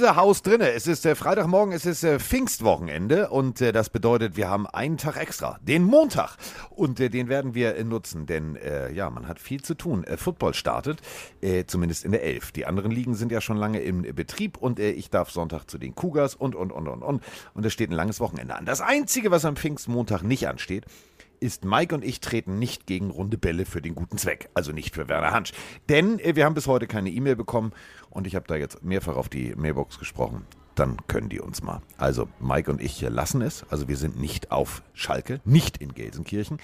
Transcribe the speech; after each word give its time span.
House 0.00 0.42
drinne. 0.42 0.72
Es 0.72 0.86
ist 0.86 1.04
äh, 1.06 1.14
Freitagmorgen, 1.14 1.72
es 1.72 1.86
ist 1.86 2.02
äh, 2.04 2.18
Pfingstwochenende 2.18 3.28
und 3.30 3.60
äh, 3.60 3.72
das 3.72 3.90
bedeutet, 3.90 4.36
wir 4.36 4.48
haben 4.48 4.66
einen 4.66 4.96
Tag 4.96 5.16
extra, 5.16 5.58
den 5.62 5.84
Montag. 5.84 6.36
Und 6.70 6.98
äh, 7.00 7.08
den 7.08 7.28
werden 7.28 7.54
wir 7.54 7.76
äh, 7.76 7.84
nutzen, 7.84 8.26
denn 8.26 8.56
äh, 8.56 8.92
ja, 8.92 9.10
man 9.10 9.28
hat 9.28 9.38
viel 9.38 9.62
zu 9.62 9.74
tun. 9.74 10.04
Football 10.16 10.54
startet, 10.54 11.00
zumindest 11.66 12.04
in 12.04 12.12
der 12.12 12.22
Elf. 12.22 12.52
Die 12.52 12.66
anderen 12.66 12.90
Ligen 12.90 13.14
sind 13.14 13.32
ja 13.32 13.40
schon 13.40 13.56
lange 13.56 13.80
im 13.80 14.02
Betrieb 14.02 14.56
und 14.56 14.78
ich 14.78 15.10
darf 15.10 15.30
Sonntag 15.30 15.68
zu 15.68 15.78
den 15.78 15.94
Cougars 15.94 16.34
und, 16.34 16.54
und, 16.54 16.72
und, 16.72 16.88
und, 16.88 17.02
und. 17.02 17.22
Und 17.54 17.66
es 17.66 17.72
steht 17.72 17.90
ein 17.90 17.94
langes 17.94 18.20
Wochenende 18.20 18.54
an. 18.54 18.64
Das 18.64 18.80
Einzige, 18.80 19.30
was 19.30 19.44
am 19.44 19.56
Pfingstmontag 19.56 20.22
nicht 20.22 20.48
ansteht, 20.48 20.86
ist 21.42 21.64
Mike 21.64 21.94
und 21.94 22.04
ich 22.04 22.20
treten 22.20 22.58
nicht 22.58 22.86
gegen 22.86 23.10
runde 23.10 23.36
Bälle 23.36 23.66
für 23.66 23.82
den 23.82 23.94
guten 23.94 24.16
Zweck. 24.16 24.48
Also 24.54 24.72
nicht 24.72 24.94
für 24.94 25.08
Werner 25.08 25.32
Hansch. 25.32 25.52
Denn 25.88 26.18
äh, 26.20 26.36
wir 26.36 26.44
haben 26.44 26.54
bis 26.54 26.66
heute 26.66 26.86
keine 26.86 27.10
E-Mail 27.10 27.36
bekommen 27.36 27.72
und 28.08 28.26
ich 28.26 28.36
habe 28.36 28.46
da 28.46 28.54
jetzt 28.54 28.82
mehrfach 28.82 29.16
auf 29.16 29.28
die 29.28 29.54
Mailbox 29.56 29.98
gesprochen. 29.98 30.46
Dann 30.74 30.96
können 31.06 31.28
die 31.28 31.40
uns 31.40 31.62
mal. 31.62 31.82
Also 31.98 32.28
Mike 32.40 32.70
und 32.70 32.80
ich 32.80 33.02
lassen 33.02 33.42
es. 33.42 33.66
Also 33.68 33.88
wir 33.88 33.96
sind 33.98 34.18
nicht 34.18 34.50
auf 34.50 34.82
Schalke, 34.94 35.40
nicht 35.44 35.76
in 35.76 35.92
Gelsenkirchen. 35.92 36.58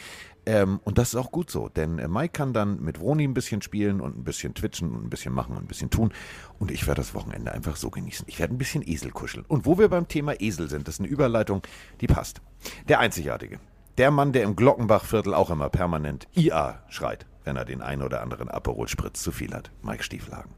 Ähm, 0.47 0.81
und 0.85 0.97
das 0.97 1.11
ist 1.11 1.17
auch 1.17 1.31
gut 1.31 1.51
so, 1.51 1.69
denn 1.69 1.99
äh, 1.99 2.09
Mike 2.09 2.33
kann 2.33 2.55
dann 2.55 2.81
mit 2.81 3.01
Vroni 3.01 3.25
ein 3.25 3.35
bisschen 3.35 3.61
spielen 3.61 4.01
und 4.01 4.17
ein 4.17 4.25
bisschen 4.25 4.55
twitchen 4.55 4.93
und 4.93 5.05
ein 5.05 5.11
bisschen 5.11 5.35
machen 5.35 5.55
und 5.55 5.65
ein 5.65 5.69
bisschen 5.69 5.91
tun. 5.91 6.11
Und 6.59 6.71
ich 6.71 6.87
werde 6.87 7.03
das 7.03 7.15
Wochenende 7.15 7.53
einfach 7.53 7.77
so 7.77 7.91
genießen. 7.91 8.25
Ich 8.29 8.39
werde 8.39 8.55
ein 8.55 8.59
bisschen 8.59 8.87
Esel 8.89 9.11
kuscheln. 9.11 9.45
Und 9.47 9.67
wo 9.67 9.79
wir 9.79 9.89
beim 9.89 10.09
Thema 10.09 10.41
Esel 10.41 10.71
sind, 10.71 10.89
das 10.89 10.95
ist 10.95 11.01
eine 11.01 11.09
Überleitung, 11.09 11.61
die 12.01 12.07
passt. 12.07 12.41
Der 12.89 13.01
Einzigartige. 13.01 13.61
Der 13.99 14.11
Mann, 14.13 14.33
der 14.33 14.45
im 14.45 14.55
Glockenbachviertel 14.57 15.35
auch 15.35 15.51
immer 15.51 15.69
permanent 15.69 16.29
IA 16.37 16.83
schreit, 16.89 17.27
wenn 17.45 17.57
er 17.57 17.65
den 17.65 17.83
einen 17.83 18.03
oder 18.03 18.23
anderen 18.23 18.49
Aperol 18.49 18.89
Spritz 18.89 19.23
zu 19.23 19.33
viel 19.33 19.53
hat. 19.53 19.71
Mike 19.83 20.03
Stieflagen. 20.05 20.53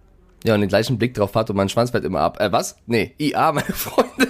Ja, 0.44 0.55
und 0.55 0.60
den 0.60 0.69
gleichen 0.69 0.98
Blick 0.98 1.14
drauf 1.14 1.34
hat 1.34 1.48
und 1.50 1.56
mein 1.56 1.69
Schwanz 1.69 1.91
fällt 1.91 2.05
immer 2.05 2.20
ab. 2.20 2.38
Äh, 2.41 2.52
was? 2.52 2.77
Nee, 2.86 3.14
IA, 3.19 3.52
meine 3.52 3.66
Freunde. 3.72 4.28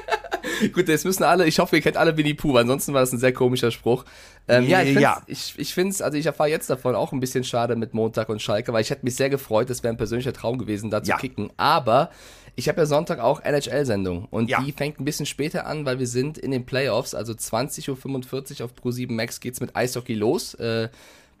Gut, 0.72 0.88
jetzt 0.88 1.04
müssen 1.04 1.22
alle, 1.22 1.46
ich 1.46 1.58
hoffe, 1.60 1.76
ihr 1.76 1.82
kennt 1.82 1.96
alle 1.96 2.16
Winnie 2.16 2.34
Pooh, 2.34 2.52
weil 2.54 2.62
ansonsten 2.62 2.92
war 2.92 3.00
das 3.02 3.12
ein 3.12 3.18
sehr 3.18 3.32
komischer 3.32 3.70
Spruch. 3.70 4.04
Ähm, 4.48 4.66
ja, 4.66 4.82
ich, 4.82 4.98
Ja. 4.98 5.22
ich, 5.26 5.54
ich 5.56 5.72
finde 5.72 5.90
es, 5.90 6.02
also 6.02 6.18
ich 6.18 6.26
erfahre 6.26 6.48
jetzt 6.48 6.68
davon 6.68 6.94
auch 6.96 7.12
ein 7.12 7.20
bisschen 7.20 7.44
schade 7.44 7.76
mit 7.76 7.94
Montag 7.94 8.28
und 8.28 8.42
Schalke, 8.42 8.72
weil 8.72 8.80
ich 8.80 8.90
hätte 8.90 9.04
mich 9.04 9.14
sehr 9.14 9.30
gefreut, 9.30 9.70
das 9.70 9.82
wäre 9.84 9.94
ein 9.94 9.98
persönlicher 9.98 10.32
Traum 10.32 10.58
gewesen, 10.58 10.90
da 10.90 11.02
zu 11.02 11.10
Ja. 11.10 11.16
kicken. 11.18 11.50
Aber 11.58 12.10
ich 12.58 12.68
habe 12.68 12.80
ja 12.80 12.86
Sonntag 12.86 13.20
auch 13.20 13.40
NHL-Sendung 13.44 14.26
und 14.30 14.50
Ja. 14.50 14.60
die 14.60 14.72
fängt 14.72 14.98
ein 15.00 15.04
bisschen 15.04 15.26
später 15.26 15.64
an, 15.66 15.86
weil 15.86 15.98
wir 16.00 16.08
sind 16.08 16.36
in 16.38 16.50
den 16.50 16.66
Playoffs, 16.66 17.14
also 17.14 17.32
20.45 17.32 18.58
Uhr 18.60 18.64
auf 18.66 18.72
Pro7 18.74 19.12
Max 19.12 19.38
geht's 19.40 19.60
mit 19.60 19.76
Eishockey 19.76 20.14
los. 20.14 20.54
Äh, 20.54 20.88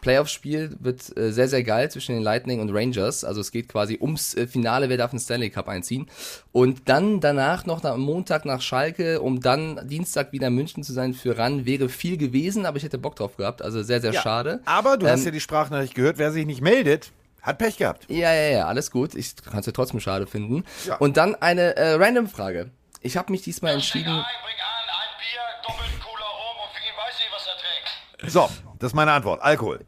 Playoff-Spiel 0.00 0.76
wird 0.78 1.16
äh, 1.18 1.32
sehr, 1.32 1.48
sehr 1.48 1.64
geil 1.64 1.90
zwischen 1.90 2.14
den 2.14 2.22
Lightning 2.22 2.60
und 2.60 2.70
Rangers. 2.72 3.24
Also 3.24 3.40
es 3.40 3.50
geht 3.50 3.68
quasi 3.68 3.98
ums 4.00 4.32
äh, 4.36 4.46
Finale, 4.46 4.88
wer 4.88 4.96
darf 4.96 5.10
den 5.10 5.18
Stanley 5.18 5.50
Cup 5.50 5.68
einziehen. 5.68 6.06
Und 6.52 6.88
dann 6.88 7.18
danach 7.20 7.66
noch 7.66 7.82
am 7.82 8.00
Montag 8.00 8.44
nach 8.44 8.60
Schalke, 8.60 9.20
um 9.20 9.40
dann 9.40 9.80
Dienstag 9.88 10.30
wieder 10.32 10.46
in 10.46 10.54
München 10.54 10.84
zu 10.84 10.92
sein 10.92 11.14
für 11.14 11.36
RAN, 11.36 11.66
wäre 11.66 11.88
viel 11.88 12.16
gewesen, 12.16 12.64
aber 12.64 12.76
ich 12.76 12.84
hätte 12.84 12.96
Bock 12.98 13.16
drauf 13.16 13.36
gehabt. 13.36 13.60
Also 13.60 13.82
sehr, 13.82 14.00
sehr 14.00 14.12
schade. 14.12 14.60
Aber 14.66 14.98
du 14.98 15.08
hast 15.08 15.20
Ähm, 15.22 15.26
ja 15.26 15.30
die 15.32 15.40
Sprachnachricht 15.40 15.96
gehört, 15.96 16.18
wer 16.18 16.30
sich 16.30 16.46
nicht 16.46 16.60
meldet, 16.60 17.10
hat 17.48 17.58
Pech 17.58 17.76
gehabt. 17.76 18.04
Ja, 18.08 18.32
ja, 18.32 18.50
ja, 18.58 18.66
alles 18.66 18.90
gut. 18.90 19.14
Ich 19.14 19.34
kann 19.36 19.60
es 19.60 19.66
ja 19.66 19.72
trotzdem 19.72 20.00
schade 20.00 20.26
finden. 20.26 20.64
Ja. 20.86 20.96
Und 20.96 21.16
dann 21.16 21.34
eine 21.36 21.76
äh, 21.76 21.94
random 21.94 22.28
Frage. 22.28 22.70
Ich 23.00 23.16
habe 23.16 23.32
mich 23.32 23.42
diesmal 23.42 23.74
entschieden. 23.74 24.04
Bring 24.04 24.14
an, 24.14 24.22
ein 24.22 25.14
Bier, 25.18 25.40
doppelt 25.66 25.90
cooler 26.00 26.24
Rum 26.24 26.56
und 26.64 26.72
für 26.74 26.84
ihn 26.84 26.96
weiß 26.96 27.18
nicht, 27.18 27.30
was 27.34 27.46
er 27.46 28.20
trinkt. 28.20 28.32
So, 28.32 28.48
das 28.78 28.90
ist 28.92 28.94
meine 28.94 29.12
Antwort. 29.12 29.40
Alkohol. 29.42 29.80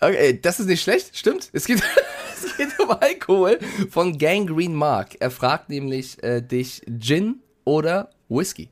Okay, 0.00 0.40
das 0.40 0.60
ist 0.60 0.66
nicht 0.66 0.82
schlecht, 0.82 1.16
stimmt. 1.16 1.50
Es 1.52 1.66
geht, 1.66 1.82
es 2.44 2.56
geht 2.56 2.78
um 2.80 2.90
Alkohol 2.90 3.58
von 3.90 4.18
Gangrene 4.18 4.74
Mark. 4.74 5.16
Er 5.20 5.30
fragt 5.30 5.68
nämlich 5.68 6.22
äh, 6.22 6.40
dich 6.40 6.82
Gin 6.98 7.40
oder 7.64 8.10
Whisky. 8.28 8.70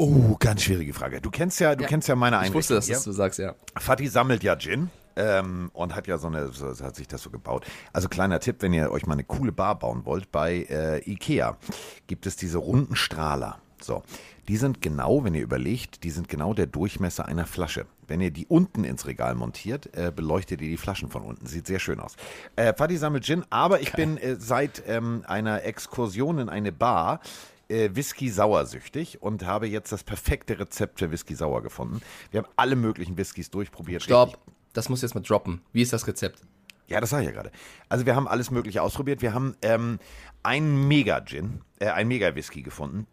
Oh, 0.00 0.36
ganz 0.38 0.62
schwierige 0.62 0.94
Frage. 0.94 1.20
Du 1.20 1.30
kennst 1.30 1.58
ja, 1.60 1.74
du 1.74 1.84
kennst 1.84 2.08
ja 2.08 2.14
meine 2.14 2.36
Ich 2.36 2.40
Einrichtung. 2.40 2.58
wusste, 2.58 2.74
dass 2.74 2.86
das 2.86 3.04
du 3.04 3.12
sagst, 3.12 3.38
ja. 3.40 3.54
Fatih 3.76 4.06
sammelt 4.08 4.44
ja 4.44 4.56
Gin 4.56 4.90
ähm, 5.18 5.70
und 5.74 5.94
hat 5.94 6.06
ja 6.06 6.16
so 6.16 6.28
eine, 6.28 6.48
so, 6.52 6.68
hat 6.84 6.96
sich 6.96 7.08
das 7.08 7.22
so 7.22 7.30
gebaut. 7.30 7.66
Also 7.92 8.08
kleiner 8.08 8.40
Tipp, 8.40 8.56
wenn 8.60 8.72
ihr 8.72 8.90
euch 8.90 9.06
mal 9.06 9.14
eine 9.14 9.24
coole 9.24 9.52
Bar 9.52 9.78
bauen 9.78 10.04
wollt, 10.04 10.32
bei 10.32 10.66
äh, 10.70 11.10
Ikea 11.10 11.58
gibt 12.06 12.26
es 12.26 12.36
diese 12.36 12.58
runden 12.58 12.96
Strahler. 12.96 13.58
So, 13.80 14.02
die 14.48 14.56
sind 14.56 14.80
genau, 14.80 15.22
wenn 15.24 15.34
ihr 15.34 15.42
überlegt, 15.42 16.02
die 16.02 16.10
sind 16.10 16.28
genau 16.28 16.54
der 16.54 16.66
Durchmesser 16.66 17.26
einer 17.26 17.46
Flasche. 17.46 17.86
Wenn 18.08 18.20
ihr 18.20 18.30
die 18.30 18.46
unten 18.46 18.82
ins 18.84 19.06
Regal 19.06 19.34
montiert, 19.34 19.94
äh, 19.94 20.10
beleuchtet 20.14 20.60
ihr 20.62 20.68
die 20.68 20.76
Flaschen 20.76 21.10
von 21.10 21.22
unten. 21.22 21.46
Sieht 21.46 21.66
sehr 21.66 21.78
schön 21.78 22.00
aus. 22.00 22.16
Äh, 22.56 22.74
Fatih 22.74 22.96
sammelt 22.96 23.24
Gin, 23.24 23.44
aber 23.50 23.80
ich 23.80 23.92
bin 23.92 24.16
äh, 24.16 24.36
seit 24.38 24.82
ähm, 24.86 25.24
einer 25.28 25.64
Exkursion 25.64 26.38
in 26.38 26.48
eine 26.48 26.72
Bar 26.72 27.20
äh, 27.68 27.90
Whisky 27.92 28.30
sauersüchtig 28.30 29.22
und 29.22 29.44
habe 29.44 29.68
jetzt 29.68 29.92
das 29.92 30.02
perfekte 30.02 30.58
Rezept 30.58 30.98
für 30.98 31.10
Whisky 31.12 31.34
sauer 31.34 31.62
gefunden. 31.62 32.00
Wir 32.30 32.42
haben 32.42 32.48
alle 32.56 32.74
möglichen 32.76 33.16
Whiskys 33.16 33.50
durchprobiert. 33.50 34.02
Stopp. 34.02 34.28
Richtig- 34.30 34.57
Das 34.72 34.88
muss 34.88 35.02
jetzt 35.02 35.14
mal 35.14 35.20
droppen. 35.20 35.60
Wie 35.72 35.82
ist 35.82 35.92
das 35.92 36.06
Rezept? 36.06 36.42
Ja, 36.88 37.00
das 37.00 37.10
sage 37.10 37.24
ich 37.24 37.28
ja 37.28 37.34
gerade. 37.34 37.52
Also 37.88 38.06
wir 38.06 38.16
haben 38.16 38.26
alles 38.26 38.50
Mögliche 38.50 38.82
ausprobiert. 38.82 39.20
Wir 39.20 39.34
haben 39.34 39.54
ähm, 39.62 39.98
einen 40.42 40.88
Mega-Gin, 40.88 41.60
äh, 41.80 41.88
einen 41.88 42.08
Mega-Whisky 42.08 42.62
gefunden. 42.62 43.06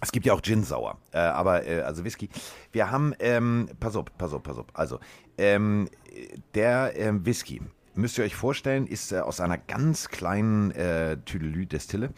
Es 0.00 0.12
gibt 0.12 0.26
ja 0.26 0.32
auch 0.32 0.40
Gin 0.40 0.62
sauer, 0.62 0.98
äh, 1.12 1.18
aber 1.18 1.66
äh, 1.66 1.80
also 1.80 2.04
Whisky. 2.04 2.28
Wir 2.70 2.92
haben, 2.92 3.14
ähm, 3.18 3.68
pass 3.80 3.96
auf, 3.96 4.04
pass 4.16 4.32
auf, 4.32 4.42
pass 4.44 4.58
auf. 4.58 4.66
Also 4.72 5.00
ähm, 5.36 5.88
der 6.54 6.92
ähm, 6.96 7.26
Whisky, 7.26 7.60
müsst 7.94 8.16
ihr 8.18 8.24
euch 8.24 8.36
vorstellen, 8.36 8.86
ist 8.86 9.10
äh, 9.10 9.18
aus 9.18 9.40
einer 9.40 9.58
ganz 9.58 10.08
kleinen 10.08 10.70
äh, 10.70 11.16
Tüdelü-Destille 11.24 12.10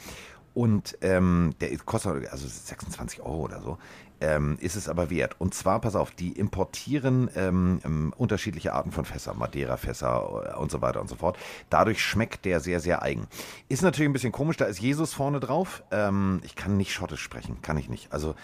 und 0.53 0.99
ähm, 1.01 1.55
der 1.61 1.75
kostet 1.79 2.29
also 2.29 2.47
26 2.47 3.21
Euro 3.21 3.45
oder 3.45 3.63
so. 3.63 3.79
Ähm, 4.21 4.59
ist 4.61 4.77
es 4.77 4.89
aber 4.89 5.11
wert. 5.11 5.37
Und 5.39 5.55
zwar, 5.55 5.81
pass 5.81 5.97
auf, 5.97 6.11
die 6.11 6.33
importieren 6.33 7.31
ähm, 7.37 7.81
ähm, 7.85 8.15
unterschiedliche 8.17 8.73
Arten 8.73 8.93
von 8.93 9.05
Fässer, 9.05 9.35
Madeira-Fässer 9.35 10.55
äh, 10.55 10.59
und 10.59 10.71
so 10.71 10.83
weiter 10.83 11.01
und 11.01 11.09
so 11.09 11.17
fort. 11.17 11.39
Dadurch 11.71 12.05
schmeckt 12.05 12.45
der 12.45 12.61
sehr, 12.61 12.81
sehr 12.81 13.03
eigen. 13.03 13.27
Ist 13.69 13.83
natürlich 13.83 14.09
ein 14.09 14.13
bisschen 14.13 14.33
komisch, 14.33 14.57
da 14.57 14.67
ist 14.67 14.81
Jesus 14.81 15.15
vorne 15.15 15.41
drauf. 15.41 15.83
Ähm, 15.91 16.41
ich 16.45 16.55
kann 16.55 16.77
nicht 16.77 16.93
Schottisch 16.93 17.23
sprechen, 17.23 17.63
kann 17.63 17.79
ich 17.79 17.89
nicht. 17.89 18.13
Also 18.13 18.35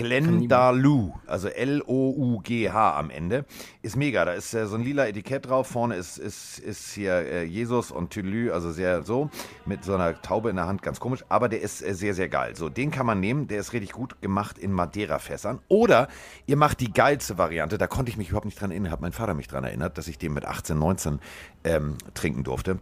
Glendalough, 0.00 1.12
also 1.26 1.48
L-O-U-G-H 1.48 2.98
am 2.98 3.10
Ende, 3.10 3.44
ist 3.82 3.96
mega. 3.96 4.24
Da 4.24 4.32
ist 4.32 4.54
äh, 4.54 4.66
so 4.66 4.76
ein 4.76 4.82
lila 4.82 5.06
Etikett 5.06 5.46
drauf. 5.46 5.66
Vorne 5.66 5.96
ist, 5.96 6.16
ist, 6.16 6.58
ist 6.58 6.94
hier 6.94 7.12
äh, 7.12 7.44
Jesus 7.44 7.90
und 7.90 8.08
Tülü, 8.08 8.50
also 8.50 8.72
sehr 8.72 9.02
so, 9.02 9.28
mit 9.66 9.84
so 9.84 9.94
einer 9.94 10.20
Taube 10.22 10.48
in 10.48 10.56
der 10.56 10.66
Hand, 10.66 10.80
ganz 10.80 11.00
komisch. 11.00 11.22
Aber 11.28 11.50
der 11.50 11.60
ist 11.60 11.82
äh, 11.82 11.92
sehr, 11.92 12.14
sehr 12.14 12.30
geil. 12.30 12.56
So, 12.56 12.70
den 12.70 12.90
kann 12.90 13.04
man 13.04 13.20
nehmen. 13.20 13.46
Der 13.46 13.60
ist 13.60 13.74
richtig 13.74 13.92
gut 13.92 14.22
gemacht 14.22 14.56
in 14.56 14.72
Madeira-Fässern. 14.72 15.58
Oder 15.68 16.08
ihr 16.46 16.56
macht 16.56 16.80
die 16.80 16.92
geilste 16.92 17.36
Variante. 17.36 17.76
Da 17.76 17.86
konnte 17.86 18.10
ich 18.10 18.16
mich 18.16 18.30
überhaupt 18.30 18.46
nicht 18.46 18.58
dran 18.58 18.70
erinnern, 18.70 18.92
hat 18.92 19.02
mein 19.02 19.12
Vater 19.12 19.34
mich 19.34 19.48
dran 19.48 19.64
erinnert, 19.64 19.98
dass 19.98 20.08
ich 20.08 20.16
den 20.16 20.32
mit 20.32 20.46
18, 20.46 20.78
19 20.78 21.20
ähm, 21.64 21.98
trinken 22.14 22.42
durfte. 22.42 22.78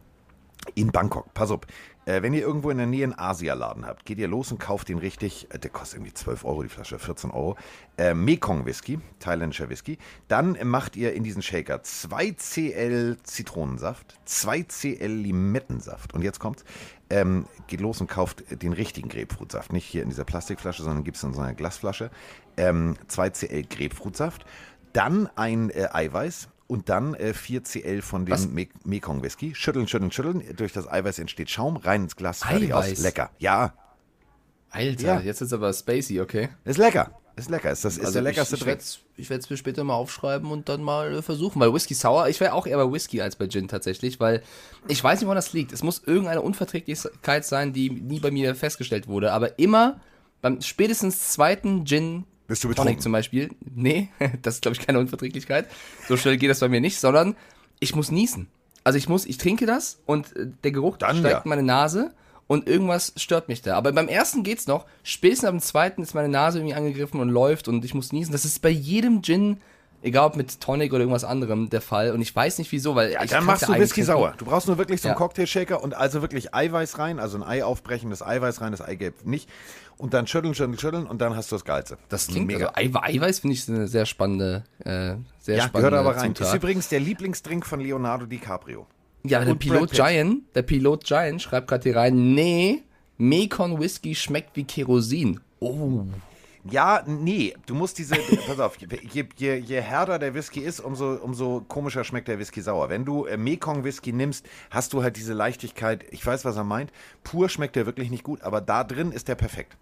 In 0.75 0.93
Bangkok. 0.93 1.33
Pass 1.35 1.51
auf. 1.51 1.61
Äh, 2.09 2.23
wenn 2.23 2.33
ihr 2.33 2.41
irgendwo 2.41 2.71
in 2.71 2.79
der 2.79 2.87
Nähe 2.87 3.05
einen 3.05 3.19
Asialaden 3.19 3.85
habt, 3.85 4.07
geht 4.07 4.19
ihr 4.19 4.29
los 4.29 4.51
und 4.51 4.59
kauft 4.59 4.89
den 4.89 4.97
richtig, 4.97 5.47
äh, 5.51 5.59
der 5.59 5.71
kostet 5.71 5.99
irgendwie 5.99 6.15
12 6.15 6.43
Euro 6.47 6.63
die 6.63 6.71
Flasche, 6.71 6.99
14 6.99 7.31
Euro, 7.31 7.57
äh, 7.99 8.15
Mekong 8.15 8.65
Whisky, 8.65 8.99
thailändischer 9.19 9.69
Whisky. 9.69 9.99
Dann 10.27 10.57
macht 10.65 10.97
ihr 10.97 11.13
in 11.13 11.23
diesen 11.23 11.43
Shaker 11.43 11.83
2 11.83 12.31
CL 12.33 13.19
Zitronensaft, 13.25 14.19
2 14.25 14.63
CL 14.63 15.13
Limettensaft. 15.13 16.15
Und 16.15 16.23
jetzt 16.23 16.39
kommt's. 16.41 16.65
Ähm, 17.11 17.47
geht 17.67 17.81
los 17.81 18.01
und 18.01 18.07
kauft 18.07 18.63
den 18.63 18.73
richtigen 18.73 19.11
Grapefruitsaft. 19.11 19.73
Nicht 19.73 19.85
hier 19.85 20.03
in 20.03 20.09
dieser 20.09 20.25
Plastikflasche, 20.25 20.83
sondern 20.83 21.05
gibt 21.05 21.19
es 21.19 21.23
in 21.23 21.35
so 21.35 21.41
einer 21.41 21.55
Glasflasche. 21.55 22.11
Ähm, 22.57 22.97
2 23.09 23.31
CL 23.31 23.63
Grapefruitsaft. 23.65 24.47
Dann 24.95 25.29
ein 25.37 25.69
äh, 25.71 25.89
Eiweiß 25.93 26.49
und 26.69 26.89
dann 26.89 27.15
äh, 27.15 27.35
4 27.35 27.65
CL 27.65 28.03
von 28.03 28.31
Was? 28.31 28.43
dem 28.43 28.55
Me 28.55 28.67
Mekong 28.85 29.23
Whisky. 29.25 29.55
Schütteln, 29.57 29.89
schütteln, 29.89 30.13
schütteln. 30.13 30.45
Durch 30.57 30.73
das 30.73 30.87
Eiweiß 30.87 31.19
entsteht 31.19 31.51
Schaum. 31.51 31.77
Rein 31.77 32.05
ins 32.05 32.15
Glas. 32.15 32.45
Fertig 32.45 32.73
aus. 32.73 32.85
Eiweiß? 32.85 33.01
Lecker. 33.03 33.31
Ja, 33.39 33.73
Alter, 34.71 35.03
Ja. 35.03 35.21
jetzt 35.21 35.41
ist 35.41 35.53
aber 35.53 35.73
spacey, 35.73 36.21
okay. 36.21 36.51
ist 36.65 36.77
lecker. 36.79 37.11
Ist 37.37 37.49
lecker. 37.51 37.71
Ist, 37.71 37.85
das 37.85 37.97
ist 37.97 38.15
der 38.15 38.21
leckerste 38.23 38.55
Also 38.57 38.65
ich, 38.65 38.67
werd's- 38.67 38.99
Ich 39.17 39.31
werde 39.31 39.43
es 39.43 39.49
mir 39.49 39.57
später 39.57 39.83
mal 39.85 39.95
aufschreiben 39.95 40.51
und 40.51 40.69
dann 40.69 40.83
mal 40.83 41.15
äh, 41.15 41.23
versuchen, 41.23 41.61
weil 41.61 41.73
Whisky 41.73 41.95
Sour, 41.95 42.29
ich 42.29 42.41
wäre 42.41 42.53
auch 42.53 42.67
eher 42.67 42.77
bei 42.85 42.93
Whisky 42.93 43.23
als 43.23 43.37
bei 43.37 43.47
Gin 43.47 43.69
tatsächlich, 43.69 44.19
weil 44.21 44.43
ich 44.89 45.03
weiß 45.03 45.21
nicht, 45.21 45.27
woran 45.27 45.37
das 45.37 45.53
liegt. 45.53 45.73
Es 45.73 45.83
muss 45.85 46.03
irgendeine 46.05 46.43
Unverträglichkeit 46.43 47.45
sein, 47.47 47.73
die 47.73 47.91
nie 47.91 48.19
bei 48.21 48.31
mir 48.33 48.55
festgestellt 48.57 49.07
wurde, 49.09 49.33
aber 49.33 49.59
immer 49.59 50.01
beim 50.43 50.61
spätestens 50.61 51.31
zweiten 51.33 51.87
Gin 51.87 52.25
Bist 52.49 52.65
du 52.65 52.69
Tonic 52.69 52.77
betrunken? 52.77 53.03
zum 53.03 53.13
Beispiel, 53.13 53.51
nee, 53.75 54.09
das 54.43 54.55
ist 54.55 54.63
glaube 54.63 54.77
ich 54.77 54.85
keine 54.85 54.99
Unverträglichkeit, 54.99 55.69
so 56.09 56.17
schnell 56.17 56.37
geht 56.37 56.51
das 56.51 56.61
bei 56.61 56.69
mir 56.69 56.81
nicht, 56.81 56.99
sondern 56.99 57.37
ich 57.79 57.95
muss 57.95 58.11
niesen. 58.11 58.49
Also 58.83 58.97
ich 58.97 59.09
muss, 59.09 59.27
ich 59.27 59.39
trinke 59.39 59.67
das 59.67 60.01
und 60.07 60.35
äh, 60.35 60.49
der 60.65 60.73
Geruch 60.73 60.97
Dann 60.97 61.19
steigt 61.19 61.33
ja. 61.33 61.43
in 61.43 61.49
meine 61.49 61.63
Nase 61.63 62.15
und 62.47 62.67
irgendwas 62.67 63.13
stört 63.17 63.49
mich 63.49 63.63
da. 63.63 63.77
Aber 63.77 63.93
beim 63.93 64.09
ersten 64.09 64.43
geht's 64.43 64.67
noch. 64.67 64.87
Spätestens 65.03 65.49
am 65.49 65.61
zweiten 65.61 66.03
ist 66.03 66.15
meine 66.15 66.31
Nase 66.31 66.59
irgendwie 66.59 66.75
angegriffen 66.75 67.21
und 67.21 67.29
läuft 67.29 67.69
und 67.69 67.85
ich 67.85 67.95
muss 67.95 68.13
niesen. 68.13 68.33
Das 68.33 68.47
ist 68.47 68.63
bei 68.63 68.71
jedem 68.71 69.23
Gin 69.23 69.59
Egal 70.01 70.27
ob 70.27 70.37
mit 70.37 70.61
Tonic 70.61 70.93
oder 70.93 71.01
irgendwas 71.01 71.25
anderem 71.25 71.71
der 71.71 71.81
Fall. 71.81 72.13
Und 72.13 72.21
ich 72.21 72.35
weiß 72.35 72.59
nicht 72.59 72.71
wieso, 72.71 72.95
weil. 72.95 73.13
Ja, 73.13 73.25
ich 73.25 73.31
dann 73.31 73.45
machst 73.45 73.67
du 73.69 73.73
Whisky 73.75 74.05
sauer. 74.05 74.35
Du 74.39 74.45
brauchst 74.45 74.69
nur 74.69 74.79
wirklich 74.79 75.01
so 75.01 75.09
einen 75.09 75.15
Ja. 75.15 75.19
Cocktailshaker 75.19 75.83
und 75.83 75.95
also 75.95 76.23
wirklich 76.23 76.55
Eiweiß 76.55 76.99
rein, 76.99 77.19
also 77.19 77.37
ein 77.39 77.43
Ei 77.43 77.65
aufbrechen, 77.65 78.11
das 78.11 78.23
Eiweiß 78.23 78.61
rein, 78.61 78.71
das 78.71 78.81
Eigelb 78.81 79.27
nicht. 79.27 79.49
Und 79.97 80.15
dann 80.15 80.29
schütteln, 80.29 80.55
schütteln, 80.55 80.79
schütteln 80.79 81.07
und 81.07 81.21
dann 81.21 81.35
hast 81.35 81.51
du 81.51 81.57
das 81.57 81.65
Geilste. 81.65 81.99
Das 82.09 82.29
klingt 82.29 82.47
mega. 82.47 82.67
Also 82.69 82.97
Eiwe- 82.99 83.03
Eiweiß 83.03 83.41
finde 83.41 83.55
ich 83.55 83.69
eine 83.69 83.89
sehr 83.89 84.07
spannende, 84.07 84.63
äh, 84.85 85.17
sehr 85.41 85.57
ja, 85.57 85.65
spannende 85.65 85.91
gehört 85.91 85.95
aber 85.95 86.17
rein. 86.17 86.35
Zutat. 86.37 86.49
Ist 86.55 86.55
übrigens 86.63 86.89
der 86.89 87.01
Lieblingsdrink 87.01 87.67
von 87.67 87.81
Leonardo 87.81 88.27
DiCaprio. 88.27 88.87
Ja, 89.25 89.39
aber 89.39 89.47
der 89.47 89.53
Und 89.55 89.59
Pilot. 89.59 89.91
Giant, 89.91 90.43
der 90.55 90.63
Pilot 90.63 91.03
Giant 91.03 91.43
schreibt 91.43 91.67
gerade 91.67 91.83
hier 91.83 91.97
rein, 91.97 92.35
nee, 92.35 92.85
Mekon 93.17 93.81
Whisky 93.81 94.15
schmeckt 94.15 94.55
wie 94.55 94.63
Kerosin. 94.63 95.41
Oh. 95.59 96.05
Ja, 96.69 97.03
nee, 97.07 97.55
du 97.67 97.75
musst 97.75 97.99
diese, 97.99 98.17
pass 98.47 98.59
auf, 98.59 98.77
je, 98.77 99.25
je, 99.37 99.55
je 99.57 99.81
härter 99.81 100.19
der 100.19 100.35
Whisky 100.35 100.61
ist, 100.61 100.81
umso, 100.81 101.15
umso 101.15 101.61
komischer 101.69 102.05
schmeckt 102.05 102.29
der 102.29 102.39
Whisky 102.39 102.61
sauer. 102.61 102.89
Wenn 102.89 103.05
du 103.05 103.27
äh, 103.27 103.37
Mekong 103.37 103.85
Whisky 103.85 104.13
nimmst, 104.13 104.45
hast 104.71 104.93
du 104.93 105.03
halt 105.03 105.17
diese 105.17 105.33
Leichtigkeit, 105.35 106.05
ich 106.11 106.25
weiß, 106.27 106.45
was 106.45 106.57
er 106.57 106.65
meint, 106.65 106.93
pur 107.25 107.49
schmeckt 107.49 107.77
der 107.77 107.87
wirklich 107.87 108.11
nicht 108.11 108.25
gut, 108.25 108.43
aber 108.43 108.61
da 108.61 108.85
drin 108.85 109.13
ist 109.13 109.29
der 109.29 109.37
perfekt. 109.37 109.77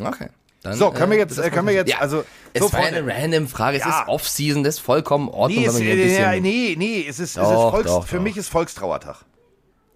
Okay. 0.00 0.28
Dann, 0.62 0.74
So, 0.74 0.90
können 0.92 1.10
wir 1.10 1.18
jetzt, 1.18 1.36
das 1.38 1.46
äh, 1.46 1.50
können 1.50 1.66
wir 1.66 1.74
jetzt, 1.74 2.00
also, 2.00 2.24
Es 2.52 2.62
so, 2.62 2.72
war 2.72 2.82
ja 2.82 2.86
eine 2.96 3.04
random 3.06 3.48
Frage, 3.48 3.78
es 3.78 3.84
Ja. 3.84 4.02
ist 4.02 4.08
Off-Season, 4.08 4.62
das 4.62 4.76
ist 4.76 4.80
vollkommen 4.80 5.28
Ordnung, 5.28 5.48
Nee, 5.60 5.66
wenn 5.66 5.68
es, 5.68 5.72
man 5.74 5.82
hier 5.82 5.92
ein 5.94 5.98
äh, 5.98 6.02
bisschen... 6.04 6.22
ja, 6.22 6.40
nee, 6.40 6.74
nee, 6.78 7.00
es 7.08 7.18
ist, 7.18 7.36
es 7.36 7.36
ist 7.36 7.36
Doch, 7.36 7.70
Volks, 7.72 7.86
doch, 7.88 8.06
für 8.06 8.16
doch. 8.16 8.22
mich 8.22 8.36
ist 8.36 8.48
Volkstrauertag. 8.48 9.24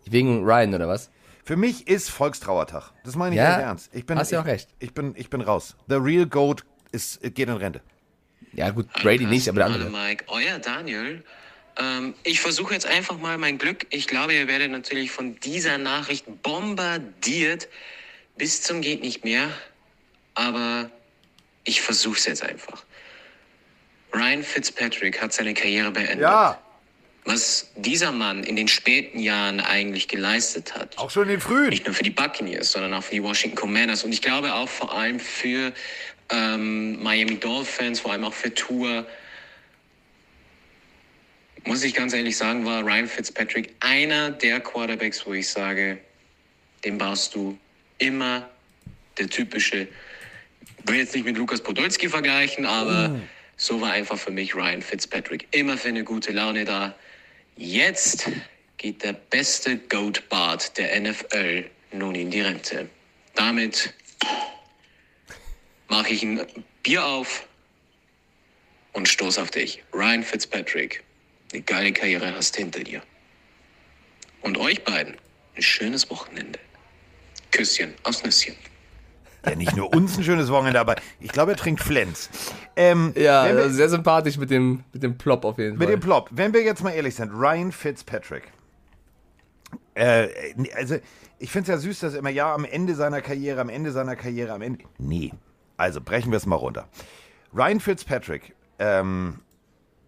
Wegen 0.06 0.44
Ryan, 0.44 0.74
oder 0.74 0.88
was? 0.88 1.10
Für 1.46 1.54
mich 1.54 1.86
ist 1.86 2.10
Volkstrauertag. 2.10 2.90
Das 3.04 3.14
meine 3.14 3.36
ich 3.36 3.38
Ja, 3.38 3.50
ganz 3.50 3.62
ernst. 3.62 3.90
Ich 3.94 4.04
bin, 4.04 4.18
hast 4.18 4.32
ja 4.32 4.40
ich, 4.40 4.44
auch 4.44 4.48
recht. 4.48 4.68
Ich 4.80 4.92
bin, 4.94 5.14
ich 5.16 5.30
bin 5.30 5.40
raus. 5.40 5.76
The 5.88 5.94
real 5.94 6.26
goat 6.26 6.64
ist, 6.90 7.20
geht 7.22 7.38
in 7.48 7.50
Rente. 7.50 7.80
Ja 8.52 8.70
gut, 8.70 8.92
Brady 8.92 9.26
nicht, 9.26 9.48
aber 9.48 9.60
der 9.60 9.72
Hallo 9.72 9.84
andere. 9.84 10.08
Mike, 10.08 10.24
euer 10.26 10.58
Daniel. 10.58 11.22
Ähm, 11.78 12.14
ich 12.24 12.40
versuche 12.40 12.74
jetzt 12.74 12.86
einfach 12.86 13.18
mal 13.18 13.38
mein 13.38 13.58
Glück. 13.58 13.86
Ich 13.90 14.08
glaube, 14.08 14.34
ihr 14.34 14.48
werdet 14.48 14.72
natürlich 14.72 15.12
von 15.12 15.38
dieser 15.38 15.78
Nachricht 15.78 16.42
bombardiert 16.42 17.68
bis 18.36 18.62
zum 18.62 18.80
geht 18.80 19.02
nicht 19.02 19.24
mehr. 19.24 19.48
Aber 20.34 20.90
ich 21.62 21.80
versuche 21.80 22.18
es 22.18 22.26
jetzt 22.26 22.42
einfach. 22.42 22.84
Ryan 24.12 24.42
Fitzpatrick 24.42 25.22
hat 25.22 25.32
seine 25.32 25.54
Karriere 25.54 25.92
beendet. 25.92 26.22
Ja, 26.22 26.60
Was 27.26 27.72
dieser 27.74 28.12
Mann 28.12 28.44
in 28.44 28.54
den 28.54 28.68
späten 28.68 29.18
Jahren 29.18 29.58
eigentlich 29.58 30.06
geleistet 30.06 30.76
hat, 30.76 30.96
auch 30.96 31.10
schon 31.10 31.24
in 31.24 31.30
den 31.30 31.40
frühen. 31.40 31.70
nicht 31.70 31.84
nur 31.84 31.94
für 31.94 32.04
die 32.04 32.10
Buccaneers, 32.10 32.70
sondern 32.70 32.94
auch 32.94 33.02
für 33.02 33.16
die 33.16 33.22
Washington 33.22 33.56
Commanders 33.56 34.04
und 34.04 34.12
ich 34.12 34.22
glaube 34.22 34.54
auch 34.54 34.68
vor 34.68 34.94
allem 34.94 35.18
für 35.18 35.72
ähm, 36.30 37.02
Miami 37.02 37.36
Dolphins, 37.38 37.98
vor 37.98 38.12
allem 38.12 38.24
auch 38.24 38.32
für 38.32 38.54
Tour. 38.54 39.04
Muss 41.64 41.82
ich 41.82 41.94
ganz 41.94 42.12
ehrlich 42.12 42.36
sagen, 42.36 42.64
war 42.64 42.84
Ryan 42.84 43.08
Fitzpatrick 43.08 43.74
einer 43.80 44.30
der 44.30 44.60
Quarterbacks, 44.60 45.26
wo 45.26 45.32
ich 45.34 45.48
sage, 45.48 45.98
den 46.84 46.96
baust 46.96 47.34
du 47.34 47.58
immer 47.98 48.48
der 49.18 49.28
typische. 49.28 49.88
Will 50.84 50.98
jetzt 50.98 51.12
nicht 51.12 51.24
mit 51.24 51.36
Lukas 51.36 51.60
Podolski 51.60 52.08
vergleichen, 52.08 52.66
aber 52.66 53.20
so 53.56 53.80
war 53.80 53.90
einfach 53.90 54.16
für 54.16 54.30
mich 54.30 54.54
Ryan 54.54 54.80
Fitzpatrick 54.80 55.48
immer 55.50 55.76
für 55.76 55.88
eine 55.88 56.04
gute 56.04 56.30
Laune 56.30 56.64
da. 56.64 56.94
Jetzt 57.58 58.28
geht 58.76 59.02
der 59.02 59.14
beste 59.14 59.78
Goat 59.78 60.28
Bart 60.28 60.76
der 60.76 61.00
NFL 61.00 61.70
nun 61.90 62.14
in 62.14 62.30
die 62.30 62.42
Rente. 62.42 62.90
Damit 63.34 63.94
mache 65.88 66.10
ich 66.10 66.22
ein 66.22 66.46
Bier 66.82 67.02
auf 67.02 67.48
und 68.92 69.08
stoß 69.08 69.38
auf 69.38 69.50
dich. 69.50 69.82
Ryan 69.94 70.22
Fitzpatrick, 70.22 71.02
eine 71.52 71.62
geile 71.62 71.92
Karriere 71.94 72.34
hast 72.36 72.56
hinter 72.56 72.84
dir. 72.84 73.02
Und 74.42 74.58
euch 74.58 74.84
beiden 74.84 75.16
ein 75.56 75.62
schönes 75.62 76.10
Wochenende. 76.10 76.58
Küsschen 77.52 77.94
aus 78.02 78.22
Nüsschen. 78.22 78.54
Ja, 79.48 79.54
nicht 79.54 79.76
nur 79.76 79.92
uns 79.94 80.16
ein 80.18 80.24
schönes 80.24 80.50
Wochenende, 80.50 80.80
aber 80.80 80.96
ich 81.20 81.30
glaube, 81.30 81.52
er 81.52 81.56
trinkt 81.56 81.80
Flens. 81.82 82.30
Ähm, 82.74 83.12
Ja, 83.16 83.44
wir, 83.46 83.62
also 83.62 83.70
sehr 83.76 83.88
sympathisch 83.88 84.36
mit 84.38 84.50
dem, 84.50 84.82
mit 84.92 85.02
dem 85.02 85.16
Plop 85.16 85.44
auf 85.44 85.58
jeden 85.58 85.78
mit 85.78 85.86
Fall. 85.88 85.96
dem 85.96 86.00
Plop, 86.00 86.28
wenn 86.32 86.52
wir 86.52 86.62
jetzt 86.62 86.82
mal 86.82 86.90
ehrlich 86.90 87.14
sind, 87.14 87.30
Ryan 87.32 87.70
Fitzpatrick. 87.72 88.50
Äh, 89.94 90.28
also, 90.76 90.96
ich 91.38 91.50
finde 91.50 91.72
es 91.72 91.78
ja 91.78 91.88
süß, 91.88 92.00
dass 92.00 92.14
immer, 92.14 92.30
ja, 92.30 92.54
am 92.54 92.64
Ende 92.64 92.94
seiner 92.94 93.20
Karriere, 93.22 93.60
am 93.60 93.68
Ende 93.68 93.92
seiner 93.92 94.16
Karriere, 94.16 94.52
am 94.52 94.62
Ende. 94.62 94.84
Nee. 94.98 95.32
Also, 95.76 96.00
brechen 96.00 96.30
wir 96.32 96.36
es 96.36 96.46
mal 96.46 96.56
runter. 96.56 96.88
Ryan 97.54 97.80
Fitzpatrick, 97.80 98.54
ähm, 98.78 99.40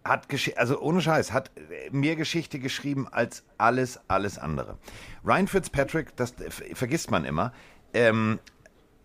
hat 0.03 0.29
Gesch 0.29 0.51
also 0.55 0.79
ohne 0.79 1.01
Scheiß, 1.01 1.31
hat 1.33 1.51
äh, 1.57 1.89
mehr 1.91 2.15
Geschichte 2.15 2.59
geschrieben 2.59 3.07
als 3.09 3.43
alles, 3.57 3.99
alles 4.07 4.37
andere. 4.37 4.77
Ryan 5.25 5.47
Fitzpatrick, 5.47 6.15
das 6.15 6.33
äh, 6.39 6.49
ver- 6.51 6.65
vergisst 6.75 7.09
man 7.11 7.25
immer, 7.25 7.51
ähm, 7.93 8.39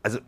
also 0.05 0.19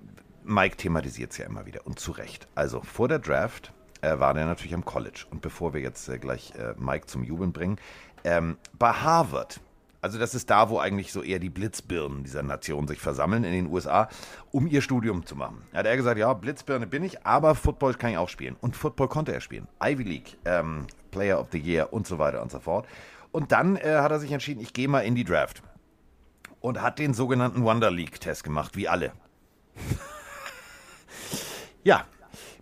Mike 0.42 0.76
thematisiert 0.76 1.32
es 1.32 1.38
ja 1.38 1.46
immer 1.46 1.66
wieder 1.66 1.86
und 1.86 2.00
zu 2.00 2.12
Recht. 2.12 2.48
Also 2.54 2.80
vor 2.80 3.08
der 3.08 3.18
Draft 3.18 3.72
äh, 4.00 4.18
war 4.18 4.34
der 4.34 4.46
natürlich 4.46 4.74
am 4.74 4.84
College. 4.84 5.26
Und 5.30 5.42
bevor 5.42 5.74
wir 5.74 5.80
jetzt 5.80 6.08
äh, 6.08 6.18
gleich 6.18 6.52
äh, 6.56 6.74
Mike 6.78 7.06
zum 7.06 7.22
Jubeln 7.22 7.52
bringen, 7.52 7.76
ähm, 8.24 8.56
bei 8.78 8.90
Harvard, 8.90 9.60
also 10.00 10.18
das 10.18 10.34
ist 10.34 10.48
da, 10.50 10.70
wo 10.70 10.78
eigentlich 10.78 11.12
so 11.12 11.22
eher 11.22 11.38
die 11.38 11.50
Blitzbirnen 11.50 12.24
dieser 12.24 12.42
Nation 12.42 12.86
sich 12.88 13.00
versammeln 13.00 13.44
in 13.44 13.52
den 13.52 13.66
USA, 13.66 14.08
um 14.50 14.66
ihr 14.66 14.80
Studium 14.80 15.26
zu 15.26 15.36
machen. 15.36 15.62
Hat 15.74 15.86
er 15.86 15.96
gesagt, 15.96 16.18
ja, 16.18 16.32
Blitzbirne 16.32 16.86
bin 16.86 17.02
ich, 17.02 17.26
aber 17.26 17.54
Football 17.54 17.94
kann 17.94 18.12
ich 18.12 18.18
auch 18.18 18.28
spielen. 18.28 18.56
Und 18.60 18.76
Football 18.76 19.08
konnte 19.08 19.34
er 19.34 19.40
spielen. 19.40 19.68
Ivy 19.82 20.04
League, 20.04 20.38
ähm, 20.44 20.86
Player 21.10 21.38
of 21.40 21.48
the 21.52 21.58
Year 21.58 21.92
und 21.92 22.06
so 22.06 22.18
weiter 22.18 22.40
und 22.40 22.50
so 22.50 22.60
fort. 22.60 22.86
Und 23.32 23.52
dann 23.52 23.76
äh, 23.76 23.96
hat 23.96 24.12
er 24.12 24.20
sich 24.20 24.32
entschieden, 24.32 24.60
ich 24.60 24.72
gehe 24.72 24.88
mal 24.88 25.00
in 25.00 25.14
die 25.14 25.24
Draft. 25.24 25.62
Und 26.60 26.80
hat 26.80 26.98
den 26.98 27.12
sogenannten 27.12 27.62
Wonder 27.64 27.90
League-Test 27.90 28.42
gemacht, 28.42 28.76
wie 28.76 28.88
alle. 28.88 29.12
Ja, 31.84 32.04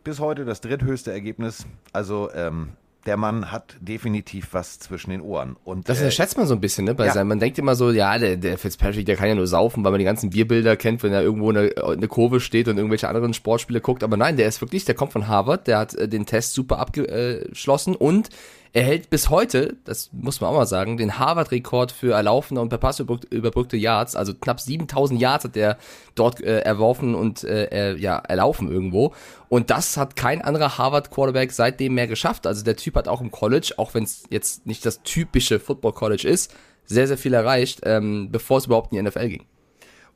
bis 0.04 0.20
heute 0.20 0.44
das 0.44 0.60
dritthöchste 0.60 1.10
Ergebnis. 1.10 1.66
Also 1.94 2.30
ähm, 2.34 2.74
der 3.06 3.16
Mann 3.16 3.50
hat 3.50 3.76
definitiv 3.80 4.48
was 4.52 4.78
zwischen 4.78 5.10
den 5.10 5.20
Ohren. 5.20 5.56
Und, 5.64 5.88
Das 5.88 5.98
äh, 5.98 6.02
unterschätzt 6.02 6.36
man 6.36 6.46
so 6.46 6.54
ein 6.54 6.60
bisschen, 6.60 6.84
ne? 6.84 6.94
Bei 6.94 7.06
ja. 7.06 7.12
seinem, 7.12 7.28
man 7.28 7.38
denkt 7.38 7.58
immer 7.58 7.74
so, 7.74 7.90
ja, 7.90 8.18
der, 8.18 8.36
der 8.36 8.58
Fitzpatrick, 8.58 9.06
der 9.06 9.16
kann 9.16 9.28
ja 9.28 9.34
nur 9.34 9.46
saufen, 9.46 9.84
weil 9.84 9.92
man 9.92 9.98
die 9.98 10.04
ganzen 10.04 10.30
Bierbilder 10.30 10.76
kennt, 10.76 11.02
wenn 11.02 11.12
er 11.12 11.22
irgendwo 11.22 11.50
in 11.50 11.54
der, 11.54 11.92
in 11.92 12.00
der 12.00 12.08
Kurve 12.08 12.40
steht 12.40 12.68
und 12.68 12.76
irgendwelche 12.76 13.08
anderen 13.08 13.34
Sportspiele 13.34 13.80
guckt. 13.80 14.02
Aber 14.02 14.16
nein, 14.16 14.36
der 14.36 14.46
ist 14.46 14.60
wirklich, 14.60 14.84
der 14.84 14.94
kommt 14.94 15.12
von 15.12 15.28
Harvard, 15.28 15.66
der 15.66 15.78
hat 15.78 15.94
äh, 15.94 16.08
den 16.08 16.26
Test 16.26 16.54
super 16.54 16.78
abgeschlossen 16.78 17.96
und 17.96 18.28
er 18.74 18.82
hält 18.82 19.08
bis 19.08 19.30
heute, 19.30 19.76
das 19.84 20.10
muss 20.12 20.40
man 20.40 20.50
auch 20.50 20.56
mal 20.56 20.66
sagen, 20.66 20.96
den 20.96 21.16
Harvard-Rekord 21.16 21.92
für 21.92 22.14
erlaufene 22.14 22.60
und 22.60 22.70
per 22.70 22.78
Pass 22.78 22.98
überbrück- 22.98 23.32
überbrückte 23.32 23.76
Yards. 23.76 24.16
Also 24.16 24.34
knapp 24.34 24.60
7000 24.60 25.20
Yards 25.20 25.44
hat 25.44 25.56
er 25.56 25.78
dort 26.16 26.40
äh, 26.40 26.58
erworfen 26.58 27.14
und 27.14 27.44
äh, 27.44 27.94
ja, 27.94 28.18
erlaufen 28.18 28.68
irgendwo. 28.68 29.14
Und 29.48 29.70
das 29.70 29.96
hat 29.96 30.16
kein 30.16 30.42
anderer 30.42 30.76
Harvard-Quarterback 30.76 31.52
seitdem 31.52 31.94
mehr 31.94 32.08
geschafft. 32.08 32.48
Also 32.48 32.64
der 32.64 32.74
Typ 32.74 32.96
hat 32.96 33.06
auch 33.06 33.20
im 33.20 33.30
College, 33.30 33.74
auch 33.76 33.94
wenn 33.94 34.02
es 34.02 34.24
jetzt 34.28 34.66
nicht 34.66 34.84
das 34.84 35.04
typische 35.04 35.60
Football-College 35.60 36.26
ist, 36.26 36.52
sehr, 36.84 37.06
sehr 37.06 37.16
viel 37.16 37.32
erreicht, 37.32 37.82
ähm, 37.84 38.30
bevor 38.32 38.58
es 38.58 38.66
überhaupt 38.66 38.92
in 38.92 38.98
die 39.04 39.08
NFL 39.08 39.28
ging. 39.28 39.46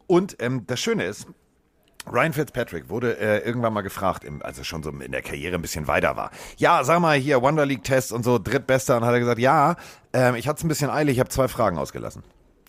Und 0.08 0.36
ähm, 0.40 0.64
das 0.66 0.80
Schöne 0.80 1.04
ist, 1.04 1.28
Ryan 2.12 2.32
Fitzpatrick 2.32 2.88
wurde 2.88 3.18
äh, 3.18 3.38
irgendwann 3.46 3.72
mal 3.72 3.82
gefragt, 3.82 4.24
im, 4.24 4.42
als 4.42 4.58
er 4.58 4.64
schon 4.64 4.82
so 4.82 4.90
in 4.90 5.12
der 5.12 5.22
Karriere 5.22 5.54
ein 5.54 5.62
bisschen 5.62 5.86
weiter 5.86 6.16
war. 6.16 6.30
Ja, 6.56 6.84
sag 6.84 7.00
mal 7.00 7.16
hier, 7.16 7.42
Wonder 7.42 7.66
League 7.66 7.84
Test 7.84 8.12
und 8.12 8.24
so, 8.24 8.38
drittbester. 8.38 8.96
Und 8.96 9.04
hat 9.04 9.12
er 9.12 9.20
gesagt, 9.20 9.38
ja, 9.38 9.76
ähm, 10.12 10.34
ich 10.34 10.48
hatte 10.48 10.58
es 10.58 10.64
ein 10.64 10.68
bisschen 10.68 10.90
eilig, 10.90 11.14
ich 11.14 11.20
habe 11.20 11.30
zwei 11.30 11.48
Fragen 11.48 11.78
ausgelassen. 11.78 12.22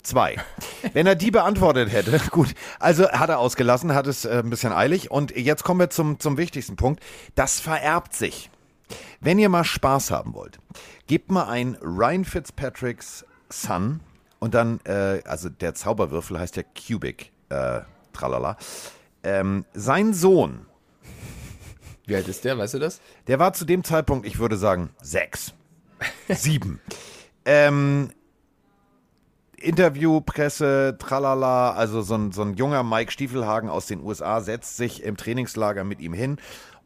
Zwei. 0.04 0.38
Wenn 0.94 1.08
er 1.08 1.16
die 1.16 1.32
beantwortet 1.32 1.92
hätte, 1.92 2.20
gut, 2.32 2.54
also 2.80 3.10
hat 3.10 3.30
er 3.30 3.40
ausgelassen, 3.40 3.94
hat 3.94 4.08
es 4.08 4.26
äh, 4.26 4.42
ein 4.44 4.50
bisschen 4.50 4.74
eilig. 4.74 5.12
Und 5.12 5.36
jetzt 5.36 5.64
kommen 5.64 5.80
wir 5.80 5.90
zum, 5.90 6.20
zum 6.20 6.38
wichtigsten 6.38 6.76
Punkt. 6.76 7.04
Das 7.36 7.60
vererbt 7.60 8.14
sich. 8.14 8.50
Wenn 9.22 9.38
ihr 9.40 9.50
mal 9.50 9.64
Spaß 9.64 10.12
haben 10.12 10.34
wollt, 10.34 10.60
gebt 11.08 11.32
mal 11.32 11.48
ein 11.48 11.78
Ryan 11.82 12.26
Fitzpatricks 12.26 13.26
Son 13.50 14.00
und 14.40 14.54
dann, 14.54 14.80
äh, 14.86 15.22
also 15.26 15.50
der 15.50 15.76
Zauberwürfel 15.76 16.40
heißt 16.40 16.56
ja 16.56 16.64
Cubic, 16.64 17.32
äh, 17.50 17.82
tralala. 18.14 18.58
Ähm, 19.24 19.66
sein 19.74 20.14
Sohn, 20.14 20.66
Wie 22.06 22.16
alt 22.16 22.28
ist 22.28 22.46
der, 22.46 22.58
weißt 22.58 22.76
du 22.76 22.80
das? 22.80 23.02
der 23.28 23.40
war 23.40 23.54
zu 23.54 23.66
dem 23.66 23.84
Zeitpunkt, 23.84 24.26
ich 24.26 24.40
würde 24.40 24.58
sagen, 24.58 24.90
sechs, 25.02 25.54
sieben. 26.30 26.80
ähm, 27.46 28.12
Interview, 29.58 30.22
Presse, 30.22 30.96
tralala, 31.00 31.72
also 31.74 32.02
so 32.02 32.16
ein, 32.16 32.32
so 32.32 32.42
ein 32.42 32.54
junger 32.54 32.84
Mike 32.84 33.12
Stiefelhagen 33.12 33.70
aus 33.70 33.88
den 33.88 34.02
USA 34.02 34.40
setzt 34.42 34.78
sich 34.78 35.04
im 35.04 35.18
Trainingslager 35.18 35.84
mit 35.84 36.00
ihm 36.00 36.14
hin 36.14 36.38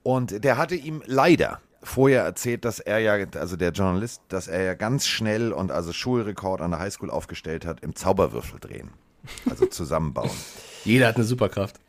und 0.02 0.44
der 0.44 0.58
hatte 0.58 0.76
ihm 0.76 1.04
leider 1.06 1.60
vorher 1.84 2.24
erzählt, 2.24 2.66
dass 2.66 2.80
er 2.80 3.00
ja, 3.00 3.14
also 3.36 3.56
der 3.58 3.72
Journalist, 3.72 4.22
dass 4.30 4.48
er 4.48 4.64
ja 4.64 4.74
ganz 4.74 5.06
schnell 5.06 5.52
und 5.52 5.72
also 5.72 5.94
Schulrekord 5.94 6.62
an 6.62 6.72
der 6.72 6.80
Highschool 6.80 7.10
aufgestellt 7.10 7.66
hat 7.66 7.82
im 7.82 7.96
Zauberwürfel 7.96 8.60
drehen. 8.60 8.92
Also 9.50 9.66
zusammenbauen. 9.68 10.32
Jeder 10.86 11.08
hat 11.08 11.16
eine 11.16 11.26
Superkraft. 11.26 11.80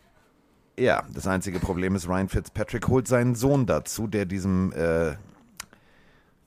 Ja, 0.79 1.05
das 1.13 1.27
einzige 1.27 1.61
Problem 1.61 1.95
ist, 1.95 2.09
Ryan 2.09 2.29
Fitzpatrick 2.29 2.89
holt 2.89 3.07
seinen 3.07 3.35
Sohn 3.35 3.67
dazu, 3.67 4.07
der 4.09 4.25
diesem 4.27 4.73
äh, 4.73 5.13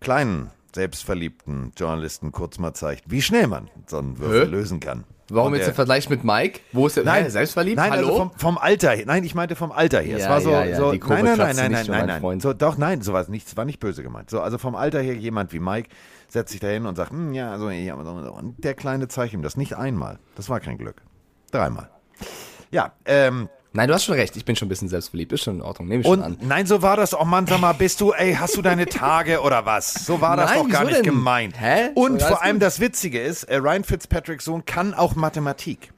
kleinen, 0.02 0.52
selbstverliebten 0.76 1.72
Journalisten 1.78 2.32
kurz 2.32 2.60
mal 2.60 2.74
zeigt, 2.74 3.04
wie 3.10 3.22
schnell 3.22 3.48
man 3.48 3.70
so 3.88 3.98
einen 4.00 4.20
Würfel 4.20 4.46
Hä? 4.46 4.52
lösen 4.52 4.80
kann. 4.80 5.06
Warum 5.30 5.48
Und 5.52 5.56
jetzt 5.56 5.64
der- 5.66 5.72
im 5.72 5.76
Vergleich 5.76 6.10
mit 6.10 6.24
Mike? 6.24 6.60
Wo 6.72 6.88
ist 6.88 6.98
der? 6.98 7.04
Nein, 7.04 7.24
Hä, 7.26 7.30
selbstverliebt? 7.30 7.78
Nein, 7.78 7.92
Hallo? 7.92 8.08
also 8.08 8.18
vom, 8.20 8.32
vom 8.38 8.58
Alter 8.58 8.92
her. 8.92 9.06
Nein, 9.08 9.24
ich 9.24 9.34
meinte 9.36 9.56
vom 9.56 9.72
Alter 9.72 10.00
her. 10.02 10.18
es 10.18 10.24
Ja, 10.24 10.30
war 10.30 10.42
so, 10.42 10.52
ja, 10.52 10.64
ja, 10.66 10.78
so 10.78 10.92
nein, 10.92 11.00
nein, 11.08 11.24
nein, 11.26 11.38
nein, 11.38 11.72
nein, 11.72 11.86
nein, 12.08 12.22
nein. 12.22 12.40
So, 12.40 12.54
doch, 12.54 12.78
nein, 12.78 13.02
sowas 13.02 13.28
nicht, 13.28 13.48
es 13.48 13.58
war 13.58 13.66
nicht 13.66 13.80
böse 13.80 14.04
gemeint. 14.04 14.30
So, 14.30 14.40
also 14.42 14.58
vom 14.58 14.76
Alter 14.76 15.02
her 15.02 15.16
jemand 15.16 15.52
wie 15.52 15.60
Mike 15.60 15.90
setzt 16.30 16.52
sich 16.52 16.62
da 16.62 16.68
hin 16.68 16.86
und 16.86 16.96
sagt, 16.96 17.12
hm, 17.12 17.34
ja, 17.34 17.52
also, 17.52 17.70
ja, 17.70 17.96
und 17.96 18.64
der 18.64 18.74
Kleine 18.74 19.08
zeigt 19.08 19.34
ihm 19.34 19.42
das 19.42 19.58
nicht 19.58 19.76
einmal. 19.76 20.20
Das 20.36 20.50
war 20.50 20.60
kein 20.60 20.78
Glück. 20.78 21.02
Dreimal. 21.52 21.90
Ja, 22.72 22.92
ähm, 23.06 23.50
Nein, 23.74 23.88
du 23.88 23.94
hast 23.94 24.06
schon 24.06 24.16
recht. 24.16 24.36
Ich 24.36 24.46
bin 24.46 24.56
schon 24.56 24.68
ein 24.68 24.70
bisschen 24.70 24.90
selbstverliebt. 24.90 25.32
Ist 25.34 25.44
schon 25.44 25.56
in 25.58 25.62
Ordnung. 25.62 25.88
Nehme 25.88 26.02
ich 26.02 26.08
schon 26.08 26.22
an. 26.24 26.34
und 26.36 26.48
nein, 26.48 26.66
so 26.66 26.82
war 26.82 26.98
das. 26.98 27.14
Oh 27.14 27.26
Mann, 27.26 27.46
sag 27.48 27.60
mal, 27.60 27.74
bist 27.74 28.02
du, 28.02 28.12
ey, 28.12 28.34
hast 28.34 28.56
du 28.58 28.62
deine 28.62 28.86
Tage 28.88 29.42
oder 29.42 29.66
was? 29.66 29.94
So 29.94 30.22
war 30.22 30.38
das 30.38 30.52
Nein, 30.52 30.64
doch 30.64 30.70
gar 30.70 30.84
nicht 30.86 30.98
denn? 30.98 31.04
gemeint. 31.04 31.60
Hä? 31.60 31.90
Und 31.94 32.22
vor 32.22 32.42
allem 32.42 32.56
gut. 32.56 32.64
das 32.64 32.80
Witzige 32.80 33.22
ist, 33.22 33.44
äh, 33.44 33.58
Ryan 33.58 33.84
Fitzpatricks 33.84 34.46
Sohn 34.46 34.66
kann 34.66 34.94
auch 34.94 35.16
Mathematik. 35.16 35.92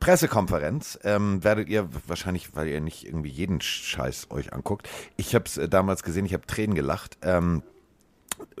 Pressekonferenz 0.00 0.98
ähm, 1.02 1.42
werdet 1.42 1.68
ihr 1.68 1.88
wahrscheinlich, 2.06 2.54
weil 2.54 2.68
ihr 2.68 2.80
nicht 2.80 3.06
irgendwie 3.06 3.30
jeden 3.30 3.60
Scheiß 3.62 4.26
euch 4.30 4.52
anguckt. 4.52 4.88
Ich 5.16 5.34
habe 5.34 5.46
es 5.46 5.56
äh, 5.56 5.68
damals 5.68 6.02
gesehen, 6.02 6.26
ich 6.26 6.34
habe 6.34 6.46
Tränen 6.46 6.74
gelacht. 6.74 7.16
Ähm, 7.22 7.62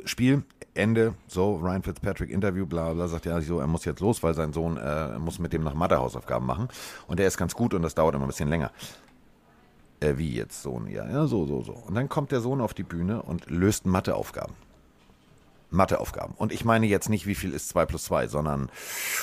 Spiel, 0.04 0.42
Ende, 0.74 1.14
so, 1.28 1.54
Ryan 1.56 1.82
Fitzpatrick, 1.82 2.30
Interview, 2.30 2.66
bla 2.66 2.92
bla, 2.92 3.06
sagt 3.06 3.26
ja 3.26 3.40
so, 3.40 3.60
er 3.60 3.66
muss 3.66 3.84
jetzt 3.84 4.00
los, 4.00 4.22
weil 4.22 4.34
sein 4.34 4.52
Sohn 4.52 4.76
äh, 4.76 5.18
muss 5.18 5.38
mit 5.38 5.52
dem 5.52 5.62
nach 5.62 5.74
Mathe 5.74 5.98
Hausaufgaben 5.98 6.46
machen. 6.46 6.68
Und 7.06 7.18
der 7.20 7.28
ist 7.28 7.36
ganz 7.36 7.54
gut 7.54 7.74
und 7.74 7.82
das 7.82 7.94
dauert 7.94 8.14
immer 8.14 8.24
ein 8.24 8.28
bisschen 8.28 8.48
länger. 8.48 8.72
Äh, 10.00 10.18
wie 10.18 10.34
jetzt 10.34 10.62
Sohn? 10.62 10.88
Ja, 10.88 11.08
ja, 11.08 11.26
so, 11.26 11.46
so, 11.46 11.62
so. 11.62 11.72
Und 11.72 11.94
dann 11.94 12.08
kommt 12.08 12.32
der 12.32 12.40
Sohn 12.40 12.60
auf 12.60 12.74
die 12.74 12.82
Bühne 12.82 13.22
und 13.22 13.48
löst 13.48 13.86
Matheaufgaben. 13.86 14.54
Matheaufgaben. 15.74 16.34
Und 16.36 16.52
ich 16.52 16.64
meine 16.64 16.86
jetzt 16.86 17.08
nicht, 17.08 17.26
wie 17.26 17.34
viel 17.34 17.52
ist 17.52 17.68
2 17.68 17.86
plus 17.86 18.04
2, 18.04 18.28
sondern 18.28 18.70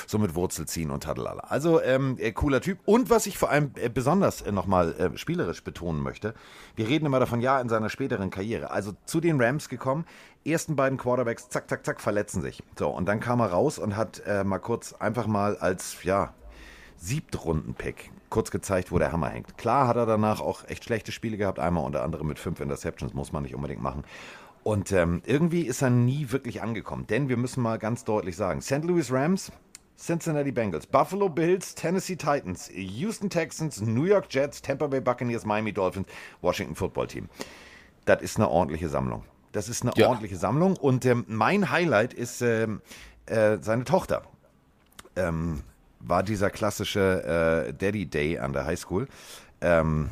so 0.06 0.20
mit 0.20 0.36
Wurzel 0.36 0.68
ziehen 0.68 0.92
und 0.92 1.04
tadelala. 1.04 1.44
Also 1.50 1.82
ähm, 1.82 2.18
äh, 2.20 2.32
cooler 2.32 2.62
Typ. 2.62 2.80
Und 2.86 3.10
was 3.10 3.26
ich 3.26 3.38
vor 3.38 3.50
allem 3.50 3.72
äh, 3.76 3.90
besonders 3.90 4.42
äh, 4.42 4.52
nochmal 4.52 4.94
äh, 4.94 5.18
spielerisch 5.18 5.64
betonen 5.64 6.04
möchte, 6.04 6.34
wir 6.76 6.88
reden 6.88 7.06
immer 7.06 7.20
davon, 7.20 7.42
ja, 7.42 7.60
in 7.60 7.70
seiner 7.70 7.90
späteren 7.90 8.30
Karriere. 8.30 8.72
Also 8.72 8.94
zu 9.06 9.22
den 9.22 9.42
Rams 9.42 9.70
gekommen, 9.70 10.06
ersten 10.46 10.76
beiden 10.76 10.98
Quarterbacks, 10.98 11.50
zack, 11.50 11.70
zack, 11.70 11.86
zack, 11.86 12.02
verletzen 12.02 12.42
sich. 12.42 12.64
So, 12.78 12.90
und 12.90 13.06
dann 13.08 13.20
kam 13.20 13.40
er 13.40 13.48
raus 13.48 13.80
und 13.80 13.96
hat 13.96 14.22
äh, 14.26 14.44
mal 14.44 14.60
kurz 14.60 14.94
einfach 14.94 15.28
mal 15.28 15.58
als, 15.58 16.04
ja, 16.04 16.34
Siebtrunden-Pick 16.98 18.12
kurz 18.30 18.52
gezeigt, 18.52 18.92
wo 18.92 19.00
der 19.00 19.12
Hammer 19.12 19.30
hängt. 19.30 19.58
Klar 19.58 19.88
hat 19.88 19.98
er 19.98 20.06
danach 20.06 20.40
auch 20.40 20.68
echt 20.68 20.84
schlechte 20.84 21.12
Spiele 21.12 21.38
gehabt, 21.38 21.60
einmal 21.60 21.84
unter 21.84 22.04
anderem 22.04 22.28
mit 22.28 22.40
fünf 22.40 22.60
Interceptions, 22.60 23.14
muss 23.14 23.32
man 23.32 23.44
nicht 23.44 23.56
unbedingt 23.56 23.82
machen. 23.82 24.04
Und 24.64 24.92
ähm, 24.92 25.22
irgendwie 25.26 25.62
ist 25.64 25.82
er 25.82 25.90
nie 25.90 26.32
wirklich 26.32 26.62
angekommen, 26.62 27.08
denn 27.08 27.28
wir 27.30 27.38
müssen 27.38 27.64
mal 27.64 27.80
ganz 27.80 28.04
deutlich 28.04 28.36
sagen, 28.36 28.62
St. 28.62 28.84
Louis 28.84 29.12
Rams, 29.12 29.52
Cincinnati 29.98 30.52
Bengals, 30.52 30.86
Buffalo 30.86 31.30
Bills, 31.30 31.74
Tennessee 31.74 32.16
Titans, 32.16 32.72
Houston 32.74 33.30
Texans, 33.30 33.82
New 33.82 34.04
York 34.04 34.28
Jets, 34.30 34.62
Tampa 34.62 34.88
Bay 34.88 35.02
Buccaneers, 35.02 35.46
Miami 35.46 35.74
Dolphins, 35.74 36.08
Washington 36.42 36.76
Football 36.76 37.08
Team. 37.08 37.30
Das 38.06 38.22
ist 38.22 38.38
eine 38.38 38.50
ordentliche 38.50 38.90
Sammlung. 38.90 39.24
Das 39.52 39.70
ist 39.70 39.84
eine 39.84 39.92
Ja. 39.96 40.08
ordentliche 40.08 40.38
Sammlung 40.38 40.76
und 40.78 41.06
ähm, 41.06 41.26
mein 41.28 41.70
Highlight 41.72 42.14
ist 42.14 42.42
ähm, 42.42 42.82
äh, 43.26 43.58
seine 43.62 43.84
Tochter 43.84 44.24
ähm, 45.16 45.62
war 46.00 46.24
dieser 46.24 46.50
klassische 46.50 47.68
äh, 47.70 47.74
Daddy 47.74 48.06
Day 48.06 48.40
an 48.40 48.54
der 48.54 48.66
Highschool. 48.66 49.08
Ähm, 49.62 50.10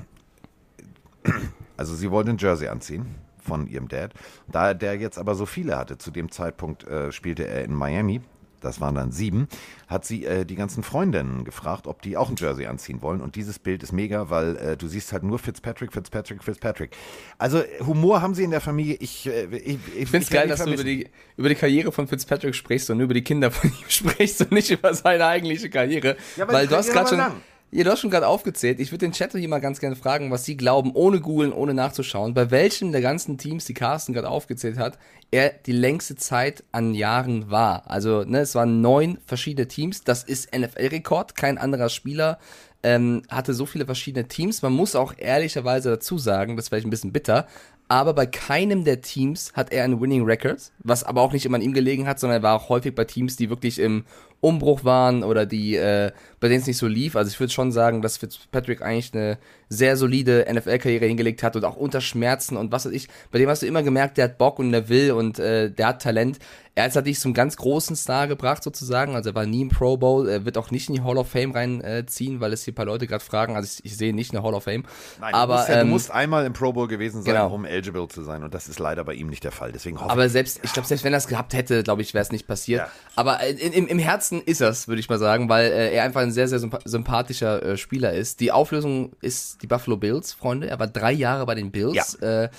also 1.77 1.95
sie 1.95 2.11
wollte 2.11 2.31
ein 2.31 2.37
Jersey 2.37 2.67
anziehen 2.67 3.15
von 3.41 3.67
ihrem 3.67 3.87
Dad. 3.87 4.13
Da 4.47 4.73
der 4.73 4.97
jetzt 4.97 5.17
aber 5.17 5.35
so 5.35 5.45
viele 5.45 5.77
hatte, 5.77 5.97
zu 5.97 6.11
dem 6.11 6.31
Zeitpunkt 6.31 6.83
äh, 6.87 7.11
spielte 7.11 7.47
er 7.47 7.63
in 7.63 7.73
Miami, 7.73 8.21
das 8.59 8.81
waren 8.81 8.95
dann 8.95 9.11
sieben, 9.11 9.47
hat 9.87 10.05
sie 10.05 10.25
äh, 10.25 10.45
die 10.45 10.55
ganzen 10.55 10.83
Freundinnen 10.83 11.43
gefragt, 11.43 11.87
ob 11.87 12.01
die 12.01 12.17
auch 12.17 12.29
ein 12.29 12.35
Jersey 12.37 12.65
anziehen 12.65 13.01
wollen. 13.01 13.21
Und 13.21 13.35
dieses 13.35 13.59
Bild 13.59 13.83
ist 13.83 13.91
mega, 13.91 14.29
weil 14.29 14.55
äh, 14.57 14.77
du 14.77 14.87
siehst 14.87 15.13
halt 15.13 15.23
nur 15.23 15.39
Fitzpatrick, 15.39 15.93
Fitzpatrick, 15.93 16.43
Fitzpatrick. 16.43 16.91
Also 17.37 17.63
Humor 17.85 18.21
haben 18.21 18.35
sie 18.35 18.43
in 18.43 18.51
der 18.51 18.61
Familie. 18.61 18.97
Ich, 18.99 19.27
äh, 19.27 19.45
ich, 19.45 19.79
ich, 19.95 20.01
Ich 20.03 20.09
finde 20.09 20.25
es 20.25 20.29
geil, 20.29 20.47
dass 20.47 20.63
du 20.63 20.73
über 20.73 20.83
die, 20.83 21.07
über 21.37 21.49
die 21.49 21.55
Karriere 21.55 21.91
von 21.91 22.07
Fitzpatrick 22.07 22.55
sprichst 22.55 22.89
und 22.89 22.97
nur 22.97 23.05
über 23.05 23.13
die 23.13 23.23
Kinder 23.23 23.51
von 23.51 23.69
ihm 23.69 23.75
sprichst 23.89 24.41
und 24.41 24.51
nicht 24.51 24.69
über 24.69 24.93
seine 24.93 25.25
eigentliche 25.25 25.69
Karriere. 25.69 26.17
Ja, 26.35 26.47
weil 26.47 26.55
weil 26.55 26.67
du 26.67 26.75
hast 26.75 26.91
gerade 26.91 27.09
schon. 27.09 27.17
lang. 27.17 27.33
Ja, 27.71 27.83
du 27.83 27.91
hast 27.91 27.99
schon 27.99 28.09
gerade 28.09 28.27
aufgezählt. 28.27 28.79
Ich 28.79 28.91
würde 28.91 29.05
den 29.05 29.11
Chat 29.11 29.33
hier 29.33 29.47
mal 29.47 29.59
ganz 29.59 29.79
gerne 29.79 29.95
fragen, 29.95 30.31
was 30.31 30.43
sie 30.43 30.57
glauben, 30.57 30.91
ohne 30.95 31.21
googeln, 31.21 31.53
ohne 31.53 31.75
nachzuschauen, 31.75 32.33
bei 32.33 32.49
welchem 32.49 32.91
der 32.91 33.01
ganzen 33.01 33.37
Teams, 33.37 33.65
die 33.65 33.75
Carsten 33.75 34.13
gerade 34.13 34.27
aufgezählt 34.27 34.79
hat, 34.79 34.97
er 35.29 35.51
die 35.51 35.71
längste 35.71 36.15
Zeit 36.15 36.63
an 36.71 36.95
Jahren 36.95 37.51
war. 37.51 37.83
Also, 37.85 38.23
ne, 38.23 38.39
es 38.39 38.55
waren 38.55 38.81
neun 38.81 39.19
verschiedene 39.23 39.67
Teams. 39.67 40.03
Das 40.03 40.23
ist 40.23 40.51
NFL-Rekord. 40.57 41.35
Kein 41.35 41.59
anderer 41.59 41.89
Spieler 41.89 42.39
ähm, 42.81 43.21
hatte 43.29 43.53
so 43.53 43.67
viele 43.67 43.85
verschiedene 43.85 44.27
Teams. 44.27 44.63
Man 44.63 44.73
muss 44.73 44.95
auch 44.95 45.13
ehrlicherweise 45.15 45.91
dazu 45.91 46.17
sagen, 46.17 46.55
das 46.55 46.65
ist 46.65 46.69
vielleicht 46.69 46.87
ein 46.87 46.91
bisschen 46.91 47.13
bitter, 47.13 47.45
aber 47.87 48.13
bei 48.13 48.27
keinem 48.27 48.83
der 48.83 49.01
Teams 49.01 49.51
hat 49.53 49.71
er 49.71 49.83
einen 49.83 49.99
Winning 49.99 50.23
Record, 50.23 50.71
was 50.79 51.03
aber 51.03 51.21
auch 51.21 51.33
nicht 51.33 51.45
immer 51.45 51.57
an 51.57 51.63
ihm 51.63 51.73
gelegen 51.73 52.07
hat, 52.07 52.19
sondern 52.19 52.39
er 52.39 52.43
war 52.43 52.55
auch 52.55 52.69
häufig 52.69 52.93
bei 52.93 53.03
Teams, 53.03 53.35
die 53.35 53.49
wirklich 53.49 53.79
im 53.79 54.05
Umbruch 54.41 54.83
waren 54.83 55.23
oder 55.23 55.45
die, 55.45 55.75
äh, 55.75 56.11
bei 56.39 56.47
denen 56.47 56.61
es 56.61 56.67
nicht 56.67 56.77
so 56.77 56.87
lief. 56.87 57.15
Also 57.15 57.29
ich 57.29 57.39
würde 57.39 57.51
schon 57.51 57.71
sagen, 57.71 58.01
dass 58.01 58.17
Fitzpatrick 58.17 58.81
eigentlich 58.81 59.13
eine 59.13 59.37
sehr 59.67 59.97
solide 59.97 60.47
NFL-Karriere 60.51 61.05
hingelegt 61.05 61.43
hat 61.43 61.55
und 61.55 61.65
auch 61.65 61.75
unter 61.75 62.01
Schmerzen 62.01 62.57
und 62.57 62.71
was 62.71 62.85
weiß 62.85 62.93
ich. 62.93 63.07
Bei 63.31 63.37
dem 63.37 63.49
hast 63.49 63.61
du 63.61 63.67
immer 63.67 63.83
gemerkt, 63.83 64.17
der 64.17 64.25
hat 64.25 64.37
Bock 64.37 64.59
und 64.59 64.71
der 64.71 64.89
will 64.89 65.11
und 65.11 65.39
äh, 65.39 65.69
der 65.69 65.87
hat 65.87 66.01
Talent. 66.01 66.39
Er 66.75 66.89
hat 66.89 67.05
dich 67.05 67.19
zum 67.19 67.33
ganz 67.33 67.57
großen 67.57 67.95
Star 67.97 68.27
gebracht 68.27 68.63
sozusagen. 68.63 69.13
Also 69.13 69.31
er 69.31 69.35
war 69.35 69.45
nie 69.45 69.63
im 69.63 69.69
Pro 69.69 69.97
Bowl, 69.97 70.29
er 70.29 70.45
wird 70.45 70.57
auch 70.57 70.71
nicht 70.71 70.87
in 70.87 70.95
die 70.95 71.01
Hall 71.01 71.17
of 71.17 71.29
Fame 71.29 71.51
reinziehen, 71.51 72.37
äh, 72.37 72.39
weil 72.39 72.53
es 72.53 72.63
hier 72.63 72.71
ein 72.71 72.75
paar 72.75 72.85
Leute 72.85 73.05
gerade 73.05 73.23
fragen. 73.23 73.57
Also 73.57 73.67
ich, 73.67 73.91
ich 73.91 73.97
sehe 73.97 74.13
nicht 74.13 74.33
eine 74.33 74.43
Hall 74.43 74.53
of 74.53 74.63
Fame. 74.63 74.85
Nein, 75.19 75.33
aber 75.33 75.55
du, 75.55 75.59
musst 75.59 75.69
ja, 75.69 75.75
ähm, 75.75 75.87
du 75.87 75.93
musst 75.93 76.11
einmal 76.11 76.45
im 76.45 76.53
Pro 76.53 76.71
Bowl 76.71 76.87
gewesen 76.87 77.21
sein, 77.21 77.33
genau. 77.33 77.53
um 77.53 77.65
eligible 77.65 78.07
zu 78.07 78.23
sein. 78.23 78.43
Und 78.43 78.53
das 78.53 78.69
ist 78.69 78.79
leider 78.79 79.03
bei 79.03 79.13
ihm 79.13 79.27
nicht 79.27 79.43
der 79.43 79.51
Fall. 79.51 79.73
Deswegen 79.73 79.99
hoffe 79.99 80.09
Aber 80.09 80.29
selbst, 80.29 80.61
ich 80.63 80.71
glaube, 80.71 80.87
selbst 80.87 81.03
wenn 81.03 81.13
er 81.13 81.17
es 81.17 81.27
gehabt 81.27 81.53
hätte, 81.53 81.83
glaube 81.83 82.01
ich, 82.01 82.13
wäre 82.13 82.21
es 82.21 82.31
nicht 82.31 82.47
passiert. 82.47 82.81
Ja. 82.81 82.91
Aber 83.17 83.43
äh, 83.43 83.51
in, 83.51 83.73
im, 83.73 83.87
im 83.87 83.99
Herzen 83.99 84.28
ist 84.31 84.61
er's, 84.61 84.87
würde 84.87 84.99
ich 84.99 85.09
mal 85.09 85.19
sagen, 85.19 85.49
weil 85.49 85.71
äh, 85.71 85.93
er 85.93 86.03
einfach 86.03 86.21
ein 86.21 86.31
sehr, 86.31 86.47
sehr 86.47 86.59
sympa 86.59 86.79
sympathischer 86.85 87.63
äh, 87.63 87.77
Spieler 87.77 88.13
ist. 88.13 88.39
Die 88.39 88.51
Auflösung 88.51 89.13
ist 89.21 89.61
die 89.61 89.67
Buffalo 89.67 89.97
Bills, 89.97 90.33
Freunde. 90.33 90.69
Er 90.69 90.79
war 90.79 90.87
drei 90.87 91.11
Jahre 91.11 91.45
bei 91.45 91.55
den 91.55 91.71
Bills. 91.71 92.15
Äh, 92.15 92.49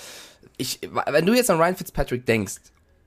ich, 0.57 0.81
wenn 1.07 1.27
du 1.27 1.35
jetzt 1.35 1.51
an 1.51 1.59
Ryan 1.59 1.77
Fitzpatrick 1.77 2.27
denkst, 2.27 2.57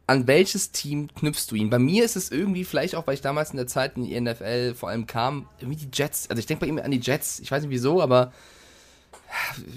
an 0.08 0.28
welches 0.28 0.72
Team 0.72 1.08
knüpfst 1.14 1.48
du 1.50 1.56
ihn? 1.56 1.70
Bei 1.70 1.80
mir 1.80 2.04
ist 2.04 2.16
es 2.16 2.32
irgendwie, 2.32 2.66
vielleicht 2.66 2.96
auch, 2.96 3.08
weil 3.08 3.14
ich 3.14 3.22
damals 3.22 3.52
in 3.52 3.58
der 3.58 3.68
Zeit 3.68 3.96
in 3.96 4.04
die 4.04 4.20
NFL 4.20 4.74
vor 4.76 4.90
allem 4.90 5.08
kam, 5.08 5.48
irgendwie 5.60 5.86
die 5.86 5.90
Jets. 5.94 6.30
Also 6.30 6.40
ich 6.40 6.46
denke 6.46 6.66
bei 6.66 6.68
ihm 6.68 6.78
an 6.78 6.92
die 6.92 7.00
Jets. 7.00 7.40
Ich 7.40 7.52
weiß 7.52 7.64
nicht 7.64 7.72
wieso, 7.72 8.02
aber 8.02 8.34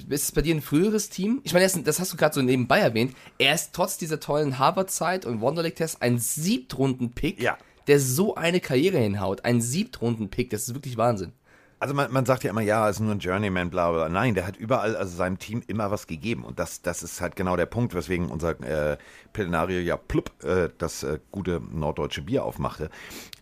ist 0.09 0.25
es 0.25 0.33
bei 0.33 0.43
dir 0.43 0.55
ein 0.55 0.62
früheres 0.62 1.09
Team? 1.09 1.40
Ich 1.45 1.55
meine, 1.55 1.66
das 1.66 2.00
hast 2.00 2.12
du 2.12 2.16
gerade 2.16 2.35
so 2.35 2.43
nebenbei 2.43 2.81
erwähnt. 2.81 3.14
Er 3.38 3.55
ist 3.55 3.73
trotz 3.73 3.97
dieser 3.99 4.21
tollen 4.21 4.59
Harvard-Zeit 4.59 5.25
und 5.25 5.40
Wonderlic-Test 5.40 6.02
ein 6.02 6.19
Siebtrunden-Pick, 6.19 7.40
Ja. 7.40 7.57
Der 7.87 8.00
so 8.00 8.35
eine 8.35 8.61
Karriere 8.61 8.99
hinhaut. 8.99 9.45
Ein 9.45 9.61
Siebtrunden-Pick, 9.61 10.50
das 10.50 10.69
ist 10.69 10.75
wirklich 10.75 10.97
Wahnsinn. 10.97 11.33
Also 11.78 11.93
man, 11.93 12.11
man 12.11 12.25
sagt 12.25 12.43
ja 12.43 12.50
immer, 12.50 12.62
ja, 12.62 12.88
ist 12.88 13.00
nur 13.00 13.12
ein 13.12 13.19
Journeyman, 13.19 13.69
bla 13.69 13.93
bla. 13.93 14.09
Nein, 14.09 14.35
der 14.35 14.47
hat 14.47 14.57
überall, 14.57 14.97
also 14.97 15.14
seinem 15.14 15.38
Team 15.38 15.62
immer 15.66 15.90
was 15.90 16.07
gegeben. 16.07 16.43
Und 16.45 16.59
das, 16.59 16.81
das 16.81 17.02
ist 17.02 17.21
halt 17.21 17.37
genau 17.37 17.55
der 17.57 17.66
Punkt, 17.66 17.95
weswegen 17.95 18.31
unser 18.31 18.59
äh, 18.62 18.97
Plenario 19.35 19.81
ja 19.81 19.97
plupp 19.99 20.33
äh, 20.43 20.71
das 20.78 21.02
äh, 21.02 21.19
gute 21.31 21.61
norddeutsche 21.61 22.23
Bier 22.23 22.45
aufmachte. 22.45 22.88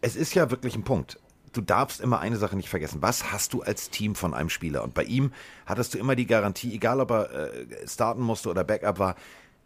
Es 0.00 0.16
ist 0.16 0.34
ja 0.34 0.50
wirklich 0.50 0.74
ein 0.74 0.82
Punkt. 0.82 1.20
Du 1.52 1.60
darfst 1.60 2.00
immer 2.00 2.18
eine 2.18 2.36
Sache 2.36 2.56
nicht 2.56 2.68
vergessen. 2.68 3.02
Was 3.02 3.30
hast 3.30 3.52
du 3.52 3.62
als 3.62 3.90
Team 3.90 4.16
von 4.16 4.34
einem 4.34 4.48
Spieler? 4.48 4.82
Und 4.82 4.94
bei 4.94 5.04
ihm 5.04 5.30
hattest 5.66 5.94
du 5.94 5.98
immer 5.98 6.16
die 6.16 6.26
Garantie, 6.26 6.74
egal 6.74 7.00
ob 7.00 7.12
er 7.12 7.30
äh, 7.32 7.66
starten 7.86 8.22
musste 8.22 8.50
oder 8.50 8.64
Backup 8.64 8.98
war, 8.98 9.14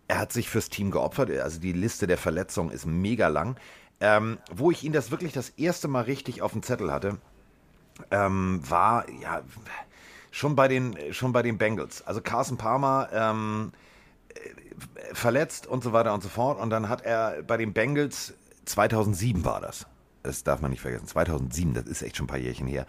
er 0.09 0.19
hat 0.19 0.33
sich 0.33 0.51
fürs 0.51 0.69
Team 0.69 0.91
geopfert. 0.91 1.31
Also 1.31 1.59
die 1.59 1.73
Liste 1.73 2.07
der 2.07 2.19
Verletzungen 2.19 2.71
ist 2.71 2.85
mega 2.85 3.29
lang. 3.29 3.57
Ähm, 4.01 4.39
wo 4.53 4.71
ich 4.71 4.85
ihn 4.85 4.93
das 4.93 5.11
wirklich 5.11 5.33
das 5.33 5.51
erste 5.51 5.89
Mal 5.89 6.05
richtig 6.05 6.41
auf 6.43 6.53
dem 6.53 6.63
Zettel 6.63 6.93
hatte, 6.93 7.19
ähm, 8.11 8.61
war 8.69 9.09
ja 9.11 9.43
schon 10.31 10.55
bei 10.55 10.69
den 10.69 10.97
schon 11.13 11.33
bei 11.33 11.43
den 11.43 11.59
Bengals. 11.59 12.07
Also 12.07 12.21
Carson 12.21 12.57
Palmer 12.57 13.09
ähm, 13.13 13.73
äh, 14.29 15.15
verletzt 15.15 15.67
und 15.67 15.83
so 15.83 15.93
weiter 15.93 16.15
und 16.15 16.23
so 16.23 16.29
fort. 16.29 16.61
Und 16.61 16.71
dann 16.71 16.89
hat 16.89 17.05
er 17.05 17.43
bei 17.43 17.57
den 17.57 17.73
Bengals 17.73 18.35
2007 18.67 19.45
war 19.45 19.61
das. 19.61 19.87
Das 20.23 20.45
darf 20.45 20.61
man 20.61 20.71
nicht 20.71 20.81
vergessen. 20.81 21.07
2007, 21.07 21.75
das 21.75 21.85
ist 21.87 22.03
echt 22.03 22.17
schon 22.17 22.25
ein 22.25 22.29
paar 22.29 22.39
Jährchen 22.39 22.67
her. 22.67 22.87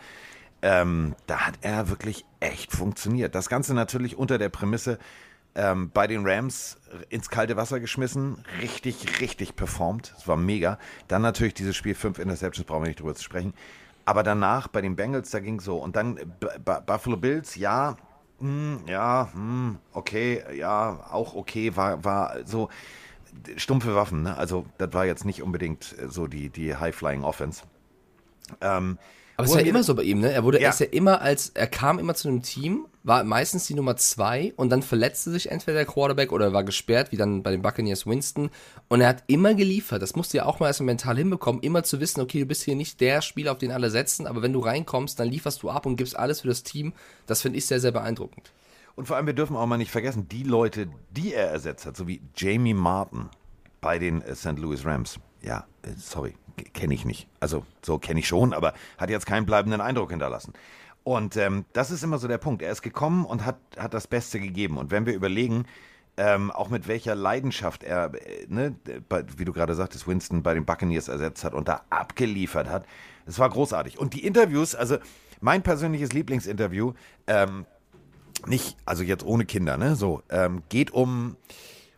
Ähm, 0.62 1.16
da 1.26 1.48
hat 1.48 1.60
er 1.62 1.90
wirklich 1.90 2.26
echt 2.40 2.72
funktioniert. 2.74 3.34
Das 3.34 3.50
Ganze 3.50 3.74
natürlich 3.74 4.18
unter 4.18 4.38
der 4.38 4.50
Prämisse, 4.50 5.00
ähm, 5.56 5.92
bei 5.94 6.08
den 6.08 6.26
Rams 6.26 6.78
ins 7.10 7.30
kalte 7.30 7.58
Wasser 7.58 7.80
geschmissen, 7.80 8.44
richtig, 8.62 9.20
richtig 9.20 9.56
performt. 9.56 10.14
Es 10.18 10.28
war 10.28 10.38
mega. 10.38 10.78
Dann 11.08 11.22
natürlich 11.22 11.54
dieses 11.54 11.76
Spiel, 11.76 11.96
fünf 11.96 12.20
Interceptions, 12.20 12.68
brauchen 12.68 12.84
wir 12.84 12.90
nicht 12.90 13.00
drüber 13.00 13.16
zu 13.16 13.24
sprechen. 13.24 13.54
Aber 14.06 14.24
danach 14.24 14.68
bei 14.68 14.82
den 14.82 14.96
Bengals, 14.96 15.30
da 15.32 15.40
ging 15.40 15.60
so. 15.60 15.78
Und 15.78 15.96
dann 15.96 16.16
B 16.16 16.48
Buffalo 16.86 17.18
Bills, 17.18 17.56
ja, 17.56 17.98
hm, 18.40 18.82
ja, 18.88 19.30
hm, 19.34 19.78
okay, 19.94 20.44
ja, 20.56 21.06
auch 21.12 21.36
okay, 21.36 21.76
war, 21.76 22.04
war 22.04 22.38
so. 22.46 22.70
stumpfe 23.58 23.96
Waffen, 23.96 24.24
ne? 24.24 24.38
Also, 24.38 24.66
das 24.78 24.94
war 24.94 25.06
jetzt 25.06 25.26
nicht 25.26 25.44
unbedingt 25.44 25.96
äh, 26.00 26.08
so 26.08 26.28
die, 26.28 26.50
die 26.50 26.76
High-Flying 26.76 27.24
Offense. 27.24 27.64
Ähm, 28.62 28.98
Aber 29.40 29.46
es 29.48 29.56
ist 29.56 29.62
ja 29.62 29.68
immer 29.68 29.84
so 29.84 29.96
bei 29.96 30.04
ihm, 30.04 30.20
ne? 30.20 30.32
Er 30.32 30.44
wurde 30.44 30.58
Ja. 30.60 30.66
erst 30.68 30.82
ja 30.82 30.86
immer 30.88 31.22
als, 31.22 31.50
er 31.50 31.68
kam 31.68 31.98
immer 31.98 32.14
zu 32.14 32.28
einem 32.28 32.42
Team, 32.42 32.86
war 33.04 33.24
meistens 33.24 33.66
die 33.68 33.74
Nummer 33.74 33.96
zwei 33.96 34.54
und 34.58 34.70
dann 34.70 34.82
verletzte 34.84 35.32
sich 35.32 35.50
entweder 35.50 35.78
der 35.78 35.86
Quarterback 35.86 36.32
oder 36.32 36.48
er 36.48 36.54
war 36.54 36.64
gesperrt, 36.64 37.12
wie 37.12 37.18
dann 37.18 37.42
bei 37.42 37.52
den 37.52 37.62
Buccaneers 37.62 38.06
Winston. 38.06 38.50
Und 38.90 39.02
er 39.02 39.08
hat 39.08 39.24
immer 39.28 39.54
geliefert. 39.56 40.02
Das 40.02 40.16
musst 40.16 40.34
du 40.34 40.38
ja 40.38 40.46
auch 40.46 40.60
mal 40.60 40.68
erstmal 40.68 40.88
mental 40.88 41.18
hinbekommen, 41.18 41.62
immer 41.62 41.84
zu 41.84 42.00
wissen, 42.00 42.22
okay, 42.22 42.40
du 42.42 42.46
bist 42.46 42.64
hier 42.64 42.76
nicht 42.76 43.00
der 43.02 43.22
Spieler, 43.22 43.54
auf 43.54 43.58
den 43.58 43.72
alle 43.72 43.90
setzen, 43.90 44.28
aber 44.28 44.42
wenn 44.42 44.54
du 44.54 44.60
reinkommst, 44.60 45.20
dann 45.20 45.30
lieferst 45.30 45.64
du 45.64 45.70
ab 45.70 45.86
und 45.86 45.96
gibst 45.96 46.18
alles 46.20 46.42
für 46.42 46.48
das 46.50 46.64
Team. 46.64 46.94
Das 47.26 47.42
finde 47.42 47.58
ich 47.58 47.66
sehr, 47.66 47.80
sehr 47.80 47.92
beeindruckend. 47.92 48.52
Und 48.96 49.06
vor 49.08 49.16
allem, 49.16 49.28
wir 49.28 49.34
dürfen 49.34 49.56
auch 49.56 49.66
mal 49.66 49.78
nicht 49.78 49.92
vergessen, 49.92 50.28
die 50.28 50.44
Leute, 50.44 50.90
die 51.12 51.34
er 51.34 51.48
ersetzt 51.50 51.86
hat, 51.86 51.96
so 51.96 52.08
wie 52.08 52.22
Jamie 52.36 52.74
Martin 52.74 53.30
bei 53.80 53.98
den 53.98 54.22
äh, 54.22 54.36
St. 54.36 54.60
Louis 54.60 54.84
Rams. 54.84 55.18
Ja, 55.42 55.66
äh, 55.84 55.92
sorry, 55.98 56.36
kenne 56.74 56.94
ich 56.94 57.06
nicht. 57.06 57.28
Also, 57.40 57.66
so 57.82 58.00
kenne 58.00 58.20
ich 58.20 58.28
schon, 58.28 58.54
aber 58.54 58.74
hat 58.98 59.10
jetzt 59.10 59.26
keinen 59.26 59.46
bleibenden 59.46 59.82
Eindruck 59.82 60.12
hinterlassen. 60.12 60.54
Und 61.04 61.38
ähm, 61.38 61.66
das 61.74 61.92
ist 61.92 62.04
immer 62.04 62.18
so 62.18 62.28
der 62.28 62.38
Punkt. 62.38 62.62
Er 62.62 62.72
ist 62.72 62.82
gekommen 62.82 63.26
und 63.26 63.46
hat, 63.46 63.58
hat 63.78 63.94
das 63.94 64.08
Beste 64.08 64.40
gegeben. 64.40 64.78
Und 64.78 64.92
wenn 64.92 65.06
wir 65.06 65.14
überlegen, 65.14 65.66
ähm, 66.18 66.52
auch 66.52 66.70
mit 66.70 66.88
welcher 66.88 67.16
Leidenschaft 67.16 67.84
er, 67.84 68.12
äh, 68.14 68.46
ne, 68.48 68.76
bei, 69.08 69.24
wie 69.38 69.46
du 69.46 69.54
gerade 69.54 69.74
sagtest, 69.74 70.08
Winston 70.08 70.44
bei 70.44 70.54
den 70.54 70.66
Buccaneers 70.66 71.08
ersetzt 71.08 71.44
hat 71.44 71.54
und 71.54 71.68
da 71.68 71.82
abgeliefert 71.90 72.70
hat, 72.70 72.86
das 73.26 73.40
war 73.40 73.50
großartig. 73.50 73.98
Und 73.98 74.14
die 74.14 74.26
Interviews, 74.26 74.76
also 74.76 74.98
mein 75.40 75.64
persönliches 75.64 76.12
Lieblingsinterview, 76.12 76.94
ähm, 77.28 77.66
nicht, 78.46 78.78
also 78.86 79.04
jetzt 79.04 79.26
ohne 79.26 79.46
Kinder, 79.46 79.78
ne? 79.78 79.96
So, 79.96 80.22
ähm, 80.30 80.64
geht 80.70 80.92
um 80.92 81.38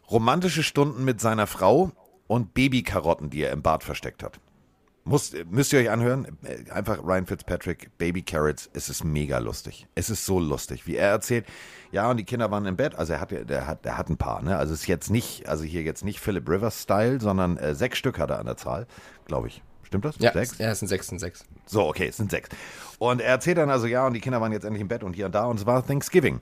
romantische 0.09 0.63
Stunden 0.63 1.03
mit 1.03 1.19
seiner 1.21 1.47
Frau 1.47 1.91
und 2.27 2.53
Babykarotten, 2.53 3.29
die 3.29 3.43
er 3.43 3.51
im 3.51 3.61
Bad 3.61 3.83
versteckt 3.83 4.23
hat. 4.23 4.39
Muss, 5.03 5.33
müsst 5.49 5.73
ihr 5.73 5.79
euch 5.79 5.89
anhören. 5.89 6.27
Einfach 6.71 7.03
Ryan 7.03 7.25
Fitzpatrick, 7.25 7.89
Baby 7.97 8.21
Carrots. 8.21 8.69
Es 8.73 8.87
ist 8.87 9.03
mega 9.03 9.39
lustig. 9.39 9.87
Es 9.95 10.09
ist 10.09 10.25
so 10.25 10.39
lustig, 10.39 10.85
wie 10.85 10.95
er 10.95 11.09
erzählt. 11.09 11.45
Ja, 11.91 12.09
und 12.11 12.17
die 12.17 12.23
Kinder 12.23 12.51
waren 12.51 12.65
im 12.67 12.75
Bett. 12.77 12.95
Also 12.95 13.13
er 13.13 13.21
hat, 13.21 13.31
der 13.31 13.67
hat, 13.67 13.83
der 13.83 13.97
hat 13.97 14.09
ein 14.09 14.17
paar. 14.17 14.41
Ne? 14.43 14.55
Also 14.57 14.73
es 14.73 14.81
ist 14.81 14.87
jetzt 14.87 15.09
nicht, 15.09 15.49
also 15.49 15.63
hier 15.63 15.81
jetzt 15.81 16.05
nicht 16.05 16.19
Philip 16.19 16.47
Rivers 16.47 16.83
Style, 16.83 17.19
sondern 17.19 17.57
äh, 17.57 17.73
sechs 17.73 17.97
Stück 17.97 18.19
hat 18.19 18.29
er 18.29 18.39
an 18.39 18.45
der 18.45 18.57
Zahl, 18.57 18.85
glaube 19.25 19.47
ich. 19.47 19.63
Stimmt 19.83 20.05
das? 20.05 20.15
Ja, 20.19 20.31
Sechs? 20.31 20.57
ja 20.57 20.71
es 20.71 20.79
sind 20.79 20.87
sechs, 20.87 21.07
sind 21.07 21.19
sechs. 21.19 21.43
So, 21.65 21.85
okay, 21.85 22.07
es 22.07 22.15
sind 22.17 22.31
sechs. 22.31 22.47
Und 22.97 23.19
er 23.19 23.27
erzählt 23.31 23.57
dann 23.57 23.69
also, 23.69 23.87
ja, 23.87 24.07
und 24.07 24.13
die 24.13 24.21
Kinder 24.21 24.39
waren 24.39 24.53
jetzt 24.53 24.63
endlich 24.63 24.81
im 24.81 24.87
Bett 24.87 25.03
und 25.03 25.13
hier 25.13 25.25
und 25.25 25.35
da 25.35 25.45
und 25.45 25.59
es 25.59 25.65
war 25.65 25.85
Thanksgiving. 25.85 26.39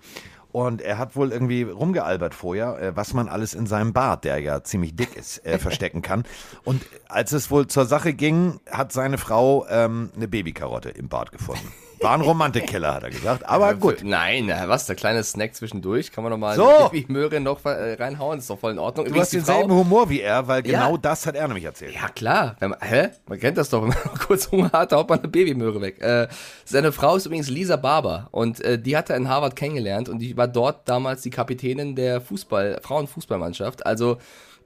Und 0.51 0.81
er 0.81 0.97
hat 0.97 1.15
wohl 1.15 1.31
irgendwie 1.31 1.63
rumgealbert 1.63 2.33
vorher, 2.33 2.79
äh, 2.79 2.95
was 2.95 3.13
man 3.13 3.29
alles 3.29 3.53
in 3.53 3.67
seinem 3.67 3.93
Bart, 3.93 4.23
der 4.23 4.39
ja 4.39 4.63
ziemlich 4.63 4.95
dick 4.95 5.15
ist, 5.15 5.45
äh, 5.45 5.59
verstecken 5.59 6.01
kann. 6.01 6.23
Und 6.63 6.85
als 7.07 7.31
es 7.31 7.51
wohl 7.51 7.67
zur 7.67 7.85
Sache 7.85 8.13
ging, 8.13 8.59
hat 8.69 8.91
seine 8.91 9.17
Frau 9.17 9.65
ähm, 9.69 10.11
eine 10.15 10.27
Babykarotte 10.27 10.89
im 10.89 11.07
Bad 11.07 11.31
gefunden. 11.31 11.71
War 12.01 12.13
ein 12.13 12.21
Romantikkiller, 12.21 12.93
hat 12.95 13.03
er 13.03 13.09
gesagt. 13.09 13.45
Aber 13.47 13.73
gut. 13.75 14.03
Nein, 14.03 14.49
was, 14.67 14.85
der 14.85 14.95
kleine 14.95 15.21
Snack 15.23 15.53
zwischendurch, 15.55 16.11
kann 16.11 16.23
man 16.23 16.31
noch 16.31 16.37
mal 16.39 16.55
So. 16.55 16.65
eine 16.67 16.89
Babymöhre 16.89 17.39
noch 17.41 17.65
äh, 17.65 17.93
reinhauen, 17.95 18.39
ist 18.39 18.49
doch 18.49 18.57
voll 18.57 18.71
in 18.71 18.79
Ordnung. 18.79 19.05
Du 19.05 19.09
Übrigens, 19.11 19.27
hast 19.27 19.33
denselben 19.33 19.71
Humor 19.73 20.09
wie 20.09 20.21
er, 20.21 20.47
weil 20.47 20.65
Ja. 20.65 20.79
genau 20.85 20.97
das 20.97 21.25
hat 21.25 21.35
er 21.35 21.45
nämlich 21.47 21.65
erzählt. 21.65 21.93
Ja, 21.95 22.07
klar. 22.07 22.55
Wenn 22.59 22.69
man, 22.69 22.79
hä? 22.81 23.09
Man 23.27 23.39
kennt 23.39 23.57
das 23.57 23.69
doch, 23.69 23.81
wenn 23.81 23.89
man 23.89 23.97
kurz 24.27 24.49
Hunger 24.49 24.71
hat, 24.71 24.93
haut 24.93 25.09
man 25.09 25.19
eine 25.19 25.27
Babymöhre 25.27 25.81
weg. 25.81 26.01
Äh, 26.01 26.27
seine 26.63 26.91
Frau 26.93 27.17
ist 27.17 27.25
übrigens 27.25 27.49
Lisa 27.49 27.75
Barber 27.75 28.29
und 28.31 28.61
äh, 28.61 28.79
die 28.79 28.95
hat 28.95 29.09
er 29.09 29.17
in 29.17 29.27
Harvard 29.27 29.55
kennengelernt 29.57 30.07
und 30.07 30.19
die 30.19 30.37
war 30.37 30.47
dort 30.47 30.87
damals 30.87 31.21
die 31.23 31.31
Kapitänin 31.31 31.95
der 31.95 32.21
Fußball, 32.21 32.79
Frauenfußballmannschaft. 32.81 33.85
Also, 33.85 34.17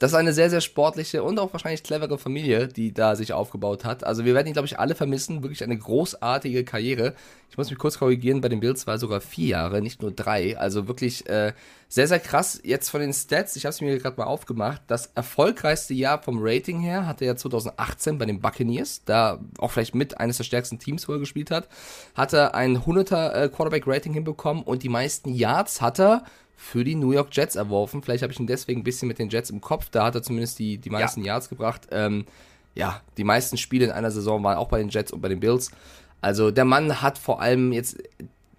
das 0.04 0.12
ist 0.12 0.18
eine 0.18 0.34
sehr, 0.34 0.50
sehr 0.50 0.60
sportliche 0.60 1.24
und 1.24 1.40
auch 1.40 1.54
wahrscheinlich 1.54 1.82
clevere 1.82 2.18
Familie, 2.18 2.68
die 2.68 2.94
da 2.94 3.16
sich 3.16 3.32
aufgebaut 3.32 3.86
hat. 3.86 4.04
Also, 4.04 4.26
wir 4.26 4.34
werden 4.34 4.48
ihn, 4.48 4.54
glaube 4.54 4.66
ich, 4.66 4.78
alle 4.78 4.96
vermissen. 4.96 5.44
Wirklich 5.44 5.64
eine 5.64 5.78
großartige 5.78 6.66
Karriere. 6.66 7.16
Ich 7.50 7.58
muss 7.58 7.70
mich 7.70 7.80
kurz 7.80 8.00
korrigieren, 8.00 8.42
bei 8.42 8.50
den 8.50 8.60
Bills 8.60 8.86
war 8.86 8.98
sogar 8.98 9.22
vier 9.22 9.48
Jahre, 9.48 9.82
nicht 9.82 10.02
nur 10.02 10.12
drei. 10.12 10.58
Also 10.58 10.88
wirklich 10.88 11.30
äh, 11.30 11.54
sehr, 11.88 12.08
sehr 12.08 12.20
krass. 12.20 12.60
Jetzt 12.64 12.90
von 12.90 13.00
den 13.00 13.14
Stats, 13.14 13.56
ich 13.56 13.66
habe 13.66 13.70
es 13.70 13.80
mir 13.80 13.98
gerade 14.00 14.18
mal 14.18 14.26
aufgemacht. 14.26 14.82
Das 14.88 15.12
erfolgreichste 15.14 15.94
Jahr 15.94 16.22
vom 16.22 16.40
Rating 16.42 16.82
her 16.82 17.06
hatte 17.06 17.26
er 17.26 17.38
2018 17.38 18.18
bei 18.18 18.26
den 18.26 18.42
Buccaneers, 18.42 19.04
da 19.06 19.40
auch 19.60 19.70
vielleicht 19.70 19.94
mit 19.94 20.18
eines 20.18 20.38
der 20.38 20.46
stärksten 20.46 20.80
Teams, 20.80 21.08
wo 21.08 21.14
er 21.14 21.20
gespielt 21.20 21.52
hat. 21.52 21.70
Hat 22.16 22.34
er 22.34 22.56
ein 22.56 22.80
100er 22.80 23.34
äh, 23.34 23.50
Quarterback-Rating 23.50 24.14
hinbekommen 24.14 24.64
und 24.64 24.82
die 24.82 24.90
meisten 24.90 25.34
Yards 25.34 25.80
hat 25.80 26.00
er 26.00 26.24
für 26.56 26.84
die 26.84 26.96
New 26.96 27.12
York 27.12 27.30
Jets 27.32 27.56
erworfen. 27.56 28.02
Vielleicht 28.02 28.24
habe 28.24 28.32
ich 28.34 28.40
ihn 28.40 28.48
deswegen 28.48 28.82
ein 28.82 28.84
bisschen 28.84 29.08
mit 29.08 29.20
den 29.20 29.30
Jets 29.30 29.50
im 29.50 29.62
Kopf. 29.62 29.90
Da 29.90 30.06
hat 30.06 30.16
er 30.16 30.24
zumindest 30.24 30.60
die, 30.60 30.78
die 30.78 30.90
meisten 30.90 31.24
Yards 31.24 31.50
gebracht. 31.50 31.88
Ähm, 31.92 32.26
ja, 32.76 33.02
die 33.18 33.24
meisten 33.24 33.58
Spiele 33.58 33.86
in 33.86 33.92
einer 33.92 34.12
Saison 34.12 34.44
waren 34.44 34.58
auch 34.58 34.70
bei 34.70 34.80
den 34.80 34.90
Jets 34.90 35.12
und 35.12 35.22
bei 35.22 35.30
den 35.30 35.40
Bills. 35.40 35.72
Also 36.22 36.52
der 36.52 36.66
Mann 36.66 37.02
hat 37.02 37.18
vor 37.18 37.42
allem 37.42 37.74
jetzt 37.74 38.02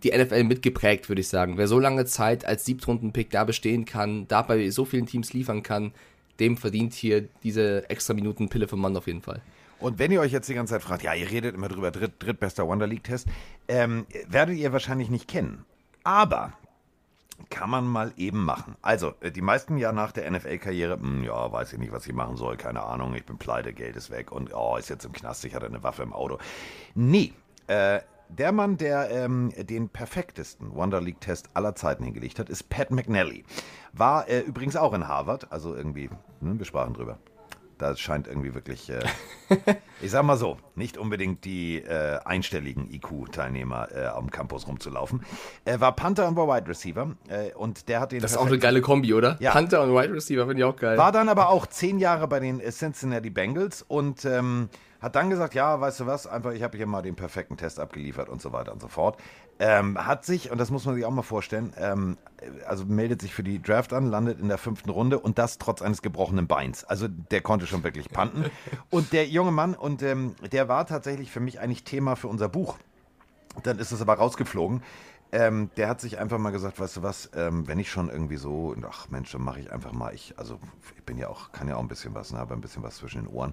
die 0.02 0.10
NFL 0.10 0.44
mitgeprägt, 0.44 1.08
würde 1.08 1.22
ich 1.22 1.28
sagen. 1.28 1.56
Wer 1.56 1.66
so 1.66 1.78
lange 1.78 2.04
Zeit 2.04 2.44
als 2.44 2.66
Siebtrunden-Pick 2.66 3.30
da 3.30 3.44
bestehen 3.44 3.86
kann, 3.86 4.28
da 4.28 4.42
bei 4.42 4.68
so 4.70 4.84
vielen 4.84 5.06
Teams 5.06 5.32
liefern 5.32 5.62
kann, 5.62 5.92
dem 6.40 6.56
verdient 6.56 6.92
hier 6.92 7.26
diese 7.42 7.88
extra 7.88 8.12
Minuten 8.12 8.48
Pille 8.48 8.68
vom 8.68 8.80
Mann 8.80 8.96
auf 8.96 9.06
jeden 9.06 9.22
Fall. 9.22 9.40
Und 9.80 9.98
wenn 9.98 10.12
ihr 10.12 10.20
euch 10.20 10.32
jetzt 10.32 10.48
die 10.48 10.54
ganze 10.54 10.74
Zeit 10.74 10.82
fragt, 10.82 11.02
ja, 11.02 11.14
ihr 11.14 11.30
redet 11.30 11.54
immer 11.54 11.68
drüber, 11.68 11.90
dritt, 11.90 12.12
drittbester 12.18 12.66
Wonder 12.66 12.86
League-Test, 12.86 13.26
ähm, 13.68 14.06
werdet 14.28 14.56
ihr 14.56 14.72
wahrscheinlich 14.72 15.10
nicht 15.10 15.26
kennen. 15.26 15.64
Aber 16.04 16.52
kann 17.50 17.70
man 17.70 17.86
mal 17.86 18.12
eben 18.16 18.44
machen. 18.44 18.76
Also, 18.82 19.14
äh, 19.20 19.30
die 19.30 19.42
meisten 19.42 19.76
ja 19.76 19.92
nach 19.92 20.12
der 20.12 20.30
NFL-Karriere, 20.30 20.98
hm, 20.98 21.24
ja, 21.24 21.50
weiß 21.50 21.72
ich 21.72 21.78
nicht, 21.78 21.92
was 21.92 22.06
ich 22.06 22.12
machen 22.12 22.36
soll, 22.36 22.56
keine 22.56 22.82
Ahnung, 22.82 23.14
ich 23.14 23.24
bin 23.24 23.38
pleite, 23.38 23.72
Geld 23.72 23.96
ist 23.96 24.10
weg 24.10 24.32
und 24.32 24.54
oh, 24.54 24.76
ist 24.76 24.88
jetzt 24.88 25.04
im 25.04 25.12
Knast, 25.12 25.44
ich 25.44 25.54
hatte 25.54 25.66
eine 25.66 25.82
Waffe 25.82 26.02
im 26.02 26.12
Auto. 26.12 26.38
Nee, 26.94 27.32
äh, 27.66 28.00
der 28.28 28.52
Mann, 28.52 28.76
der 28.78 29.10
ähm, 29.10 29.52
den 29.56 29.88
perfektesten 29.88 30.74
Wonder 30.74 31.00
League-Test 31.00 31.50
aller 31.54 31.74
Zeiten 31.74 32.04
hingelegt 32.04 32.38
hat, 32.38 32.48
ist 32.48 32.68
Pat 32.68 32.90
McNally. 32.90 33.44
War 33.92 34.28
äh, 34.28 34.40
übrigens 34.40 34.76
auch 34.76 34.92
in 34.94 35.06
Harvard, 35.06 35.52
also 35.52 35.74
irgendwie, 35.74 36.10
ne, 36.40 36.58
wir 36.58 36.64
sprachen 36.64 36.94
drüber. 36.94 37.18
Das 37.78 38.00
scheint 38.00 38.26
irgendwie 38.26 38.54
wirklich, 38.54 38.90
äh, 38.90 39.00
ich 40.00 40.10
sag 40.10 40.24
mal 40.24 40.36
so, 40.36 40.58
nicht 40.74 40.96
unbedingt 40.96 41.44
die 41.44 41.78
äh, 41.78 42.18
einstelligen 42.24 42.92
IQ-Teilnehmer 42.92 43.88
äh, 43.92 44.06
am 44.06 44.30
Campus 44.30 44.66
rumzulaufen. 44.66 45.22
Er 45.64 45.80
war 45.80 45.94
Panther 45.96 46.28
und 46.28 46.36
war 46.36 46.48
Wide 46.48 46.68
Receiver 46.68 47.16
äh, 47.28 47.52
und 47.54 47.88
der 47.88 48.00
hat 48.00 48.12
den. 48.12 48.20
Das 48.20 48.32
ist 48.32 48.36
auch 48.36 48.46
eine 48.46 48.58
geile 48.58 48.80
Kombi, 48.80 49.14
oder? 49.14 49.36
Ja. 49.40 49.52
Panther 49.52 49.82
und 49.82 49.94
Wide 49.94 50.12
Receiver 50.12 50.46
finde 50.46 50.62
ich 50.62 50.64
auch 50.64 50.76
geil. 50.76 50.98
War 50.98 51.12
dann 51.12 51.28
aber 51.28 51.48
auch 51.48 51.66
zehn 51.66 51.98
Jahre 51.98 52.28
bei 52.28 52.40
den 52.40 52.60
Cincinnati 52.60 53.30
Bengals 53.30 53.82
und 53.82 54.24
ähm, 54.24 54.68
hat 55.04 55.16
dann 55.16 55.28
gesagt, 55.28 55.54
ja, 55.54 55.78
weißt 55.82 56.00
du 56.00 56.06
was, 56.06 56.26
einfach, 56.26 56.52
ich 56.52 56.62
habe 56.62 56.78
hier 56.78 56.86
mal 56.86 57.02
den 57.02 57.14
perfekten 57.14 57.58
Test 57.58 57.78
abgeliefert 57.78 58.30
und 58.30 58.40
so 58.40 58.52
weiter 58.52 58.72
und 58.72 58.80
so 58.80 58.88
fort. 58.88 59.18
Ähm, 59.58 60.02
hat 60.02 60.24
sich, 60.24 60.50
und 60.50 60.56
das 60.56 60.70
muss 60.70 60.86
man 60.86 60.94
sich 60.94 61.04
auch 61.04 61.10
mal 61.10 61.20
vorstellen, 61.20 61.74
ähm, 61.78 62.16
also 62.66 62.86
meldet 62.86 63.20
sich 63.20 63.34
für 63.34 63.42
die 63.42 63.60
Draft 63.60 63.92
an, 63.92 64.06
landet 64.06 64.40
in 64.40 64.48
der 64.48 64.56
fünften 64.56 64.88
Runde 64.88 65.18
und 65.18 65.38
das 65.38 65.58
trotz 65.58 65.82
eines 65.82 66.00
gebrochenen 66.00 66.46
Beins. 66.46 66.84
Also 66.84 67.06
der 67.06 67.42
konnte 67.42 67.66
schon 67.66 67.84
wirklich 67.84 68.08
panten. 68.08 68.46
Und 68.90 69.12
der 69.12 69.26
junge 69.26 69.50
Mann, 69.50 69.74
und 69.74 70.02
ähm, 70.02 70.36
der 70.52 70.68
war 70.68 70.86
tatsächlich 70.86 71.30
für 71.30 71.40
mich 71.40 71.60
eigentlich 71.60 71.84
Thema 71.84 72.16
für 72.16 72.28
unser 72.28 72.48
Buch. 72.48 72.78
Dann 73.62 73.78
ist 73.78 73.92
es 73.92 74.00
aber 74.00 74.14
rausgeflogen. 74.14 74.82
Ähm, 75.34 75.68
der 75.76 75.88
hat 75.88 76.00
sich 76.00 76.20
einfach 76.20 76.38
mal 76.38 76.52
gesagt, 76.52 76.78
weißt 76.78 76.98
du 76.98 77.02
was, 77.02 77.28
ähm, 77.34 77.66
wenn 77.66 77.80
ich 77.80 77.90
schon 77.90 78.08
irgendwie 78.08 78.36
so, 78.36 78.72
ach 78.88 79.08
Mensch, 79.10 79.32
dann 79.32 79.42
mache 79.42 79.58
ich 79.58 79.72
einfach 79.72 79.90
mal, 79.90 80.14
ich, 80.14 80.32
also 80.38 80.60
ich 80.96 81.02
bin 81.02 81.18
ja 81.18 81.26
auch, 81.28 81.50
kann 81.50 81.66
ja 81.66 81.74
auch 81.74 81.80
ein 81.80 81.88
bisschen 81.88 82.14
was, 82.14 82.30
ne, 82.30 82.38
habe 82.38 82.54
ein 82.54 82.60
bisschen 82.60 82.84
was 82.84 82.98
zwischen 82.98 83.24
den 83.24 83.26
Ohren. 83.26 83.52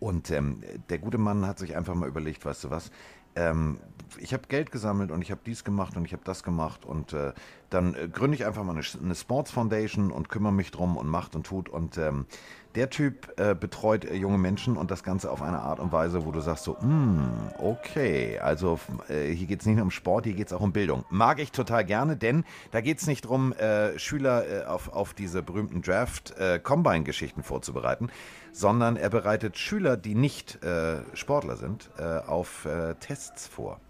Und 0.00 0.32
ähm, 0.32 0.64
der 0.88 0.98
gute 0.98 1.18
Mann 1.18 1.46
hat 1.46 1.60
sich 1.60 1.76
einfach 1.76 1.94
mal 1.94 2.08
überlegt, 2.08 2.44
weißt 2.44 2.64
du 2.64 2.70
was, 2.70 2.90
ähm, 3.36 3.78
ich 4.18 4.34
habe 4.34 4.48
Geld 4.48 4.72
gesammelt 4.72 5.12
und 5.12 5.22
ich 5.22 5.30
habe 5.30 5.40
dies 5.46 5.62
gemacht 5.62 5.96
und 5.96 6.06
ich 6.06 6.12
habe 6.12 6.24
das 6.24 6.42
gemacht 6.42 6.84
und 6.84 7.12
äh, 7.12 7.32
dann 7.70 7.94
äh, 7.94 8.08
gründe 8.08 8.34
ich 8.34 8.44
einfach 8.44 8.64
mal 8.64 8.76
eine, 8.76 8.84
eine 9.00 9.14
Sports 9.14 9.52
Foundation 9.52 10.10
und 10.10 10.28
kümmere 10.28 10.52
mich 10.52 10.72
drum 10.72 10.96
und 10.96 11.06
macht 11.06 11.36
und 11.36 11.46
tut 11.46 11.68
und 11.68 11.98
ähm, 11.98 12.26
der 12.74 12.90
Typ 12.90 13.38
äh, 13.38 13.54
betreut 13.54 14.04
äh, 14.04 14.14
junge 14.14 14.38
Menschen 14.38 14.76
und 14.76 14.90
das 14.90 15.02
Ganze 15.02 15.30
auf 15.30 15.42
eine 15.42 15.60
Art 15.60 15.80
und 15.80 15.92
Weise, 15.92 16.24
wo 16.24 16.30
du 16.32 16.40
sagst 16.40 16.64
so, 16.64 16.78
"Hm, 16.80 17.28
okay, 17.58 18.38
also 18.38 18.78
äh, 19.08 19.30
hier 19.32 19.46
geht 19.46 19.60
es 19.60 19.66
nicht 19.66 19.76
nur 19.76 19.84
um 19.84 19.90
Sport, 19.90 20.24
hier 20.24 20.34
geht 20.34 20.48
es 20.48 20.52
auch 20.52 20.60
um 20.60 20.72
Bildung. 20.72 21.04
Mag 21.10 21.38
ich 21.40 21.52
total 21.52 21.84
gerne, 21.84 22.16
denn 22.16 22.44
da 22.70 22.80
geht 22.80 22.98
es 23.00 23.06
nicht 23.06 23.24
darum, 23.24 23.52
äh, 23.52 23.98
Schüler 23.98 24.46
äh, 24.46 24.64
auf, 24.64 24.92
auf 24.92 25.14
diese 25.14 25.42
berühmten 25.42 25.82
Draft-Combine-Geschichten 25.82 27.42
vorzubereiten, 27.42 28.10
sondern 28.52 28.96
er 28.96 29.10
bereitet 29.10 29.58
Schüler, 29.58 29.96
die 29.96 30.14
nicht 30.14 30.62
äh, 30.62 31.00
Sportler 31.14 31.56
sind, 31.56 31.90
äh, 31.98 32.02
auf 32.26 32.64
äh, 32.64 32.94
Tests 32.96 33.46
vor. 33.46 33.80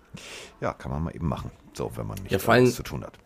Ja, 0.60 0.72
kann 0.72 0.90
man 0.92 1.02
mal 1.04 1.14
eben 1.14 1.28
machen, 1.28 1.50
so, 1.72 1.90
wenn 1.96 2.06
man 2.06 2.18
Ja, 2.18 2.32
nichts 2.32 2.48
anderes 2.48 2.74
zu 2.74 2.82
tun 2.82 3.02
hat. 3.04 3.18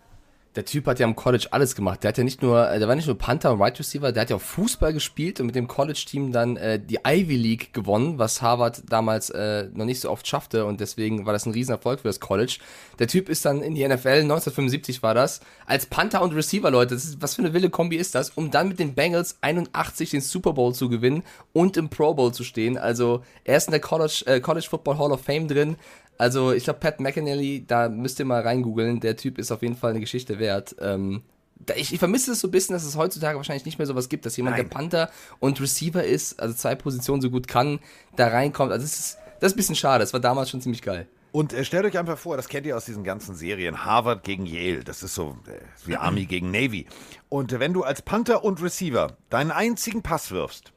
Der 0.57 0.65
Typ 0.65 0.87
hat 0.87 0.99
ja 0.99 1.07
am 1.07 1.15
College 1.15 1.49
alles 1.51 1.75
gemacht. 1.75 2.03
Der 2.03 2.09
hat 2.09 2.19
ja 2.19 2.25
nicht 2.25 2.41
nur, 2.41 2.71
äh, 2.71 2.79
der 2.79 2.89
war 2.89 2.95
nicht 2.95 3.07
nur 3.07 3.19
Panther 3.19 3.53
und 3.53 3.61
Wide 3.61 3.79
Receiver, 3.79 4.11
der 4.11 4.23
hat 4.23 4.31
ja 4.31 4.37
auch 4.37 4.41
Fußball 4.41 4.95
gespielt 4.95 5.39
und 5.39 5.47
mit 5.47 5.55
dem 5.55 5.69
College-Team 5.69 6.33
dann 6.33 6.57
äh, 6.57 6.81
die 6.81 6.99
Ivy 7.07 7.37
League 7.37 7.75
gewonnen, 7.75 8.19
was 8.19 8.41
Harvard 8.41 8.83
damals 8.89 9.29
äh, 9.31 9.69
noch 9.75 9.85
nicht 9.85 10.01
so 10.01 10.11
oft 10.11 10.27
schaffte 10.27 10.65
und 10.65 10.81
deswegen 10.81 11.27
war 11.27 11.35
das 11.35 11.45
ein 11.45 11.53
Riesenerfolg 11.53 12.01
für 12.01 12.09
das 12.09 12.21
College. 12.21 12.59
Der 12.99 13.07
Typ 13.07 13.29
ist 13.29 13.45
dann 13.45 13.61
in 13.61 13.75
die 13.75 13.87
NFL, 13.87 14.23
1975 14.23 15.03
war 15.03 15.15
das, 15.15 15.41
als 15.67 15.85
Panther 15.85 16.23
und 16.23 16.35
Receiver, 16.35 16.71
Leute, 16.71 16.95
ist, 16.95 17.21
was 17.21 17.35
für 17.35 17.43
eine 17.43 17.53
wilde 17.53 17.69
Kombi 17.69 17.97
ist 17.97 18.15
das, 18.15 18.31
um 18.31 18.51
dann 18.51 18.69
mit 18.69 18.79
den 18.79 18.95
Bengals 18.95 19.37
81 19.43 20.11
den 20.11 20.23
Super 20.23 20.55
Bowl 20.55 20.75
zu 20.75 20.89
gewinnen 20.89 21.23
und 21.53 21.77
im 21.77 21.91
Pro 21.91 22.15
Bowl 22.15 22.33
zu 22.33 22.45
stehen. 22.45 22.79
Also 22.79 23.23
er 23.45 23.59
ist 23.59 23.69
in 23.69 23.73
der 23.73 23.81
College, 23.81 24.23
äh, 24.25 24.41
College 24.41 24.67
Football 24.69 24.99
Hall 24.99 25.13
of 25.13 25.21
Fame 25.21 25.49
drin. 25.49 25.77
Also 26.19 26.53
ich 26.53 26.65
glaube, 26.65 26.81
Pat 26.81 27.01
McAnally, 27.01 27.65
da 27.67 27.89
müsst 27.89 28.19
ihr 28.19 28.25
mal 28.25 28.43
reingoogeln. 28.43 29.01
Der 29.01 29.17
Typ 29.17 29.39
ist 29.39 29.53
auf 29.53 29.63
jeden 29.63 29.77
Fall 29.77 29.91
eine 29.91 30.01
Geschichte 30.01 30.39
wert. 30.39 30.77
Ähm, 30.81 31.23
ich, 31.75 31.93
ich, 31.93 31.99
vermisse 31.99 32.33
es 32.33 32.41
so 32.41 32.49
ein 32.49 32.51
bisschen, 32.51 32.75
dass 32.75 32.85
es 32.85 32.97
heutzutage 32.97 33.37
wahrscheinlich 33.37 33.65
nicht 33.65 33.79
mehr 33.79 33.87
sowas 33.87 34.09
gibt, 34.09 34.27
dass 34.27 34.37
jemand, 34.37 34.57
Nein. 34.57 34.69
der 34.69 34.75
Panther 34.75 35.11
und 35.41 35.61
Receiver 35.61 36.05
ist, 36.05 36.39
also 36.41 36.55
zwei 36.55 36.75
Positionen 36.75 37.23
so 37.23 37.31
gut 37.31 37.49
kann, 37.49 37.81
da 38.15 38.29
reinkommt. 38.29 38.73
Also 38.73 38.85
das 38.85 38.99
ist, 38.99 39.19
das 39.41 39.53
ist 39.53 39.55
ein 39.55 39.59
bisschen 39.59 39.77
schade. 39.77 40.03
Das 40.03 40.13
war 40.13 40.21
damals 40.21 40.51
schon 40.51 40.61
ziemlich 40.61 40.83
geil. 40.83 41.07
Und 41.33 41.53
äh, 41.53 41.65
stellt 41.65 41.85
euch 41.85 41.99
einfach 41.99 42.17
vor, 42.17 42.37
das 42.37 42.49
kennt 42.49 42.67
ihr 42.67 42.77
aus 42.77 42.87
diesen 42.87 43.05
ganzen 43.05 43.35
Serien, 43.35 43.85
Harvard 43.85 44.25
gegen 44.25 44.47
Yale, 44.47 44.85
das 44.85 45.03
ist 45.03 45.15
so 45.15 45.37
äh, 45.47 45.61
wie 45.85 45.97
Army 45.97 46.25
gegen 46.27 46.51
Navy. 46.51 46.87
Und 47.29 47.53
äh, 47.53 47.61
wenn 47.61 47.75
du 47.75 47.83
als 47.83 48.01
Panther 48.01 48.43
und 48.43 48.63
Receiver 48.63 49.17
deinen 49.29 49.51
einzigen 49.51 50.03
Pass 50.03 50.31
wirfst, 50.31 50.73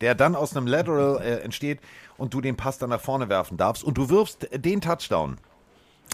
der 0.00 0.14
dann 0.14 0.34
aus 0.34 0.56
einem 0.56 0.66
Lateral 0.66 1.22
äh, 1.22 1.36
entsteht 1.42 1.78
und 2.20 2.34
du 2.34 2.40
den 2.40 2.56
Pass 2.56 2.78
dann 2.78 2.90
nach 2.90 3.00
vorne 3.00 3.28
werfen 3.28 3.56
darfst 3.56 3.82
und 3.82 3.98
du 3.98 4.08
wirfst 4.08 4.48
den 4.52 4.80
Touchdown. 4.80 5.38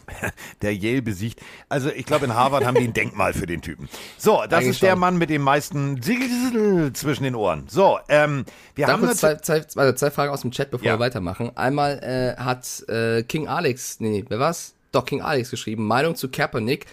Der 0.62 0.74
Yale 0.74 1.02
besiegt. 1.02 1.40
Also 1.68 1.90
ich 1.90 2.06
glaube, 2.06 2.26
in 2.26 2.34
Harvard 2.34 2.64
haben 2.64 2.76
die 2.76 2.84
ein 2.84 2.92
Denkmal 2.92 3.32
für 3.32 3.46
den 3.46 3.62
Typen. 3.62 3.88
So, 4.18 4.42
das 4.48 4.60
Eigentlich 4.60 4.68
ist 4.70 4.82
der 4.82 4.90
schon. 4.90 5.00
Mann 5.00 5.16
mit 5.18 5.30
den 5.30 5.42
meisten 5.42 6.00
zwischen 6.02 7.24
den 7.24 7.34
Ohren. 7.34 7.64
So, 7.68 7.98
ähm, 8.08 8.44
wir 8.74 8.86
Darf 8.86 9.00
haben 9.00 9.14
zwei, 9.14 9.36
zwei, 9.36 9.60
zwei, 9.60 9.92
zwei, 9.92 10.10
Fragen 10.10 10.32
aus 10.32 10.42
dem 10.42 10.50
Chat, 10.50 10.70
bevor 10.70 10.86
ja. 10.86 10.94
wir 10.94 11.00
weitermachen. 11.00 11.56
Einmal 11.56 11.98
äh, 12.02 12.40
hat 12.40 12.88
äh, 12.88 13.22
King 13.24 13.48
Alex, 13.48 14.00
nee, 14.00 14.24
wer 14.28 14.38
war's? 14.38 14.74
Doch, 14.92 15.04
King 15.04 15.22
Alex 15.22 15.50
geschrieben, 15.50 15.86
Meinung 15.86 16.14
zu 16.14 16.30
Kaepernick. 16.30 16.86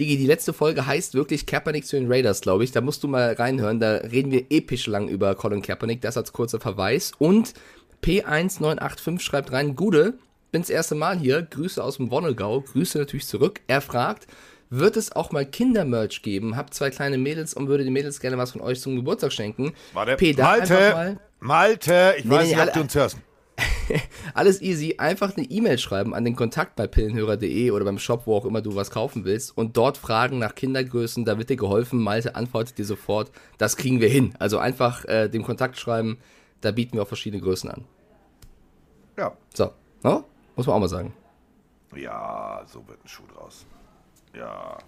Digi, 0.00 0.16
die 0.16 0.26
letzte 0.26 0.52
Folge 0.52 0.86
heißt 0.86 1.14
wirklich 1.14 1.46
Kaepernick 1.46 1.86
zu 1.86 1.96
den 1.96 2.10
Raiders, 2.10 2.40
glaube 2.40 2.64
ich. 2.64 2.72
Da 2.72 2.80
musst 2.80 3.02
du 3.02 3.08
mal 3.08 3.34
reinhören. 3.34 3.78
Da 3.78 3.96
reden 3.96 4.32
wir 4.32 4.46
episch 4.50 4.86
lang 4.86 5.06
über 5.06 5.34
Colin 5.34 5.62
Kaepernick. 5.62 6.00
Das 6.00 6.16
als 6.16 6.32
kurzer 6.32 6.60
Verweis. 6.60 7.12
Und 7.18 7.54
P1985 8.02 9.20
schreibt 9.20 9.52
rein, 9.52 9.76
Gude, 9.76 10.14
bin 10.50 10.62
das 10.62 10.70
erste 10.70 10.94
Mal 10.94 11.18
hier. 11.18 11.42
Grüße 11.42 11.82
aus 11.82 11.96
dem 11.96 12.10
Wonnelgau. 12.10 12.60
Grüße 12.60 12.98
natürlich 12.98 13.26
zurück. 13.26 13.60
Er 13.68 13.80
fragt, 13.80 14.26
wird 14.70 14.96
es 14.96 15.12
auch 15.12 15.32
mal 15.32 15.46
Kindermerch 15.46 16.22
geben? 16.22 16.56
Hab 16.56 16.72
zwei 16.74 16.90
kleine 16.90 17.18
Mädels 17.18 17.54
und 17.54 17.68
würde 17.68 17.84
die 17.84 17.90
Mädels 17.90 18.20
gerne 18.20 18.38
was 18.38 18.52
von 18.52 18.60
euch 18.60 18.80
zum 18.80 18.96
Geburtstag 18.96 19.32
schenken. 19.32 19.72
Warte, 19.92 20.16
P, 20.16 20.34
Malte, 20.34 21.18
Malte, 21.40 22.14
ich 22.18 22.24
nee, 22.24 22.30
weiß 22.30 22.48
nee, 22.48 22.54
nicht, 22.56 22.66
ob 22.68 22.72
du 22.72 22.80
uns 22.80 22.94
hörst. 22.94 23.18
Alles 24.34 24.62
easy. 24.62 24.96
Einfach 24.98 25.36
eine 25.36 25.46
E-Mail 25.46 25.78
schreiben 25.78 26.14
an 26.14 26.24
den 26.24 26.36
Kontakt 26.36 26.76
bei 26.76 26.86
pillenhörer.de 26.86 27.70
oder 27.70 27.84
beim 27.84 27.98
Shop, 27.98 28.22
wo 28.26 28.36
auch 28.36 28.44
immer 28.44 28.62
du 28.62 28.74
was 28.74 28.90
kaufen 28.90 29.24
willst 29.24 29.56
und 29.56 29.76
dort 29.76 29.98
fragen 29.98 30.38
nach 30.38 30.54
Kindergrößen. 30.54 31.24
Da 31.24 31.38
wird 31.38 31.50
dir 31.50 31.56
geholfen. 31.56 32.00
Malte 32.00 32.34
antwortet 32.34 32.78
dir 32.78 32.84
sofort. 32.84 33.30
Das 33.58 33.76
kriegen 33.76 34.00
wir 34.00 34.08
hin. 34.08 34.34
Also 34.38 34.58
einfach 34.58 35.04
äh, 35.04 35.28
dem 35.28 35.42
Kontakt 35.44 35.78
schreiben. 35.78 36.18
Da 36.60 36.70
bieten 36.70 36.94
wir 36.96 37.02
auch 37.02 37.08
verschiedene 37.08 37.42
Größen 37.42 37.70
an. 37.70 37.84
Ja. 39.16 39.32
So. 39.54 39.72
No? 40.02 40.24
Muss 40.56 40.66
man 40.66 40.76
auch 40.76 40.80
mal 40.80 40.88
sagen. 40.88 41.14
Ja, 41.94 42.62
so 42.66 42.86
wird 42.88 43.04
ein 43.04 43.08
Schuh 43.08 43.26
draus. 43.34 43.66
Ja. 44.34 44.78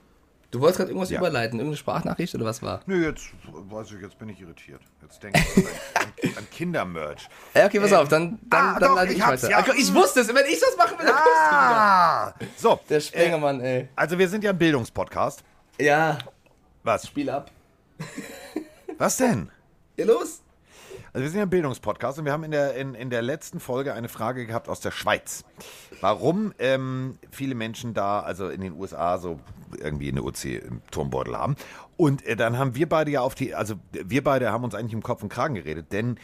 Du 0.50 0.60
wolltest 0.60 0.78
gerade 0.78 0.90
irgendwas 0.90 1.10
ja. 1.10 1.18
überleiten, 1.18 1.58
irgendeine 1.58 1.76
Sprachnachricht 1.76 2.32
oder 2.36 2.44
was 2.44 2.62
war? 2.62 2.80
Nö, 2.86 3.04
jetzt 3.04 3.26
weiß 3.52 3.90
ich, 3.90 4.00
jetzt 4.00 4.16
bin 4.18 4.28
ich 4.28 4.40
irritiert. 4.40 4.80
Jetzt 5.02 5.20
denke 5.20 5.40
ich 5.56 5.66
an, 5.96 6.36
an 6.38 6.50
Kindermerch. 6.50 7.28
Ja, 7.54 7.66
okay, 7.66 7.80
pass 7.80 7.90
ähm, 7.90 7.96
auf, 7.96 8.08
dann, 8.08 8.38
dann, 8.44 8.64
ah, 8.64 8.78
dann 8.78 8.88
doch, 8.90 8.96
leite 8.96 9.12
ich, 9.12 9.18
ich 9.18 9.26
weiter. 9.26 9.50
Ja. 9.50 9.64
Ich 9.76 9.92
wusste 9.92 10.20
es, 10.20 10.28
wenn 10.28 10.46
ich 10.46 10.60
das 10.60 10.76
machen 10.76 10.96
will, 10.96 11.06
dann 11.06 11.16
ah, 11.16 12.34
So. 12.56 12.78
Der 12.88 13.00
Sprengermann, 13.00 13.60
äh, 13.60 13.78
ey. 13.80 13.88
Also 13.96 14.16
wir 14.16 14.28
sind 14.28 14.44
ja 14.44 14.50
ein 14.50 14.58
Bildungspodcast. 14.58 15.42
Ja. 15.80 16.18
Was? 16.84 17.08
Spiel 17.08 17.30
ab. 17.30 17.50
Was 18.96 19.16
denn? 19.16 19.50
Hier 19.96 20.06
los. 20.06 20.43
Also 21.14 21.22
wir 21.22 21.30
sind 21.30 21.38
ja 21.38 21.44
ein 21.44 21.50
Bildungspodcast 21.50 22.18
und 22.18 22.24
wir 22.24 22.32
haben 22.32 22.42
in 22.42 22.50
der, 22.50 22.74
in, 22.74 22.96
in 22.96 23.08
der 23.08 23.22
letzten 23.22 23.60
Folge 23.60 23.94
eine 23.94 24.08
Frage 24.08 24.46
gehabt 24.46 24.68
aus 24.68 24.80
der 24.80 24.90
Schweiz. 24.90 25.44
Warum 26.00 26.52
ähm, 26.58 27.18
viele 27.30 27.54
Menschen 27.54 27.94
da, 27.94 28.18
also 28.18 28.48
in 28.48 28.60
den 28.60 28.72
USA, 28.72 29.18
so 29.18 29.38
irgendwie 29.78 30.08
eine 30.08 30.24
OC 30.24 30.44
im 30.46 30.82
Turmbeutel 30.90 31.38
haben. 31.38 31.54
Und 31.96 32.26
äh, 32.26 32.34
dann 32.34 32.58
haben 32.58 32.74
wir 32.74 32.88
beide 32.88 33.12
ja 33.12 33.20
auf 33.20 33.36
die, 33.36 33.54
also 33.54 33.76
wir 33.92 34.24
beide 34.24 34.50
haben 34.50 34.64
uns 34.64 34.74
eigentlich 34.74 34.92
im 34.92 35.04
Kopf 35.04 35.22
und 35.22 35.28
Kragen 35.28 35.54
geredet, 35.54 35.92
denn 35.92 36.18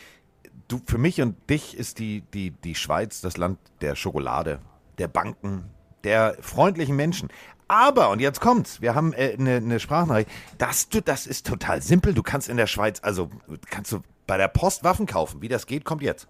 du, 0.66 0.81
für 0.85 0.98
mich 0.98 1.22
und 1.22 1.37
dich 1.48 1.79
ist 1.79 2.00
die, 2.00 2.24
die, 2.35 2.50
die 2.50 2.74
Schweiz 2.74 3.20
das 3.20 3.37
Land 3.37 3.61
der 3.83 3.94
Schokolade, 3.94 4.59
der 4.98 5.07
Banken, 5.07 5.70
der 6.03 6.37
freundlichen 6.40 6.96
Menschen. 6.96 7.29
Aber, 7.68 8.11
und 8.11 8.18
jetzt 8.18 8.40
kommt's, 8.40 8.81
wir 8.81 8.96
haben 8.96 9.12
äh, 9.12 9.37
eine, 9.38 9.55
eine 9.59 9.79
Sprachnachricht, 9.79 10.29
das, 10.59 10.88
du, 10.88 11.00
das 11.00 11.29
ist 11.29 11.46
total 11.46 11.81
simpel. 11.81 12.12
Du 12.12 12.24
kannst 12.24 12.48
in 12.48 12.57
der 12.57 12.66
Schweiz, 12.66 12.98
also 13.05 13.31
kannst 13.70 13.92
du 13.92 14.00
bei 14.31 14.37
der 14.37 14.47
Post 14.47 14.85
Waffen 14.85 15.07
kaufen. 15.07 15.43
Wie 15.43 15.49
das 15.49 15.66
geht, 15.66 15.85
kommt 15.85 16.03
jetzt. 16.03 16.29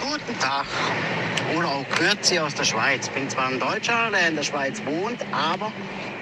Guten 0.00 0.38
Tag. 0.38 0.64
Auch 1.54 1.96
Kürzi 1.96 2.38
aus 2.38 2.54
der 2.54 2.64
Schweiz. 2.64 3.10
Bin 3.10 3.28
zwar 3.28 3.48
ein 3.48 3.60
Deutscher, 3.60 4.10
der 4.10 4.28
in 4.28 4.36
der 4.36 4.42
Schweiz 4.42 4.80
wohnt, 4.86 5.18
aber 5.32 5.70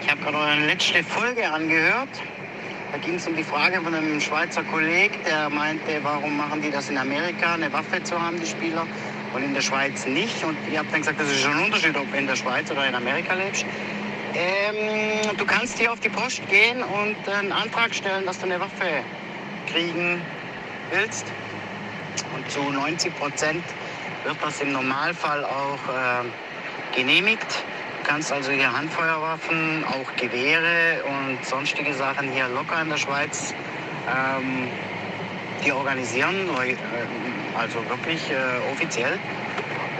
ich 0.03 0.11
habe 0.11 0.20
gerade 0.22 0.38
eure 0.38 0.66
letzte 0.66 1.05
Folge 1.05 1.48
angehört. 1.48 2.09
Da 2.90 2.98
ging 2.98 3.14
es 3.14 3.29
um 3.29 3.37
die 3.37 3.44
Frage 3.44 3.81
von 3.81 3.94
einem 3.94 4.20
Schweizer 4.20 4.64
Kollegen, 4.64 5.14
der 5.24 5.48
meinte, 5.51 6.03
warum 6.03 6.37
machen 6.37 6.61
die 6.61 6.72
das 6.72 6.90
in 6.90 6.98
Amerika, 6.98 7.55
eine 7.55 7.72
Waffe 7.72 8.03
zu 8.03 8.20
haben, 8.20 8.40
die 8.40 8.46
Spieler, 8.46 8.88
und 9.35 9.44
in 9.44 9.55
der 9.55 9.61
Schweiz 9.61 10.05
nicht. 10.05 10.42
Und 10.42 10.57
ihr 10.68 10.81
habt 10.81 10.92
dann 10.92 11.03
gesagt, 11.03 11.20
das 11.20 11.31
ist 11.31 11.42
schon 11.42 11.53
ein 11.53 11.66
Unterschied, 11.66 11.96
ob 11.96 12.12
in 12.12 12.27
der 12.27 12.35
Schweiz 12.35 12.68
oder 12.72 12.88
in 12.88 12.94
Amerika 12.96 13.35
lebst. 13.35 13.64
Ähm, 14.35 15.37
du 15.37 15.44
kannst 15.46 15.79
hier 15.79 15.92
auf 15.92 16.01
die 16.01 16.09
Post 16.09 16.42
gehen 16.48 16.83
und 16.83 17.16
einen 17.29 17.53
Antrag 17.53 17.94
stellen, 17.94 18.27
dass 18.27 18.40
du 18.40 18.46
eine 18.46 18.59
Waffe 18.59 19.05
kriegen 19.72 20.22
willst. 20.90 21.26
Und 22.35 22.50
zu 22.50 22.61
90 22.70 23.16
Prozent 23.16 23.64
wird 24.24 24.37
das 24.42 24.61
im 24.61 24.72
Normalfall 24.72 25.44
auch 25.44 25.78
äh, 25.88 26.96
genehmigt. 26.96 27.64
Du 28.02 28.11
kannst 28.11 28.33
also 28.33 28.50
hier 28.50 28.72
Handfeuerwaffen, 28.72 29.85
auch 29.85 30.16
Gewehre 30.16 31.02
und 31.04 31.44
sonstige 31.44 31.92
Sachen 31.94 32.31
hier 32.31 32.48
locker 32.48 32.81
in 32.83 32.88
der 32.88 32.96
Schweiz 32.96 33.54
ähm, 34.09 34.68
die 35.64 35.72
organisieren, 35.72 36.48
äh, 36.61 36.74
also 37.59 37.78
wirklich 37.88 38.31
äh, 38.31 38.72
offiziell. 38.72 39.18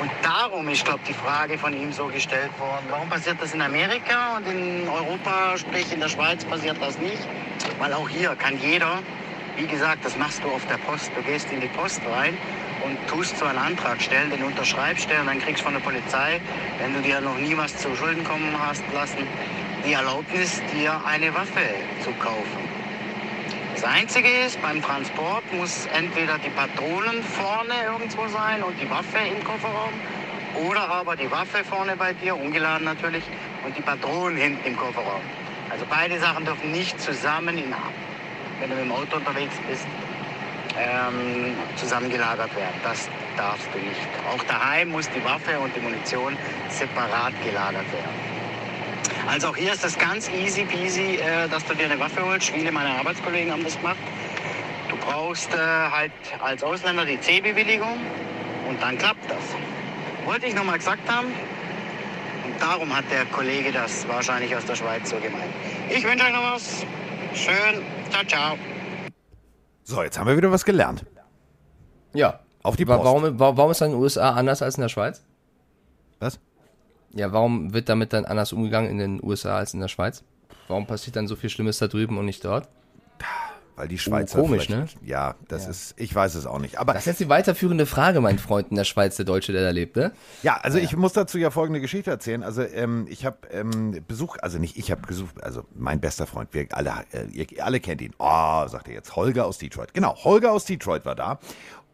Und 0.01 0.11
darum 0.23 0.69
ist, 0.69 0.85
glaube 0.85 1.01
ich, 1.03 1.09
die 1.09 1.15
Frage 1.15 1.59
von 1.59 1.73
ihm 1.75 1.93
so 1.93 2.07
gestellt 2.07 2.51
worden. 2.61 2.87
Warum 2.89 3.09
passiert 3.09 3.37
das 3.41 3.53
in 3.53 3.61
Amerika 3.61 4.37
und 4.37 4.47
in 4.47 4.89
Europa, 4.89 5.59
sprich 5.59 5.93
in 5.93 6.01
der 6.01 6.09
Schweiz, 6.09 6.45
passiert 6.45 6.77
das 6.81 6.99
nicht? 6.99 7.27
Weil 7.81 7.93
auch 7.93 8.09
hier 8.09 8.37
kann 8.37 8.59
jeder 8.61 9.01
wie 9.59 9.67
gesagt, 9.67 10.05
das 10.05 10.17
machst 10.17 10.43
du 10.45 10.49
auf 10.49 10.65
der 10.67 10.79
Post. 10.79 11.11
Du 11.17 11.23
gehst 11.23 11.51
in 11.51 11.61
die 11.61 11.69
Post 11.69 12.01
rein 12.07 12.39
und 12.85 12.97
tust 13.09 13.37
so 13.37 13.45
einen 13.45 13.59
Antrag 13.59 14.01
stellen, 14.01 14.31
den 14.31 14.45
unterschreibst 14.45 15.11
und 15.11 15.27
dann 15.27 15.41
kriegst 15.41 15.61
du 15.61 15.65
von 15.65 15.75
der 15.75 15.81
Polizei, 15.81 16.41
wenn 16.79 16.95
du 16.95 17.01
dir 17.01 17.21
noch 17.21 17.37
nie 17.39 17.57
was 17.57 17.77
zu 17.77 17.95
Schulden 17.97 18.23
kommen 18.23 18.55
hast 18.59 18.85
lassen, 18.95 19.27
die 19.85 19.93
Erlaubnis, 19.93 20.63
dir 20.73 21.01
eine 21.05 21.35
Waffe 21.35 21.75
zu 22.05 22.13
kaufen. 22.13 22.69
Das 23.75 23.85
Einzige 23.85 24.29
ist, 24.47 24.61
beim 24.63 24.81
Transport 24.81 25.45
muss 25.53 25.87
entweder 25.87 26.39
die 26.39 26.51
Patronen 26.51 27.23
vorne 27.23 27.75
irgendwo 27.87 28.27
sein 28.29 28.63
und 28.63 28.81
die 28.81 28.89
Waffe 28.89 29.19
im 29.19 29.43
Kofferraum 29.45 29.93
oder 30.69 30.89
aber 30.89 31.17
die 31.17 31.31
Waffe 31.31 31.65
vorne 31.65 31.97
bei 31.97 32.13
dir, 32.13 32.37
ungeladen 32.37 32.85
natürlich, 32.85 33.23
und 33.65 33.77
die 33.77 33.83
Patronen 33.83 34.37
hinten 34.37 34.67
im 34.67 34.77
Kofferraum. 34.77 35.23
Also 35.71 35.85
beide 35.89 36.19
Sachen 36.19 36.45
dürfen 36.45 36.73
nicht 36.73 37.01
zusammen 37.01 37.59
in 37.59 37.75
wenn 38.61 38.71
du 38.71 38.77
mit 38.77 38.85
dem 38.85 38.93
Auto 38.93 39.17
unterwegs 39.17 39.55
bist, 39.69 39.87
ähm, 40.79 41.55
zusammengelagert 41.77 42.55
werden. 42.57 42.81
Das 42.83 43.09
darfst 43.37 43.69
du 43.73 43.79
nicht. 43.79 44.09
Auch 44.33 44.43
daheim 44.45 44.91
muss 44.91 45.09
die 45.11 45.25
Waffe 45.25 45.59
und 45.59 45.75
die 45.75 45.81
Munition 45.81 46.37
separat 46.69 47.33
gelagert 47.45 47.91
werden. 47.93 48.29
Also 49.29 49.49
auch 49.49 49.57
hier 49.57 49.73
ist 49.73 49.85
das 49.85 49.99
ganz 49.99 50.31
easy 50.31 50.65
peasy, 50.65 51.17
äh, 51.17 51.49
dass 51.49 51.65
du 51.67 51.75
dir 51.75 51.87
eine 51.87 51.99
Waffe 52.01 52.25
holst. 52.25 52.51
Viele 52.51 52.73
meiner 52.73 52.99
Arbeitskollegen 52.99 53.53
haben 53.53 53.65
das 53.65 53.77
gemacht. 53.77 53.99
Du 54.89 54.97
brauchst 54.97 55.53
äh, 55.53 55.59
halt 55.59 56.13
als 56.41 56.63
Ausländer 56.63 57.05
die 57.05 57.21
C-Bewilligung 57.21 57.99
und 58.69 58.83
dann 58.83 58.97
klappt 58.97 59.31
das. 59.31 59.43
Wollte 60.25 60.47
ich 60.47 60.55
nochmal 60.55 60.79
gesagt 60.79 61.09
haben. 61.11 61.29
Und 62.45 62.63
darum 62.63 62.95
hat 62.95 63.05
der 63.11 63.25
Kollege 63.27 63.71
das 63.73 64.09
wahrscheinlich 64.09 64.55
aus 64.57 64.65
der 64.65 64.77
Schweiz 64.77 65.11
so 65.11 65.17
gemeint. 65.17 65.53
Ich 65.91 66.05
wünsche 66.05 66.25
euch 66.25 66.33
noch 66.33 66.55
was. 66.55 66.87
Schön. 67.35 67.83
Ciao, 68.11 68.25
ciao. 68.25 68.57
So, 69.85 70.03
jetzt 70.03 70.19
haben 70.19 70.27
wir 70.27 70.37
wieder 70.37 70.51
was 70.51 70.65
gelernt. 70.65 71.05
Ja. 72.15 72.41
Auf 72.63 72.77
die 72.77 72.85
Post. 72.85 73.05
Warum, 73.05 73.39
warum 73.39 73.71
ist 73.71 73.81
das 73.81 73.87
in 73.89 73.93
den 73.93 74.03
USA 74.03 74.31
anders 74.33 74.63
als 74.63 74.77
in 74.77 74.83
der 74.83 74.89
Schweiz? 74.89 75.23
Was? 76.19 76.41
Ja, 77.15 77.33
warum 77.33 77.73
wird 77.73 77.89
damit 77.89 78.13
dann 78.13 78.25
anders 78.25 78.53
umgegangen 78.53 78.91
in 78.91 78.99
den 78.99 79.25
USA 79.25 79.57
als 79.57 79.75
in 79.75 79.81
der 79.81 79.89
Schweiz? 79.89 80.25
Warum 80.67 80.87
passiert 80.87 81.17
dann 81.17 81.27
so 81.27 81.37
viel 81.37 81.49
Schlimmes 81.51 81.79
da 81.79 81.89
drüben 81.89 82.19
und 82.19 82.27
nicht 82.27 82.45
dort? 82.45 82.69
Weil 83.79 83.89
die 83.89 83.97
Schweizer. 83.99 84.41
Oh, 84.41 84.43
komisch, 84.43 84.67
vielleicht- 84.67 84.97
Ja, 85.05 85.37
das 85.47 85.69
ist, 85.69 85.95
ich 85.97 86.13
weiß 86.15 86.35
es 86.35 86.47
auch 86.47 86.59
nicht. 86.59 86.79
Aber 86.79 86.93
Das 86.95 87.03
ist 87.03 87.07
jetzt 87.07 87.21
die 87.21 87.29
weiterführende 87.29 87.87
Frage, 87.87 88.21
mein 88.21 88.39
Freund 88.39 88.69
in 88.71 88.77
der 88.77 88.83
Schweiz, 88.85 89.15
der 89.17 89.25
Deutsche, 89.25 89.53
der 89.53 89.63
da 89.63 89.71
lebt, 89.71 89.95
ne? 89.97 90.11
Ja, 90.43 90.57
also 90.61 90.79
ich 90.79 90.97
muss 90.97 91.13
dazu 91.13 91.39
ja 91.39 91.51
folgende 91.51 91.81
Geschichte 91.81 92.11
erzählen. 92.11 92.43
Also 92.43 92.63
ähm, 92.63 93.07
ich 93.09 93.25
habe 93.25 93.37
ähm, 93.53 94.03
Besuch, 94.09 94.37
also 94.43 94.59
nicht 94.59 94.77
ich 94.77 94.91
habe 94.91 95.03
besucht, 95.07 95.43
also 95.45 95.65
mein 95.75 96.01
bester 96.01 96.27
Freund, 96.27 96.49
wir 96.53 96.67
alle, 96.73 96.93
äh, 97.13 97.25
ihr 97.33 97.47
alle 97.65 97.79
kennt 97.81 98.01
ihn. 98.03 98.13
Oh, 98.19 98.67
sagt 98.67 98.89
er 98.89 98.95
jetzt, 98.95 99.15
Holger 99.15 99.47
aus 99.47 99.59
Detroit. 99.59 99.95
Genau, 99.95 100.17
Holger 100.25 100.51
aus 100.53 100.65
Detroit 100.65 101.05
war 101.05 101.15
da 101.15 101.39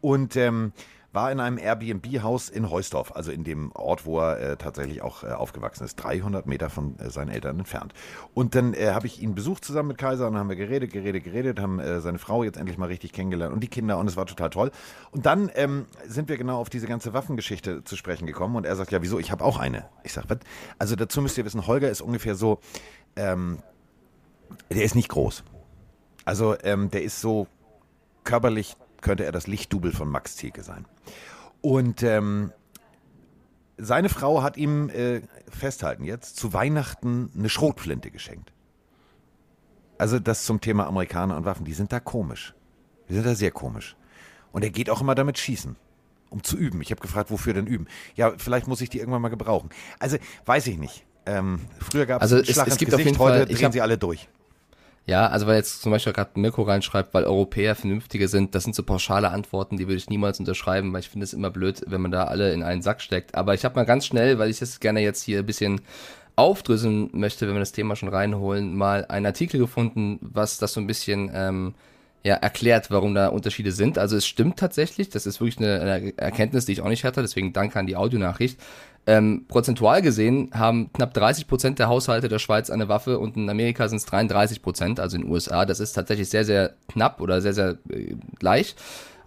und 0.01 0.35
ähm, 0.35 0.73
war 1.15 1.31
in 1.31 1.39
einem 1.39 1.57
Airbnb-Haus 1.57 2.49
in 2.49 2.69
Heusdorf, 2.69 3.15
also 3.15 3.31
in 3.31 3.43
dem 3.43 3.71
Ort, 3.71 4.05
wo 4.05 4.19
er 4.19 4.39
äh, 4.39 4.57
tatsächlich 4.57 5.01
auch 5.01 5.23
äh, 5.23 5.27
aufgewachsen 5.27 5.85
ist, 5.85 5.95
300 5.95 6.45
Meter 6.45 6.69
von 6.69 6.99
äh, 6.99 7.09
seinen 7.09 7.29
Eltern 7.29 7.57
entfernt. 7.59 7.93
Und 8.33 8.53
dann 8.53 8.73
äh, 8.73 8.91
habe 8.91 9.07
ich 9.07 9.21
ihn 9.21 9.33
besucht 9.33 9.65
zusammen 9.65 9.89
mit 9.89 9.97
Kaiser 9.97 10.27
und 10.27 10.33
dann 10.33 10.41
haben 10.41 10.49
wir 10.49 10.55
geredet, 10.55 10.91
geredet, 10.91 11.23
geredet, 11.23 11.59
haben 11.59 11.79
äh, 11.79 12.01
seine 12.01 12.19
Frau 12.19 12.43
jetzt 12.43 12.57
endlich 12.57 12.77
mal 12.77 12.87
richtig 12.87 13.13
kennengelernt 13.13 13.53
und 13.53 13.61
die 13.61 13.67
Kinder 13.67 13.97
und 13.97 14.07
es 14.07 14.17
war 14.17 14.25
total 14.25 14.49
toll. 14.49 14.71
Und 15.11 15.25
dann 15.25 15.49
ähm, 15.55 15.85
sind 16.05 16.29
wir 16.29 16.37
genau 16.37 16.59
auf 16.59 16.69
diese 16.69 16.87
ganze 16.87 17.13
Waffengeschichte 17.13 17.83
zu 17.83 17.95
sprechen 17.95 18.27
gekommen 18.27 18.55
und 18.55 18.65
er 18.65 18.75
sagt, 18.75 18.91
ja 18.91 19.01
wieso, 19.01 19.17
ich 19.17 19.31
habe 19.31 19.43
auch 19.43 19.57
eine. 19.57 19.85
Ich 20.03 20.13
sage, 20.13 20.29
was? 20.29 20.39
Also 20.77 20.95
dazu 20.95 21.21
müsst 21.21 21.37
ihr 21.37 21.45
wissen, 21.45 21.65
Holger 21.65 21.89
ist 21.89 22.01
ungefähr 22.01 22.35
so, 22.35 22.59
ähm, 23.15 23.59
der 24.69 24.83
ist 24.83 24.95
nicht 24.95 25.09
groß. 25.09 25.43
Also 26.25 26.55
ähm, 26.63 26.91
der 26.91 27.03
ist 27.03 27.21
so 27.21 27.47
körperlich 28.23 28.75
könnte 29.05 29.23
er 29.23 29.31
das 29.31 29.45
Lichtdubel 29.47 29.91
von 29.93 30.09
Max 30.09 30.35
Thielke 30.35 30.63
sein. 30.63 30.85
Und 31.61 32.01
ähm, 32.03 32.51
seine 33.77 34.09
Frau 34.09 34.41
hat 34.41 34.57
ihm, 34.57 34.89
äh, 34.89 35.21
festhalten 35.49 36.03
jetzt, 36.03 36.37
zu 36.37 36.53
Weihnachten 36.53 37.29
eine 37.37 37.49
Schrotflinte 37.49 38.09
geschenkt. 38.11 38.51
Also 39.97 40.19
das 40.19 40.43
zum 40.43 40.59
Thema 40.59 40.87
Amerikaner 40.87 41.37
und 41.37 41.45
Waffen, 41.45 41.65
die 41.65 41.73
sind 41.73 41.93
da 41.93 41.99
komisch. 41.99 42.53
Die 43.07 43.13
sind 43.13 43.25
da 43.25 43.35
sehr 43.35 43.51
komisch. 43.51 43.95
Und 44.51 44.63
er 44.63 44.71
geht 44.71 44.89
auch 44.89 45.01
immer 45.01 45.13
damit 45.15 45.37
schießen, 45.37 45.75
um 46.31 46.43
zu 46.43 46.57
üben. 46.57 46.81
Ich 46.81 46.89
habe 46.91 46.99
gefragt, 47.01 47.29
wofür 47.31 47.53
denn 47.53 47.67
üben? 47.67 47.87
Ja, 48.15 48.33
vielleicht 48.37 48.67
muss 48.67 48.81
ich 48.81 48.89
die 48.89 48.99
irgendwann 48.99 49.21
mal 49.21 49.29
gebrauchen. 49.29 49.69
Also, 49.99 50.17
weiß 50.45 50.67
ich 50.67 50.77
nicht. 50.77 51.05
Ähm, 51.27 51.59
früher 51.79 52.05
gab 52.05 52.21
Also 52.21 52.35
einen 52.37 52.43
es- 52.45 52.51
Schlag 52.53 52.67
es 52.67 52.73
ins 52.73 52.79
gibt 52.79 52.93
auf 52.93 52.97
Gesicht, 52.97 53.05
jeden 53.15 53.17
Fall- 53.17 53.41
heute 53.41 53.51
ich 53.51 53.57
drehen 53.59 53.65
hab- 53.67 53.73
sie 53.73 53.81
alle 53.81 53.97
durch. 53.97 54.27
Ja, 55.07 55.27
also 55.27 55.45
weil 55.45 55.57
jetzt 55.57 55.83
zum 55.83 55.91
Beispiel 55.91 56.13
gerade 56.13 56.39
Mirko 56.39 56.63
reinschreibt, 56.63 57.13
weil 57.13 57.25
Europäer 57.25 57.75
vernünftige 57.75 58.27
sind, 58.27 58.55
das 58.55 58.63
sind 58.63 58.75
so 58.75 58.81
pauschale 58.81 59.29
Antworten, 59.29 59.77
die 59.77 59.87
würde 59.87 59.97
ich 59.97 60.09
niemals 60.09 60.39
unterschreiben, 60.39 60.91
weil 60.93 61.01
ich 61.01 61.09
finde 61.09 61.25
es 61.25 61.33
immer 61.33 61.51
blöd, 61.51 61.83
wenn 61.85 62.01
man 62.01 62.11
da 62.11 62.23
alle 62.23 62.51
in 62.53 62.63
einen 62.63 62.81
Sack 62.81 63.01
steckt. 63.01 63.35
Aber 63.35 63.53
ich 63.53 63.63
habe 63.65 63.75
mal 63.75 63.85
ganz 63.85 64.07
schnell, 64.07 64.39
weil 64.39 64.49
ich 64.49 64.59
das 64.59 64.79
gerne 64.79 65.01
jetzt 65.01 65.21
hier 65.21 65.39
ein 65.39 65.45
bisschen 65.45 65.81
aufdröseln 66.35 67.09
möchte, 67.13 67.47
wenn 67.47 67.53
wir 67.53 67.59
das 67.59 67.71
Thema 67.71 67.95
schon 67.95 68.09
reinholen, 68.09 68.75
mal 68.75 69.05
einen 69.05 69.27
Artikel 69.27 69.59
gefunden, 69.59 70.17
was 70.21 70.57
das 70.57 70.73
so 70.73 70.81
ein 70.81 70.87
bisschen 70.87 71.31
ähm, 71.33 71.75
ja, 72.25 72.33
erklärt, 72.33 72.89
warum 72.89 73.13
da 73.13 73.27
Unterschiede 73.27 73.71
sind. 73.71 73.99
Also 73.99 74.17
es 74.17 74.25
stimmt 74.25 74.57
tatsächlich, 74.57 75.09
das 75.09 75.27
ist 75.27 75.39
wirklich 75.39 75.59
eine, 75.59 75.79
eine 75.79 76.17
Erkenntnis, 76.17 76.65
die 76.65 76.71
ich 76.71 76.81
auch 76.81 76.89
nicht 76.89 77.03
hatte, 77.03 77.21
deswegen 77.21 77.53
danke 77.53 77.77
an 77.77 77.85
die 77.85 77.95
Audionachricht. 77.95 78.59
Ähm, 79.05 79.45
prozentual 79.47 80.01
gesehen 80.01 80.49
haben 80.51 80.91
knapp 80.91 81.13
30 81.13 81.45
Prozent 81.47 81.77
der 81.77 81.87
Haushalte 81.87 82.27
der 82.27 82.39
Schweiz 82.39 82.71
eine 82.71 82.89
Waffe 82.89 83.19
und 83.19 83.37
in 83.37 83.47
Amerika 83.47 83.87
sind 83.87 83.97
es 83.97 84.05
33 84.05 84.63
Prozent, 84.63 84.99
also 84.99 85.17
in 85.17 85.21
den 85.21 85.31
USA. 85.31 85.65
Das 85.65 85.79
ist 85.79 85.93
tatsächlich 85.93 86.27
sehr, 86.27 86.45
sehr 86.45 86.73
knapp 86.87 87.21
oder 87.21 87.41
sehr, 87.41 87.53
sehr 87.53 87.77
äh, 87.91 88.15
gleich. 88.39 88.75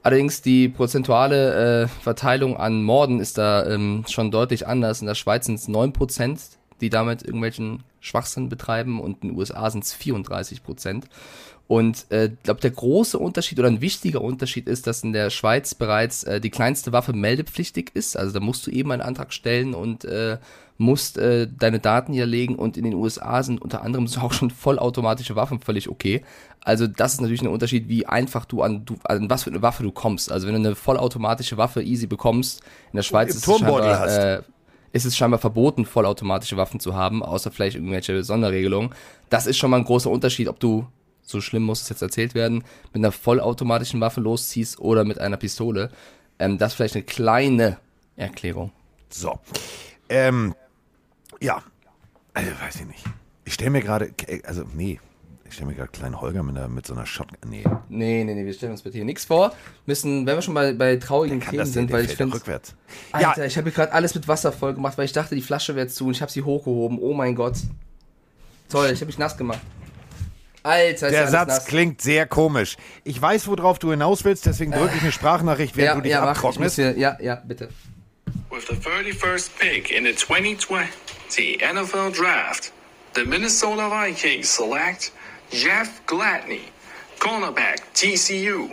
Allerdings 0.03 0.43
die 0.43 0.69
prozentuale 0.69 1.85
äh, 1.85 1.87
Verteilung 1.87 2.57
an 2.57 2.83
Morden 2.83 3.21
ist 3.21 3.39
da 3.39 3.65
ähm, 3.65 4.07
schon 4.09 4.33
deutlich 4.33 4.67
anders. 4.67 5.03
In 5.03 5.07
der 5.07 5.15
Schweiz 5.15 5.47
sind 5.47 5.55
es 5.55 5.69
9 5.69 5.93
Prozent, 5.93 6.41
die 6.81 6.91
damit 6.91 7.23
irgendwelchen 7.23 7.85
Schwachsinn 8.01 8.49
betreiben 8.49 9.01
und 9.01 9.23
in 9.23 9.29
den 9.29 9.39
USA 9.39 9.71
sind 9.71 9.85
es 9.85 9.93
34 9.93 10.65
Prozent. 10.65 11.07
Und 11.69 12.11
äh, 12.11 12.27
ich 12.27 12.43
glaube, 12.43 12.61
der 12.61 12.71
große 12.71 13.19
Unterschied 13.19 13.59
oder 13.59 13.69
ein 13.69 13.83
wichtiger 13.83 14.23
Unterschied 14.23 14.67
ist, 14.67 14.87
dass 14.87 15.05
in 15.05 15.13
der 15.13 15.29
Schweiz 15.29 15.75
bereits 15.75 16.25
äh, 16.25 16.41
die 16.41 16.49
kleinste 16.49 16.93
Waffe 16.93 17.13
meldepflichtig 17.13 17.91
ist. 17.93 18.17
Also 18.17 18.33
da 18.33 18.41
musst 18.41 18.67
du 18.67 18.71
eben 18.71 18.91
einen 18.91 19.03
Antrag 19.03 19.35
stellen 19.35 19.75
und 19.75 20.07
äh, 20.07 20.39
musst 20.79 21.19
äh, 21.19 21.47
deine 21.47 21.79
Daten 21.79 22.15
hier 22.15 22.25
legen. 22.25 22.55
Und 22.55 22.79
in 22.79 22.85
den 22.85 22.95
USA 22.95 23.43
sind 23.43 23.61
unter 23.61 23.83
anderem 23.83 24.07
so 24.07 24.21
auch 24.23 24.33
schon 24.33 24.51
vollautomatische 24.51 25.37
Waffen 25.37 25.61
völlig 25.61 25.91
okay. 25.91 26.23
Also 26.65 26.87
das 26.87 27.15
ist 27.15 27.21
natürlich 27.21 27.43
ein 27.43 27.49
Unterschied, 27.49 27.89
wie 27.89 28.07
einfach 28.07 28.47
du 28.47 28.63
an, 28.63 28.87
du, 28.87 28.97
an 29.05 29.29
was 29.29 29.43
für 29.43 29.51
eine 29.51 29.61
Waffe 29.61 29.83
du 29.83 29.93
kommst. 29.93 30.33
Also 30.33 30.47
wenn 30.47 30.55
du 30.55 30.69
eine 30.69 30.75
vollautomatische 30.75 31.59
Waffe 31.59 31.83
easy 31.83 32.07
bekommst, 32.07 32.63
in 32.93 32.97
der 32.97 33.03
Schweiz 33.03 33.31
ist 33.31 33.37
es 33.37 33.43
Turmbeutel 33.43 33.91
scheinbar, 33.91 34.01
hast. 34.01 34.17
äh, 34.17 34.43
ist 34.93 35.05
es 35.05 35.17
scheinbar 35.17 35.39
verboten, 35.39 35.85
vollautomatische 35.85 36.57
Waffen 36.57 36.81
zu 36.81 36.95
haben, 36.95 37.23
außer 37.23 37.51
vielleicht 37.51 37.77
irgendwelche 37.77 38.25
Sonderregelungen. 38.25 38.91
Das 39.29 39.47
ist 39.47 39.59
schon 39.59 39.71
mal 39.71 39.77
ein 39.77 39.85
großer 39.85 40.11
Unterschied, 40.11 40.49
ob 40.49 40.59
du, 40.61 40.87
so 41.29 41.41
schlimm 41.41 41.63
muss 41.63 41.83
es 41.83 41.89
jetzt 41.91 42.03
erzählt 42.03 42.35
werden, 42.35 42.65
mit 42.93 42.97
einer 42.97 43.13
vollautomatischen 43.13 44.01
Waffe 44.01 44.21
losziehst 44.21 44.79
oder 44.79 45.05
mit 45.05 45.21
einer 45.21 45.37
Pistole. 45.37 45.91
Ähm, 46.39 46.59
das 46.59 46.73
ist 46.73 46.77
vielleicht 46.77 46.95
eine 46.97 47.05
kleine 47.05 47.79
Erklärung. 48.17 48.73
So. 49.11 49.39
Ähm, 50.09 50.55
ja. 51.41 51.63
Also, 52.35 52.51
weiß 52.61 52.77
ich 52.77 52.87
nicht. 52.87 53.05
Ich 53.45 53.55
stelle 53.55 53.71
mir 53.71 53.83
gerade, 53.83 54.13
also, 54.45 54.65
nee. 54.75 55.01
Ich 55.45 55.55
stelle 55.55 55.71
mir 55.71 55.77
gerade 55.77 55.91
kleinen 55.91 56.21
Holger 56.21 56.43
mit, 56.43 56.57
einer, 56.57 56.69
mit 56.69 56.87
so 56.87 56.93
einer 56.93 57.07
Shot. 57.07 57.29
Nee. 57.47 57.65
Nee, 57.89 58.25
nee, 58.25 58.35
nee, 58.35 58.45
wir 58.45 58.53
stellen 58.53 58.73
uns 58.73 58.83
bitte 58.83 58.97
hier 58.97 59.07
nichts 59.07 59.25
vor. 59.25 59.53
Müssen, 59.87 60.27
wenn 60.27 60.37
wir 60.37 60.43
schon 60.43 60.53
bei, 60.53 60.75
bei 60.75 60.97
traurigen 60.97 61.41
Themen 61.41 61.65
sind, 61.65 61.91
weil 61.91 62.05
ich 62.05 62.17
finde, 62.17 62.37
rückwärts. 62.37 62.75
Alter, 63.13 63.41
Ja, 63.41 63.45
ich 63.47 63.57
habe 63.57 63.71
hier 63.71 63.75
gerade 63.75 63.93
alles 63.93 64.15
mit 64.15 64.29
Wasser 64.29 64.53
voll 64.53 64.75
gemacht, 64.75 64.99
weil 64.99 65.07
ich 65.07 65.13
dachte, 65.13 65.35
die 65.35 65.41
Flasche 65.41 65.75
wäre 65.75 65.89
zu 65.89 66.07
und 66.07 66.13
ich 66.13 66.21
habe 66.21 66.31
sie 66.31 66.43
hochgehoben. 66.43 66.99
Oh 67.01 67.15
mein 67.15 67.35
Gott. 67.35 67.57
Toll, 68.69 68.91
ich 68.93 69.01
habe 69.01 69.07
mich 69.07 69.17
nass 69.19 69.39
gemacht. 69.39 69.61
Alter, 70.63 71.11
der 71.11 71.29
Satz 71.29 71.49
nass. 71.49 71.67
klingt 71.67 72.01
sehr 72.01 72.27
komisch. 72.27 72.77
Ich 73.05 73.21
weiß, 73.21 73.47
worauf 73.49 73.79
du 73.79 73.91
hinaus 73.91 74.25
willst, 74.25 74.47
deswegen 74.47 74.73
drücke 74.73 74.97
ich 74.97 75.03
eine 75.03 75.13
Sprachnachricht, 75.13 75.77
während 75.77 75.99
du 75.99 76.03
dich 76.03 76.13
ja, 76.13 76.23
abtrocknest. 76.23 76.77
hier, 76.77 76.97
ja, 76.99 77.17
ja, 77.21 77.37
bitte. 77.37 77.69
With 78.51 78.67
the 78.69 78.75
31st 78.75 79.51
pick 79.59 79.91
in 79.91 80.05
the 80.05 80.15
2020 80.15 81.61
NFL 81.61 82.13
Draft, 82.13 82.73
the 83.15 83.25
Minnesota 83.25 83.89
Vikings 83.89 84.55
select 84.55 85.13
Jeff 85.51 85.89
Gladney, 86.07 86.63
cornerback 87.19 87.83
TCU. 87.95 88.69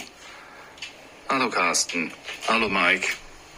Hallo 1.30 1.50
Carsten, 1.50 2.12
hallo 2.48 2.70
Mike, 2.70 3.08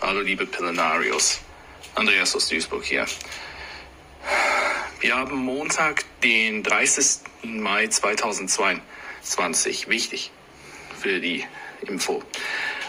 hallo 0.02 0.22
liebe 0.22 0.46
Pillenarios. 0.46 1.40
Andreas 1.96 2.36
aus 2.36 2.48
Duisburg 2.48 2.84
hier. 2.84 3.06
Wir 5.00 5.16
haben 5.16 5.38
Montag, 5.38 6.04
den 6.22 6.63
30. 6.63 7.22
Mai 7.44 7.88
2022. 7.88 9.90
Wichtig 9.90 10.32
für 11.00 11.20
die 11.20 11.46
Info. 11.82 12.24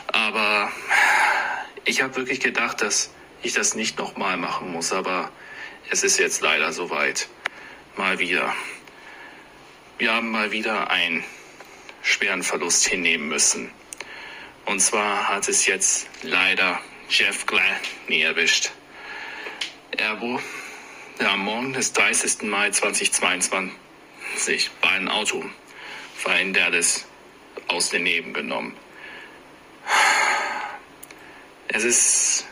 Aber 0.06 0.72
ich 1.84 2.02
habe 2.02 2.16
wirklich 2.16 2.40
gedacht, 2.40 2.82
dass 2.82 3.10
ich 3.42 3.52
das 3.52 3.74
nicht 3.74 3.98
nochmal 3.98 4.36
machen 4.36 4.72
muss, 4.72 4.92
aber 4.92 5.30
es 5.90 6.02
ist 6.02 6.18
jetzt 6.18 6.40
leider 6.40 6.72
soweit. 6.72 7.28
Mal 7.96 8.18
wieder. 8.18 8.54
Wir 9.98 10.14
haben 10.14 10.30
mal 10.30 10.50
wieder 10.50 10.90
einen 10.90 11.24
schweren 12.02 12.42
Verlust 12.42 12.86
hinnehmen 12.86 13.28
müssen. 13.28 13.70
Und 14.64 14.80
zwar 14.80 15.28
hat 15.28 15.48
es 15.48 15.66
jetzt 15.66 16.08
leider 16.22 16.80
Jeff 17.08 17.46
Gladney 17.46 18.22
erwischt. 18.22 18.70
Er 19.96 20.20
wurde 20.20 20.42
ja, 21.20 21.32
am 21.32 21.44
Morgen 21.44 21.72
des 21.72 21.92
30. 21.94 22.42
Mai 22.42 22.70
2022 22.70 24.70
bei 24.80 24.88
einem 24.88 25.08
Auto 25.08 25.44
in 26.40 26.52
Dallas 26.52 27.06
aus 27.66 27.90
dem 27.90 28.04
Leben 28.04 28.32
genommen. 28.32 28.76
Es 31.68 31.84
ist 31.84 32.46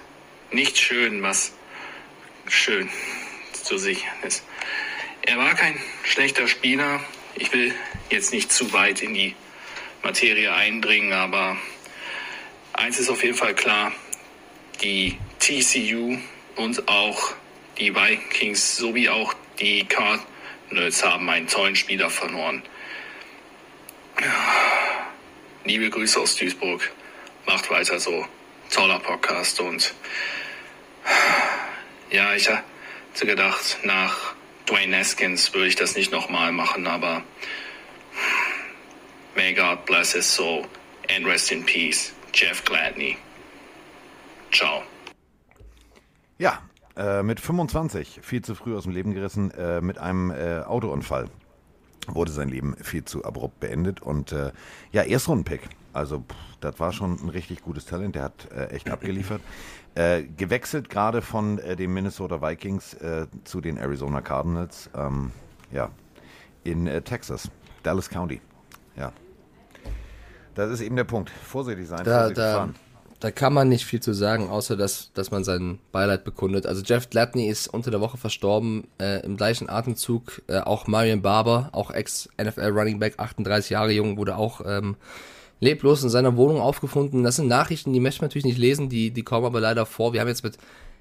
nicht 0.51 0.79
schön, 0.79 1.23
was 1.23 1.53
schön 2.49 2.89
zu 3.53 3.79
sichern 3.79 4.15
ist. 4.23 4.45
Er 5.23 5.39
war 5.39 5.55
kein 5.55 5.79
schlechter 6.03 6.49
Spieler. 6.49 7.01
Ich 7.35 7.53
will 7.53 7.75
jetzt 8.11 8.33
nicht 8.33 8.51
zu 8.51 8.73
weit 8.73 9.03
in 9.03 9.15
die 9.15 9.37
Materie 10.03 10.53
eindringen, 10.53 11.13
aber 11.13 11.57
eins 12.73 12.99
ist 12.99 13.11
auf 13.11 13.23
jeden 13.23 13.37
Fall 13.37 13.55
klar. 13.55 13.93
Die 14.83 15.19
TCU 15.39 16.19
und 16.57 16.89
auch 16.89 17.35
die 17.79 17.95
Vikings 17.95 18.77
sowie 18.77 19.09
auch 19.09 19.35
die 19.59 19.85
Cardinals 19.85 21.05
haben 21.05 21.29
einen 21.29 21.47
tollen 21.47 21.77
Spieler 21.77 22.11
verloren. 22.11 22.63
Liebe 25.65 25.91
Grüße 25.91 26.21
aus 26.21 26.37
Duisburg. 26.37 26.91
Macht 27.47 27.71
weiter 27.71 27.99
so. 27.99 28.27
Toller 28.71 28.99
Podcast 28.99 29.61
und 29.61 29.95
ja, 32.11 32.35
ich 32.35 32.49
hatte 32.49 33.27
gedacht, 33.27 33.79
nach 33.85 34.35
Dwayne 34.67 34.97
Haskins 34.97 35.55
würde 35.55 35.69
ich 35.69 35.77
das 35.77 35.95
nicht 35.95 36.11
nochmal 36.11 36.51
machen, 36.51 36.87
aber 36.87 37.23
may 39.37 39.53
God 39.55 39.85
bless 39.87 40.13
his 40.13 40.27
soul 40.27 40.67
and 41.09 41.25
rest 41.27 41.53
in 41.53 41.65
peace. 41.65 42.13
Jeff 42.35 42.65
Gladney. 42.65 43.17
Ciao. 44.51 44.83
Ja, 46.39 46.66
äh, 46.97 47.23
mit 47.23 47.41
25 47.41 48.21
viel 48.23 48.43
zu 48.43 48.55
früh 48.55 48.75
aus 48.75 48.85
dem 48.85 48.93
Leben 48.93 49.13
gerissen 49.13 49.51
äh, 49.51 49.81
mit 49.81 49.99
einem 49.99 50.31
äh, 50.31 50.61
Autounfall. 50.61 51.29
Wurde 52.09 52.31
sein 52.31 52.49
Leben 52.49 52.77
viel 52.77 53.05
zu 53.05 53.25
abrupt 53.25 53.61
beendet 53.61 54.01
und 54.01 54.33
äh, 54.33 54.53
ja, 54.93 55.03
Erstrundenpick. 55.03 55.69
Also, 55.93 56.21
pff, 56.21 56.37
das 56.61 56.79
war 56.79 56.93
schon 56.93 57.19
ein 57.23 57.29
richtig 57.29 57.63
gutes 57.63 57.85
Talent. 57.85 58.15
Der 58.15 58.23
hat 58.23 58.49
äh, 58.53 58.67
echt 58.67 58.91
abgeliefert. 58.91 59.41
Gewechselt 60.37 60.91
gerade 60.91 61.23
von 61.23 61.57
den 61.57 61.91
Minnesota 61.91 62.43
Vikings 62.43 62.95
zu 63.45 63.63
den 63.63 63.79
Arizona 63.79 64.21
Cardinals. 64.21 64.91
Ähm, 64.95 65.33
ja, 65.73 65.89
in 66.65 66.85
Texas, 67.03 67.51
Dallas 67.83 68.11
County. 68.11 68.43
Ja. 68.95 69.11
Das 70.55 70.71
ist 70.71 70.83
eben 70.83 70.97
der 70.97 71.05
Punkt. 71.05 71.31
Vorsichtig 71.31 71.89
sein, 71.89 72.05
Da, 72.05 72.19
vorsichtig 72.19 72.45
da, 72.45 72.55
fahren. 72.59 72.75
Da 73.21 73.31
kann 73.31 73.53
man 73.53 73.69
nicht 73.69 73.85
viel 73.85 74.01
zu 74.01 74.13
sagen, 74.13 74.49
außer 74.49 74.77
dass, 74.77 75.13
dass 75.15 75.31
man 75.31 75.45
sein 75.45 75.79
Beileid 75.93 76.25
bekundet. 76.25 76.67
Also 76.67 76.83
Jeff 76.85 77.09
Gladney 77.11 77.49
ist 77.49 77.69
unter 77.69 77.91
der 77.91 78.01
Woche 78.01 78.17
verstorben, 78.17 78.89
äh, 79.01 79.25
im 79.25 79.37
gleichen 79.37 79.69
Atemzug. 79.69 80.43
Äh, 80.49 80.61
auch 80.61 80.87
Marion 80.87 81.23
Barber, 81.23 81.71
auch 81.73 81.91
Ex-NFL 81.91 82.71
Running 82.71 82.99
Back, 82.99 83.15
38 83.19 83.71
Jahre 83.71 83.93
jung, 83.93 84.17
wurde 84.17 84.37
auch 84.37 84.61
ähm, 84.67 84.97
leblos 85.61 86.03
in 86.03 86.11
seiner 86.11 86.37
Wohnung 86.37 86.61
aufgefunden. 86.61 87.23
Das 87.23 87.37
sind 87.37 87.49
Nachrichten, 87.49 87.93
die 87.93 88.01
möchte 88.01 88.21
man 88.21 88.29
natürlich 88.29 88.45
nicht 88.45 88.59
lesen, 88.59 88.89
die, 88.89 89.11
die 89.11 89.23
kommen 89.23 89.47
aber 89.47 89.61
leider 89.61 89.87
vor. 89.87 90.13
Wir 90.13 90.21
haben 90.21 90.29
jetzt 90.29 90.45
mit 90.45 90.59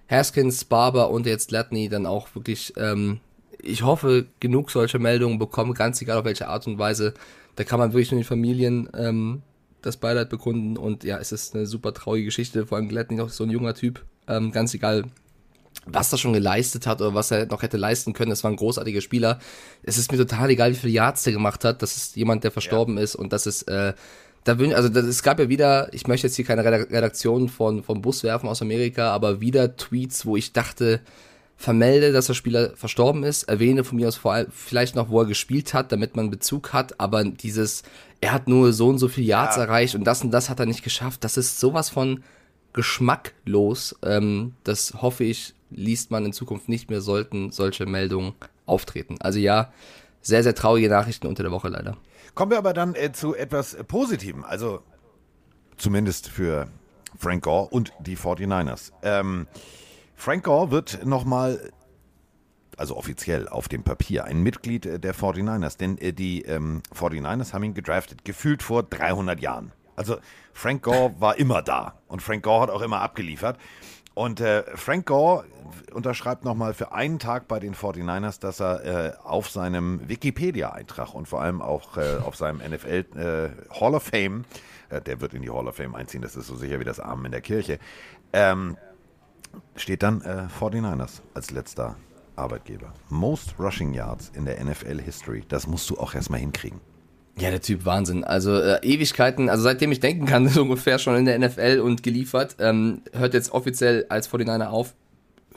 Haskins, 0.10 0.64
Barber 0.66 1.10
und 1.10 1.26
jetzt 1.26 1.50
Gladney 1.50 1.90
dann 1.90 2.06
auch 2.06 2.34
wirklich, 2.36 2.74
ähm, 2.78 3.20
ich 3.60 3.84
hoffe, 3.84 4.26
genug 4.40 4.72
solcher 4.72 5.00
Meldungen 5.00 5.40
bekommen, 5.40 5.74
ganz 5.74 6.02
egal 6.02 6.20
auf 6.20 6.26
welche 6.26 6.48
Art 6.48 6.68
und 6.68 6.78
Weise. 6.78 7.14
Da 7.56 7.64
kann 7.64 7.80
man 7.80 7.94
wirklich 7.94 8.12
nur 8.12 8.22
den 8.22 8.28
Familien 8.28 8.90
ähm, 8.96 9.42
das 9.86 9.98
Beileid 9.98 10.30
bekunden 10.30 10.78
und 10.78 11.04
ja, 11.04 11.18
es 11.18 11.32
ist 11.32 11.56
eine 11.56 11.66
super 11.66 11.94
traurige 11.94 12.26
Geschichte, 12.26 12.66
vor 12.66 12.78
allem 12.78 12.90
Gladney 12.90 13.18
noch 13.18 13.30
so 13.30 13.44
ein 13.44 13.50
junger 13.50 13.74
Typ, 13.74 14.04
ähm, 14.28 14.52
ganz 14.52 14.74
egal, 14.74 15.06
was 15.86 16.12
er 16.12 16.18
schon 16.18 16.34
geleistet 16.34 16.88
hat 16.88 17.02
oder 17.02 17.14
was 17.14 17.32
er 17.32 17.46
noch 17.46 17.62
hätte 17.62 17.78
leisten 17.78 18.14
können. 18.14 18.32
Das 18.32 18.44
war 18.44 18.52
ein 18.52 18.56
großartiger 18.56 19.02
Spieler. 19.02 19.40
Es 19.84 19.98
ist 19.98 20.12
mir 20.12 20.18
total 20.18 20.50
egal, 20.50 20.72
wie 20.72 20.76
viele 20.76 20.94
Yards 20.94 21.24
der 21.24 21.34
gemacht 21.34 21.64
hat. 21.64 21.82
Das 21.82 21.96
ist 21.96 22.16
jemand, 22.16 22.44
der 22.44 22.52
verstorben 22.52 22.98
ist 22.98 23.16
und 23.16 23.32
das 23.34 23.46
ist, 23.46 23.64
äh, 23.64 23.94
da 24.46 24.58
wün 24.58 24.74
also 24.74 24.90
das, 24.90 25.06
es 25.06 25.22
gab 25.22 25.40
ja 25.40 25.50
wieder, 25.50 25.94
ich 25.94 26.08
möchte 26.08 26.28
jetzt 26.28 26.36
hier 26.36 26.46
keine 26.46 26.64
Redak- 26.64 26.92
Redaktion 26.92 27.50
von, 27.50 27.84
vom 27.84 28.02
Bus 28.02 28.24
werfen 28.24 28.48
aus 28.48 28.62
Amerika, 28.62 29.12
aber 29.12 29.42
wieder 29.42 29.76
Tweets, 29.76 30.26
wo 30.26 30.36
ich 30.38 30.54
dachte, 30.54 31.02
vermelde, 31.58 32.12
dass 32.12 32.28
der 32.28 32.34
Spieler 32.34 32.76
verstorben 32.76 33.24
ist, 33.24 33.44
erwähne 33.44 33.84
von 33.84 33.98
mir 33.98 34.08
aus 34.08 34.18
vor 34.18 34.34
allem 34.34 34.48
vielleicht 34.52 34.96
noch, 34.96 35.10
wo 35.10 35.22
er 35.22 35.26
gespielt 35.26 35.74
hat, 35.74 35.92
damit 35.92 36.16
man 36.16 36.30
Bezug 36.30 36.74
hat, 36.74 37.00
aber 37.00 37.24
dieses, 37.24 37.84
er 38.22 38.34
hat 38.34 38.48
nur 38.48 38.74
so 38.74 38.90
und 38.90 38.98
so 38.98 39.08
viel 39.08 39.24
Yards 39.24 39.58
erreicht 39.58 39.96
und 39.96 40.04
das 40.04 40.24
und 40.24 40.32
das 40.32 40.50
hat 40.50 40.60
er 40.60 40.66
nicht 40.66 40.84
geschafft, 40.84 41.24
das 41.24 41.38
ist 41.38 41.60
sowas 41.60 41.90
von 41.90 42.24
geschmacklos. 42.74 43.96
Ähm, 44.04 44.54
das 44.64 44.96
hoffe 45.02 45.24
ich, 45.24 45.56
liest 45.72 46.12
man 46.12 46.26
in 46.26 46.34
Zukunft 46.34 46.70
nicht 46.70 46.90
mehr, 46.90 47.02
sollten 47.02 47.52
solche 47.52 47.86
Meldungen 47.86 48.34
auftreten. 48.66 49.16
Also 49.22 49.40
ja, 49.40 49.72
sehr, 50.22 50.44
sehr 50.44 50.56
traurige 50.56 50.90
Nachrichten 50.90 51.28
unter 51.28 51.44
der 51.44 51.52
Woche 51.52 51.70
leider. 51.70 51.98
Kommen 52.34 52.52
wir 52.52 52.58
aber 52.58 52.74
dann 52.74 52.94
äh, 52.96 53.14
zu 53.14 53.34
etwas 53.34 53.74
äh, 53.74 53.84
Positivem, 53.84 54.44
also 54.44 54.82
zumindest 55.78 56.28
für 56.28 56.68
Frank 57.18 57.44
Gore 57.44 57.70
und 57.70 57.94
die 58.00 58.18
49ers. 58.18 58.92
Ähm, 59.04 59.48
Frank 60.16 60.44
Gore 60.44 60.72
wird 60.72 61.06
nochmal, 61.06 61.72
also 62.78 62.96
offiziell 62.98 63.48
auf 63.48 63.68
dem 63.68 63.84
Papier, 63.84 64.26
ein 64.26 64.42
Mitglied 64.42 64.86
äh, 64.86 65.00
der 65.00 65.14
49ers, 65.14 65.78
denn 65.78 65.98
äh, 65.98 66.14
die 66.14 66.44
ähm, 66.44 66.82
49ers 66.94 67.54
haben 67.54 67.64
ihn 67.64 67.74
gedraftet, 67.74 68.26
gefühlt 68.26 68.64
vor 68.64 68.84
300 68.84 69.40
Jahren. 69.40 69.72
Also 69.96 70.18
Frank 70.54 70.84
Gore 70.84 71.14
war 71.20 71.38
immer 71.38 71.62
da 71.62 72.00
und 72.08 72.22
Frank 72.22 72.44
Gore 72.44 72.64
hat 72.64 72.70
auch 72.70 72.82
immer 72.82 73.02
abgeliefert. 73.02 73.58
Und 74.14 74.40
äh, 74.40 74.64
Frank 74.76 75.06
Gore 75.08 75.44
unterschreibt 75.94 76.46
nochmal 76.46 76.74
für 76.74 76.94
einen 76.94 77.20
Tag 77.20 77.50
bei 77.50 77.60
den 77.60 77.76
49ers, 77.76 78.40
dass 78.40 78.62
er 78.62 78.86
äh, 78.86 79.14
auf 79.22 79.50
seinem 79.50 80.08
Wikipedia-Eintrag 80.08 81.14
und 81.14 81.28
vor 81.28 81.42
allem 81.42 81.62
auch 81.62 81.98
äh, 81.98 82.18
auf 82.24 82.38
seinem 82.38 82.60
NFL 82.60 83.06
äh, 83.16 83.78
Hall 83.78 83.94
of 83.94 84.04
Fame, 84.04 84.46
der 85.06 85.20
wird 85.20 85.34
in 85.34 85.42
die 85.42 85.50
Hall 85.50 85.68
of 85.68 85.76
Fame 85.76 85.96
einziehen, 85.96 86.22
das 86.22 86.38
ist 86.38 86.48
so 86.48 86.56
sicher 86.56 86.80
wie 86.80 86.86
das 86.86 87.00
Amen 87.00 87.26
in 87.26 87.32
der 87.32 87.42
Kirche, 87.42 87.80
ähm, 88.32 88.78
steht 89.76 90.04
dann 90.04 90.22
äh, 90.22 90.48
49ers 90.60 91.22
als 91.34 91.52
letzter 91.52 91.96
Arbeitgeber. 92.36 92.94
Most 93.10 93.56
Rushing 93.60 93.94
Yards 93.94 94.32
in 94.36 94.46
der 94.46 94.64
NFL 94.64 95.02
History. 95.02 95.44
Das 95.48 95.68
musst 95.68 95.90
du 95.90 95.98
auch 95.98 96.14
erstmal 96.14 96.40
hinkriegen. 96.40 96.80
Ja, 97.38 97.50
der 97.50 97.62
Typ 97.62 97.86
Wahnsinn. 97.86 98.24
Also 98.24 98.58
äh, 98.58 98.80
Ewigkeiten, 98.82 99.50
also 99.50 99.64
seitdem 99.64 99.92
ich 99.92 100.00
denken 100.00 100.26
kann, 100.26 100.48
so 100.50 100.62
ungefähr 100.62 101.00
schon 101.00 101.16
in 101.16 101.26
der 101.26 101.38
NFL 101.40 101.82
und 101.84 102.04
geliefert. 102.04 102.56
Ähm, 102.60 103.02
hört 103.14 103.34
jetzt 103.34 103.52
offiziell 103.52 104.06
als 104.10 104.30
49er 104.30 104.68
auf. 104.68 104.94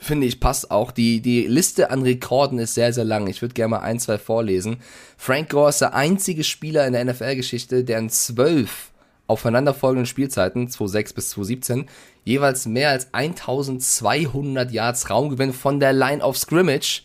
Finde 0.01 0.27
ich, 0.27 0.39
passt 0.39 0.71
auch. 0.71 0.91
Die, 0.91 1.21
die 1.21 1.45
Liste 1.45 1.91
an 1.91 2.03
Rekorden 2.03 2.57
ist 2.59 2.73
sehr, 2.73 2.93
sehr 2.93 3.03
lang. 3.03 3.27
Ich 3.27 3.41
würde 3.41 3.53
gerne 3.53 3.71
mal 3.71 3.79
ein, 3.79 3.99
zwei 3.99 4.17
vorlesen. 4.17 4.77
Frank 5.17 5.49
Gore 5.49 5.69
ist 5.69 5.81
der 5.81 5.93
einzige 5.93 6.45
Spieler 6.45 6.87
in 6.87 6.93
der 6.93 7.03
NFL-Geschichte, 7.03 7.83
der 7.83 7.99
in 7.99 8.09
zwölf 8.09 8.88
aufeinanderfolgenden 9.29 10.05
Spielzeiten, 10.05 10.69
2006 10.69 11.13
bis 11.13 11.29
2017, 11.31 11.85
jeweils 12.23 12.65
mehr 12.65 12.89
als 12.89 13.13
1200 13.13 14.71
Yards 14.71 15.09
Raumgewinn 15.09 15.53
von 15.53 15.79
der 15.79 15.93
Line 15.93 16.23
of 16.23 16.37
Scrimmage 16.37 17.03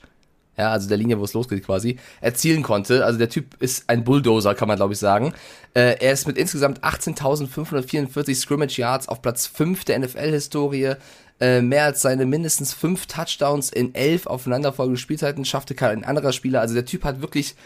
ja, 0.57 0.71
also 0.71 0.89
der 0.89 0.97
Linie, 0.97 1.19
wo 1.19 1.25
es 1.25 1.35
losgeht 1.35 1.65
quasi, 1.65 1.99
erzielen 2.21 2.63
konnte. 2.63 3.05
Also 3.05 3.19
der 3.19 3.29
Typ 3.29 3.61
ist 3.61 3.89
ein 3.89 4.05
Bulldozer, 4.05 4.55
kann 4.55 4.69
man 4.69 4.77
glaube 4.77 4.93
ich 4.93 4.99
sagen. 4.99 5.35
Äh, 5.75 5.97
er 5.99 6.13
ist 6.13 6.27
mit 6.27 6.39
insgesamt 6.39 6.85
18.544 6.85 8.35
Scrimmage 8.37 8.79
Yards 8.79 9.09
auf 9.09 9.21
Platz 9.21 9.47
5 9.47 9.85
der 9.85 9.99
NFL-Historie. 9.99 10.95
Äh, 11.41 11.63
mehr 11.63 11.85
als 11.85 12.03
seine 12.03 12.27
mindestens 12.27 12.73
5 12.73 13.07
Touchdowns 13.07 13.71
in 13.71 13.95
11 13.95 14.29
aufeinanderfolgenden 14.29 14.99
Spielzeiten 14.99 15.45
schaffte 15.45 15.75
kein 15.75 16.05
anderer 16.05 16.33
Spieler. 16.33 16.61
Also 16.61 16.75
der 16.75 16.85
Typ 16.85 17.03
hat 17.03 17.21
wirklich 17.21 17.57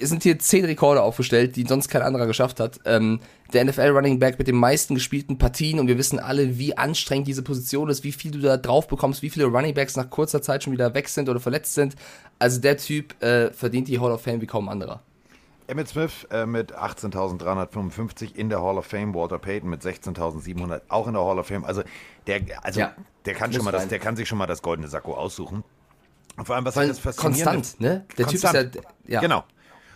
es 0.00 0.08
sind 0.08 0.22
hier 0.22 0.38
zehn 0.38 0.64
Rekorde 0.64 1.02
aufgestellt, 1.02 1.56
die 1.56 1.64
sonst 1.64 1.88
kein 1.88 2.02
anderer 2.02 2.26
geschafft 2.26 2.60
hat. 2.60 2.80
Ähm, 2.84 3.20
der 3.52 3.64
NFL 3.64 3.88
Running 3.88 4.18
Back 4.18 4.38
mit 4.38 4.48
den 4.48 4.56
meisten 4.56 4.94
gespielten 4.94 5.38
Partien 5.38 5.80
und 5.80 5.88
wir 5.88 5.98
wissen 5.98 6.18
alle, 6.18 6.58
wie 6.58 6.76
anstrengend 6.76 7.26
diese 7.26 7.42
Position 7.42 7.88
ist, 7.88 8.04
wie 8.04 8.12
viel 8.12 8.30
du 8.30 8.38
da 8.38 8.56
drauf 8.56 8.88
bekommst, 8.88 9.22
wie 9.22 9.30
viele 9.30 9.46
Running 9.46 9.74
Backs 9.74 9.96
nach 9.96 10.10
kurzer 10.10 10.42
Zeit 10.42 10.62
schon 10.62 10.72
wieder 10.72 10.94
weg 10.94 11.08
sind 11.08 11.28
oder 11.28 11.40
verletzt 11.40 11.74
sind. 11.74 11.96
Also 12.38 12.60
der 12.60 12.76
Typ 12.76 13.20
äh, 13.22 13.50
verdient 13.52 13.88
die 13.88 13.98
Hall 13.98 14.12
of 14.12 14.22
Fame 14.22 14.40
wie 14.40 14.46
kaum 14.46 14.68
anderer. 14.68 15.02
Emmett 15.66 15.88
Smith 15.88 16.26
äh, 16.32 16.46
mit 16.46 16.76
18.355 16.76 18.34
in 18.34 18.48
der 18.48 18.60
Hall 18.60 18.76
of 18.76 18.86
Fame, 18.86 19.14
Walter 19.14 19.38
Payton 19.38 19.70
mit 19.70 19.82
16.700 19.82 20.80
auch 20.88 21.06
in 21.06 21.14
der 21.14 21.24
Hall 21.24 21.38
of 21.38 21.46
Fame. 21.46 21.64
Also 21.64 21.82
der, 22.26 22.40
also 22.62 22.80
Ja, 22.80 22.94
der 23.24 23.34
kann 23.34 23.52
schon 23.52 23.64
mal 23.64 23.70
das, 23.70 23.86
der 23.86 24.00
kann 24.00 24.16
sich 24.16 24.28
schon 24.28 24.38
mal 24.38 24.48
das 24.48 24.62
goldene 24.62 24.88
Sakko 24.88 25.14
aussuchen. 25.14 25.62
Und 26.40 26.46
vor 26.46 26.56
allem, 26.56 26.64
was 26.64 26.74
faszinierende- 26.74 27.14
Konstant, 27.16 27.80
ne? 27.80 28.06
Der 28.16 28.24
Konstant. 28.24 28.72
Typ 28.72 28.76
ist 28.76 28.88
ja, 29.04 29.14
ja. 29.14 29.20
Genau. 29.20 29.44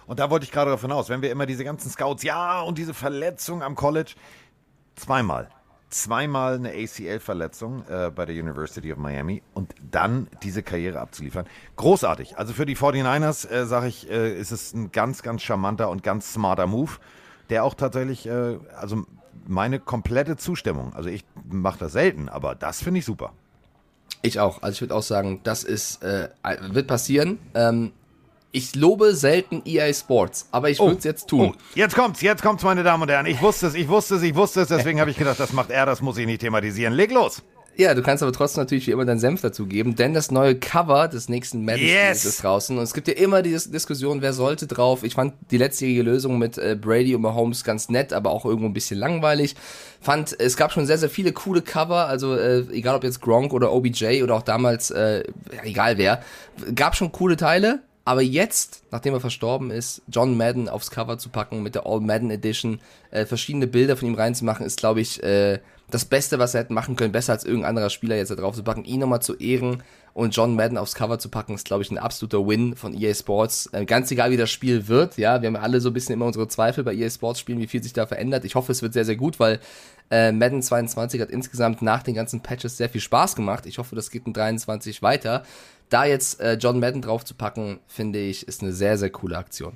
Und 0.07 0.19
da 0.21 0.29
wollte 0.29 0.45
ich 0.45 0.53
gerade 0.53 0.67
darauf 0.67 0.83
hinaus, 0.83 1.09
wenn 1.09 1.23
wir 1.23 1.31
immer 1.33 1.47
diese 1.47 1.65
ganzen 1.65 1.91
Scouts, 1.91 2.23
ja, 2.23 2.61
und 2.61 2.77
diese 2.77 2.93
Verletzung 2.93 3.63
am 3.63 3.75
College, 3.75 4.13
zweimal. 4.95 5.49
Zweimal 5.89 6.57
eine 6.57 6.73
ACL-Verletzung 6.73 7.85
äh, 7.89 8.11
bei 8.15 8.27
der 8.27 8.35
University 8.35 8.93
of 8.93 8.99
Miami 8.99 9.43
und 9.55 9.75
dann 9.91 10.27
diese 10.43 10.63
Karriere 10.63 11.01
abzuliefern. 11.01 11.47
Großartig. 11.77 12.37
Also 12.37 12.53
für 12.53 12.67
die 12.67 12.77
49ers, 12.77 13.49
äh, 13.49 13.65
sage 13.65 13.87
ich, 13.87 14.11
äh, 14.11 14.39
ist 14.39 14.51
es 14.51 14.75
ein 14.75 14.93
ganz, 14.93 15.23
ganz 15.23 15.41
charmanter 15.43 15.89
und 15.89 16.03
ganz 16.03 16.35
smarter 16.35 16.67
Move, 16.67 16.93
der 17.49 17.65
auch 17.65 17.73
tatsächlich, 17.73 18.27
äh, 18.27 18.59
also 18.77 19.05
meine 19.47 19.81
komplette 19.81 20.37
Zustimmung, 20.37 20.93
also 20.95 21.09
ich 21.09 21.25
mache 21.49 21.79
das 21.79 21.93
selten, 21.93 22.29
aber 22.29 22.55
das 22.55 22.83
finde 22.83 22.99
ich 22.99 23.07
super. 23.07 23.33
Ich 24.25 24.41
auch. 24.41 24.63
Also 24.63 24.77
ich 24.77 24.81
würde 24.81 24.95
auch 24.95 25.03
sagen, 25.03 25.41
das 25.45 25.65
ist, 25.65 26.03
äh, 26.03 26.29
wird 26.71 26.87
passieren. 26.87 27.39
Ähm, 27.55 27.93
ich 28.53 28.75
lobe 28.75 29.15
selten 29.15 29.63
EA 29.67 29.93
Sports, 29.93 30.49
aber 30.51 30.71
ich 30.71 30.79
würde 30.79 30.97
es 30.97 31.05
jetzt 31.05 31.29
tun. 31.29 31.55
Oh, 31.55 31.61
jetzt 31.75 31.95
kommt's, 31.95 32.23
jetzt 32.23 32.41
kommt's, 32.41 32.63
meine 32.63 32.83
Damen 32.83 33.03
und 33.03 33.11
Herren. 33.11 33.27
Ich 33.27 33.43
wusste 33.43 33.67
es, 33.67 33.75
ich 33.75 33.89
wusste 33.89 34.15
es, 34.15 34.23
ich 34.23 34.35
wusste 34.35 34.63
es. 34.63 34.69
Deswegen 34.69 35.01
habe 35.01 35.11
ich 35.11 35.19
gedacht, 35.19 35.39
das 35.41 35.53
macht 35.53 35.71
er, 35.71 35.85
das 35.87 36.01
muss 36.01 36.17
ich 36.17 36.25
nicht 36.25 36.41
thematisieren. 36.41 36.95
Leg 36.95 37.11
los. 37.13 37.43
Ja, 37.77 37.95
du 37.95 38.03
kannst 38.03 38.23
aber 38.23 38.33
trotzdem 38.33 38.63
natürlich 38.63 38.87
wie 38.87 38.93
immer 38.93 39.05
deinen 39.05 39.19
Senf 39.19 39.41
dazu 39.41 39.67
geben, 39.67 39.97
denn 39.97 40.15
das 40.15 40.31
neue 40.31 40.55
Cover 40.55 41.09
des 41.09 41.29
nächsten 41.29 41.65
Madden 41.65 41.85
Yes! 41.85 42.25
Ist 42.25 42.43
draußen 42.43 42.77
und 42.77 42.85
es 42.85 42.95
gibt 42.95 43.09
ja 43.09 43.15
immer 43.15 43.43
die 43.43 43.51
Dis 43.51 43.71
Diskussion, 43.71 44.23
wer 44.23 44.33
sollte 44.33 44.67
drauf. 44.67 45.03
Ich 45.03 45.15
fand 45.15 45.35
die 45.51 45.57
letztjährige 45.57 46.03
Lösung 46.03 46.39
mit 46.39 46.57
äh, 46.57 46.77
Brady 46.81 47.15
und 47.17 47.23
Mahomes 47.23 47.65
ganz 47.65 47.89
nett, 47.89 48.13
aber 48.13 48.31
auch 48.31 48.45
irgendwo 48.45 48.67
ein 48.67 48.75
bisschen 48.75 48.99
langweilig. 48.99 49.57
Fand, 50.01 50.39
es 50.39 50.57
gab 50.57 50.73
schon 50.73 50.87
sehr, 50.87 50.99
sehr 50.99 51.11
viele 51.11 51.33
coole 51.33 51.63
Cover, 51.63 52.07
also 52.07 52.37
äh, 52.37 52.61
egal 52.71 52.95
ob 52.95 53.03
jetzt 53.03 53.21
Gronk 53.21 53.53
oder 53.53 53.73
OBJ 53.73 54.23
oder 54.23 54.37
auch 54.37 54.43
damals, 54.43 54.91
äh, 54.93 55.25
egal 55.65 55.99
wer, 55.99 56.23
gab 56.75 56.95
schon 56.95 57.11
coole 57.11 57.37
Teile. 57.37 57.81
Aber 58.07 58.21
jetzt, 58.21 58.83
nachdem 58.91 59.15
er 59.15 59.21
verstorben 59.21 59.71
ist, 59.71 60.03
John 60.09 60.37
Madden 60.37 60.69
aufs 60.69 60.91
Cover 60.91 61.17
zu 61.17 61.31
packen 61.31 61.63
mit 61.63 61.75
der 61.75 61.87
All 61.87 62.01
Madden 62.01 62.31
Edition, 62.31 62.81
äh, 63.11 63.25
verschiedene 63.25 63.67
Bilder 63.67 63.97
von 63.97 64.09
ihm 64.09 64.15
reinzumachen, 64.15 64.67
ist, 64.67 64.79
glaube 64.79 65.01
ich, 65.01 65.23
äh, 65.23 65.59
das 65.91 66.05
Beste, 66.05 66.39
was 66.39 66.55
er 66.55 66.63
hätte 66.63 66.73
machen 66.73 66.97
können, 66.97 67.13
besser 67.13 67.33
als 67.33 67.45
irgendein 67.45 67.71
anderer 67.71 67.91
Spieler 67.91 68.17
jetzt 68.17 68.31
da 68.31 68.35
drauf 68.35 68.57
zu 68.57 68.63
packen, 68.63 68.85
ihn 68.85 69.01
nochmal 69.01 69.23
zu 69.23 69.35
ehren 69.35 69.83
und 70.13 70.35
John 70.35 70.55
Madden 70.55 70.79
aufs 70.79 70.95
Cover 70.95 71.19
zu 71.19 71.29
packen, 71.29 71.55
ist, 71.55 71.67
glaube 71.67 71.83
ich, 71.83 71.91
ein 71.91 71.99
absoluter 71.99 72.47
Win 72.47 72.77
von 72.77 72.95
EA 72.95 73.13
Sports. 73.15 73.69
Äh, 73.73 73.85
ganz 73.85 74.11
egal, 74.11 74.31
wie 74.31 74.37
das 74.37 74.51
Spiel 74.51 74.89
wird, 74.89 75.19
ja, 75.19 75.43
wir 75.43 75.49
haben 75.49 75.57
alle 75.57 75.81
so 75.81 75.91
ein 75.91 75.93
bisschen 75.93 76.15
immer 76.15 76.27
unsere 76.27 76.49
Zweifel 76.49 76.85
bei 76.85 76.95
EA 76.95 77.11
Sports 77.11 77.41
Spielen, 77.41 77.59
wie 77.59 77.67
viel 77.67 77.83
sich 77.83 77.93
da 77.93 78.07
verändert. 78.07 78.45
Ich 78.45 78.55
hoffe, 78.55 78.73
es 78.73 78.81
wird 78.83 78.93
sehr, 78.93 79.05
sehr 79.05 79.17
gut, 79.17 79.39
weil 79.41 79.61
Äh, 80.11 80.33
Madden 80.33 80.63
22 80.63 81.21
hat 81.21 81.31
insgesamt 81.31 81.81
nach 81.81 82.03
den 82.03 82.15
ganzen 82.15 82.43
Patches 82.43 82.77
sehr 82.77 82.91
viel 82.91 83.01
Spaß 83.01 83.37
gemacht. 83.37 83.65
Ich 83.65 83.79
hoffe, 83.79 83.97
das 83.97 84.11
geht 84.11 84.27
in 84.27 84.35
23 84.35 85.01
weiter. 85.03 85.45
Da 85.89 86.05
jetzt 86.05 86.41
äh, 86.41 86.55
John 86.55 86.79
Madden 86.79 87.01
draufzupacken, 87.01 87.81
finde 87.87 88.19
ich, 88.19 88.47
ist 88.47 88.63
eine 88.63 88.73
sehr, 88.73 88.99
sehr 88.99 89.11
coole 89.11 89.39
Aktion. 89.39 89.73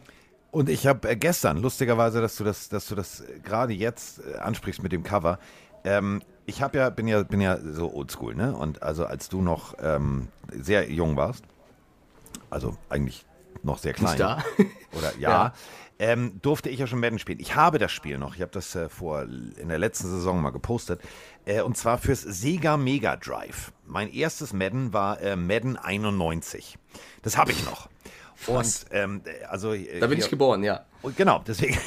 Und 0.50 0.68
ich 0.68 0.86
habe 0.86 1.08
äh, 1.08 1.16
gestern, 1.16 1.56
lustigerweise, 1.58 2.20
dass 2.20 2.36
du 2.36 2.44
das, 2.44 2.68
dass 2.68 2.88
du 2.88 2.94
das 2.94 3.20
äh, 3.20 3.38
gerade 3.42 3.72
jetzt 3.72 4.20
ansprichst 4.36 4.82
mit 4.82 4.92
dem 4.92 5.02
Cover. 5.02 5.38
Ähm, 5.88 6.22
ich 6.44 6.62
habe 6.62 6.78
ja, 6.78 6.90
bin 6.90 7.08
ja, 7.08 7.22
bin 7.22 7.40
ja 7.40 7.58
so 7.60 7.92
oldschool, 7.92 8.34
ne? 8.34 8.54
Und 8.54 8.82
also 8.82 9.06
als 9.06 9.28
du 9.28 9.40
noch 9.40 9.74
ähm, 9.80 10.28
sehr 10.50 10.90
jung 10.90 11.16
warst, 11.16 11.44
also 12.50 12.76
eigentlich 12.88 13.24
noch 13.62 13.78
sehr 13.78 13.92
klein. 13.94 14.18
Da? 14.18 14.44
Oder 14.96 15.16
ja. 15.18 15.30
Ja. 15.30 15.52
Ähm, 16.00 16.38
durfte 16.42 16.68
ich 16.68 16.78
ja 16.78 16.86
schon 16.86 17.00
Madden 17.00 17.18
spielen. 17.18 17.40
Ich 17.40 17.56
habe 17.56 17.78
das 17.78 17.90
Spiel 17.90 18.18
noch. 18.18 18.36
Ich 18.36 18.40
habe 18.40 18.52
das 18.52 18.74
äh, 18.76 18.88
vor 18.88 19.22
in 19.22 19.68
der 19.68 19.78
letzten 19.78 20.06
Saison 20.06 20.40
mal 20.40 20.50
gepostet. 20.50 21.00
Äh, 21.44 21.62
und 21.62 21.76
zwar 21.76 21.98
fürs 21.98 22.22
Sega 22.22 22.76
Mega 22.76 23.16
Drive. 23.16 23.72
Mein 23.84 24.12
erstes 24.12 24.52
Madden 24.52 24.92
war 24.92 25.20
äh, 25.20 25.34
Madden 25.34 25.76
91. 25.76 26.78
Das 27.22 27.36
habe 27.36 27.50
ich 27.50 27.64
noch. 27.64 27.88
Und 28.46 28.86
ähm, 28.92 29.22
also 29.48 29.74
Da 29.74 30.06
bin 30.06 30.18
ich 30.18 30.30
geboren, 30.30 30.62
ja. 30.62 30.84
Und 31.02 31.16
genau, 31.16 31.42
deswegen. 31.46 31.78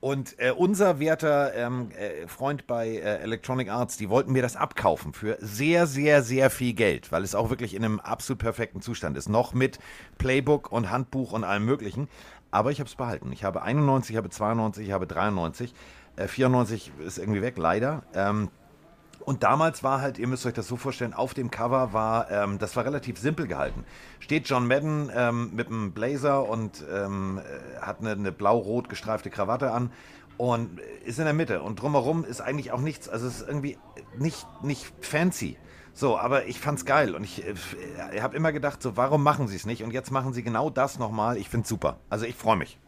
Und 0.00 0.38
äh, 0.38 0.52
unser 0.52 1.00
werter 1.00 1.54
ähm, 1.54 1.90
äh, 1.90 2.28
Freund 2.28 2.68
bei 2.68 2.88
äh, 2.88 3.18
Electronic 3.18 3.68
Arts, 3.68 3.96
die 3.96 4.08
wollten 4.08 4.32
mir 4.32 4.42
das 4.42 4.54
abkaufen 4.54 5.12
für 5.12 5.36
sehr, 5.40 5.88
sehr, 5.88 6.22
sehr 6.22 6.50
viel 6.50 6.72
Geld, 6.72 7.10
weil 7.10 7.24
es 7.24 7.34
auch 7.34 7.50
wirklich 7.50 7.74
in 7.74 7.84
einem 7.84 7.98
absolut 7.98 8.38
perfekten 8.38 8.80
Zustand 8.80 9.16
ist. 9.16 9.28
Noch 9.28 9.54
mit 9.54 9.80
Playbook 10.18 10.70
und 10.70 10.90
Handbuch 10.90 11.32
und 11.32 11.42
allem 11.42 11.64
Möglichen. 11.64 12.08
Aber 12.52 12.70
ich 12.70 12.78
habe 12.78 12.88
es 12.88 12.94
behalten. 12.94 13.32
Ich 13.32 13.42
habe 13.42 13.62
91, 13.62 14.12
ich 14.12 14.16
habe 14.16 14.30
92, 14.30 14.86
ich 14.86 14.92
habe 14.92 15.08
93. 15.08 15.74
Äh, 16.14 16.28
94 16.28 16.92
ist 17.04 17.18
irgendwie 17.18 17.42
weg, 17.42 17.58
leider. 17.58 18.04
Ähm, 18.14 18.50
und 19.20 19.42
damals 19.42 19.82
war 19.82 20.00
halt, 20.00 20.18
ihr 20.18 20.26
müsst 20.26 20.46
euch 20.46 20.54
das 20.54 20.68
so 20.68 20.76
vorstellen, 20.76 21.12
auf 21.12 21.34
dem 21.34 21.50
Cover 21.50 21.92
war, 21.92 22.30
ähm, 22.30 22.58
das 22.58 22.76
war 22.76 22.84
relativ 22.84 23.18
simpel 23.18 23.46
gehalten. 23.46 23.84
Steht 24.20 24.48
John 24.48 24.66
Madden 24.66 25.10
ähm, 25.14 25.50
mit 25.54 25.68
einem 25.68 25.92
Blazer 25.92 26.48
und 26.48 26.84
ähm, 26.92 27.38
äh, 27.38 27.80
hat 27.80 28.00
eine, 28.00 28.12
eine 28.12 28.32
blau-rot 28.32 28.88
gestreifte 28.88 29.30
Krawatte 29.30 29.70
an 29.70 29.90
und 30.36 30.80
ist 31.04 31.18
in 31.18 31.24
der 31.24 31.34
Mitte. 31.34 31.62
Und 31.62 31.82
drumherum 31.82 32.24
ist 32.24 32.40
eigentlich 32.40 32.72
auch 32.72 32.80
nichts, 32.80 33.08
also 33.08 33.26
es 33.26 33.40
ist 33.40 33.48
irgendwie 33.48 33.76
nicht, 34.16 34.46
nicht 34.62 34.92
fancy. 35.00 35.56
So, 35.92 36.16
aber 36.16 36.46
ich 36.46 36.60
fand's 36.60 36.84
geil 36.84 37.16
und 37.16 37.24
ich, 37.24 37.44
äh, 37.44 37.54
ich 38.14 38.22
habe 38.22 38.36
immer 38.36 38.52
gedacht, 38.52 38.82
so, 38.82 38.96
warum 38.96 39.22
machen 39.22 39.48
sie 39.48 39.56
es 39.56 39.66
nicht? 39.66 39.82
Und 39.82 39.92
jetzt 39.92 40.12
machen 40.12 40.32
sie 40.32 40.42
genau 40.42 40.70
das 40.70 40.98
nochmal. 40.98 41.36
Ich 41.36 41.48
find's 41.48 41.68
super. 41.68 41.98
Also 42.08 42.24
ich 42.24 42.36
freue 42.36 42.56
mich. 42.56 42.78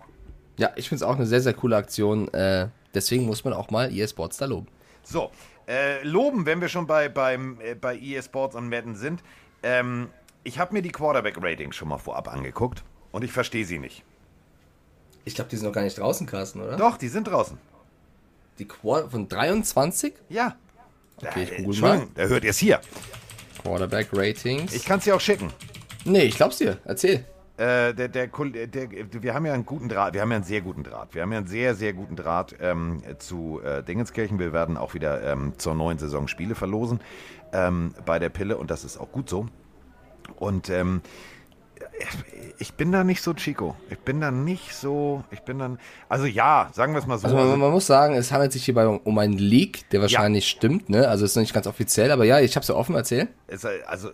Ja, 0.56 0.70
ich 0.76 0.88
finde 0.88 1.04
es 1.04 1.10
auch 1.10 1.16
eine 1.16 1.26
sehr, 1.26 1.40
sehr 1.40 1.54
coole 1.54 1.76
Aktion. 1.76 2.28
Äh, 2.32 2.68
deswegen 2.94 3.26
muss 3.26 3.44
man 3.44 3.52
auch 3.52 3.70
mal 3.70 3.92
EA 3.92 4.06
Sports 4.06 4.36
da 4.36 4.44
loben. 4.44 4.68
So, 5.02 5.30
äh, 5.70 6.02
loben, 6.02 6.44
wenn 6.46 6.60
wir 6.60 6.68
schon 6.68 6.86
bei, 6.86 7.08
beim, 7.08 7.60
äh, 7.60 7.74
bei 7.74 7.96
EA 7.96 8.20
Sports 8.22 8.56
und 8.56 8.68
Madden 8.68 8.96
sind. 8.96 9.22
Ähm, 9.62 10.08
ich 10.42 10.58
habe 10.58 10.72
mir 10.74 10.82
die 10.82 10.90
Quarterback-Ratings 10.90 11.76
schon 11.76 11.88
mal 11.88 11.98
vorab 11.98 12.26
angeguckt 12.32 12.82
und 13.12 13.22
ich 13.22 13.30
verstehe 13.32 13.64
sie 13.64 13.78
nicht. 13.78 14.02
Ich 15.24 15.34
glaube, 15.34 15.50
die 15.50 15.56
sind 15.56 15.66
noch 15.66 15.72
gar 15.74 15.82
nicht 15.82 15.98
draußen, 15.98 16.26
Carsten, 16.26 16.60
oder? 16.60 16.76
Doch, 16.76 16.96
die 16.96 17.08
sind 17.08 17.24
draußen. 17.28 17.58
Die 18.58 18.66
Quar 18.66 19.08
von 19.08 19.28
23? 19.28 20.14
Ja. 20.28 20.56
Okay, 21.18 21.42
ich 21.44 21.50
Äh, 21.52 21.56
google 21.56 21.64
Entschuldigung, 21.66 22.10
da 22.14 22.22
hört 22.24 22.44
ihr 22.44 22.50
es 22.50 22.58
hier. 22.58 22.80
Quarterback 23.62 24.08
Ratings. 24.12 24.72
Ich 24.74 24.84
kann 24.84 24.98
es 24.98 25.04
dir 25.04 25.14
auch 25.14 25.20
schicken. 25.20 25.52
nee, 26.04 26.22
ich 26.22 26.36
glaub's 26.36 26.56
dir. 26.58 26.78
Erzähl. 26.84 27.24
Äh, 27.60 27.92
der, 27.92 28.08
der, 28.08 28.28
Kol- 28.28 28.52
der, 28.52 28.66
der, 28.68 28.88
wir 29.22 29.34
haben 29.34 29.44
ja 29.44 29.52
einen 29.52 29.66
guten 29.66 29.90
Draht, 29.90 30.14
wir 30.14 30.22
haben 30.22 30.30
ja 30.30 30.36
einen 30.36 30.44
sehr 30.46 30.62
guten 30.62 30.82
Draht. 30.82 31.14
Wir 31.14 31.20
haben 31.20 31.30
ja 31.32 31.38
einen 31.38 31.46
sehr, 31.46 31.74
sehr 31.74 31.92
guten 31.92 32.16
Draht 32.16 32.54
ähm, 32.58 33.02
zu 33.18 33.60
äh, 33.62 33.82
Dingenskirchen. 33.82 34.38
Wir 34.38 34.54
werden 34.54 34.78
auch 34.78 34.94
wieder 34.94 35.22
ähm, 35.22 35.52
zur 35.58 35.74
neuen 35.74 35.98
Saison 35.98 36.26
Spiele 36.26 36.54
verlosen 36.54 37.00
ähm, 37.52 37.94
bei 38.06 38.18
der 38.18 38.30
Pille 38.30 38.56
und 38.56 38.70
das 38.70 38.82
ist 38.84 38.96
auch 38.96 39.12
gut 39.12 39.28
so. 39.28 39.46
Und 40.38 40.70
ähm, 40.70 41.02
ich 42.58 42.74
bin 42.74 42.92
da 42.92 43.04
nicht 43.04 43.20
so 43.20 43.34
Chico. 43.34 43.76
Ich 43.90 43.98
bin 43.98 44.22
da 44.22 44.30
nicht 44.30 44.74
so, 44.74 45.22
ich 45.30 45.40
bin 45.40 45.58
dann, 45.58 45.78
also 46.08 46.24
ja, 46.24 46.70
sagen 46.72 46.94
wir 46.94 46.98
es 47.00 47.06
mal 47.06 47.18
so. 47.18 47.26
Also 47.26 47.36
man, 47.36 47.58
man 47.58 47.72
muss 47.72 47.86
sagen, 47.86 48.14
es 48.14 48.32
handelt 48.32 48.52
sich 48.52 48.64
hierbei 48.64 48.86
um, 48.86 48.98
um 48.98 49.18
einen 49.18 49.36
Leak, 49.36 49.88
der 49.90 50.00
wahrscheinlich 50.00 50.48
stimmt, 50.48 50.88
ne? 50.88 51.08
Also 51.08 51.26
ist 51.26 51.36
noch 51.36 51.42
nicht 51.42 51.52
ganz 51.52 51.66
offiziell, 51.66 52.10
aber 52.10 52.24
ja, 52.24 52.40
ich 52.40 52.56
hab's 52.56 52.68
ja 52.68 52.74
offen 52.74 52.94
erzählt. 52.94 53.28
es, 53.48 53.64
äh, 53.64 53.80
also 53.86 54.10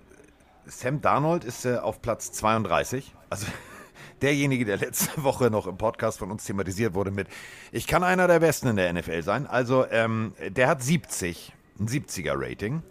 Sam 0.67 1.01
Darnold 1.01 1.45
ist 1.45 1.65
äh, 1.65 1.77
auf 1.77 2.03
Platz 2.03 2.33
32. 2.33 3.15
Also 3.31 3.47
derjenige, 4.23 4.65
der 4.65 4.79
letzte 4.79 5.23
Woche 5.23 5.51
noch 5.51 5.67
im 5.67 5.79
Podcast 5.79 6.19
von 6.19 6.31
uns 6.31 6.45
thematisiert 6.45 6.95
wurde 6.95 7.11
mit, 7.11 7.29
ich 7.73 7.87
kann 7.87 8.03
einer 8.03 8.27
der 8.27 8.41
Besten 8.41 8.69
in 8.69 8.77
der 8.77 8.93
NFL 8.93 9.23
sein. 9.23 9.47
Also 9.47 9.87
ähm, 9.91 10.35
der 10.49 10.69
hat 10.69 10.83
70, 10.83 11.53
ein 11.79 11.89
70er 11.89 12.35
Rating. 12.35 12.83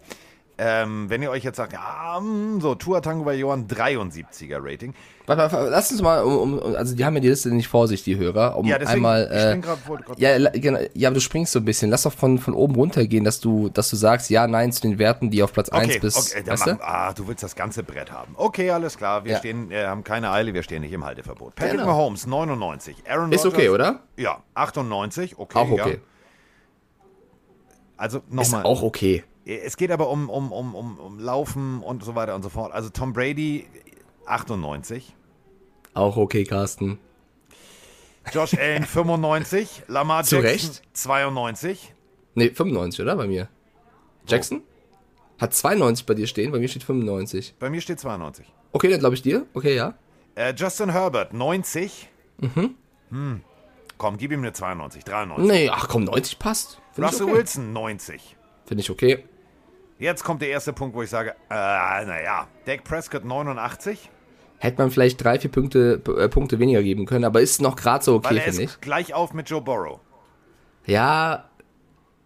Ähm, 0.58 1.10
wenn 1.10 1.20
ihr 1.22 1.30
euch 1.30 1.44
jetzt 1.44 1.56
sagt, 1.58 1.74
ja, 1.74 2.16
hm, 2.18 2.62
so 2.62 2.74
Tua 2.74 3.02
Tango 3.02 3.30
Johann 3.30 3.68
73er 3.68 4.56
Rating. 4.58 4.94
Warte, 5.26 5.42
warte, 5.52 5.68
lass 5.68 5.90
uns 5.92 6.00
mal, 6.00 6.22
um, 6.22 6.58
um, 6.58 6.74
also 6.76 6.96
die 6.96 7.04
haben 7.04 7.12
ja 7.14 7.20
die 7.20 7.28
Liste 7.28 7.50
nicht 7.50 7.68
vor 7.68 7.88
sich, 7.88 8.02
die 8.04 8.16
Hörer, 8.16 8.56
um 8.56 8.64
Ja, 8.66 8.78
deswegen, 8.78 8.96
einmal, 9.04 9.26
äh, 9.30 9.60
vor- 9.76 10.00
ja, 10.16 10.38
genau, 10.50 10.78
ja, 10.94 11.08
aber 11.10 11.14
du 11.16 11.20
springst 11.20 11.52
so 11.52 11.58
ein 11.58 11.64
bisschen. 11.66 11.90
Lass 11.90 12.04
doch 12.04 12.12
von, 12.14 12.38
von 12.38 12.54
oben 12.54 12.74
runtergehen, 12.74 13.22
dass 13.24 13.40
du, 13.40 13.68
dass 13.68 13.90
du 13.90 13.96
sagst, 13.96 14.30
ja, 14.30 14.46
nein 14.46 14.72
zu 14.72 14.80
den 14.80 14.98
Werten, 14.98 15.30
die 15.30 15.42
auf 15.42 15.52
Platz 15.52 15.68
1 15.68 15.90
Okay, 15.90 15.98
bis, 15.98 16.16
okay 16.16 16.46
weißt 16.46 16.66
machen, 16.66 16.78
du? 16.78 16.84
ah, 16.88 17.12
du 17.12 17.28
willst 17.28 17.42
das 17.42 17.54
ganze 17.54 17.82
Brett 17.82 18.10
haben. 18.10 18.32
Okay, 18.38 18.70
alles 18.70 18.96
klar. 18.96 19.24
Wir 19.24 19.32
Ja. 19.32 19.38
stehen, 19.38 19.70
äh, 19.70 19.84
haben 19.84 20.04
keine 20.04 20.30
Eile, 20.30 20.54
wir 20.54 20.62
stehen 20.62 20.80
nicht 20.80 20.92
im 20.92 21.04
Halteverbot. 21.04 21.54
Patrick 21.56 21.72
Genau. 21.80 21.86
Mahomes 21.86 22.26
99, 22.26 23.02
Aaron 23.06 23.30
Ist 23.30 23.44
okay, 23.44 23.68
oder? 23.68 24.00
Ja, 24.16 24.38
98, 24.54 25.38
okay. 25.38 25.58
Auch 25.58 25.68
Ja. 25.76 25.84
okay. 25.84 25.98
Also 27.98 28.18
Ist 28.18 28.30
nochmal. 28.30 28.62
auch 28.64 28.82
okay. 28.82 29.22
Es 29.46 29.76
geht 29.76 29.92
aber 29.92 30.10
um, 30.10 30.28
um, 30.28 30.50
um, 30.50 30.74
um, 30.74 30.98
um 30.98 31.18
Laufen 31.20 31.80
und 31.80 32.02
so 32.02 32.16
weiter 32.16 32.34
und 32.34 32.42
so 32.42 32.48
fort. 32.48 32.72
Also 32.72 32.90
Tom 32.90 33.12
Brady 33.12 33.66
98, 34.26 35.14
Auch 35.94 36.16
okay, 36.16 36.42
Carsten. 36.42 36.98
Josh 38.32 38.54
Allen 38.58 38.82
95, 38.86 39.84
Lamar 39.86 40.24
Zu 40.24 40.36
Jackson 40.36 40.70
Recht. 40.70 40.82
92. 40.94 41.94
Nee, 42.34 42.50
95, 42.50 43.00
oder? 43.02 43.14
Bei 43.14 43.28
mir. 43.28 43.48
Jackson? 44.26 44.62
Hat 45.38 45.54
92 45.54 46.06
bei 46.06 46.14
dir 46.14 46.26
stehen, 46.26 46.50
bei 46.50 46.58
mir 46.58 46.66
steht 46.66 46.82
95. 46.82 47.54
Bei 47.60 47.70
mir 47.70 47.80
steht 47.80 48.00
92. 48.00 48.52
Okay, 48.72 48.90
dann 48.90 48.98
glaube 48.98 49.14
ich 49.14 49.22
dir. 49.22 49.46
Okay, 49.54 49.76
ja. 49.76 49.94
Äh, 50.34 50.54
Justin 50.56 50.90
Herbert 50.90 51.32
90. 51.32 52.08
Mhm. 52.38 52.74
Hm. 53.10 53.40
Komm, 53.96 54.16
gib 54.18 54.32
ihm 54.32 54.40
eine 54.40 54.52
92, 54.52 55.04
93. 55.04 55.46
Nee, 55.50 55.70
ach 55.70 55.88
komm, 55.88 56.04
90 56.04 56.38
passt. 56.40 56.80
Finde 56.92 57.08
ich 57.08 57.12
Russell 57.14 57.26
okay. 57.28 57.38
Wilson 57.38 57.72
90. 57.72 58.36
Finde 58.66 58.80
ich 58.80 58.90
okay. 58.90 59.24
Jetzt 59.98 60.24
kommt 60.24 60.42
der 60.42 60.48
erste 60.50 60.72
Punkt, 60.72 60.94
wo 60.94 61.02
ich 61.02 61.10
sage, 61.10 61.30
äh, 61.48 61.54
naja, 61.54 62.46
Dak 62.66 62.84
Prescott 62.84 63.24
89, 63.24 64.10
Hätte 64.58 64.78
man 64.78 64.90
vielleicht 64.90 65.22
drei, 65.22 65.38
vier 65.38 65.50
Punkte, 65.50 66.00
äh, 66.18 66.28
Punkte 66.30 66.58
weniger 66.58 66.82
geben 66.82 67.04
können, 67.04 67.24
aber 67.24 67.40
ist 67.42 67.60
noch 67.60 67.76
gerade 67.76 68.02
so 68.04 68.14
okay, 68.14 68.40
finde 68.40 68.62
ich. 68.64 68.80
gleich 68.80 69.12
auf 69.12 69.34
mit 69.34 69.48
Joe 69.50 69.60
Burrow. 69.60 70.00
Ja, 70.86 71.50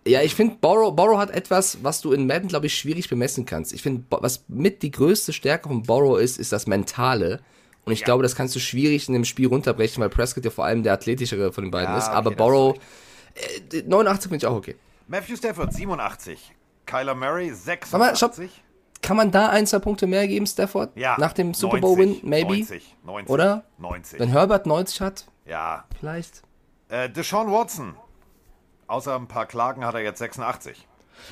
ja, 0.06 0.22
ich 0.22 0.34
finde, 0.34 0.56
Borrow, 0.60 0.94
Borrow 0.94 1.18
hat 1.18 1.30
etwas, 1.30 1.82
was 1.82 2.00
du 2.00 2.12
in 2.12 2.26
Madden, 2.26 2.48
glaube 2.48 2.66
ich, 2.66 2.74
schwierig 2.74 3.08
bemessen 3.08 3.46
kannst. 3.46 3.72
Ich 3.72 3.82
finde, 3.82 4.04
was 4.10 4.44
mit 4.48 4.82
die 4.82 4.90
größte 4.90 5.32
Stärke 5.32 5.68
von 5.68 5.82
Borrow 5.82 6.18
ist, 6.20 6.38
ist 6.38 6.52
das 6.52 6.66
Mentale. 6.66 7.40
Und 7.84 7.92
ich 7.92 8.00
Ja. 8.00 8.04
glaube, 8.06 8.22
das 8.22 8.34
kannst 8.36 8.54
du 8.54 8.60
schwierig 8.60 9.08
in 9.08 9.14
dem 9.14 9.24
Spiel 9.24 9.48
runterbrechen, 9.48 10.00
weil 10.00 10.08
Prescott 10.08 10.44
ja 10.44 10.50
vor 10.50 10.64
allem 10.64 10.82
der 10.82 10.92
athletischere 10.94 11.52
von 11.52 11.64
den 11.64 11.70
beiden 11.70 11.92
Ja, 11.92 11.98
ist. 11.98 12.06
okay, 12.08 12.16
Aber 12.16 12.30
das 12.30 12.36
Borrow, 12.38 12.76
äh, 13.72 13.82
89 13.82 14.30
finde 14.30 14.36
ich 14.36 14.46
auch 14.46 14.56
okay. 14.56 14.76
Matthew 15.08 15.36
Stafford 15.36 15.72
87, 15.74 16.52
Kyler 16.90 17.14
Murray 17.14 17.52
Warte 17.52 17.98
mal, 17.98 18.16
stopp. 18.16 18.34
86. 18.34 18.62
Kann 19.02 19.16
man 19.16 19.30
da 19.30 19.48
ein, 19.48 19.66
zwei 19.66 19.78
Punkte 19.78 20.06
mehr 20.06 20.26
geben, 20.28 20.46
Stafford? 20.46 20.90
Ja, 20.96 21.16
Nach 21.18 21.32
dem 21.32 21.54
Super 21.54 21.80
90, 21.80 21.80
Bowl-Win, 21.80 22.28
maybe? 22.28 22.52
90, 22.58 22.96
90, 23.04 23.30
Oder? 23.30 23.64
90. 23.78 24.20
Wenn 24.20 24.28
Herbert 24.28 24.66
90 24.66 25.00
hat, 25.00 25.26
ja. 25.46 25.84
vielleicht. 25.98 26.42
Äh, 26.88 27.08
Deshaun 27.08 27.50
Watson. 27.50 27.94
Außer 28.88 29.16
ein 29.16 29.28
paar 29.28 29.46
Klagen 29.46 29.84
hat 29.84 29.94
er 29.94 30.02
jetzt 30.02 30.18
86. 30.18 30.72
Ist 30.72 30.86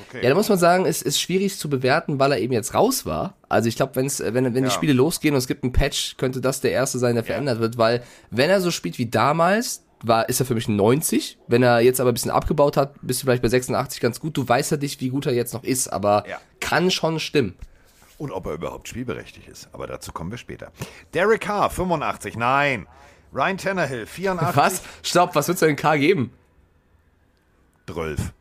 okay. 0.09 0.22
Ja, 0.22 0.28
da 0.30 0.34
muss 0.34 0.48
man 0.48 0.59
sagen, 0.59 0.86
es 0.86 1.02
ist 1.02 1.20
schwierig 1.20 1.59
zu 1.59 1.68
bewerten, 1.68 2.18
weil 2.18 2.32
er 2.32 2.38
eben 2.38 2.52
jetzt 2.52 2.74
raus 2.74 3.04
war. 3.04 3.34
Also 3.48 3.68
ich 3.68 3.76
glaube, 3.76 3.96
wenn's, 3.96 4.20
äh, 4.20 4.32
wenn, 4.32 4.44
wenn 4.44 4.54
die 4.54 4.61
Ja. 4.62 4.70
Spiele 4.70 4.92
losgehen 4.92 5.34
und 5.34 5.38
es 5.38 5.46
gibt 5.46 5.62
einen 5.64 5.72
Patch, 5.72 6.16
könnte 6.16 6.40
das 6.40 6.61
der 6.61 6.72
erste 6.72 6.98
sein, 6.98 7.16
der 7.16 7.24
verändert 7.24 7.59
wird, 7.61 7.76
weil 7.78 8.02
wenn 8.30 8.48
er 8.50 8.61
so 8.61 8.70
spielt 8.70 8.98
wie 8.98 9.06
damals, 9.06 9.84
war, 10.03 10.28
ist 10.28 10.40
er 10.40 10.46
für 10.46 10.55
mich 10.55 10.68
ein 10.68 10.76
90. 10.76 11.38
Wenn 11.49 11.62
er 11.62 11.80
jetzt 11.80 12.01
aber 12.01 12.11
ein 12.11 12.14
bisschen 12.14 12.30
abgebaut 12.30 12.76
hat, 12.76 12.94
bist 13.03 13.20
du 13.22 13.26
vielleicht 13.26 13.42
bei 13.42 13.49
86 13.49 14.01
ganz 14.01 14.20
gut. 14.20 14.36
Du 14.36 14.49
weißt 14.49 14.70
ja 14.72 14.76
nicht, 14.76 15.01
wie 15.01 15.09
gut 15.11 15.26
er 15.26 15.32
jetzt 15.34 15.55
noch 15.55 15.64
ist, 15.64 15.88
aber 15.88 16.24
Ja. 16.28 16.38
kann 16.61 16.90
schon 16.90 17.18
stimmen. 17.20 17.57
Und 18.18 18.32
ob 18.32 18.46
er 18.46 18.55
überhaupt 18.55 18.88
spielberechtigt 18.88 19.46
ist. 19.49 19.68
Aber 19.72 19.86
dazu 19.86 20.11
kommen 20.12 20.30
wir 20.30 20.38
später. 20.38 20.72
Derek 21.14 21.42
Carr 21.42 21.70
85. 21.70 22.36
Nein. 22.36 22.86
Ryan 23.32 23.59
Tannehill 23.59 24.07
84. 24.07 24.57
Was? 24.57 24.82
Stopp, 25.03 25.34
was 25.34 25.46
würdest 25.49 25.62
du 25.62 25.66
denn 25.66 25.76
K 25.76 25.96
geben? 25.96 26.32
12. 27.86 28.32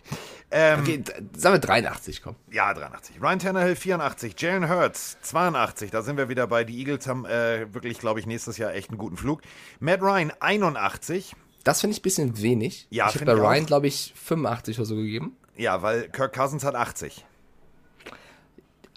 Ähm, 0.49 0.79
Okay, 0.79 0.97
d- 0.99 1.11
sagen 1.37 1.55
wir 1.55 1.59
83, 1.59 2.21
komm. 2.21 2.35
Ja, 2.51 2.73
83. 2.73 3.21
Ryan 3.21 3.39
Tannehill 3.39 3.75
84, 3.75 4.33
Jalen 4.39 4.69
Hurts 4.69 5.17
82. 5.21 5.91
Da 5.91 6.01
sind 6.01 6.15
wir 6.17 6.29
wieder 6.29 6.47
bei. 6.47 6.63
Die 6.63 6.79
Eagles 6.79 7.05
haben 7.07 7.25
äh, 7.25 7.71
wirklich, 7.73 7.99
glaube 7.99 8.19
ich, 8.21 8.25
nächstes 8.25 8.57
Jahr 8.57 8.73
echt 8.73 8.89
einen 8.89 8.97
guten 8.97 9.17
Flug. 9.17 9.41
Matt 9.79 10.01
Ryan 10.01 10.31
81. 10.39 11.35
Das 11.67 11.81
finde 11.81 11.95
ich 11.95 11.99
ein 11.99 12.03
bisschen 12.03 12.41
wenig. 12.41 12.87
Ja, 12.91 13.09
ich 13.09 13.15
habe 13.15 13.25
bei 13.25 13.33
ich 13.33 13.39
Ryan, 13.39 13.65
glaube 13.65 13.87
ich, 13.87 14.13
85 14.15 14.77
oder 14.77 14.85
so 14.85 14.95
gegeben. 14.95 15.35
Ja, 15.57 15.81
weil 15.81 16.07
Kirk 16.07 16.33
Cousins 16.33 16.63
hat 16.63 16.75
80. 16.75 17.25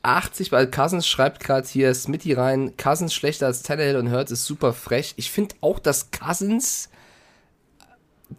80, 0.04 0.52
weil 0.52 0.70
Cousins 0.70 1.08
schreibt 1.08 1.40
gerade 1.40 1.66
hier 1.66 1.92
Smitty 1.92 2.32
rein, 2.32 2.76
Cousins 2.76 3.12
schlechter 3.12 3.46
als 3.46 3.64
Tannehill 3.64 3.96
und 3.96 4.12
Hurts 4.12 4.30
ist 4.30 4.44
super 4.44 4.72
frech. 4.72 5.14
Ich 5.16 5.32
finde 5.32 5.56
auch, 5.62 5.80
dass 5.80 6.12
Cousins 6.12 6.90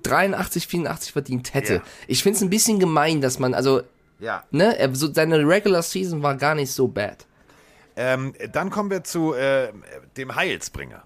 83, 0.04 0.66
84 0.66 1.12
verdient 1.12 1.54
hätte. 1.54 1.74
Ja. 1.76 1.82
Ich 2.08 2.24
finde 2.24 2.38
es 2.38 2.42
ein 2.42 2.50
bisschen 2.50 2.80
gemein, 2.80 3.20
dass 3.20 3.38
man, 3.38 3.54
also, 3.54 3.82
Ja. 4.20 4.46
ne, 4.52 4.80
er, 4.80 4.96
so, 4.96 5.14
seine 5.14 5.46
Regular 5.46 5.84
Season 5.84 6.24
war 6.24 6.36
gar 6.38 6.56
nicht 6.56 6.72
so 6.72 6.88
bad. 6.88 7.28
Ähm, 7.98 8.34
dann 8.54 8.70
kommen 8.70 8.90
wir 8.90 9.04
zu 9.04 9.34
äh, 9.34 9.74
dem 10.16 10.34
Heilsbringer 10.34 11.04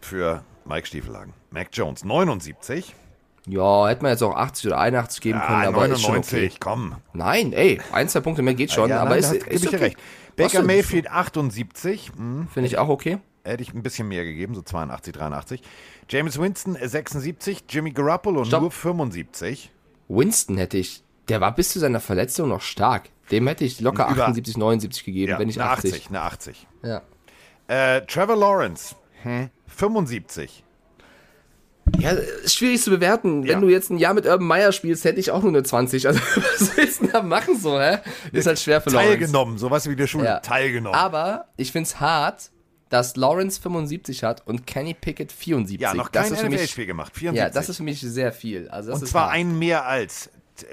für 0.00 0.42
Mike 0.64 0.86
Stiefelhagen. 0.86 1.32
Mac 1.50 1.68
Jones, 1.72 2.04
79. 2.04 2.94
Ja, 3.48 3.88
hätte 3.88 4.02
man 4.02 4.12
jetzt 4.12 4.22
auch 4.22 4.36
80 4.36 4.66
oder 4.68 4.78
81 4.78 5.20
geben 5.20 5.40
können, 5.40 5.62
Ah, 5.64 5.68
aber 5.68 5.86
ist 5.88 6.00
schon 6.00 6.12
99, 6.12 6.50
okay. 6.50 6.56
komm. 6.60 6.94
Nein, 7.12 7.52
ey, 7.52 7.80
ein, 7.92 8.08
zwei 8.08 8.20
Punkte 8.20 8.42
mehr 8.42 8.54
geht 8.54 8.70
schon, 8.70 8.88
ja, 8.88 9.00
aber 9.00 9.10
nein, 9.10 9.18
ist, 9.18 9.32
ist 9.32 9.42
gebe 9.44 9.54
ich 9.56 9.60
dir 9.62 9.68
okay. 9.68 9.76
recht. 9.84 9.96
Baker 10.36 10.62
Mayfield, 10.62 11.10
78. 11.10 12.12
Hm, 12.16 12.46
Finde 12.52 12.66
ich 12.68 12.78
auch 12.78 12.88
okay. 12.88 13.18
hätte 13.44 13.62
ich 13.64 13.74
ein 13.74 13.82
bisschen 13.82 14.06
mehr 14.06 14.24
gegeben, 14.24 14.54
so 14.54 14.62
82, 14.62 15.12
83. 15.12 15.62
James 16.08 16.38
Winston, 16.38 16.76
äh, 16.76 16.88
76. 16.88 17.64
Jimmy 17.68 17.90
Garoppolo, 17.90 18.44
Stopp. 18.44 18.60
nur 18.62 18.70
75. 18.70 19.70
Winston 20.08 20.56
hätte 20.58 20.78
ich, 20.78 21.02
der 21.28 21.40
war 21.40 21.52
bis 21.54 21.72
zu 21.72 21.80
seiner 21.80 21.98
Verletzung 22.00 22.48
noch 22.48 22.60
stark. 22.60 23.08
Dem 23.32 23.48
hätte 23.48 23.64
ich 23.64 23.80
locker 23.80 24.08
Über- 24.08 24.22
78, 24.28 24.56
79 24.56 25.04
gegeben, 25.04 25.32
Ja, 25.32 25.38
wenn 25.40 25.48
nicht 25.48 25.60
eine 25.60 25.70
80. 25.70 25.92
80. 25.94 26.08
Eine 26.10 26.22
80. 26.22 26.66
Ja. 26.84 27.02
Äh, 27.66 28.02
Trevor 28.06 28.36
Lawrence, 28.36 28.94
75. 29.66 30.64
Ja, 31.98 32.10
ist 32.10 32.54
schwierig 32.54 32.80
zu 32.80 32.90
bewerten. 32.90 33.42
Wenn 33.42 33.50
Ja. 33.50 33.60
du 33.60 33.68
jetzt 33.68 33.90
ein 33.90 33.98
Jahr 33.98 34.14
mit 34.14 34.24
Urban 34.24 34.46
Meyer 34.46 34.70
spielst, 34.72 35.04
hätte 35.04 35.18
ich 35.18 35.30
auch 35.32 35.40
nur 35.42 35.50
eine 35.50 35.62
20. 35.64 36.06
Also, 36.06 36.20
was 36.36 36.76
willst 36.76 37.00
du 37.00 37.04
denn 37.04 37.12
da 37.12 37.22
machen 37.22 37.58
so, 37.58 37.78
hä? 37.80 37.98
Ist 38.30 38.46
halt 38.46 38.58
schwer 38.60 38.80
für 38.80 38.90
Lawrence. 38.90 39.08
Teilgenommen, 39.10 39.58
sowas 39.58 39.88
wie 39.88 39.96
der 39.96 40.06
Schule. 40.06 40.26
Ja. 40.26 40.40
Teilgenommen. 40.40 40.96
Aber 40.98 41.46
ich 41.56 41.72
find's 41.72 41.98
hart, 41.98 42.50
dass 42.88 43.16
Lawrence 43.16 43.60
75 43.60 44.22
hat 44.22 44.46
und 44.46 44.66
Kenny 44.66 44.94
Pickett 44.94 45.32
74. 45.32 45.80
ja, 45.80 45.94
noch 45.94 46.08
das 46.08 46.24
kein 46.26 46.32
ist 46.34 46.40
für 46.40 46.50
mich, 46.50 46.60
NFL-Spiel 46.60 46.86
gemacht. 46.86 47.16
74. 47.16 47.36
Ja, 47.36 47.50
das 47.60 47.68
ist 47.68 47.76
für 47.78 47.82
mich 47.82 48.00
sehr 48.00 48.32
viel. 48.32 48.68
Also 48.68 48.90
das 48.92 49.00
Und 49.00 49.06
zwar 49.08 49.24
hart. 49.26 49.34
ein 49.34 49.58
mehr 49.58 49.84
als 49.86 50.30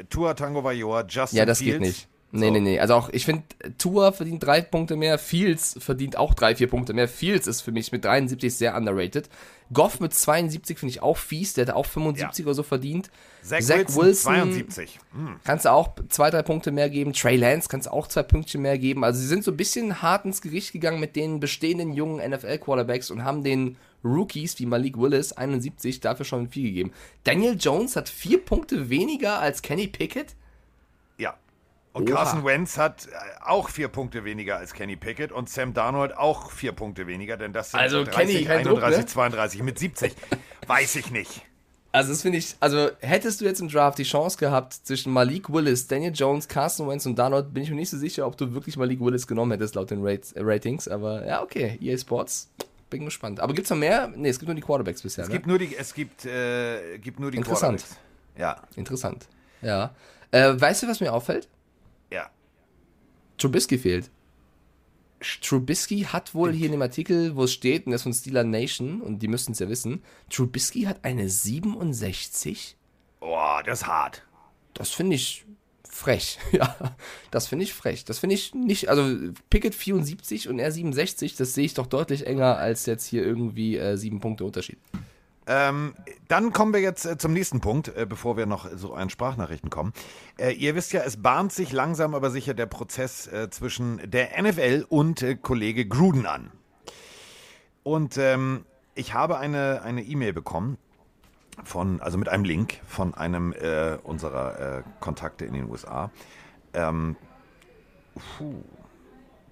Tua 0.10 0.34
Tango 0.36 0.64
Vajor, 0.64 1.06
Justin 1.08 1.38
Ja, 1.38 1.46
das 1.46 1.60
Fields. 1.60 1.72
geht 1.74 1.82
nicht. 1.82 2.08
Nee, 2.32 2.48
So. 2.48 2.52
nee, 2.54 2.60
nee. 2.60 2.80
Also 2.80 2.94
auch, 2.94 3.10
ich 3.10 3.26
finde, 3.26 3.44
Tua 3.78 4.12
verdient 4.12 4.44
drei 4.44 4.62
Punkte 4.62 4.96
mehr, 4.96 5.18
Fields 5.18 5.76
verdient 5.80 6.16
auch 6.18 6.34
drei, 6.36 6.56
vier 6.56 6.68
Punkte 6.68 6.94
mehr. 6.94 7.08
Fields 7.08 7.48
ist 7.48 7.62
für 7.62 7.72
mich 7.72 7.92
mit 7.92 8.06
73 8.06 8.54
sehr 8.56 8.76
underrated. 8.76 9.30
Goff 9.74 10.00
mit 10.00 10.14
72 10.14 10.78
finde 10.80 10.92
ich 10.92 11.02
auch 11.04 11.18
fies, 11.18 11.54
der 11.54 11.68
hat 11.68 11.76
auch 11.76 11.86
75 11.86 12.46
oder 12.46 12.56
so 12.56 12.64
verdient. 12.64 13.10
Zach, 13.44 13.60
Zach 13.62 13.78
Wilson, 13.78 13.96
Wilson- 14.04 14.24
72. 14.52 15.00
Hm. 15.14 15.40
Kannst 15.44 15.66
du 15.66 15.72
auch 15.72 15.92
zwei, 16.10 16.30
drei 16.30 16.42
Punkte 16.44 16.72
mehr 16.72 16.90
geben. 16.90 17.14
Trey 17.14 17.36
Lance 17.36 17.68
kannst 17.70 17.88
du 17.88 17.92
auch 17.94 18.08
zwei 18.08 18.24
Pünktchen 18.24 18.62
mehr 18.62 18.78
geben. 18.78 19.04
Also 19.04 19.20
sie 19.20 19.28
sind 19.28 19.44
so 19.44 19.52
ein 19.52 19.58
bisschen 19.58 20.02
hart 20.02 20.26
ins 20.26 20.42
Gericht 20.42 20.72
gegangen 20.74 21.00
mit 21.00 21.16
den 21.16 21.40
bestehenden 21.40 21.94
jungen 21.94 22.20
NFL-Quarterbacks 22.32 23.12
und 23.12 23.24
haben 23.24 23.44
den 23.44 23.78
Rookies 24.04 24.58
wie 24.60 24.66
Malik 24.66 24.98
Willis 24.98 25.34
71 25.34 26.00
dafür 26.00 26.26
schon 26.26 26.50
viel 26.50 26.64
gegeben. 26.70 26.92
Daniel 27.24 27.56
Jones 27.60 27.96
hat 27.96 28.10
vier 28.10 28.44
Punkte 28.44 28.90
weniger 28.90 29.40
als 29.40 29.62
Kenny 29.62 29.88
Pickett. 29.88 30.36
Und 31.92 32.10
Oha. 32.10 32.18
Carson 32.18 32.46
Wentz 32.46 32.78
hat 32.78 33.08
äh, 33.08 33.10
auch 33.44 33.70
vier 33.70 33.88
Punkte 33.88 34.24
weniger 34.24 34.58
als 34.58 34.74
Kenny 34.74 34.96
Pickett 34.96 35.32
und 35.32 35.50
Sam 35.50 35.74
Darnold 35.74 36.16
auch 36.16 36.52
vier 36.52 36.72
Punkte 36.72 37.08
weniger, 37.08 37.36
denn 37.36 37.52
das 37.52 37.72
sind 37.72 37.80
Also 37.80 38.04
30, 38.04 38.16
Kenny, 38.16 38.46
kein 38.46 38.64
Druck, 38.64 38.84
31, 38.84 39.00
ne? 39.00 39.06
32 39.08 39.64
mit 39.64 39.80
70. 39.80 40.16
Weiß 40.68 40.96
ich 40.96 41.10
nicht. 41.10 41.42
Also 41.92 42.12
das 42.12 42.22
finde 42.22 42.38
ich, 42.38 42.56
also 42.60 42.92
hättest 43.00 43.42
du 43.42 43.46
jetzt 43.46 43.62
im 43.62 43.68
Draft 43.68 43.98
die 43.98 44.04
Chance 44.04 44.38
gehabt 44.38 44.74
zwischen 44.74 45.12
Malik 45.12 45.52
Willis, 45.52 45.88
Daniel 45.88 46.14
Jones, 46.14 46.48
Carson 46.48 46.88
Wentz 46.88 47.08
und 47.08 47.18
Darnold, 47.18 47.52
bin 47.52 47.64
ich 47.64 47.72
mir 47.72 47.78
nicht 47.78 47.90
so 47.90 47.98
sicher, 47.98 48.28
ob 48.28 48.38
du 48.38 48.54
wirklich 48.54 48.78
Malik 48.78 49.00
Willis 49.00 49.26
genommen 49.26 49.52
hättest 49.54 49.74
laut 49.74 49.90
den 49.90 50.06
Rate, 50.06 50.36
äh, 50.36 50.42
Ratings. 50.44 50.88
Aber 50.88 51.26
ja, 51.26 51.42
okay, 51.42 51.80
EA 51.82 51.98
Sports, 51.98 52.52
bin 52.92 53.06
gespannt. 53.06 53.40
Aber 53.40 53.56
gibt's 53.56 53.72
noch 53.72 53.78
mehr? 53.78 54.12
Nee, 54.16 54.30
es 54.30 54.38
gibt 54.38 54.48
nur 54.48 54.56
die 54.56 54.62
Quarterbacks 54.62 55.02
bisher. 55.02 55.24
Es 55.24 55.30
ne? 55.30 55.34
gibt 55.34 55.48
nur 55.48 55.58
die, 55.58 55.76
es 55.76 55.96
gibt, 55.96 56.26
äh, 56.26 57.00
gibt 57.00 57.20
nur 57.20 57.32
die 57.32 57.38
Interessant. 57.38 57.80
Quarterbacks. 57.80 58.00
Ja, 58.38 58.62
Interessant. 58.76 59.28
Ja. 59.64 59.96
Äh, 60.30 60.62
weißt 60.62 60.84
du, 60.84 60.88
was 60.88 61.00
mir 61.00 61.12
auffällt? 61.12 61.48
Ja. 62.12 62.30
Trubisky 63.38 63.78
fehlt. 63.78 64.10
Trubisky 65.42 66.02
hat 66.02 66.34
wohl 66.34 66.54
hier 66.54 66.68
in 66.68 66.74
dem 66.74 66.82
Artikel, 66.82 67.36
wo 67.36 67.44
es 67.44 67.54
steht, 67.54 67.86
und 67.86 67.92
das 67.92 68.02
ist 68.02 68.04
von 68.04 68.14
Steeler 68.14 68.44
Nation, 68.44 69.02
und 69.02 69.20
die 69.20 69.28
müssten 69.28 69.52
es 69.52 69.60
ja 69.60 69.68
wissen, 69.70 70.02
Trubisky 70.30 70.84
hat 70.84 71.04
eine 71.04 71.30
67. 71.30 72.78
Boah, 73.20 73.62
das 73.66 73.82
ist 73.82 73.88
hart. 73.88 74.24
Das 74.74 74.92
finde 74.92 75.16
ich 75.16 75.46
frech. 75.90 76.40
Ja, 76.52 76.96
das 77.32 77.48
finde 77.48 77.64
ich 77.64 77.74
frech. 77.74 78.06
Das 78.06 78.20
finde 78.20 78.36
ich 78.36 78.54
nicht, 78.54 78.90
also 78.90 79.34
Pickett 79.50 79.76
74 79.76 80.48
und 80.48 80.60
er 80.60 80.72
67, 80.72 81.36
das 81.36 81.54
sehe 81.54 81.66
ich 81.66 81.74
doch 81.74 81.88
deutlich 81.88 82.26
enger 82.26 82.58
als 82.58 82.86
jetzt 82.86 83.06
hier 83.06 83.24
irgendwie 83.24 83.78
äh, 83.78 83.98
sieben 83.98 84.20
Punkte 84.20 84.46
Unterschied. 84.46 84.78
Ähm, 85.52 85.96
dann 86.28 86.54
kommen 86.54 86.74
wir 86.74 86.80
jetzt 86.80 87.06
äh, 87.06 87.18
zum 87.18 87.34
nächsten 87.34 87.60
Punkt, 87.60 87.88
äh, 87.88 88.06
bevor 88.08 88.38
wir 88.38 88.46
noch 88.46 88.70
so 88.76 88.94
an 88.94 89.10
Sprachnachrichten 89.10 89.72
kommen. 89.72 89.94
Äh, 90.38 90.52
ihr 90.52 90.76
wisst 90.76 90.94
ja, 90.94 91.02
es 91.02 91.24
bahnt 91.24 91.52
sich 91.52 91.72
langsam 91.72 92.14
aber 92.14 92.30
sicher 92.30 92.54
der 92.54 92.68
Prozess 92.68 93.26
äh, 93.26 93.50
zwischen 93.50 94.00
der 94.12 94.40
NFL 94.40 94.86
und 94.88 95.24
äh, 95.24 95.36
Kollege 95.36 95.88
Gruden 95.88 96.28
an. 96.28 96.52
Und 97.82 98.18
ähm, 98.20 98.64
ich 98.94 99.16
habe 99.16 99.40
eine 99.40 99.82
eine 99.82 100.04
E-Mail 100.04 100.34
bekommen 100.34 100.78
von, 101.64 102.00
also 102.00 102.20
mit 102.20 102.30
einem 102.30 102.44
Link 102.44 102.80
von 102.86 103.16
einem 103.16 103.52
äh, 103.54 103.98
unserer 104.04 104.84
Kontakte 105.00 105.46
in 105.46 105.54
den 105.54 105.68
USA. 105.68 106.12
Ähm, 106.74 107.16
puh, 108.38 108.64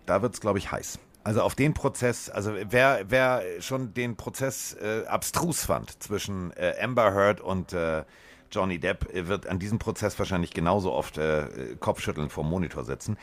da 0.06 0.22
wird 0.22 0.36
es, 0.36 0.42
glaube 0.42 0.60
ich, 0.60 0.72
heiß. 0.72 1.00
Also 1.28 1.42
auf 1.42 1.56
den 1.56 1.74
Prozess, 1.74 2.30
also 2.30 2.54
wer, 2.70 3.02
wer 3.10 3.44
schon 3.60 3.94
den 3.94 4.16
Prozess 4.16 4.78
äh, 4.82 5.06
abstrus 5.08 5.66
fand 5.66 6.02
zwischen 6.02 6.54
äh, 6.54 6.76
Amber 6.82 7.14
Heard 7.14 7.42
und 7.42 7.74
äh, 7.74 8.06
Johnny 8.50 8.80
Depp, 8.80 9.14
äh, 9.14 9.28
wird 9.28 9.46
an 9.46 9.60
diesem 9.60 9.78
Prozess 9.78 10.18
wahrscheinlich 10.18 10.52
genauso 10.52 10.94
oft 10.94 11.18
äh, 11.18 11.76
Kopfschütteln 11.82 12.30
vor 12.30 12.46
dem 12.46 12.52
Monitor 12.52 12.86
sitzen. 12.86 13.18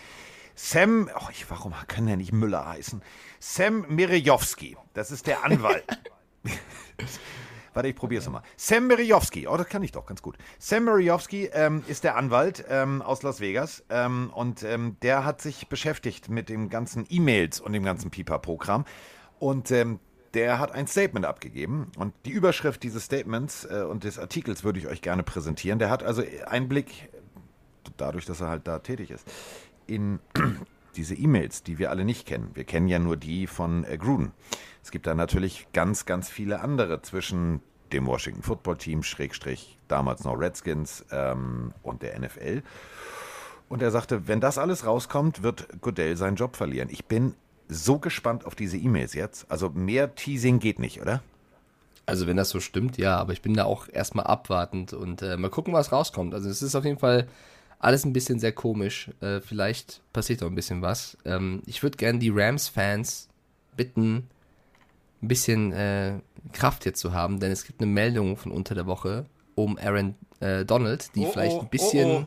Sam, 0.55 1.09
oh, 1.19 1.29
ich, 1.31 1.51
warum 1.51 1.73
kann 1.89 2.07
der 2.07 2.19
nicht 2.19 2.35
Müller 2.35 2.69
heißen? 2.69 3.01
Sam 3.41 3.87
Mirejowski, 3.89 4.77
das 4.93 5.11
ist 5.11 5.27
der 5.27 5.43
Anwalt. 5.43 5.87
Warte, 7.75 7.89
ich 7.89 7.97
probiere 7.97 8.21
es 8.21 8.27
nochmal. 8.27 8.43
Sam 8.57 8.87
Mirejowski, 8.87 9.49
oh, 9.49 9.57
das 9.57 9.69
kann 9.69 9.83
ich 9.83 9.93
doch 9.93 10.07
ganz 10.07 10.23
gut. 10.23 10.39
Sam 10.59 10.85
Mirejowski 10.85 11.51
ähm, 11.53 11.83
ist 11.89 12.05
der 12.05 12.17
Anwalt 12.17 12.65
ähm, 12.69 13.03
aus 13.03 13.23
Las 13.23 13.41
Vegas 13.41 13.85
ähm, 13.91 14.31
und 14.33 14.63
ähm, 14.63 14.97
der 15.03 15.25
hat 15.25 15.43
sich 15.43 15.69
beschäftigt 15.69 16.29
mit 16.29 16.49
den 16.49 16.71
ganzen 16.71 17.05
E-Mails 17.11 17.61
und 17.61 17.73
dem 17.73 17.83
ganzen 17.83 18.11
Pipa-Programm 18.11 18.85
und 19.41 19.71
ähm, 19.73 19.99
der 20.35 20.59
hat 20.59 20.73
ein 20.73 20.87
Statement 20.87 21.27
abgegeben 21.27 21.91
und 21.97 22.15
die 22.25 22.31
Überschrift 22.31 22.83
dieses 22.83 23.05
Statements 23.05 23.65
äh, 23.65 23.83
und 23.83 24.05
des 24.05 24.19
Artikels 24.19 24.65
würde 24.65 24.79
ich 24.79 24.87
euch 24.87 25.03
gerne 25.03 25.23
präsentieren. 25.23 25.79
Der 25.79 25.91
hat 25.91 26.03
also 26.03 26.23
Einblick, 26.47 27.09
dadurch, 27.97 28.25
dass 28.25 28.41
er 28.41 28.49
halt 28.49 28.67
da 28.67 28.79
tätig 28.81 29.11
ist, 29.11 29.27
in 29.87 30.21
diese 30.97 31.15
E-Mails, 31.15 31.63
die 31.63 31.79
wir 31.79 31.91
alle 31.91 32.05
nicht 32.05 32.27
kennen. 32.27 32.51
Wir 32.55 32.65
kennen 32.65 32.89
ja 32.89 32.99
nur 32.99 33.17
die 33.17 33.47
von 33.47 33.85
äh, 33.85 33.97
Gruden. 33.97 34.33
Es 34.85 34.91
gibt 34.91 35.07
da 35.07 35.15
natürlich 35.15 35.67
ganz, 35.73 36.05
ganz 36.05 36.29
viele 36.29 36.61
andere 36.61 37.01
zwischen 37.01 37.63
dem 37.95 38.07
Washington 38.07 38.43
Football 38.43 38.77
Team, 38.77 39.03
Schrägstrich, 39.03 39.79
damals 39.89 40.25
noch 40.25 40.39
Redskins 40.39 41.07
ähm, 41.11 41.73
und 41.83 42.03
der 42.03 42.19
NFL. 42.21 42.63
Und 43.71 43.81
er 43.81 43.91
sagte, 43.91 44.29
wenn 44.29 44.41
das 44.41 44.59
alles 44.59 44.85
rauskommt, 44.85 45.43
wird 45.43 45.81
Goodell 45.81 46.19
seinen 46.19 46.37
Job 46.37 46.55
verlieren. 46.55 46.91
Ich 46.91 47.07
bin 47.07 47.35
so 47.67 47.99
gespannt 47.99 48.45
auf 48.45 48.55
diese 48.55 48.77
E-Mails 48.77 49.15
jetzt. 49.15 49.51
Also 49.51 49.71
mehr 49.71 50.15
Teasing 50.17 50.59
geht 50.59 50.79
nicht, 50.79 51.01
oder? 51.01 51.23
Also 52.05 52.27
wenn 52.27 52.37
das 52.37 52.51
so 52.51 52.61
stimmt, 52.61 52.99
ja, 52.99 53.17
aber 53.17 53.33
ich 53.33 53.41
bin 53.41 53.55
da 53.55 53.65
auch 53.65 53.89
erstmal 53.91 54.27
abwartend 54.27 54.93
und 54.93 55.23
äh, 55.23 55.39
mal 55.39 55.49
gucken, 55.49 55.73
was 55.73 55.93
rauskommt. 55.93 56.35
Also 56.35 56.51
es 56.51 56.61
ist 56.61 56.75
auf 56.75 56.85
jeden 56.85 56.99
Fall 56.99 57.27
alles 57.79 58.05
ein 58.05 58.13
bisschen 58.13 58.39
sehr 58.39 58.53
komisch. 58.53 59.11
Äh, 59.23 59.41
vielleicht 59.41 60.03
passiert 60.13 60.43
auch 60.43 60.49
ein 60.49 60.55
bisschen 60.55 60.83
was. 60.83 61.17
Ähm, 61.25 61.63
ich 61.65 61.83
würde 61.83 61.97
gerne 61.97 62.19
die 62.19 62.29
Rams-Fans 62.29 63.31
bitten, 63.79 64.29
ein 65.25 65.29
bisschen 65.29 65.73
äh, 65.73 66.21
Kraft 66.53 66.85
jetzt 66.85 67.01
zu 67.01 67.13
haben, 67.13 67.41
denn 67.41 67.51
es 67.51 67.65
gibt 67.65 67.81
eine 67.81 67.91
Meldung 67.91 68.37
von 68.37 68.53
unter 68.53 68.75
der 68.75 68.87
Woche 68.87 69.27
um 69.55 69.79
Aaron 69.79 70.15
äh, 70.41 70.65
Donald, 70.65 71.15
die 71.15 71.25
Oh, 71.27 71.31
vielleicht 71.33 71.57
oh, 71.57 71.61
ein 71.61 71.69
bisschen... 71.69 72.11
oh, 72.11 72.27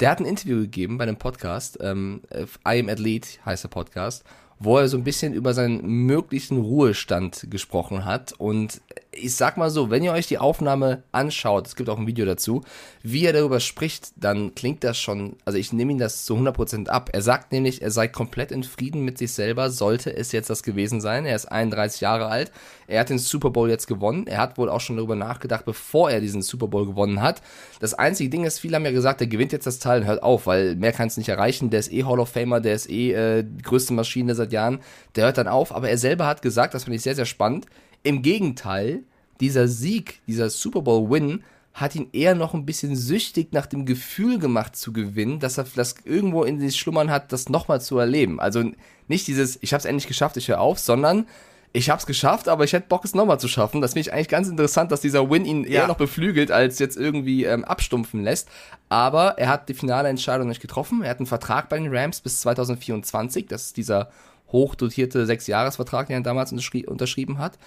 Der 0.00 0.10
hat 0.10 0.18
ein 0.18 0.26
Interview 0.26 0.62
gegeben 0.62 0.98
bei 0.98 1.04
einem 1.04 1.18
Podcast, 1.18 1.78
ähm, 1.80 2.22
äh, 2.30 2.46
I 2.66 2.80
Am 2.80 2.88
Athlete 2.88 3.28
heißt 3.44 3.62
der 3.62 3.68
Podcast, 3.68 4.24
wo 4.58 4.78
er 4.78 4.88
so 4.88 4.96
ein 4.96 5.04
bisschen 5.04 5.32
über 5.32 5.54
seinen 5.54 5.86
möglichen 5.86 6.58
Ruhestand 6.58 7.46
gesprochen 7.50 8.04
hat 8.04 8.32
und 8.32 8.80
ich 9.14 9.36
sag 9.36 9.58
mal 9.58 9.68
so, 9.68 9.90
wenn 9.90 10.02
ihr 10.02 10.12
euch 10.12 10.26
die 10.26 10.38
Aufnahme 10.38 11.02
anschaut, 11.12 11.66
es 11.66 11.76
gibt 11.76 11.90
auch 11.90 11.98
ein 11.98 12.06
Video 12.06 12.24
dazu, 12.24 12.62
wie 13.02 13.26
er 13.26 13.34
darüber 13.34 13.60
spricht, 13.60 14.12
dann 14.16 14.54
klingt 14.54 14.82
das 14.84 14.98
schon, 14.98 15.36
also 15.44 15.58
ich 15.58 15.72
nehme 15.72 15.92
ihn 15.92 15.98
das 15.98 16.24
zu 16.24 16.34
100% 16.34 16.88
ab. 16.88 17.10
Er 17.12 17.20
sagt 17.20 17.52
nämlich, 17.52 17.82
er 17.82 17.90
sei 17.90 18.08
komplett 18.08 18.50
in 18.52 18.64
Frieden 18.64 19.04
mit 19.04 19.18
sich 19.18 19.32
selber, 19.32 19.70
sollte 19.70 20.16
es 20.16 20.32
jetzt 20.32 20.48
das 20.48 20.62
gewesen 20.62 21.02
sein. 21.02 21.26
Er 21.26 21.36
ist 21.36 21.46
31 21.46 22.00
Jahre 22.00 22.26
alt, 22.26 22.52
er 22.86 23.00
hat 23.00 23.10
den 23.10 23.18
Super 23.18 23.50
Bowl 23.50 23.68
jetzt 23.68 23.86
gewonnen, 23.86 24.26
er 24.26 24.38
hat 24.38 24.56
wohl 24.56 24.70
auch 24.70 24.80
schon 24.80 24.96
darüber 24.96 25.16
nachgedacht, 25.16 25.66
bevor 25.66 26.10
er 26.10 26.20
diesen 26.20 26.40
Super 26.40 26.68
Bowl 26.68 26.86
gewonnen 26.86 27.20
hat. 27.20 27.42
Das 27.80 27.92
einzige 27.92 28.30
Ding 28.30 28.44
ist, 28.44 28.60
viele 28.60 28.76
haben 28.76 28.84
ja 28.84 28.92
gesagt, 28.92 29.20
er 29.20 29.26
gewinnt 29.26 29.52
jetzt 29.52 29.66
das 29.66 29.78
Teil 29.78 30.00
und 30.00 30.06
hört 30.06 30.22
auf, 30.22 30.46
weil 30.46 30.74
mehr 30.76 30.92
kann 30.92 31.08
es 31.08 31.18
nicht 31.18 31.28
erreichen, 31.28 31.68
der 31.68 31.80
ist 31.80 31.92
eh 31.92 32.04
Hall 32.04 32.18
of 32.18 32.30
Famer, 32.30 32.60
der 32.60 32.74
ist 32.74 32.88
eh 32.88 33.12
äh, 33.12 33.44
die 33.44 33.62
größte 33.62 33.92
Maschine 33.92 34.34
seit 34.34 34.52
Jahren, 34.52 34.80
der 35.16 35.26
hört 35.26 35.36
dann 35.36 35.48
auf, 35.48 35.74
aber 35.74 35.90
er 35.90 35.98
selber 35.98 36.26
hat 36.26 36.40
gesagt, 36.40 36.72
das 36.72 36.84
finde 36.84 36.96
ich 36.96 37.02
sehr, 37.02 37.14
sehr 37.14 37.26
spannend, 37.26 37.66
im 38.02 38.22
Gegenteil, 38.22 39.02
dieser 39.40 39.68
Sieg, 39.68 40.20
dieser 40.26 40.50
Super 40.50 40.82
Bowl-Win 40.82 41.42
hat 41.74 41.94
ihn 41.94 42.08
eher 42.12 42.34
noch 42.34 42.54
ein 42.54 42.66
bisschen 42.66 42.96
süchtig 42.96 43.52
nach 43.52 43.66
dem 43.66 43.86
Gefühl 43.86 44.38
gemacht 44.38 44.76
zu 44.76 44.92
gewinnen, 44.92 45.40
dass 45.40 45.58
er 45.58 45.66
das 45.74 45.94
irgendwo 46.04 46.44
in 46.44 46.60
sich 46.60 46.76
schlummern 46.76 47.10
hat, 47.10 47.32
das 47.32 47.48
nochmal 47.48 47.80
zu 47.80 47.98
erleben. 47.98 48.40
Also 48.40 48.62
nicht 49.08 49.26
dieses, 49.26 49.58
ich 49.62 49.72
habe 49.72 49.78
es 49.78 49.84
endlich 49.86 50.06
geschafft, 50.06 50.36
ich 50.36 50.48
höre 50.48 50.60
auf, 50.60 50.78
sondern 50.78 51.26
ich 51.72 51.88
habe 51.88 51.98
es 51.98 52.06
geschafft, 52.06 52.48
aber 52.48 52.64
ich 52.64 52.74
hätte 52.74 52.88
Bock, 52.88 53.04
es 53.04 53.14
nochmal 53.14 53.40
zu 53.40 53.48
schaffen. 53.48 53.80
Das 53.80 53.94
finde 53.94 54.08
ich 54.08 54.12
eigentlich 54.12 54.28
ganz 54.28 54.48
interessant, 54.48 54.92
dass 54.92 55.00
dieser 55.00 55.30
Win 55.30 55.46
ihn 55.46 55.64
ja. 55.64 55.80
eher 55.80 55.86
noch 55.86 55.96
beflügelt, 55.96 56.50
als 56.50 56.78
jetzt 56.78 56.98
irgendwie 56.98 57.44
ähm, 57.44 57.64
abstumpfen 57.64 58.22
lässt. 58.22 58.48
Aber 58.90 59.38
er 59.38 59.48
hat 59.48 59.70
die 59.70 59.74
finale 59.74 60.10
Entscheidung 60.10 60.48
nicht 60.48 60.60
getroffen. 60.60 61.02
Er 61.02 61.10
hat 61.10 61.18
einen 61.18 61.26
Vertrag 61.26 61.70
bei 61.70 61.78
den 61.78 61.94
Rams 61.94 62.20
bis 62.20 62.40
2024. 62.40 63.46
Das 63.46 63.64
ist 63.64 63.78
dieser 63.78 64.10
hochdotierte 64.52 65.24
Sechsjahresvertrag, 65.24 66.08
den 66.08 66.16
er 66.16 66.22
damals 66.22 66.52
unterschrieben 66.52 67.38
hat. 67.38 67.58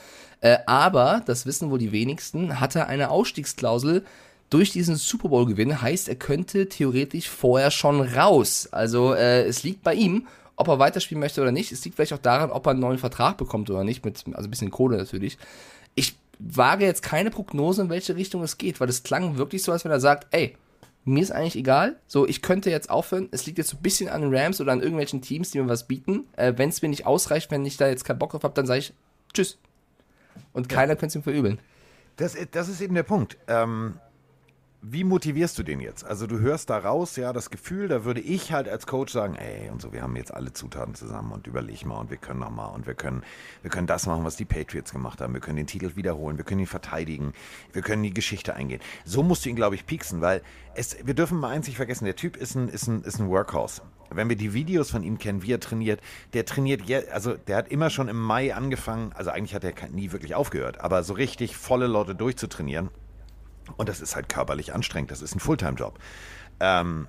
Äh, 0.42 0.58
aber, 0.66 1.22
das 1.26 1.46
wissen 1.46 1.70
wohl 1.72 1.80
die 1.80 1.92
wenigsten, 1.92 2.60
hat 2.60 2.76
er 2.76 2.88
eine 2.88 3.10
Ausstiegsklausel 3.10 4.04
durch 4.50 4.72
diesen 4.72 4.96
Super 4.96 5.30
Bowl-Gewinn. 5.30 5.82
Heißt, 5.82 6.08
er 6.08 6.16
könnte 6.16 6.70
theoretisch 6.70 7.30
vorher 7.30 7.72
schon 7.72 8.02
raus. 8.02 8.70
Also 8.72 9.14
äh, 9.14 9.44
es 9.44 9.64
liegt 9.64 9.84
bei 9.84 9.94
ihm, 9.94 10.28
ob 10.56 10.68
er 10.68 10.80
weiterspielen 10.80 11.20
möchte 11.20 11.42
oder 11.42 11.52
nicht. 11.52 11.72
Es 11.72 11.84
liegt 11.84 11.96
vielleicht 11.96 12.14
auch 12.14 12.20
daran, 12.20 12.52
ob 12.52 12.66
er 12.68 12.72
einen 12.72 12.80
neuen 12.80 12.98
Vertrag 12.98 13.38
bekommt 13.38 13.70
oder 13.70 13.84
nicht, 13.84 14.06
mit 14.06 14.24
also 14.34 14.48
ein 14.48 14.52
bisschen 14.52 14.72
Kohle 14.72 14.98
natürlich. 14.98 15.38
Ich 15.96 16.16
wage 16.40 16.86
jetzt 16.86 17.02
keine 17.02 17.32
Prognose, 17.32 17.84
in 17.84 17.90
welche 17.90 18.16
Richtung 18.16 18.44
es 18.44 18.58
geht, 18.58 18.80
weil 18.80 18.90
es 18.90 19.04
klang 19.04 19.38
wirklich 19.38 19.64
so, 19.64 19.72
als 19.72 19.86
wenn 19.86 19.92
er 19.92 20.00
sagt, 20.00 20.28
ey, 20.32 20.56
mir 21.06 21.22
ist 21.22 21.32
eigentlich 21.32 21.56
egal. 21.56 21.98
So, 22.08 22.28
ich 22.28 22.42
könnte 22.42 22.72
jetzt 22.72 22.90
aufhören. 22.90 23.30
Es 23.32 23.46
liegt 23.46 23.60
jetzt 23.60 23.70
so 23.70 23.78
ein 23.78 23.84
bisschen 23.84 24.10
an 24.10 24.22
den 24.22 24.36
Rams 24.36 24.60
oder 24.60 24.72
an 24.72 24.82
irgendwelchen 24.82 25.22
Teams, 25.22 25.52
die 25.52 25.62
mir 25.62 25.70
was 25.70 25.88
bieten. 25.88 26.26
Äh, 26.36 26.54
wenn 26.58 26.70
es 26.70 26.82
mir 26.82 26.90
nicht 26.90 27.06
ausreicht, 27.06 27.52
wenn 27.52 27.66
ich 27.66 27.78
da 27.78 27.88
jetzt 27.88 28.06
keinen 28.06 28.20
Bock 28.20 28.32
drauf 28.32 28.44
habe, 28.44 28.56
dann 28.56 28.66
sage 28.66 28.80
ich 28.80 28.94
Tschüss. 29.34 29.58
Und 30.54 30.70
keiner 30.70 30.94
ja. 30.94 30.96
könnte 30.96 31.08
es 31.08 31.16
ihm 31.16 31.24
verübeln. 31.24 31.60
Das, 32.18 32.36
das 32.52 32.70
ist 32.70 32.82
eben 32.82 32.96
der 32.96 33.04
Punkt. 33.04 33.38
Ähm, 33.48 33.96
wie 34.88 35.04
motivierst 35.04 35.58
du 35.58 35.64
den 35.64 35.80
jetzt? 35.80 36.06
Also 36.06 36.28
du 36.28 36.40
hörst 36.40 36.70
da 36.70 36.78
raus, 36.78 37.16
ja, 37.16 37.34
das 37.34 37.50
Gefühl, 37.50 37.88
da 37.88 38.06
würde 38.06 38.22
ich 38.22 38.52
halt 38.52 38.70
als 38.70 38.86
Coach 38.86 39.12
sagen, 39.12 39.36
ey, 39.36 39.70
und 39.72 39.82
so, 39.82 39.92
wir 39.92 40.04
haben 40.04 40.16
jetzt 40.16 40.32
alle 40.32 40.54
Zutaten 40.54 40.94
zusammen 40.94 41.32
und 41.32 41.48
überleg 41.48 41.86
mal 41.86 41.98
und 41.98 42.12
wir 42.12 42.18
können 42.18 42.42
noch 42.42 42.52
mal 42.52 42.68
und 42.68 42.86
wir 42.86 42.94
können, 42.94 43.24
wir 43.64 43.72
können 43.72 43.88
das 43.88 44.06
machen, 44.06 44.24
was 44.24 44.36
die 44.36 44.46
Patriots 44.46 44.92
gemacht 44.92 45.22
haben. 45.22 45.34
Wir 45.34 45.42
können 45.42 45.58
den 45.58 45.66
Titel 45.66 45.96
wiederholen, 45.96 46.38
wir 46.38 46.46
können 46.46 46.62
ihn 46.62 46.68
verteidigen, 46.68 47.34
wir 47.74 47.82
können 47.82 48.04
die 48.04 48.14
Geschichte 48.14 48.54
eingehen. 48.54 48.80
So 49.06 49.24
musst 49.24 49.46
du 49.46 49.50
ihn, 49.50 49.56
glaube 49.56 49.74
ich, 49.74 49.88
pieksen, 49.88 50.22
weil 50.22 50.44
es, 50.76 50.98
wir 51.04 51.16
dürfen 51.16 51.40
mal 51.40 51.50
eins 51.50 51.66
nicht 51.66 51.78
vergessen, 51.78 52.06
der 52.06 52.16
Typ 52.16 52.38
ist 52.38 52.54
ein, 52.54 52.70
ist 52.70 52.88
ein, 52.88 53.02
ist 53.02 53.20
ein 53.20 53.28
Workhouse. 53.28 53.82
Wenn 54.10 54.30
wir 54.30 54.36
die 54.36 54.54
Videos 54.54 54.92
von 54.92 55.04
ihm 55.04 55.18
kennen, 55.18 55.44
wie 55.44 55.52
er 55.52 55.60
trainiert, 55.60 56.00
der 56.34 56.46
trainiert, 56.46 56.82
also 57.12 57.34
der 57.34 57.58
hat 57.58 57.68
immer 57.70 57.90
schon 57.90 58.08
im 58.08 58.20
Mai 58.20 58.54
angefangen, 58.54 59.12
also 59.14 59.32
eigentlich 59.32 59.56
hat 59.56 59.64
er 59.64 59.74
nie 59.90 60.12
wirklich 60.12 60.36
aufgehört, 60.36 60.80
aber 60.80 61.04
so 61.04 61.14
richtig 61.14 61.56
volle 61.58 61.88
Leute 61.88 62.16
durchzutrainieren 62.16 62.90
und 63.78 63.90
das 63.90 64.02
ist 64.02 64.16
halt 64.16 64.30
körperlich 64.30 64.74
anstrengend. 64.74 65.12
Das 65.12 65.22
ist 65.22 65.36
ein 65.36 65.40
Fulltime-Job. 65.40 65.98
Ähm, 66.60 67.08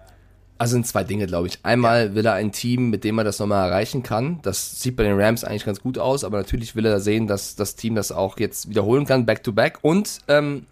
also 0.58 0.72
sind 0.72 0.86
zwei 0.86 1.04
Dinge, 1.04 1.26
glaube 1.26 1.48
ich. 1.48 1.58
Einmal 1.64 2.14
will 2.14 2.24
er 2.24 2.32
ein 2.32 2.50
Team, 2.50 2.88
mit 2.88 3.04
dem 3.04 3.18
er 3.18 3.24
das 3.24 3.38
nochmal 3.38 3.68
erreichen 3.68 4.02
kann. 4.02 4.40
Das 4.42 4.80
sieht 4.80 4.96
bei 4.96 5.02
den 5.02 5.20
Rams 5.20 5.44
eigentlich 5.44 5.66
ganz 5.66 5.80
gut 5.80 5.98
aus, 5.98 6.24
aber 6.24 6.38
natürlich 6.38 6.74
will 6.74 6.86
er 6.86 7.00
sehen, 7.00 7.26
dass 7.26 7.56
das 7.56 7.76
Team 7.76 7.94
das 7.94 8.10
auch 8.10 8.38
jetzt 8.38 8.70
wiederholen 8.70 9.04
kann, 9.04 9.26
back-to-back. 9.26 9.80
Und 9.82 10.20
ähm, 10.28 10.66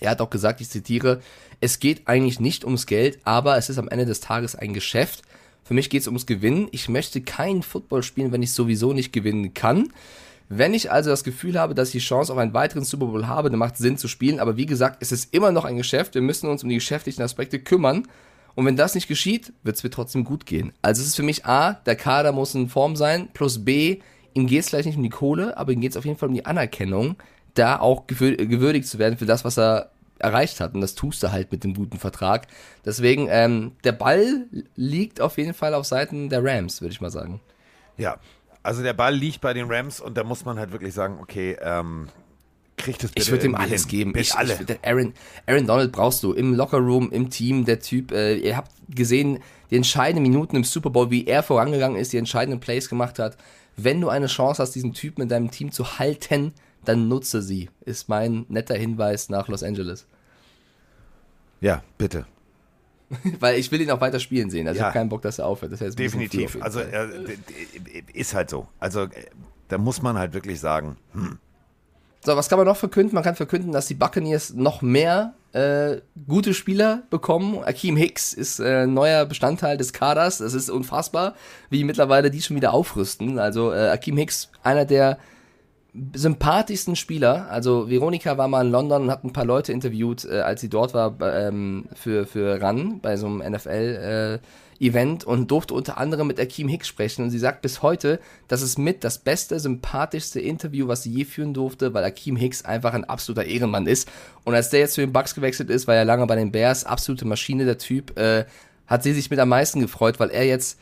er 0.00 0.10
hat 0.10 0.20
auch 0.20 0.30
gesagt, 0.30 0.60
ich 0.60 0.70
zitiere, 0.70 1.20
es 1.60 1.80
geht 1.80 2.08
eigentlich 2.08 2.40
nicht 2.40 2.64
ums 2.64 2.86
Geld, 2.86 3.18
aber 3.24 3.58
es 3.58 3.68
ist 3.68 3.78
am 3.78 3.88
Ende 3.88 4.06
des 4.06 4.20
Tages 4.20 4.56
ein 4.56 4.72
Geschäft. 4.72 5.22
Für 5.64 5.74
mich 5.74 5.90
geht 5.90 6.02
es 6.02 6.06
ums 6.06 6.26
Gewinnen. 6.26 6.68
Ich 6.70 6.88
möchte 6.88 7.22
keinen 7.22 7.62
Football 7.62 8.02
spielen, 8.02 8.32
wenn 8.32 8.42
ich 8.42 8.52
sowieso 8.52 8.92
nicht 8.92 9.12
gewinnen 9.12 9.54
kann. 9.54 9.92
Wenn 10.50 10.74
ich 10.74 10.92
also 10.92 11.10
das 11.10 11.24
Gefühl 11.24 11.58
habe, 11.58 11.74
dass 11.74 11.88
ich 11.88 12.02
die 12.02 12.06
Chance 12.06 12.32
auf 12.32 12.38
einen 12.38 12.52
weiteren 12.52 12.84
Super 12.84 13.06
Bowl 13.06 13.26
habe, 13.26 13.48
dann 13.50 13.58
macht 13.58 13.74
es 13.74 13.80
Sinn 13.80 13.96
zu 13.96 14.06
spielen. 14.08 14.40
Aber 14.40 14.56
wie 14.58 14.66
gesagt, 14.66 14.98
es 15.00 15.10
ist 15.10 15.32
immer 15.34 15.52
noch 15.52 15.64
ein 15.64 15.76
Geschäft. 15.76 16.14
Wir 16.14 16.22
müssen 16.22 16.50
uns 16.50 16.62
um 16.62 16.68
die 16.68 16.74
geschäftlichen 16.74 17.22
Aspekte 17.22 17.58
kümmern. 17.58 18.06
Und 18.54 18.66
wenn 18.66 18.76
das 18.76 18.94
nicht 18.94 19.08
geschieht, 19.08 19.52
wird 19.62 19.76
es 19.76 19.82
mir 19.82 19.90
trotzdem 19.90 20.22
gut 20.22 20.46
gehen. 20.46 20.72
Also 20.82 21.00
es 21.00 21.08
ist 21.08 21.16
für 21.16 21.22
mich 21.22 21.46
A, 21.46 21.72
der 21.72 21.96
Kader 21.96 22.32
muss 22.32 22.54
in 22.54 22.68
Form 22.68 22.94
sein, 22.94 23.28
plus 23.32 23.64
B, 23.64 24.00
ihm 24.34 24.46
geht 24.46 24.60
es 24.60 24.68
vielleicht 24.68 24.86
nicht 24.86 24.96
um 24.96 25.02
die 25.02 25.10
Kohle, 25.10 25.56
aber 25.56 25.72
ihm 25.72 25.80
geht 25.80 25.92
es 25.92 25.96
auf 25.96 26.04
jeden 26.04 26.18
Fall 26.18 26.28
um 26.28 26.34
die 26.34 26.46
Anerkennung, 26.46 27.16
da 27.54 27.80
auch 27.80 28.06
gewürdigt 28.06 28.86
zu 28.86 28.98
werden 28.98 29.18
für 29.18 29.26
das, 29.26 29.44
was 29.44 29.58
er 29.58 29.90
erreicht 30.18 30.60
hat. 30.60 30.74
Und 30.74 30.80
das 30.80 30.94
tust 30.94 31.22
du 31.22 31.32
halt 31.32 31.52
mit 31.52 31.64
dem 31.64 31.74
guten 31.74 31.98
Vertrag. 31.98 32.46
Deswegen, 32.84 33.28
ähm, 33.30 33.72
der 33.84 33.92
Ball 33.92 34.46
liegt 34.76 35.20
auf 35.20 35.38
jeden 35.38 35.54
Fall 35.54 35.74
auf 35.74 35.84
Seiten 35.84 36.28
der 36.28 36.44
Rams, 36.44 36.80
würde 36.80 36.92
ich 36.92 37.00
mal 37.00 37.10
sagen. 37.10 37.40
Ja, 37.96 38.18
also 38.62 38.82
der 38.82 38.94
Ball 38.94 39.14
liegt 39.14 39.40
bei 39.40 39.52
den 39.52 39.70
Rams 39.70 40.00
und 40.00 40.16
da 40.16 40.24
muss 40.24 40.44
man 40.44 40.58
halt 40.58 40.72
wirklich 40.72 40.94
sagen, 40.94 41.18
okay, 41.20 41.56
ähm, 41.60 42.08
kriegt 42.76 43.04
es 43.04 43.12
bitte 43.12 43.22
Ich 43.22 43.30
würde 43.30 43.46
ihm 43.46 43.54
alles 43.54 43.86
geben. 43.86 44.12
Ich, 44.16 44.34
alle. 44.34 44.58
Ich, 44.66 44.78
Aaron, 44.82 45.12
Aaron 45.46 45.66
Donald 45.66 45.92
brauchst 45.92 46.22
du 46.22 46.32
im 46.32 46.54
Lockerroom, 46.54 47.10
im 47.12 47.30
Team, 47.30 47.64
der 47.64 47.80
Typ. 47.80 48.12
Äh, 48.12 48.36
ihr 48.36 48.56
habt 48.56 48.72
gesehen, 48.88 49.40
die 49.70 49.76
entscheidenden 49.76 50.22
Minuten 50.22 50.56
im 50.56 50.64
Super 50.64 50.90
Bowl, 50.90 51.10
wie 51.10 51.26
er 51.26 51.42
vorangegangen 51.42 51.98
ist, 51.98 52.12
die 52.12 52.18
entscheidenden 52.18 52.60
Plays 52.60 52.88
gemacht 52.88 53.18
hat. 53.18 53.36
Wenn 53.76 54.00
du 54.00 54.08
eine 54.08 54.26
Chance 54.26 54.62
hast, 54.62 54.72
diesen 54.72 54.92
Typen 54.92 55.22
in 55.22 55.28
deinem 55.28 55.50
Team 55.50 55.72
zu 55.72 55.98
halten, 55.98 56.52
dann 56.88 57.08
nutze 57.08 57.42
sie. 57.42 57.70
Ist 57.84 58.08
mein 58.08 58.46
netter 58.48 58.74
Hinweis 58.74 59.28
nach 59.28 59.48
Los 59.48 59.62
Angeles. 59.62 60.06
Ja, 61.60 61.82
bitte. 61.98 62.26
Weil 63.40 63.58
ich 63.58 63.70
will 63.70 63.80
ihn 63.80 63.90
auch 63.90 64.00
weiter 64.00 64.20
spielen 64.20 64.50
sehen. 64.50 64.66
Also 64.66 64.78
ja, 64.78 64.82
ich 64.82 64.86
habe 64.86 64.98
keinen 64.98 65.08
Bock, 65.08 65.22
dass 65.22 65.38
er 65.38 65.46
aufhört. 65.46 65.72
Das 65.72 65.80
heißt, 65.80 65.98
Definitiv. 65.98 66.58
Also 66.60 66.80
äh, 66.80 67.08
ist 68.12 68.34
halt 68.34 68.50
so. 68.50 68.66
Also 68.78 69.02
äh, 69.02 69.08
da 69.68 69.78
muss 69.78 70.02
man 70.02 70.18
halt 70.18 70.34
wirklich 70.34 70.60
sagen. 70.60 70.96
Hm. 71.12 71.38
So, 72.24 72.36
was 72.36 72.48
kann 72.48 72.58
man 72.58 72.66
noch 72.66 72.76
verkünden? 72.76 73.14
Man 73.14 73.22
kann 73.22 73.34
verkünden, 73.34 73.72
dass 73.72 73.86
die 73.86 73.94
Buccaneers 73.94 74.54
noch 74.54 74.80
mehr 74.80 75.34
äh, 75.52 76.00
gute 76.26 76.54
Spieler 76.54 77.02
bekommen. 77.10 77.62
Akeem 77.62 77.96
Hicks 77.96 78.32
ist 78.32 78.60
äh, 78.60 78.86
neuer 78.86 79.26
Bestandteil 79.26 79.76
des 79.76 79.92
Kaders. 79.92 80.38
Das 80.38 80.54
ist 80.54 80.70
unfassbar, 80.70 81.34
wie 81.68 81.84
mittlerweile 81.84 82.30
die 82.30 82.40
schon 82.40 82.56
wieder 82.56 82.72
aufrüsten. 82.72 83.38
Also 83.38 83.72
äh, 83.72 83.90
Akeem 83.90 84.16
Hicks, 84.16 84.50
einer 84.62 84.86
der 84.86 85.18
sympathischsten 86.14 86.96
Spieler. 86.96 87.48
Also 87.50 87.88
Veronika 87.88 88.36
war 88.36 88.48
mal 88.48 88.66
in 88.66 88.72
London 88.72 89.02
und 89.04 89.10
hat 89.10 89.24
ein 89.24 89.32
paar 89.32 89.44
Leute 89.44 89.72
interviewt, 89.72 90.24
äh, 90.24 90.40
als 90.40 90.60
sie 90.60 90.68
dort 90.68 90.92
war 90.94 91.16
ähm, 91.20 91.86
für, 91.94 92.26
für 92.26 92.60
RAN 92.60 93.00
bei 93.00 93.16
so 93.16 93.26
einem 93.26 93.38
NFL 93.38 94.40
äh, 94.80 94.84
Event 94.84 95.24
und 95.24 95.50
durfte 95.52 95.72
unter 95.72 95.98
anderem 95.98 96.26
mit 96.26 96.40
Akeem 96.40 96.68
Hicks 96.68 96.88
sprechen 96.88 97.22
und 97.22 97.30
sie 97.30 97.38
sagt 97.38 97.62
bis 97.62 97.80
heute, 97.80 98.18
das 98.48 98.60
ist 98.60 98.76
mit 98.76 99.04
das 99.04 99.18
beste, 99.18 99.60
sympathischste 99.60 100.40
Interview, 100.40 100.88
was 100.88 101.04
sie 101.04 101.12
je 101.12 101.24
führen 101.24 101.54
durfte, 101.54 101.94
weil 101.94 102.02
Akeem 102.02 102.34
Hicks 102.34 102.64
einfach 102.64 102.92
ein 102.92 103.04
absoluter 103.04 103.44
Ehrenmann 103.44 103.86
ist. 103.86 104.10
Und 104.42 104.54
als 104.54 104.70
der 104.70 104.80
jetzt 104.80 104.94
zu 104.94 105.00
den 105.00 105.12
Bucks 105.12 105.36
gewechselt 105.36 105.70
ist, 105.70 105.86
war 105.86 105.94
er 105.94 106.04
lange 106.04 106.26
bei 106.26 106.34
den 106.34 106.50
Bears, 106.50 106.84
absolute 106.84 107.24
Maschine 107.24 107.64
der 107.64 107.78
Typ, 107.78 108.18
äh, 108.18 108.46
hat 108.86 109.04
sie 109.04 109.12
sich 109.12 109.30
mit 109.30 109.38
am 109.38 109.48
meisten 109.48 109.80
gefreut, 109.80 110.18
weil 110.18 110.30
er 110.30 110.44
jetzt 110.44 110.78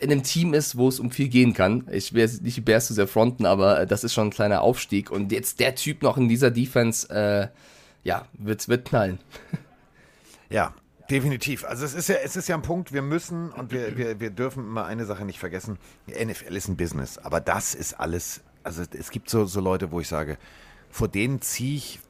in 0.00 0.10
einem 0.10 0.22
Team 0.22 0.54
ist, 0.54 0.76
wo 0.76 0.88
es 0.88 1.00
um 1.00 1.10
viel 1.10 1.28
gehen 1.28 1.54
kann. 1.54 1.88
Ich 1.90 2.12
will 2.12 2.20
jetzt 2.20 2.42
nicht 2.42 2.56
die 2.56 2.60
Bears 2.60 2.86
zu 2.86 2.94
sehr 2.94 3.08
fronten, 3.08 3.46
aber 3.46 3.80
äh, 3.80 3.86
das 3.86 4.04
ist 4.04 4.14
schon 4.14 4.28
ein 4.28 4.30
kleiner 4.30 4.62
Aufstieg. 4.62 5.10
Und 5.10 5.32
jetzt 5.32 5.60
der 5.60 5.74
Typ 5.74 6.02
noch 6.02 6.16
in 6.16 6.28
dieser 6.28 6.50
Defense, 6.50 7.08
äh, 7.10 7.48
ja, 8.04 8.26
wird, 8.34 8.68
wird 8.68 8.88
knallen. 8.88 9.18
Ja, 10.50 10.74
definitiv. 11.08 11.64
Also 11.64 11.86
es 11.86 11.94
ist 11.94 12.10
ja, 12.10 12.16
es 12.22 12.36
ist 12.36 12.46
ja 12.46 12.54
ein 12.56 12.60
Punkt, 12.60 12.92
wir 12.92 13.00
müssen 13.00 13.50
und 13.52 13.72
wir, 13.72 13.96
wir, 13.96 14.20
wir 14.20 14.28
dürfen 14.28 14.64
immer 14.64 14.84
eine 14.84 15.06
Sache 15.06 15.24
nicht 15.24 15.38
vergessen. 15.38 15.78
NFL 16.06 16.54
ist 16.54 16.68
ein 16.68 16.76
Business, 16.76 17.16
aber 17.16 17.40
das 17.40 17.74
ist 17.74 17.94
alles, 17.98 18.42
also 18.62 18.82
es 18.82 19.10
gibt 19.10 19.30
so, 19.30 19.46
so 19.46 19.60
Leute, 19.60 19.92
wo 19.92 20.00
ich 20.00 20.08
sage, 20.08 20.36
vor 20.90 21.08
denen 21.08 21.40
ziehe 21.40 21.76
ich 21.78 22.00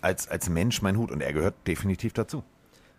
als, 0.00 0.26
als 0.26 0.48
Mensch 0.48 0.82
meinen 0.82 0.98
Hut 0.98 1.12
und 1.12 1.20
er 1.20 1.32
gehört 1.32 1.54
definitiv 1.68 2.14
dazu. 2.14 2.42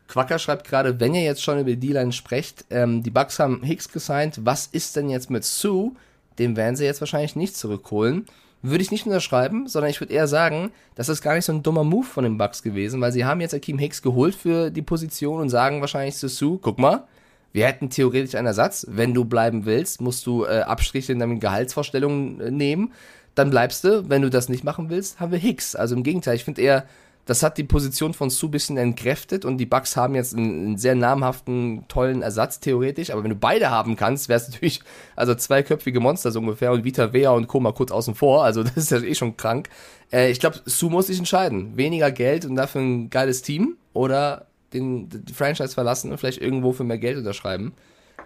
Quacker 0.07 0.39
schreibt 0.39 0.67
gerade, 0.67 0.99
wenn 0.99 1.15
ihr 1.15 1.23
jetzt 1.23 1.43
schon 1.43 1.59
über 1.59 1.71
die 1.71 1.87
D-Line 1.87 2.11
sprecht, 2.11 2.65
ähm, 2.69 3.03
die 3.03 3.09
Bucks 3.09 3.39
haben 3.39 3.63
Hicks 3.63 3.91
gesigned, 3.91 4.39
was 4.43 4.67
ist 4.67 4.95
denn 4.95 5.09
jetzt 5.09 5.29
mit 5.29 5.43
Sue? 5.43 5.91
Den 6.37 6.55
werden 6.55 6.75
sie 6.75 6.85
jetzt 6.85 7.01
wahrscheinlich 7.01 7.35
nicht 7.35 7.55
zurückholen. 7.55 8.25
Würde 8.61 8.81
ich 8.83 8.91
nicht 8.91 9.05
unterschreiben, 9.05 9.67
sondern 9.67 9.91
ich 9.91 9.99
würde 9.99 10.13
eher 10.13 10.27
sagen, 10.27 10.71
das 10.95 11.09
ist 11.09 11.21
gar 11.21 11.35
nicht 11.35 11.45
so 11.45 11.53
ein 11.53 11.63
dummer 11.63 11.83
Move 11.83 12.05
von 12.05 12.23
den 12.23 12.37
Bucks 12.37 12.63
gewesen, 12.63 12.99
weil 13.01 13.11
sie 13.11 13.25
haben 13.25 13.41
jetzt 13.41 13.53
Akeem 13.53 13.77
Hicks 13.77 14.01
geholt 14.01 14.35
für 14.35 14.69
die 14.71 14.81
Position 14.81 15.41
und 15.41 15.49
sagen 15.49 15.81
wahrscheinlich 15.81 16.15
zu 16.15 16.27
Sue, 16.29 16.59
guck 16.61 16.79
mal, 16.79 17.07
wir 17.53 17.67
hätten 17.67 17.89
theoretisch 17.89 18.35
einen 18.35 18.47
Ersatz. 18.47 18.85
Wenn 18.89 19.13
du 19.13 19.23
bleiben 19.23 19.65
willst, 19.65 20.01
musst 20.01 20.25
du 20.25 20.45
äh, 20.45 20.61
Abstriche 20.61 21.13
in 21.13 21.19
deinen 21.19 21.39
Gehaltsvorstellungen 21.39 22.41
äh, 22.41 22.51
nehmen 22.51 22.91
dann 23.35 23.49
bleibst 23.49 23.83
du. 23.83 24.09
Wenn 24.09 24.21
du 24.21 24.29
das 24.29 24.49
nicht 24.49 24.63
machen 24.63 24.89
willst, 24.89 25.19
haben 25.19 25.31
wir 25.31 25.39
Hicks. 25.39 25.75
Also 25.75 25.95
im 25.95 26.03
Gegenteil, 26.03 26.35
ich 26.35 26.45
finde 26.45 26.61
eher, 26.61 26.85
das 27.25 27.41
hat 27.41 27.57
die 27.57 27.63
Position 27.63 28.13
von 28.13 28.29
Sue 28.29 28.49
ein 28.49 28.51
bisschen 28.51 28.77
entkräftet 28.77 29.45
und 29.45 29.57
die 29.57 29.65
Bucks 29.65 29.97
haben 29.97 30.13
jetzt 30.13 30.35
einen, 30.35 30.65
einen, 30.65 30.77
sehr 30.77 30.93
namhaften, 30.93 31.85
tollen 31.87 32.21
Ersatz 32.21 32.59
theoretisch. 32.59 33.09
Aber 33.09 33.23
wenn 33.23 33.31
du 33.31 33.35
beide 33.35 33.71
haben 33.71 33.95
kannst, 33.95 34.29
wäre 34.29 34.39
es 34.39 34.47
natürlich, 34.51 34.81
also 35.15 35.33
zweiköpfige 35.33 35.99
Monster 35.99 36.31
so 36.31 36.39
ungefähr 36.39 36.71
und 36.71 36.83
Vita 36.83 37.13
Vea 37.13 37.31
und 37.31 37.47
Koma 37.47 37.71
kurz 37.71 37.91
außen 37.91 38.13
vor. 38.13 38.43
Also 38.43 38.63
das 38.63 38.77
ist 38.77 38.91
ja 38.91 38.99
eh 38.99 39.15
schon 39.15 39.37
krank. 39.37 39.69
Äh, 40.11 40.29
ich 40.29 40.39
glaube, 40.39 40.61
Sue 40.65 40.91
muss 40.91 41.07
sich 41.07 41.17
entscheiden. 41.17 41.75
Weniger 41.77 42.11
Geld 42.11 42.45
und 42.45 42.55
dafür 42.55 42.81
ein 42.81 43.09
geiles 43.09 43.41
Team 43.41 43.77
oder 43.93 44.45
den, 44.73 45.09
die 45.09 45.33
Franchise 45.33 45.73
verlassen 45.73 46.11
und 46.11 46.19
vielleicht 46.19 46.41
irgendwo 46.41 46.73
für 46.73 46.83
mehr 46.83 46.99
Geld 46.99 47.17
unterschreiben. 47.17 47.73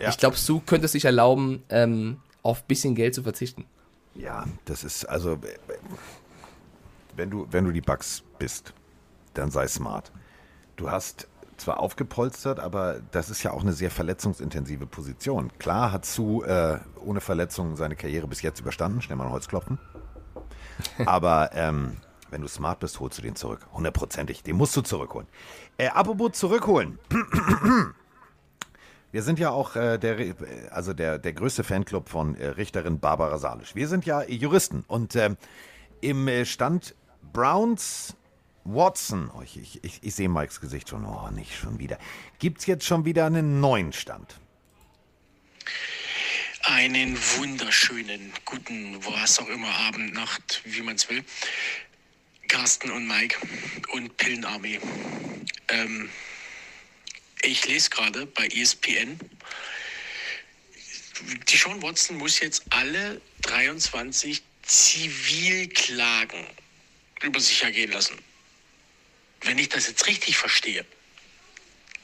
Ja. 0.02 0.10
Ich 0.10 0.18
glaube, 0.18 0.36
Sue 0.36 0.62
könnte 0.66 0.86
es 0.86 0.92
sich 0.92 1.06
erlauben, 1.06 1.64
ähm, 1.70 2.18
auf 2.44 2.62
ein 2.62 2.68
bisschen 2.68 2.96
Geld 2.96 3.16
zu 3.16 3.24
verzichten. 3.24 3.66
Ja, 4.16 4.46
das 4.66 4.84
ist 4.84 5.06
also, 5.06 5.38
wenn 7.16 7.30
du, 7.30 7.48
wenn 7.52 7.64
du 7.64 7.72
die 7.72 7.82
Bugs 7.82 8.24
bist, 8.38 8.74
dann 9.34 9.52
sei 9.52 9.68
smart. 9.68 10.12
Du 10.76 10.90
hast 10.90 11.28
zwar 11.58 11.80
aufgepolstert, 11.80 12.60
aber 12.60 13.02
das 13.12 13.30
ist 13.30 13.44
ja 13.44 13.52
auch 13.52 13.62
eine 13.62 13.74
sehr 13.74 13.92
verletzungsintensive 13.92 14.86
Position. 14.86 15.52
Klar 15.60 15.92
hat 15.92 16.06
Sue 16.06 16.46
äh, 16.46 16.80
ohne 17.02 17.22
Verletzung 17.22 17.76
seine 17.76 17.96
Karriere 17.96 18.28
bis 18.28 18.42
jetzt 18.42 18.60
überstanden, 18.60 19.02
schnell 19.02 19.18
mal 19.18 19.26
ein 19.26 19.32
Holz 19.32 19.48
klopfen. 19.48 19.78
Aber 21.06 21.52
ähm, 21.54 21.98
wenn 22.30 22.42
du 22.42 22.48
smart 22.48 22.80
bist, 22.80 23.00
holst 23.00 23.18
du 23.18 23.22
den 23.22 23.36
zurück. 23.36 23.68
Hundertprozentig. 23.74 24.44
Den 24.44 24.56
musst 24.56 24.76
du 24.78 24.82
zurückholen. 24.82 25.28
Äh, 25.78 25.88
apropos 25.88 26.32
zurückholen. 26.34 27.00
Wir 29.12 29.24
sind 29.24 29.40
ja 29.40 29.50
auch 29.50 29.76
äh, 29.76 29.98
der, 29.98 30.36
also 30.72 30.94
der, 30.94 31.18
der 31.18 31.34
größte 31.34 31.64
Fanclub 31.64 32.10
von 32.10 32.36
äh, 32.36 32.46
Richterin 32.48 33.00
Barbara 33.00 33.40
Salisch. 33.40 33.74
Wir 33.74 33.88
sind 33.88 34.06
ja 34.06 34.22
Juristen 34.22 34.86
und 34.88 35.16
äh, 35.16 35.36
im 36.02 36.28
äh, 36.28 36.46
Stand 36.46 36.96
Browns 37.34 38.16
Watson, 38.74 39.32
oh, 39.36 39.42
ich, 39.42 39.84
ich, 39.84 40.00
ich 40.02 40.16
sehe 40.16 40.30
Mikes 40.30 40.62
Gesicht 40.62 40.90
schon, 40.90 41.06
oh, 41.06 41.30
nicht 41.32 41.56
schon 41.56 41.80
wieder. 41.80 41.98
Gibt 42.40 42.60
es 42.60 42.66
jetzt 42.66 42.86
schon 42.86 43.06
wieder 43.06 43.26
einen 43.26 43.60
neuen 43.60 43.94
Stand? 43.94 44.36
Einen 46.62 47.18
wunderschönen, 47.38 48.32
guten, 48.46 49.04
was 49.06 49.40
auch 49.40 49.48
immer, 49.48 49.70
Abend, 49.70 50.14
Nacht, 50.14 50.62
wie 50.66 50.82
man 50.82 50.96
es 50.96 51.10
will. 51.10 51.24
Carsten 52.48 52.92
und 52.92 53.08
Mike 53.08 53.38
und 53.94 54.18
Pillenarmee. 54.18 54.80
Ähm, 55.70 56.10
ich 57.42 57.66
lese 57.68 57.90
gerade 57.90 58.26
bei 58.26 58.48
ESPN, 58.48 59.20
die 61.48 61.58
Sean 61.58 61.82
Watson 61.82 62.18
muss 62.18 62.40
jetzt 62.40 62.64
alle 62.70 63.22
23 63.42 64.42
Zivilklagen 64.64 66.46
über 67.22 67.40
sich 67.40 67.64
ergehen 67.64 67.92
lassen. 67.92 68.16
Wenn 69.42 69.58
ich 69.58 69.70
das 69.70 69.88
jetzt 69.88 70.06
richtig 70.08 70.38
verstehe, 70.38 70.86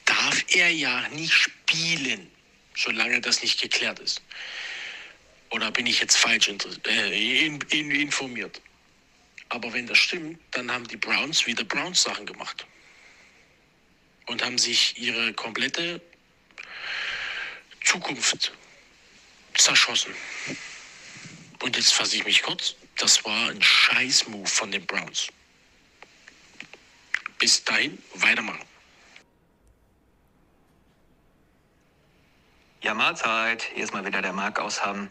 darf 0.04 0.44
er 0.48 0.70
ja 0.70 1.08
nicht 1.08 1.32
spielen, 1.32 2.30
solange 2.76 3.20
das 3.20 3.42
nicht 3.42 3.60
geklärt 3.60 3.98
ist. 3.98 4.22
Oder 5.50 5.70
bin 5.70 5.86
ich 5.86 6.00
jetzt 6.00 6.16
falsch 6.16 6.48
äh, 6.48 7.46
informiert? 7.46 8.60
Aber 9.48 9.72
wenn 9.72 9.86
das 9.86 9.98
stimmt, 9.98 10.40
dann 10.50 10.70
haben 10.72 10.88
die 10.88 10.96
Browns 10.96 11.46
wieder 11.46 11.64
Browns-Sachen 11.64 12.26
gemacht 12.26 12.66
und 14.26 14.44
haben 14.44 14.58
sich 14.58 14.98
ihre 14.98 15.32
komplette 15.34 16.00
Zukunft 17.84 18.52
zerschossen. 19.54 20.12
Und 21.62 21.76
jetzt 21.76 21.94
fasse 21.94 22.16
ich 22.16 22.24
mich 22.24 22.42
kurz. 22.42 22.74
Das 22.96 23.24
war 23.24 23.50
ein 23.50 23.62
Scheiß-Move 23.62 24.48
von 24.48 24.72
den 24.72 24.84
Browns. 24.84 25.28
Bis 27.38 27.62
dahin 27.64 28.02
weitermachen. 28.14 28.64
Ja, 32.80 32.94
Mahlzeit. 32.94 33.62
Hier 33.74 33.84
ist 33.84 33.92
mal 33.92 34.06
wieder 34.06 34.22
der 34.22 34.32
Marc 34.32 34.58
aus 34.58 34.84
Hamm. 34.84 35.10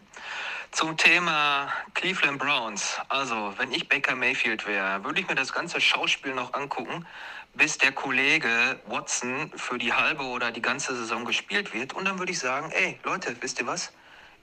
Zum 0.72 0.96
Thema 0.96 1.72
Cleveland 1.94 2.38
Browns. 2.38 2.98
Also, 3.08 3.54
wenn 3.58 3.70
ich 3.72 3.88
Baker 3.88 4.16
Mayfield 4.16 4.66
wäre, 4.66 5.04
würde 5.04 5.20
ich 5.20 5.28
mir 5.28 5.36
das 5.36 5.52
ganze 5.52 5.80
Schauspiel 5.80 6.34
noch 6.34 6.52
angucken, 6.54 7.06
bis 7.54 7.78
der 7.78 7.92
Kollege 7.92 8.80
Watson 8.86 9.52
für 9.54 9.78
die 9.78 9.92
halbe 9.92 10.24
oder 10.24 10.50
die 10.50 10.62
ganze 10.62 10.96
Saison 10.96 11.24
gespielt 11.24 11.72
wird. 11.74 11.92
Und 11.92 12.06
dann 12.06 12.18
würde 12.18 12.32
ich 12.32 12.40
sagen, 12.40 12.72
ey 12.72 12.98
Leute, 13.04 13.36
wisst 13.40 13.60
ihr 13.60 13.66
was? 13.66 13.92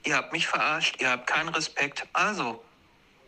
Ihr 0.04 0.16
habt 0.16 0.32
mich 0.32 0.46
verarscht, 0.46 1.00
ihr 1.00 1.10
habt 1.10 1.26
keinen 1.26 1.50
Respekt. 1.50 2.06
Also, 2.14 2.64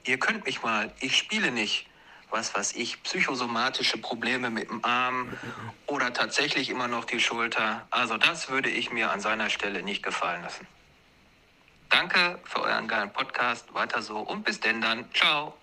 ihr 0.04 0.18
könnt 0.18 0.46
mich 0.46 0.62
mal, 0.62 0.92
ich 1.00 1.16
spiele 1.16 1.50
nicht. 1.50 1.85
Was 2.30 2.54
weiß 2.54 2.72
ich, 2.74 3.02
psychosomatische 3.02 3.98
Probleme 3.98 4.50
mit 4.50 4.68
dem 4.68 4.84
Arm 4.84 5.32
oder 5.86 6.12
tatsächlich 6.12 6.70
immer 6.70 6.88
noch 6.88 7.04
die 7.04 7.20
Schulter. 7.20 7.86
Also 7.90 8.16
das 8.16 8.50
würde 8.50 8.68
ich 8.68 8.92
mir 8.92 9.10
an 9.10 9.20
seiner 9.20 9.48
Stelle 9.48 9.82
nicht 9.82 10.02
gefallen 10.02 10.42
lassen. 10.42 10.66
Danke 11.88 12.38
für 12.44 12.62
euren 12.62 12.88
geilen 12.88 13.12
Podcast. 13.12 13.72
Weiter 13.74 14.02
so 14.02 14.18
und 14.18 14.44
bis 14.44 14.60
denn 14.60 14.80
dann. 14.80 15.04
Ciao. 15.14 15.54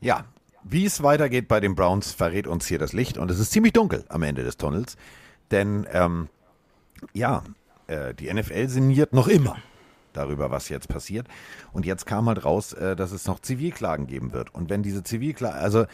Ja, 0.00 0.24
wie 0.62 0.84
es 0.84 1.02
weitergeht 1.02 1.48
bei 1.48 1.60
den 1.60 1.74
Browns, 1.74 2.12
verrät 2.12 2.46
uns 2.46 2.66
hier 2.66 2.78
das 2.78 2.92
Licht. 2.92 3.16
Und 3.16 3.30
es 3.30 3.38
ist 3.38 3.50
ziemlich 3.50 3.72
dunkel 3.72 4.04
am 4.08 4.22
Ende 4.22 4.44
des 4.44 4.58
Tunnels. 4.58 4.96
Denn, 5.50 5.86
ähm, 5.92 6.28
ja, 7.14 7.42
äh, 7.86 8.12
die 8.14 8.32
NFL 8.32 8.68
sinniert 8.68 9.12
noch 9.12 9.28
immer 9.28 9.56
darüber, 10.12 10.50
was 10.50 10.68
jetzt 10.68 10.88
passiert. 10.88 11.26
Und 11.72 11.86
jetzt 11.86 12.06
kam 12.06 12.28
halt 12.28 12.44
raus, 12.44 12.72
äh, 12.72 12.96
dass 12.96 13.12
es 13.12 13.26
noch 13.26 13.40
Zivilklagen 13.40 14.06
geben 14.06 14.32
wird. 14.32 14.54
Und 14.54 14.70
wenn 14.70 14.82
diese 14.82 15.02
Zivilklagen, 15.02 15.58
also 15.58 15.86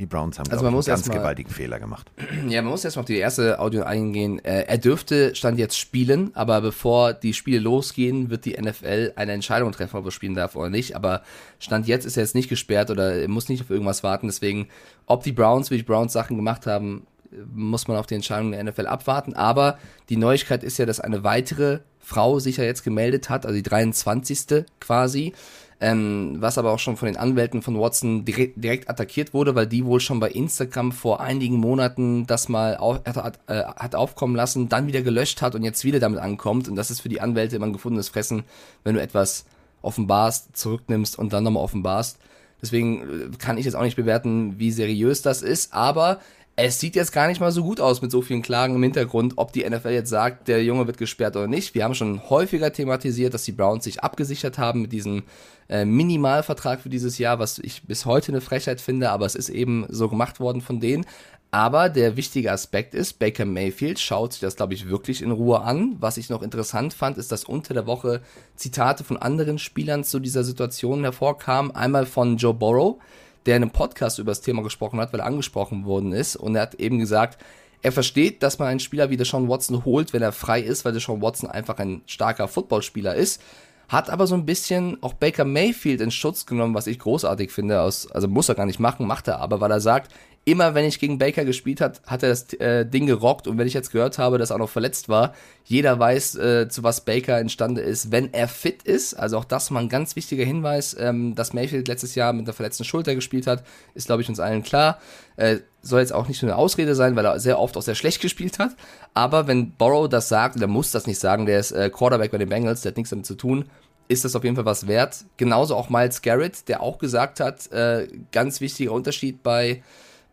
die 0.00 0.06
Browns 0.06 0.38
haben 0.38 0.50
also 0.50 0.64
man 0.64 0.72
muss 0.72 0.88
einen 0.88 0.96
ganz 0.96 1.08
mal, 1.08 1.18
gewaltigen 1.18 1.50
Fehler 1.50 1.78
gemacht. 1.78 2.10
Ja, 2.48 2.62
man 2.62 2.70
muss 2.70 2.84
erstmal 2.84 3.02
auf 3.02 3.06
die 3.06 3.18
erste 3.18 3.60
Audio 3.60 3.82
eingehen. 3.82 4.42
Äh, 4.42 4.62
er 4.62 4.78
dürfte 4.78 5.34
Stand 5.34 5.58
jetzt 5.58 5.78
spielen, 5.78 6.30
aber 6.34 6.62
bevor 6.62 7.12
die 7.12 7.34
Spiele 7.34 7.58
losgehen, 7.58 8.30
wird 8.30 8.46
die 8.46 8.58
NFL 8.58 9.12
eine 9.16 9.32
Entscheidung 9.32 9.72
treffen, 9.72 9.98
ob 9.98 10.06
er 10.06 10.10
spielen 10.10 10.34
darf 10.34 10.56
oder 10.56 10.70
nicht. 10.70 10.96
Aber 10.96 11.22
Stand 11.58 11.86
jetzt 11.86 12.06
ist 12.06 12.16
er 12.16 12.22
jetzt 12.22 12.34
nicht 12.34 12.48
gesperrt 12.48 12.90
oder 12.90 13.14
er 13.14 13.28
muss 13.28 13.50
nicht 13.50 13.60
auf 13.60 13.68
irgendwas 13.68 14.02
warten. 14.02 14.26
Deswegen, 14.26 14.68
ob 15.04 15.22
die 15.22 15.32
Browns, 15.32 15.70
wie 15.70 15.76
die 15.76 15.82
Browns 15.82 16.14
Sachen 16.14 16.36
gemacht 16.36 16.66
haben, 16.66 17.06
muss 17.54 17.86
man 17.86 17.98
auf 17.98 18.06
die 18.06 18.14
Entscheidung 18.14 18.52
der 18.52 18.64
NFL 18.64 18.86
abwarten. 18.86 19.34
Aber 19.34 19.78
die 20.08 20.16
Neuigkeit 20.16 20.64
ist 20.64 20.78
ja, 20.78 20.86
dass 20.86 21.00
eine 21.00 21.24
weitere 21.24 21.80
Frau 22.10 22.40
sich 22.40 22.56
ja 22.56 22.64
jetzt 22.64 22.82
gemeldet 22.82 23.30
hat, 23.30 23.46
also 23.46 23.56
die 23.56 23.62
23. 23.62 24.64
quasi 24.80 25.32
ähm, 25.80 26.36
was 26.38 26.58
aber 26.58 26.72
auch 26.72 26.78
schon 26.78 26.98
von 26.98 27.06
den 27.06 27.16
Anwälten 27.16 27.62
von 27.62 27.78
Watson 27.78 28.26
direkt, 28.26 28.62
direkt, 28.62 28.90
attackiert 28.90 29.32
wurde, 29.32 29.54
weil 29.54 29.66
die 29.66 29.86
wohl 29.86 30.00
schon 30.00 30.20
bei 30.20 30.30
Instagram 30.30 30.92
vor 30.92 31.20
einigen 31.20 31.56
Monaten 31.56 32.26
das 32.26 32.50
mal 32.50 32.76
auf, 32.76 33.00
hat, 33.06 33.40
äh, 33.46 33.64
hat 33.64 33.94
aufkommen 33.94 34.36
lassen, 34.36 34.68
dann 34.68 34.86
wieder 34.86 35.00
gelöscht 35.00 35.40
hat 35.40 35.54
und 35.54 35.62
jetzt 35.62 35.82
wieder 35.84 35.98
damit 35.98 36.20
ankommt. 36.20 36.68
Und 36.68 36.76
das 36.76 36.90
ist 36.90 37.00
für 37.00 37.08
die 37.08 37.22
Anwälte 37.22 37.56
immer 37.56 37.66
ein 37.66 37.72
gefundenes 37.72 38.10
Fressen, 38.10 38.44
wenn 38.84 38.94
du 38.94 39.00
etwas 39.00 39.46
offenbarst, 39.80 40.54
zurücknimmst 40.54 41.18
und 41.18 41.32
dann 41.32 41.44
nochmal 41.44 41.62
offenbarst. 41.62 42.18
Deswegen 42.60 43.32
äh, 43.32 43.36
kann 43.38 43.56
ich 43.56 43.64
jetzt 43.64 43.74
auch 43.74 43.82
nicht 43.82 43.96
bewerten, 43.96 44.58
wie 44.58 44.72
seriös 44.72 45.22
das 45.22 45.40
ist, 45.40 45.72
aber 45.72 46.20
es 46.62 46.78
sieht 46.78 46.94
jetzt 46.94 47.12
gar 47.12 47.26
nicht 47.26 47.40
mal 47.40 47.52
so 47.52 47.62
gut 47.62 47.80
aus 47.80 48.02
mit 48.02 48.10
so 48.10 48.20
vielen 48.20 48.42
Klagen 48.42 48.74
im 48.74 48.82
Hintergrund, 48.82 49.34
ob 49.36 49.52
die 49.52 49.68
NFL 49.68 49.90
jetzt 49.90 50.10
sagt, 50.10 50.46
der 50.46 50.62
Junge 50.62 50.86
wird 50.86 50.98
gesperrt 50.98 51.36
oder 51.36 51.46
nicht. 51.46 51.74
Wir 51.74 51.84
haben 51.84 51.94
schon 51.94 52.28
häufiger 52.28 52.70
thematisiert, 52.70 53.32
dass 53.32 53.44
die 53.44 53.52
Browns 53.52 53.84
sich 53.84 54.02
abgesichert 54.02 54.58
haben 54.58 54.82
mit 54.82 54.92
diesem 54.92 55.22
äh, 55.70 55.86
Minimalvertrag 55.86 56.80
für 56.80 56.90
dieses 56.90 57.16
Jahr, 57.16 57.38
was 57.38 57.58
ich 57.58 57.84
bis 57.84 58.04
heute 58.04 58.32
eine 58.32 58.42
Frechheit 58.42 58.80
finde, 58.82 59.10
aber 59.10 59.24
es 59.24 59.36
ist 59.36 59.48
eben 59.48 59.86
so 59.88 60.08
gemacht 60.08 60.38
worden 60.38 60.60
von 60.60 60.80
denen. 60.80 61.06
Aber 61.50 61.88
der 61.88 62.16
wichtige 62.16 62.52
Aspekt 62.52 62.94
ist, 62.94 63.18
Baker 63.18 63.44
Mayfield 63.46 63.98
schaut 63.98 64.34
sich 64.34 64.40
das, 64.40 64.54
glaube 64.54 64.74
ich, 64.74 64.88
wirklich 64.88 65.22
in 65.22 65.32
Ruhe 65.32 65.62
an. 65.62 65.96
Was 65.98 66.16
ich 66.16 66.28
noch 66.28 66.42
interessant 66.42 66.92
fand, 66.92 67.18
ist, 67.18 67.32
dass 67.32 67.44
unter 67.44 67.74
der 67.74 67.86
Woche 67.86 68.20
Zitate 68.54 69.02
von 69.02 69.16
anderen 69.16 69.58
Spielern 69.58 70.04
zu 70.04 70.20
dieser 70.20 70.44
Situation 70.44 71.02
hervorkamen. 71.02 71.74
Einmal 71.74 72.06
von 72.06 72.36
Joe 72.36 72.54
Burrow, 72.54 73.00
der 73.46 73.56
in 73.56 73.62
einem 73.62 73.72
Podcast 73.72 74.18
über 74.18 74.30
das 74.30 74.40
Thema 74.40 74.62
gesprochen 74.62 75.00
hat, 75.00 75.12
weil 75.12 75.20
er 75.20 75.26
angesprochen 75.26 75.84
worden 75.84 76.12
ist. 76.12 76.36
Und 76.36 76.56
er 76.56 76.62
hat 76.62 76.74
eben 76.74 76.98
gesagt, 76.98 77.42
er 77.82 77.92
versteht, 77.92 78.42
dass 78.42 78.58
man 78.58 78.68
einen 78.68 78.80
Spieler 78.80 79.10
wie 79.10 79.16
der 79.16 79.26
Sean 79.26 79.48
Watson 79.48 79.84
holt, 79.84 80.12
wenn 80.12 80.22
er 80.22 80.32
frei 80.32 80.60
ist, 80.60 80.84
weil 80.84 80.92
der 80.92 81.00
Sean 81.00 81.22
Watson 81.22 81.50
einfach 81.50 81.78
ein 81.78 82.02
starker 82.06 82.48
Footballspieler 82.48 83.14
ist. 83.14 83.40
Hat 83.88 84.08
aber 84.08 84.26
so 84.26 84.36
ein 84.36 84.46
bisschen 84.46 85.02
auch 85.02 85.14
Baker 85.14 85.44
Mayfield 85.44 86.00
in 86.00 86.12
Schutz 86.12 86.46
genommen, 86.46 86.74
was 86.74 86.86
ich 86.86 86.98
großartig 86.98 87.50
finde. 87.50 87.80
Aus, 87.80 88.08
also 88.10 88.28
muss 88.28 88.48
er 88.48 88.54
gar 88.54 88.66
nicht 88.66 88.78
machen, 88.78 89.06
macht 89.06 89.26
er 89.26 89.40
aber, 89.40 89.60
weil 89.60 89.70
er 89.70 89.80
sagt, 89.80 90.12
immer 90.44 90.74
wenn 90.74 90.86
ich 90.86 90.98
gegen 90.98 91.18
Baker 91.18 91.44
gespielt 91.44 91.80
hat, 91.80 92.00
hat 92.06 92.22
er 92.22 92.30
das 92.30 92.52
äh, 92.54 92.86
Ding 92.86 93.06
gerockt 93.06 93.46
und 93.46 93.58
wenn 93.58 93.66
ich 93.66 93.74
jetzt 93.74 93.92
gehört 93.92 94.18
habe, 94.18 94.38
dass 94.38 94.50
er 94.50 94.56
auch 94.56 94.60
noch 94.60 94.70
verletzt 94.70 95.08
war, 95.08 95.34
jeder 95.64 95.98
weiß, 95.98 96.36
äh, 96.36 96.68
zu 96.68 96.82
was 96.82 97.02
Baker 97.02 97.38
imstande 97.40 97.82
ist, 97.82 98.10
wenn 98.10 98.32
er 98.32 98.48
fit 98.48 98.82
ist. 98.82 99.14
Also 99.14 99.36
auch 99.36 99.44
das 99.44 99.70
mal 99.70 99.80
ein 99.80 99.88
ganz 99.88 100.16
wichtiger 100.16 100.44
Hinweis, 100.44 100.96
ähm, 100.98 101.34
dass 101.34 101.52
Mayfield 101.52 101.88
letztes 101.88 102.14
Jahr 102.14 102.32
mit 102.32 102.46
einer 102.46 102.54
verletzten 102.54 102.84
Schulter 102.84 103.14
gespielt 103.14 103.46
hat, 103.46 103.64
ist 103.94 104.06
glaube 104.06 104.22
ich 104.22 104.28
uns 104.28 104.40
allen 104.40 104.62
klar. 104.62 104.98
Äh, 105.36 105.58
soll 105.82 106.00
jetzt 106.00 106.12
auch 106.12 106.26
nicht 106.26 106.42
nur 106.42 106.52
eine 106.52 106.58
Ausrede 106.58 106.94
sein, 106.94 107.16
weil 107.16 107.26
er 107.26 107.38
sehr 107.38 107.58
oft 107.58 107.76
auch 107.76 107.82
sehr 107.82 107.94
schlecht 107.94 108.20
gespielt 108.20 108.58
hat. 108.58 108.72
Aber 109.14 109.46
wenn 109.46 109.72
Borrow 109.72 110.08
das 110.08 110.28
sagt, 110.28 110.60
der 110.60 110.68
muss 110.68 110.90
das 110.90 111.06
nicht 111.06 111.18
sagen, 111.18 111.46
der 111.46 111.60
ist 111.60 111.72
äh, 111.72 111.90
Quarterback 111.90 112.30
bei 112.30 112.38
den 112.38 112.48
Bengals, 112.48 112.80
der 112.80 112.90
hat 112.92 112.96
nichts 112.96 113.10
damit 113.10 113.26
zu 113.26 113.34
tun. 113.34 113.66
ist 114.08 114.24
das 114.24 114.34
auf 114.34 114.42
jeden 114.42 114.56
Fall 114.56 114.64
was 114.64 114.88
wert. 114.88 115.24
Genauso 115.36 115.76
auch 115.76 115.88
Miles 115.88 116.22
Garrett, 116.22 116.68
der 116.68 116.82
auch 116.82 116.98
gesagt 116.98 117.40
hat, 117.40 117.70
äh, 117.72 118.08
ganz 118.32 118.60
wichtiger 118.60 118.92
Unterschied 118.92 119.42
bei, 119.42 119.82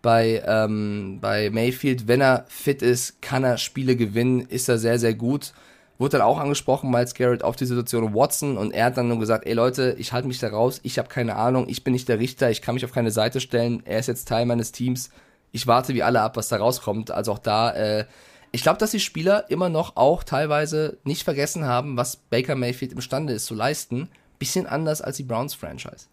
bei, 0.07 0.41
ähm, 0.47 1.17
bei 1.19 1.49
Mayfield, 1.49 2.07
wenn 2.07 2.21
er 2.21 2.45
fit 2.47 2.81
ist, 2.81 3.21
kann 3.21 3.43
er 3.43 3.57
Spiele 3.57 3.97
gewinnen, 3.97 4.39
ist 4.39 4.69
er 4.69 4.77
sehr, 4.77 4.99
sehr 4.99 5.13
gut. 5.13 5.51
Wurde 5.97 6.19
dann 6.19 6.21
auch 6.25 6.39
angesprochen, 6.39 6.89
Miles 6.89 7.13
Garrett, 7.13 7.43
auf 7.43 7.57
die 7.57 7.65
Situation 7.65 8.13
Watson 8.13 8.57
und 8.57 8.71
er 8.71 8.85
hat 8.85 8.95
dann 8.95 9.09
nur 9.09 9.19
gesagt, 9.19 9.45
ey 9.45 9.51
Leute, 9.51 9.97
ich 9.99 10.13
halte 10.13 10.29
mich 10.29 10.39
da 10.39 10.47
raus, 10.47 10.79
ich 10.83 10.97
habe 10.97 11.09
keine 11.09 11.35
Ahnung, 11.35 11.65
ich 11.67 11.83
bin 11.83 11.91
nicht 11.91 12.07
der 12.07 12.19
Richter, 12.19 12.49
ich 12.49 12.61
kann 12.61 12.75
mich 12.75 12.85
auf 12.85 12.93
keine 12.93 13.11
Seite 13.11 13.41
stellen, 13.41 13.81
er 13.83 13.99
ist 13.99 14.07
jetzt 14.07 14.29
Teil 14.29 14.45
meines 14.45 14.71
Teams, 14.71 15.09
ich 15.51 15.67
warte 15.67 15.93
wie 15.93 16.03
alle 16.03 16.21
ab, 16.21 16.37
was 16.37 16.47
da 16.47 16.55
rauskommt. 16.55 17.11
Also 17.11 17.33
auch 17.33 17.39
da, 17.39 17.73
äh, 17.73 18.05
ich 18.53 18.63
glaube, 18.63 18.77
dass 18.77 18.91
die 18.91 19.01
Spieler 19.01 19.51
immer 19.51 19.67
noch 19.67 19.97
auch 19.97 20.23
teilweise 20.23 20.99
nicht 21.03 21.23
vergessen 21.23 21.65
haben, 21.65 21.97
was 21.97 22.15
Baker 22.15 22.55
Mayfield 22.55 22.93
imstande 22.93 23.33
ist 23.33 23.45
zu 23.45 23.55
leisten. 23.55 24.07
Bisschen 24.39 24.67
anders 24.67 25.01
als 25.01 25.17
die 25.17 25.23
Browns-Franchise. 25.23 26.05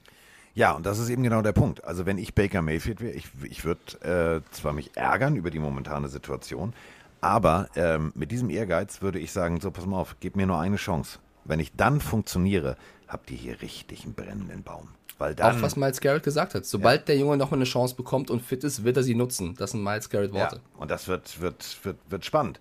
Ja, 0.54 0.72
und 0.72 0.86
das 0.86 0.98
ist 0.98 1.08
eben 1.08 1.22
genau 1.22 1.42
der 1.42 1.52
Punkt. 1.52 1.84
Also 1.84 2.06
wenn 2.06 2.16
ich 2.16 2.34
Baker 2.34 2.62
Mayfield 2.62 3.00
wäre, 3.00 3.12
ich, 3.12 3.26
ich 3.42 3.64
würde 3.64 4.42
äh, 4.44 4.52
zwar 4.52 4.72
mich 4.72 4.96
ärgern 4.96 5.36
über 5.36 5.50
die 5.50 5.58
momentane 5.58 6.08
Situation, 6.08 6.72
aber 7.20 7.68
ähm, 7.74 8.12
mit 8.14 8.30
diesem 8.30 8.50
Ehrgeiz 8.50 9.02
würde 9.02 9.18
ich 9.18 9.32
sagen, 9.32 9.60
so 9.60 9.70
pass 9.70 9.86
mal 9.86 9.98
auf, 9.98 10.16
gib 10.20 10.36
mir 10.36 10.46
nur 10.46 10.60
eine 10.60 10.76
Chance. 10.76 11.18
Wenn 11.44 11.58
ich 11.58 11.74
dann 11.74 12.00
funktioniere, 12.00 12.76
habt 13.08 13.30
ihr 13.30 13.36
hier 13.36 13.62
richtig 13.62 14.04
einen 14.04 14.14
brennenden 14.14 14.62
Baum. 14.62 14.90
Weil 15.18 15.34
dann, 15.34 15.58
Auch 15.58 15.62
was 15.62 15.76
Miles 15.76 16.00
Garrett 16.00 16.22
gesagt 16.22 16.54
hat. 16.54 16.64
Sobald 16.66 17.02
ja. 17.02 17.06
der 17.06 17.18
Junge 17.18 17.36
nochmal 17.36 17.58
eine 17.58 17.64
Chance 17.64 17.94
bekommt 17.94 18.30
und 18.30 18.42
fit 18.42 18.64
ist, 18.64 18.84
wird 18.84 18.96
er 18.96 19.02
sie 19.02 19.14
nutzen. 19.14 19.54
Das 19.56 19.70
sind 19.70 19.82
Miles 19.82 20.10
Garrett 20.10 20.32
Worte. 20.32 20.56
Ja, 20.56 20.80
und 20.80 20.90
das 20.90 21.06
wird, 21.08 21.40
wird, 21.40 21.78
wird, 21.84 21.98
wird 22.08 22.24
spannend. 22.24 22.58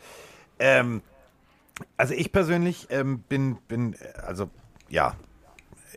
Ähm, 0.59 1.01
also 1.97 2.13
ich 2.13 2.31
persönlich 2.31 2.87
ähm, 2.89 3.19
bin, 3.27 3.57
bin, 3.67 3.95
also 4.25 4.49
ja, 4.89 5.15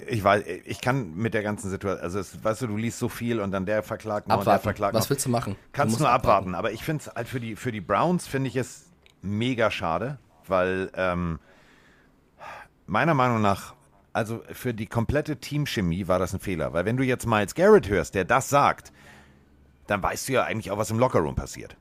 ich 0.09 0.23
weiß, 0.23 0.45
ich 0.65 0.81
kann 0.81 1.15
mit 1.15 1.35
der 1.35 1.43
ganzen 1.43 1.71
Situation, 1.71 2.03
also 2.03 2.19
es, 2.19 2.43
weißt 2.43 2.63
du, 2.63 2.67
du 2.69 2.77
liest 2.77 2.99
so 2.99 3.09
viel 3.09 3.41
und 3.41 3.51
dann 3.51 3.67
der 3.67 3.83
verklagt 3.83 4.29
noch 4.29 4.35
abwarten. 4.35 4.49
und 4.49 4.55
der 4.55 4.61
verklagt 4.61 4.95
Was 4.95 5.11
willst 5.11 5.27
du 5.27 5.31
machen? 5.31 5.57
Kannst 5.73 5.97
du 5.97 6.03
nur 6.03 6.11
abwarten. 6.11 6.49
abwarten. 6.49 6.55
Aber 6.55 6.73
ich 6.73 6.85
finde 6.85 7.05
es 7.07 7.15
halt 7.15 7.29
für 7.29 7.41
die, 7.41 7.57
für 7.57 7.73
die 7.73 7.81
Browns 7.81 8.27
finde 8.27 8.49
ich 8.49 8.57
es 8.57 8.91
mega 9.23 9.71
schade, 9.71 10.19
weil 10.47 10.91
ähm, 10.95 11.39
meiner 12.87 13.15
Meinung 13.15 13.41
nach 13.41 13.75
also 14.13 14.43
für 14.51 14.73
die 14.73 14.87
komplette 14.87 15.37
Teamchemie 15.37 16.09
war 16.09 16.19
das 16.19 16.33
ein 16.33 16.41
Fehler. 16.41 16.73
Weil 16.73 16.87
wenn 16.87 16.97
du 16.97 17.03
jetzt 17.03 17.27
Miles 17.27 17.55
Garrett 17.55 17.91
hörst, 17.91 18.15
der 18.15 18.25
das 18.25 18.49
sagt, 18.49 18.91
dann 19.87 20.03
weißt 20.03 20.29
du 20.29 20.33
ja 20.33 20.45
eigentlich 20.45 20.71
auch, 20.71 20.79
was 20.79 20.91
im 20.91 20.99
Lockerroom 20.99 21.35
passiert. 21.35 21.77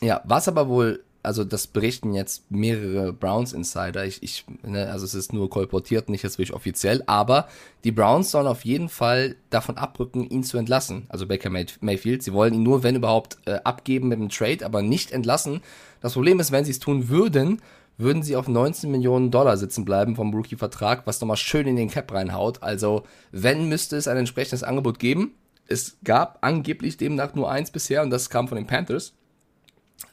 Ja, 0.00 0.22
was 0.24 0.48
aber 0.48 0.66
wohl, 0.66 1.04
also 1.22 1.44
das 1.44 1.66
berichten 1.66 2.14
jetzt 2.14 2.50
mehrere 2.50 3.12
Browns-Insider. 3.12 4.04
Ich, 4.06 4.22
ich, 4.22 4.44
ne, 4.62 4.90
also 4.90 5.04
es 5.04 5.14
ist 5.14 5.32
nur 5.32 5.50
kolportiert, 5.50 6.08
nicht 6.08 6.22
jetzt 6.22 6.38
wirklich 6.38 6.54
offiziell, 6.54 7.02
aber 7.06 7.48
die 7.84 7.92
Browns 7.92 8.30
sollen 8.30 8.46
auf 8.46 8.64
jeden 8.64 8.88
Fall 8.88 9.36
davon 9.50 9.76
abrücken, 9.76 10.28
ihn 10.28 10.44
zu 10.44 10.56
entlassen. 10.56 11.04
Also 11.08 11.26
Baker 11.26 11.50
Mayfield. 11.50 12.22
Sie 12.22 12.32
wollen 12.32 12.54
ihn 12.54 12.62
nur, 12.62 12.82
wenn 12.82 12.96
überhaupt, 12.96 13.36
äh, 13.44 13.60
abgeben 13.64 14.08
mit 14.08 14.18
dem 14.18 14.30
Trade, 14.30 14.64
aber 14.64 14.80
nicht 14.80 15.12
entlassen. 15.12 15.60
Das 16.00 16.14
Problem 16.14 16.40
ist, 16.40 16.52
wenn 16.52 16.64
sie 16.64 16.70
es 16.70 16.78
tun 16.78 17.08
würden, 17.10 17.60
würden 17.98 18.22
sie 18.22 18.36
auf 18.36 18.48
19 18.48 18.90
Millionen 18.90 19.30
Dollar 19.30 19.58
sitzen 19.58 19.84
bleiben 19.84 20.16
vom 20.16 20.32
Rookie-Vertrag, 20.32 21.06
was 21.06 21.20
nochmal 21.20 21.36
schön 21.36 21.66
in 21.66 21.76
den 21.76 21.90
Cap 21.90 22.10
reinhaut. 22.12 22.62
Also, 22.62 23.02
wenn, 23.30 23.68
müsste 23.68 23.96
es 23.96 24.08
ein 24.08 24.16
entsprechendes 24.16 24.62
Angebot 24.62 24.98
geben. 24.98 25.34
Es 25.66 25.98
gab 26.02 26.38
angeblich 26.40 26.96
demnach 26.96 27.34
nur 27.34 27.50
eins 27.50 27.70
bisher 27.70 28.02
und 28.02 28.10
das 28.10 28.30
kam 28.30 28.48
von 28.48 28.56
den 28.56 28.66
Panthers. 28.66 29.12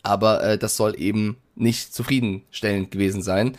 Aber 0.04 0.44
äh, 0.44 0.58
das 0.58 0.78
soll 0.78 1.00
eben 1.00 1.38
nicht 1.56 1.94
zufriedenstellend 1.94 2.92
gewesen 2.92 3.22
sein. 3.22 3.58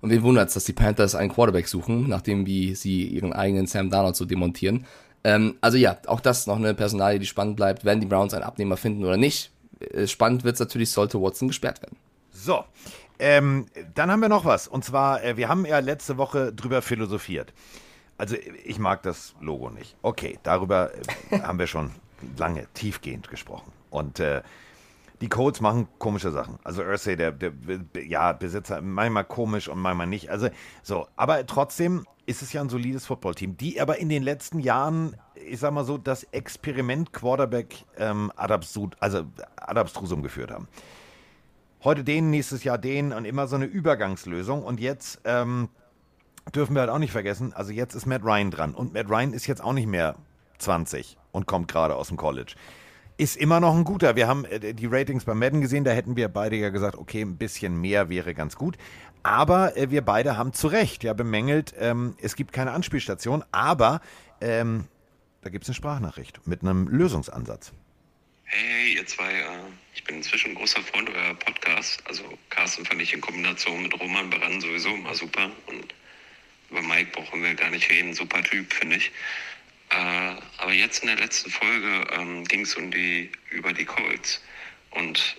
Und 0.00 0.10
wen 0.10 0.22
wundert 0.22 0.48
es, 0.48 0.54
dass 0.54 0.64
die 0.64 0.72
Panthers 0.72 1.14
einen 1.14 1.32
Quarterback 1.32 1.68
suchen, 1.68 2.08
nachdem 2.08 2.46
wie 2.46 2.74
sie 2.74 3.04
ihren 3.04 3.32
eigenen 3.32 3.66
Sam 3.66 3.90
Darnold 3.90 4.16
so 4.16 4.24
demontieren. 4.24 4.86
Ähm, 5.24 5.56
also 5.60 5.76
ja, 5.76 5.96
auch 6.06 6.20
das 6.20 6.46
noch 6.46 6.56
eine 6.56 6.74
Personalie, 6.74 7.18
die 7.18 7.26
spannend 7.26 7.56
bleibt, 7.56 7.84
werden 7.84 8.00
die 8.00 8.06
Browns 8.06 8.34
einen 8.34 8.44
Abnehmer 8.44 8.76
finden 8.76 9.04
oder 9.04 9.16
nicht. 9.16 9.50
Äh, 9.80 10.06
spannend 10.06 10.44
wird 10.44 10.54
es 10.54 10.60
natürlich, 10.60 10.90
sollte 10.90 11.20
Watson 11.20 11.48
gesperrt 11.48 11.82
werden. 11.82 11.96
So, 12.30 12.64
ähm, 13.18 13.66
dann 13.94 14.10
haben 14.10 14.20
wir 14.20 14.28
noch 14.28 14.44
was. 14.44 14.68
Und 14.68 14.84
zwar, 14.84 15.24
äh, 15.24 15.36
wir 15.36 15.48
haben 15.48 15.66
ja 15.66 15.80
letzte 15.80 16.16
Woche 16.16 16.52
drüber 16.52 16.82
philosophiert. 16.82 17.52
Also 18.16 18.36
ich 18.64 18.78
mag 18.78 19.02
das 19.02 19.34
Logo 19.40 19.70
nicht. 19.70 19.96
Okay, 20.02 20.38
darüber 20.42 20.92
äh, 21.30 21.40
haben 21.42 21.58
wir 21.58 21.66
schon 21.66 21.90
lange 22.36 22.66
tiefgehend 22.74 23.28
gesprochen. 23.28 23.72
Und 23.90 24.20
äh, 24.20 24.42
die 25.20 25.28
Codes 25.28 25.60
machen 25.60 25.88
komische 25.98 26.30
Sachen. 26.30 26.58
Also 26.64 26.82
Ursay, 26.82 27.16
der, 27.16 27.32
der, 27.32 27.52
ja, 28.06 28.32
Besitzer, 28.32 28.80
manchmal 28.80 29.24
komisch 29.24 29.68
und 29.68 29.78
manchmal 29.78 30.06
nicht. 30.06 30.30
Also 30.30 30.48
so, 30.82 31.06
aber 31.16 31.46
trotzdem 31.46 32.06
ist 32.26 32.42
es 32.42 32.52
ja 32.52 32.60
ein 32.60 32.68
solides 32.68 33.06
Footballteam, 33.06 33.56
die 33.56 33.80
aber 33.80 33.98
in 33.98 34.08
den 34.08 34.22
letzten 34.22 34.60
Jahren, 34.60 35.16
ich 35.34 35.60
sag 35.60 35.72
mal 35.72 35.84
so, 35.84 35.98
das 35.98 36.24
Experiment 36.24 37.12
Quarterback 37.12 37.84
ähm, 37.96 38.30
Adabstrusum 38.36 38.90
also 39.00 39.24
Adabstrusum 39.56 40.22
geführt 40.22 40.50
haben 40.50 40.68
heute 41.84 42.04
den, 42.04 42.30
nächstes 42.30 42.64
Jahr 42.64 42.78
den 42.78 43.12
und 43.12 43.24
immer 43.24 43.46
so 43.46 43.56
eine 43.56 43.66
Übergangslösung. 43.66 44.62
Und 44.62 44.80
jetzt 44.80 45.20
ähm, 45.24 45.68
dürfen 46.54 46.74
wir 46.74 46.80
halt 46.80 46.90
auch 46.90 46.98
nicht 46.98 47.12
vergessen, 47.12 47.52
also 47.52 47.72
jetzt 47.72 47.94
ist 47.94 48.06
Matt 48.06 48.24
Ryan 48.24 48.50
dran. 48.50 48.74
Und 48.74 48.92
Matt 48.92 49.08
Ryan 49.08 49.32
ist 49.32 49.46
jetzt 49.46 49.62
auch 49.62 49.72
nicht 49.72 49.86
mehr 49.86 50.16
20 50.58 51.16
und 51.32 51.46
kommt 51.46 51.68
gerade 51.68 51.94
aus 51.94 52.08
dem 52.08 52.16
College. 52.16 52.54
Ist 53.18 53.36
immer 53.36 53.58
noch 53.58 53.74
ein 53.74 53.82
guter. 53.82 54.14
Wir 54.14 54.28
haben 54.28 54.44
äh, 54.44 54.72
die 54.72 54.86
Ratings 54.86 55.24
bei 55.24 55.34
Madden 55.34 55.60
gesehen, 55.60 55.82
da 55.82 55.90
hätten 55.90 56.14
wir 56.14 56.28
beide 56.28 56.54
ja 56.54 56.70
gesagt, 56.70 56.96
okay, 56.96 57.22
ein 57.22 57.36
bisschen 57.36 57.80
mehr 57.80 58.08
wäre 58.08 58.32
ganz 58.32 58.54
gut. 58.54 58.78
Aber 59.24 59.76
äh, 59.76 59.90
wir 59.90 60.02
beide 60.02 60.36
haben 60.36 60.52
zu 60.52 60.68
Recht 60.68 61.02
ja 61.02 61.14
bemängelt, 61.14 61.74
ähm, 61.80 62.14
es 62.22 62.36
gibt 62.36 62.52
keine 62.52 62.70
Anspielstation, 62.70 63.44
aber 63.50 64.00
ähm, 64.40 64.84
da 65.42 65.50
gibt 65.50 65.64
es 65.64 65.68
eine 65.68 65.74
Sprachnachricht 65.74 66.46
mit 66.46 66.62
einem 66.62 66.86
Lösungsansatz. 66.86 67.72
Hey, 68.44 68.94
ihr 68.94 69.06
zwei, 69.08 69.32
äh, 69.32 69.46
ich 69.96 70.04
bin 70.04 70.18
inzwischen 70.18 70.52
ein 70.52 70.54
großer 70.54 70.80
Freund 70.82 71.10
eurer 71.10 71.34
Podcast. 71.34 72.00
Also 72.06 72.22
Carsten 72.50 72.86
fand 72.86 73.02
ich 73.02 73.12
in 73.12 73.20
Kombination 73.20 73.82
mit 73.82 74.00
Roman 74.00 74.30
Baran 74.30 74.60
sowieso 74.60 74.90
immer 74.94 75.16
super. 75.16 75.50
Und 75.66 75.92
über 76.70 76.82
Mike 76.82 77.10
brauchen 77.12 77.42
wir 77.42 77.54
gar 77.54 77.70
nicht 77.70 77.90
reden. 77.90 78.14
Super 78.14 78.44
Typ, 78.44 78.72
finde 78.72 78.96
ich. 78.96 79.10
Äh, 79.90 80.34
aber 80.58 80.72
jetzt 80.72 81.02
in 81.02 81.08
der 81.08 81.16
letzten 81.16 81.50
Folge 81.50 82.06
ähm, 82.12 82.44
ging 82.44 82.62
es 82.62 82.74
um 82.74 82.90
die, 82.90 83.30
über 83.50 83.72
die 83.72 83.84
Colts. 83.84 84.42
Und 84.90 85.36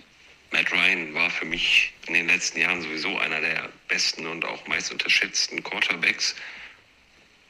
Matt 0.50 0.72
Ryan 0.72 1.14
war 1.14 1.30
für 1.30 1.44
mich 1.44 1.92
in 2.06 2.14
den 2.14 2.26
letzten 2.26 2.60
Jahren 2.60 2.82
sowieso 2.82 3.18
einer 3.18 3.40
der 3.40 3.70
besten 3.88 4.26
und 4.26 4.44
auch 4.44 4.66
meist 4.66 4.90
unterschätzten 4.90 5.62
Quarterbacks. 5.62 6.34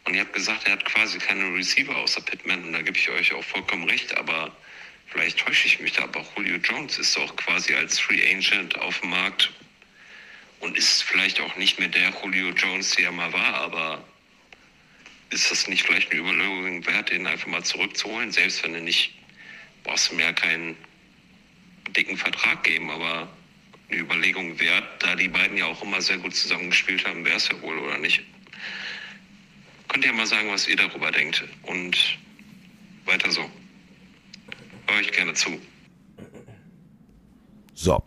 Und 0.05 0.15
ihr 0.15 0.21
habt 0.21 0.33
gesagt, 0.33 0.67
er 0.67 0.73
hat 0.73 0.85
quasi 0.85 1.19
keine 1.19 1.55
Receiver 1.55 1.97
außer 1.97 2.21
Pittman. 2.21 2.65
Und 2.65 2.73
da 2.73 2.83
gebe 2.83 2.97
ich 2.97 3.09
euch 3.09 3.33
auch 3.33 3.45
vollkommen 3.45 3.89
recht. 3.89 4.17
Aber 4.17 4.53
Vielleicht 5.11 5.41
täusche 5.41 5.67
ich 5.67 5.81
mich 5.81 5.93
da, 5.93 6.05
aber 6.05 6.25
Julio 6.37 6.57
Jones 6.59 6.99
ist 6.99 7.19
auch 7.19 7.35
quasi 7.35 7.75
als 7.75 7.99
Free 7.99 8.23
Agent 8.33 8.79
auf 8.79 9.01
dem 9.01 9.11
Markt 9.11 9.51
und 10.61 10.77
ist 10.77 11.03
vielleicht 11.03 11.41
auch 11.41 11.57
nicht 11.57 11.81
mehr 11.81 11.89
der 11.89 12.13
Julio 12.23 12.51
Jones, 12.51 12.95
der 12.95 13.07
er 13.07 13.13
mal 13.13 13.33
war, 13.33 13.55
aber 13.55 14.05
ist 15.31 15.51
das 15.51 15.69
nicht 15.69 15.85
vielleicht 15.85 16.11
eine 16.11 16.21
Überlegung 16.21 16.87
wert, 16.87 17.11
den 17.11 17.27
einfach 17.27 17.47
mal 17.47 17.63
zurückzuholen, 17.63 18.33
selbst 18.33 18.63
wenn 18.65 18.75
er 18.75 18.81
nicht, 18.81 19.15
brauchst 19.85 20.11
du 20.11 20.17
mehr 20.17 20.33
keinen 20.33 20.77
dicken 21.97 22.17
Vertrag 22.17 22.63
geben, 22.65 22.91
aber 22.91 23.29
eine 23.89 24.01
Überlegung 24.01 24.59
wert, 24.61 24.85
da 25.01 25.15
die 25.17 25.29
beiden 25.29 25.57
ja 25.57 25.67
auch 25.67 25.83
immer 25.83 26.01
sehr 26.01 26.19
gut 26.19 26.35
zusammengespielt 26.35 27.07
haben, 27.07 27.25
wäre 27.25 27.37
es 27.37 27.49
ja 27.49 27.61
wohl 27.63 27.79
oder 27.79 27.99
nicht. 27.99 28.23
Könnt 29.89 30.05
ihr 30.05 30.13
mal 30.13 30.27
sagen, 30.27 30.49
was 30.51 30.69
ihr 30.69 30.77
darüber 30.77 31.11
denkt 31.11 31.45
und 31.63 32.19
weiter 33.07 33.31
so 33.31 33.51
höre 34.91 35.01
ich 35.01 35.13
gerne 35.13 35.35
zu. 35.35 35.51
So. 37.75 38.03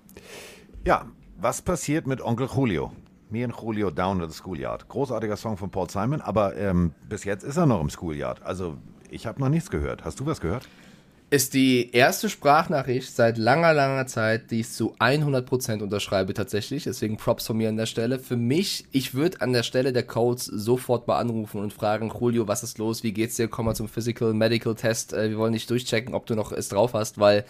Ja, 0.85 1.09
was 1.37 1.61
passiert 1.61 2.07
mit 2.07 2.21
Onkel 2.21 2.47
Julio? 2.53 2.95
Me 3.33 3.43
and 3.43 3.53
Julio 3.59 3.89
down 3.89 4.19
to 4.19 4.27
the 4.27 4.33
schoolyard. 4.33 4.87
Großartiger 4.87 5.35
Song 5.35 5.57
von 5.57 5.71
Paul 5.71 5.89
Simon, 5.89 6.21
aber 6.21 6.55
ähm, 6.55 6.93
bis 7.09 7.23
jetzt 7.23 7.43
ist 7.43 7.57
er 7.57 7.65
noch 7.65 7.81
im 7.81 7.89
Schoolyard. 7.89 8.43
Also 8.43 8.77
ich 9.09 9.25
habe 9.25 9.41
noch 9.41 9.49
nichts 9.49 9.71
gehört. 9.71 10.05
Hast 10.05 10.19
du 10.19 10.25
was 10.27 10.39
gehört? 10.39 10.69
ist 11.33 11.55
die 11.55 11.89
erste 11.93 12.29
Sprachnachricht 12.29 13.11
seit 13.11 13.39
langer, 13.39 13.73
langer 13.73 14.05
Zeit, 14.05 14.51
die 14.51 14.59
ich 14.59 14.69
zu 14.69 14.93
100% 14.99 15.81
unterschreibe 15.81 16.35
tatsächlich. 16.35 16.83
Deswegen 16.83 17.17
Props 17.17 17.47
von 17.47 17.57
mir 17.57 17.69
an 17.69 17.77
der 17.77 17.87
Stelle. 17.87 18.19
Für 18.19 18.37
mich, 18.37 18.85
ich 18.91 19.15
würde 19.15 19.41
an 19.41 19.51
der 19.51 19.63
Stelle 19.63 19.93
der 19.93 20.03
Codes 20.03 20.45
sofort 20.45 21.07
mal 21.07 21.17
anrufen 21.17 21.59
und 21.59 21.73
fragen, 21.73 22.11
Julio, 22.13 22.47
was 22.47 22.61
ist 22.61 22.77
los? 22.77 23.01
Wie 23.01 23.13
geht's 23.13 23.37
dir? 23.37 23.47
Komm 23.47 23.65
mal 23.65 23.73
zum 23.73 23.87
Physical 23.87 24.35
Medical 24.35 24.75
Test. 24.75 25.13
Äh, 25.13 25.31
wir 25.31 25.39
wollen 25.39 25.53
dich 25.53 25.65
durchchecken, 25.65 26.13
ob 26.13 26.27
du 26.27 26.35
noch 26.35 26.51
es 26.51 26.69
drauf 26.69 26.93
hast, 26.93 27.17
weil 27.17 27.45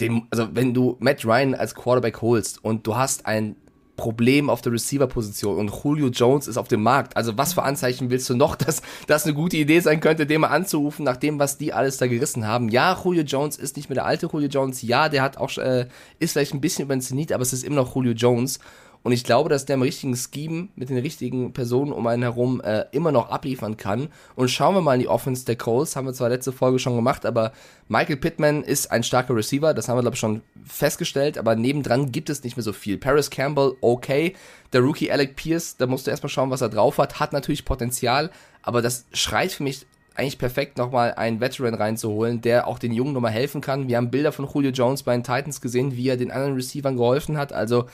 den, 0.00 0.26
also 0.30 0.48
wenn 0.52 0.74
du 0.74 0.98
Matt 1.00 1.24
Ryan 1.24 1.54
als 1.54 1.74
Quarterback 1.74 2.20
holst 2.20 2.62
und 2.62 2.86
du 2.86 2.94
hast 2.94 3.24
ein 3.24 3.56
Problem 3.96 4.50
auf 4.50 4.60
der 4.60 4.72
Receiver-Position 4.72 5.56
und 5.56 5.72
Julio 5.84 6.08
Jones 6.08 6.48
ist 6.48 6.56
auf 6.56 6.68
dem 6.68 6.82
Markt. 6.82 7.16
Also 7.16 7.38
was 7.38 7.54
für 7.54 7.62
Anzeichen 7.62 8.10
willst 8.10 8.28
du 8.28 8.34
noch, 8.34 8.56
dass 8.56 8.82
das 9.06 9.24
eine 9.24 9.34
gute 9.34 9.56
Idee 9.56 9.80
sein 9.80 10.00
könnte, 10.00 10.26
den 10.26 10.40
mal 10.40 10.48
anzurufen, 10.48 11.04
nach 11.04 11.16
dem, 11.16 11.38
was 11.38 11.58
die 11.58 11.72
alles 11.72 11.96
da 11.98 12.06
gerissen 12.06 12.46
haben? 12.46 12.68
Ja, 12.68 12.98
Julio 13.02 13.22
Jones 13.22 13.56
ist 13.56 13.76
nicht 13.76 13.88
mehr 13.88 13.94
der 13.94 14.06
alte 14.06 14.28
Julio 14.32 14.48
Jones. 14.48 14.82
Ja, 14.82 15.08
der 15.08 15.22
hat 15.22 15.36
auch, 15.36 15.56
äh, 15.58 15.86
ist 16.18 16.32
vielleicht 16.32 16.54
ein 16.54 16.60
bisschen 16.60 16.84
über 16.84 16.96
den 16.96 17.02
Zenit, 17.02 17.32
aber 17.32 17.42
es 17.42 17.52
ist 17.52 17.64
immer 17.64 17.76
noch 17.76 17.94
Julio 17.94 18.12
Jones. 18.12 18.58
Und 19.04 19.12
ich 19.12 19.22
glaube, 19.22 19.50
dass 19.50 19.66
der 19.66 19.74
im 19.74 19.82
richtigen 19.82 20.16
Scheme 20.16 20.68
mit 20.76 20.88
den 20.88 20.96
richtigen 20.96 21.52
Personen 21.52 21.92
um 21.92 22.06
einen 22.06 22.22
herum 22.22 22.62
äh, 22.62 22.86
immer 22.90 23.12
noch 23.12 23.28
abliefern 23.28 23.76
kann. 23.76 24.08
Und 24.34 24.50
schauen 24.50 24.74
wir 24.74 24.80
mal 24.80 24.94
in 24.94 25.00
die 25.00 25.08
Offense 25.08 25.44
der 25.44 25.56
Coles. 25.56 25.94
Haben 25.94 26.06
wir 26.06 26.14
zwar 26.14 26.30
letzte 26.30 26.52
Folge 26.52 26.78
schon 26.78 26.96
gemacht, 26.96 27.26
aber 27.26 27.52
Michael 27.88 28.16
Pittman 28.16 28.62
ist 28.64 28.90
ein 28.90 29.02
starker 29.02 29.36
Receiver. 29.36 29.74
Das 29.74 29.88
haben 29.90 29.98
wir, 29.98 30.02
glaube 30.02 30.14
ich, 30.14 30.20
schon 30.20 30.40
festgestellt. 30.64 31.36
Aber 31.36 31.54
nebendran 31.54 32.12
gibt 32.12 32.30
es 32.30 32.42
nicht 32.44 32.56
mehr 32.56 32.64
so 32.64 32.72
viel. 32.72 32.96
Paris 32.96 33.28
Campbell, 33.28 33.76
okay. 33.82 34.34
Der 34.72 34.80
Rookie 34.80 35.12
Alec 35.12 35.36
Pierce, 35.36 35.76
da 35.76 35.86
musst 35.86 36.06
du 36.06 36.10
erstmal 36.10 36.30
schauen, 36.30 36.50
was 36.50 36.62
er 36.62 36.70
drauf 36.70 36.96
hat. 36.96 37.20
Hat 37.20 37.34
natürlich 37.34 37.66
Potenzial. 37.66 38.30
Aber 38.62 38.80
das 38.80 39.04
schreit 39.12 39.52
für 39.52 39.64
mich 39.64 39.84
eigentlich 40.14 40.38
perfekt, 40.38 40.78
nochmal 40.78 41.14
einen 41.14 41.40
Veteran 41.40 41.74
reinzuholen, 41.74 42.40
der 42.40 42.68
auch 42.68 42.78
den 42.78 42.92
Jungen 42.92 43.12
nochmal 43.12 43.32
helfen 43.32 43.60
kann. 43.60 43.88
Wir 43.88 43.96
haben 43.96 44.10
Bilder 44.10 44.32
von 44.32 44.48
Julio 44.52 44.70
Jones 44.70 45.02
bei 45.02 45.12
den 45.12 45.24
Titans 45.24 45.60
gesehen, 45.60 45.96
wie 45.96 46.08
er 46.08 46.16
den 46.16 46.30
anderen 46.30 46.54
Receivern 46.54 46.96
geholfen 46.96 47.36
hat. 47.36 47.52
Also 47.52 47.86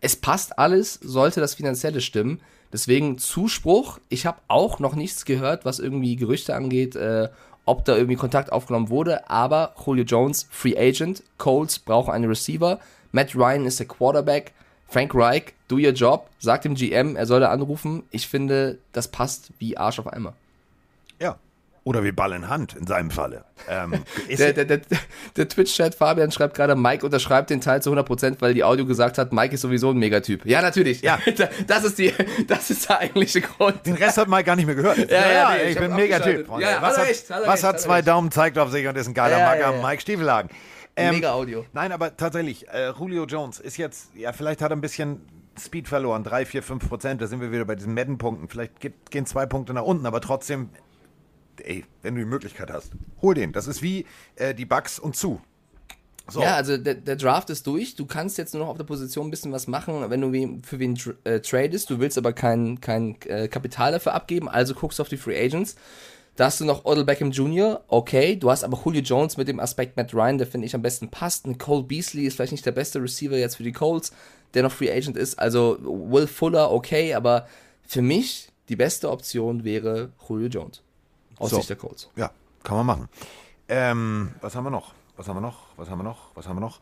es 0.00 0.16
passt 0.16 0.58
alles, 0.58 0.94
sollte 0.94 1.40
das 1.40 1.54
Finanzielle 1.54 2.00
stimmen. 2.00 2.40
Deswegen 2.72 3.18
Zuspruch. 3.18 3.98
Ich 4.08 4.26
habe 4.26 4.38
auch 4.48 4.78
noch 4.78 4.94
nichts 4.94 5.24
gehört, 5.24 5.64
was 5.64 5.78
irgendwie 5.78 6.16
Gerüchte 6.16 6.54
angeht, 6.54 6.96
äh, 6.96 7.28
ob 7.64 7.84
da 7.84 7.96
irgendwie 7.96 8.16
Kontakt 8.16 8.52
aufgenommen 8.52 8.90
wurde. 8.90 9.30
Aber 9.30 9.74
Julio 9.84 10.04
Jones, 10.04 10.46
Free 10.50 10.76
Agent. 10.76 11.22
Coles 11.38 11.78
brauchen 11.78 12.12
einen 12.12 12.26
Receiver. 12.26 12.78
Matt 13.12 13.34
Ryan 13.34 13.66
ist 13.66 13.78
der 13.78 13.86
Quarterback. 13.86 14.52
Frank 14.88 15.14
Reich, 15.14 15.54
do 15.68 15.76
your 15.76 15.92
job. 15.92 16.28
Sagt 16.38 16.64
dem 16.64 16.74
GM, 16.74 17.14
er 17.14 17.26
soll 17.26 17.40
da 17.40 17.50
anrufen. 17.50 18.02
Ich 18.10 18.26
finde, 18.26 18.78
das 18.92 19.08
passt 19.08 19.50
wie 19.58 19.76
Arsch 19.76 19.98
auf 19.98 20.06
Eimer. 20.06 20.34
Oder 21.84 22.04
wie 22.04 22.12
Ball 22.12 22.32
in 22.32 22.48
Hand 22.48 22.74
in 22.74 22.86
seinem 22.86 23.10
Falle. 23.10 23.44
Ähm, 23.68 24.04
der, 24.38 24.52
der, 24.52 24.64
der, 24.64 24.80
der 25.36 25.48
Twitch-Chat 25.48 25.94
Fabian 25.94 26.30
schreibt 26.30 26.54
gerade, 26.54 26.76
Mike 26.76 27.04
unterschreibt 27.04 27.50
den 27.50 27.60
Teil 27.60 27.82
zu 27.82 27.92
100%, 27.92 28.36
weil 28.40 28.54
die 28.54 28.64
Audio 28.64 28.84
gesagt 28.86 29.18
hat, 29.18 29.32
Mike 29.32 29.54
ist 29.54 29.62
sowieso 29.62 29.90
ein 29.90 29.98
Megatyp. 29.98 30.44
Ja, 30.44 30.62
natürlich. 30.62 31.02
Ja. 31.02 31.18
Das 31.66 31.84
ist, 31.84 31.98
die, 31.98 32.12
das 32.46 32.70
ist 32.70 32.88
der 32.88 32.98
eigentliche 32.98 33.40
Grund. 33.40 33.84
Den 33.86 33.94
Rest 33.94 34.18
hat 34.18 34.28
Mike 34.28 34.44
gar 34.44 34.56
nicht 34.56 34.66
mehr 34.66 34.74
gehört. 34.74 34.98
Ja, 35.10 35.20
ja, 35.20 35.32
ja 35.32 35.50
nee, 35.50 35.62
ich, 35.62 35.70
ich 35.70 35.78
bin 35.78 35.90
ein 35.90 35.96
Megatyp. 35.96 36.48
Ja, 36.58 36.80
was 36.80 36.98
hat, 36.98 37.06
recht, 37.06 37.30
hat 37.30 37.46
was 37.46 37.64
hat 37.64 37.80
zwei 37.80 37.96
recht. 37.96 38.08
Daumen, 38.08 38.30
zeigt 38.30 38.58
auf 38.58 38.70
sich 38.70 38.86
und 38.86 38.96
ist 38.96 39.06
ein 39.06 39.14
geiler 39.14 39.38
Ja, 39.38 39.46
Macker. 39.46 39.86
Mike 39.86 40.02
Stiefelhagen. 40.02 40.50
Ähm, 40.96 41.14
Mega 41.14 41.32
Audio. 41.32 41.64
Nein, 41.72 41.92
aber 41.92 42.16
tatsächlich, 42.16 42.68
äh, 42.68 42.90
Julio 42.90 43.24
Jones 43.24 43.60
ist 43.60 43.76
jetzt, 43.76 44.14
ja, 44.16 44.32
vielleicht 44.32 44.60
hat 44.60 44.72
er 44.72 44.76
ein 44.76 44.80
bisschen 44.80 45.20
Speed 45.58 45.88
verloren, 45.88 46.24
3, 46.24 46.44
4, 46.44 46.62
5 46.62 46.88
Prozent, 46.88 47.22
da 47.22 47.26
sind 47.26 47.40
wir 47.40 47.52
wieder 47.52 47.64
bei 47.64 47.74
diesen 47.74 47.94
Madden-Punkten. 47.94 48.48
Vielleicht 48.48 48.80
geht, 48.80 49.10
gehen 49.10 49.26
zwei 49.26 49.46
Punkte 49.46 49.74
nach 49.74 49.82
unten, 49.82 50.06
aber 50.06 50.20
trotzdem, 50.20 50.70
ey, 51.60 51.84
wenn 52.02 52.14
du 52.14 52.20
die 52.20 52.26
Möglichkeit 52.26 52.70
hast, 52.70 52.92
hol 53.22 53.34
den. 53.34 53.52
Das 53.52 53.66
ist 53.66 53.82
wie 53.82 54.06
äh, 54.36 54.54
die 54.54 54.64
Bugs 54.64 54.98
und 54.98 55.16
zu. 55.16 55.40
So. 56.30 56.42
Ja, 56.42 56.56
also 56.56 56.76
der, 56.76 56.94
der 56.94 57.16
Draft 57.16 57.48
ist 57.48 57.66
durch. 57.66 57.96
Du 57.96 58.04
kannst 58.04 58.36
jetzt 58.36 58.52
nur 58.52 58.64
noch 58.64 58.70
auf 58.70 58.76
der 58.76 58.84
Position 58.84 59.28
ein 59.28 59.30
bisschen 59.30 59.50
was 59.50 59.66
machen, 59.66 60.10
wenn 60.10 60.20
du 60.20 60.30
wen, 60.30 60.62
für 60.62 60.78
wen 60.78 60.94
tr 60.94 61.14
äh, 61.24 61.40
tradest. 61.40 61.88
Du 61.88 62.00
willst 62.00 62.18
aber 62.18 62.34
kein, 62.34 62.80
kein 62.82 63.16
äh, 63.26 63.48
Kapital 63.48 63.92
dafür 63.92 64.12
abgeben, 64.12 64.48
also 64.48 64.74
guckst 64.74 65.00
auf 65.00 65.08
die 65.08 65.16
Free 65.16 65.42
Agents. 65.42 65.76
Da 66.36 66.44
hast 66.44 66.60
du 66.60 66.64
noch 66.66 66.84
Odell 66.84 67.04
Beckham 67.04 67.32
Jr., 67.32 67.82
okay. 67.88 68.36
Du 68.36 68.50
hast 68.50 68.62
aber 68.62 68.80
Julio 68.84 69.00
Jones 69.00 69.38
mit 69.38 69.48
dem 69.48 69.58
Aspekt 69.58 69.96
Matt 69.96 70.14
Ryan, 70.14 70.38
der 70.38 70.46
finde 70.46 70.66
ich 70.66 70.74
am 70.74 70.82
besten 70.82 71.08
passt. 71.08 71.46
Cole 71.58 71.82
Beasley 71.82 72.26
ist 72.26 72.36
vielleicht 72.36 72.52
nicht 72.52 72.66
der 72.66 72.72
beste 72.72 73.02
Receiver 73.02 73.36
jetzt 73.36 73.56
für 73.56 73.64
die 73.64 73.72
Colts, 73.72 74.12
der 74.54 74.62
noch 74.62 74.70
Free 74.70 74.92
Agent 74.92 75.16
ist. 75.16 75.38
Also 75.38 75.78
Will 75.80 76.26
Fuller, 76.28 76.70
okay, 76.70 77.14
aber 77.14 77.48
für 77.84 78.02
mich 78.02 78.50
die 78.68 78.76
beste 78.76 79.10
Option 79.10 79.64
wäre 79.64 80.12
Julio 80.28 80.48
Jones. 80.48 80.82
Aus 81.38 81.50
So. 81.50 81.56
Sicht 81.56 81.70
der 81.70 81.76
Colts. 81.76 82.10
Ja, 82.16 82.30
kann 82.62 82.76
man 82.76 82.86
machen. 82.86 83.08
Ähm, 83.68 84.34
was 84.40 84.54
haben 84.54 84.64
wir 84.64 84.70
noch? 84.70 84.94
Was 85.16 85.28
haben 85.28 85.36
wir 85.36 85.40
noch? 85.40 85.66
Was 85.76 85.90
haben 85.90 85.98
wir 85.98 86.04
noch? 86.04 86.30
Was 86.34 86.46
haben 86.48 86.56
wir 86.56 86.60
noch? 86.60 86.80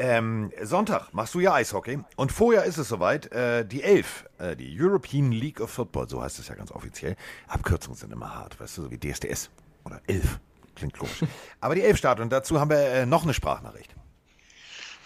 Ähm, 0.00 0.52
Sonntag 0.62 1.12
machst 1.12 1.34
du 1.34 1.40
ja 1.40 1.54
Eishockey. 1.54 1.98
Und 2.16 2.30
vorher 2.30 2.64
ist 2.64 2.78
es 2.78 2.88
soweit, 2.88 3.32
äh, 3.32 3.64
die 3.66 3.82
Elf, 3.82 4.26
äh, 4.38 4.54
die 4.54 4.76
European 4.80 5.32
League 5.32 5.60
of 5.60 5.70
Football, 5.70 6.08
so 6.08 6.22
heißt 6.22 6.38
es 6.38 6.46
ja 6.48 6.54
ganz 6.54 6.70
offiziell. 6.70 7.16
Abkürzungen 7.48 7.96
sind 7.98 8.12
immer 8.12 8.32
hart, 8.34 8.60
weißt 8.60 8.78
du, 8.78 8.82
so 8.82 8.90
wie 8.92 8.98
DSDS 8.98 9.50
oder 9.84 10.00
Elf. 10.06 10.38
Klingt 10.76 10.96
komisch. 10.96 11.24
Aber 11.60 11.74
die 11.74 11.82
Elf 11.82 11.96
startet 11.96 12.22
und 12.22 12.30
dazu 12.30 12.60
haben 12.60 12.70
wir 12.70 12.78
äh, 12.78 13.06
noch 13.06 13.24
eine 13.24 13.34
Sprachnachricht. 13.34 13.96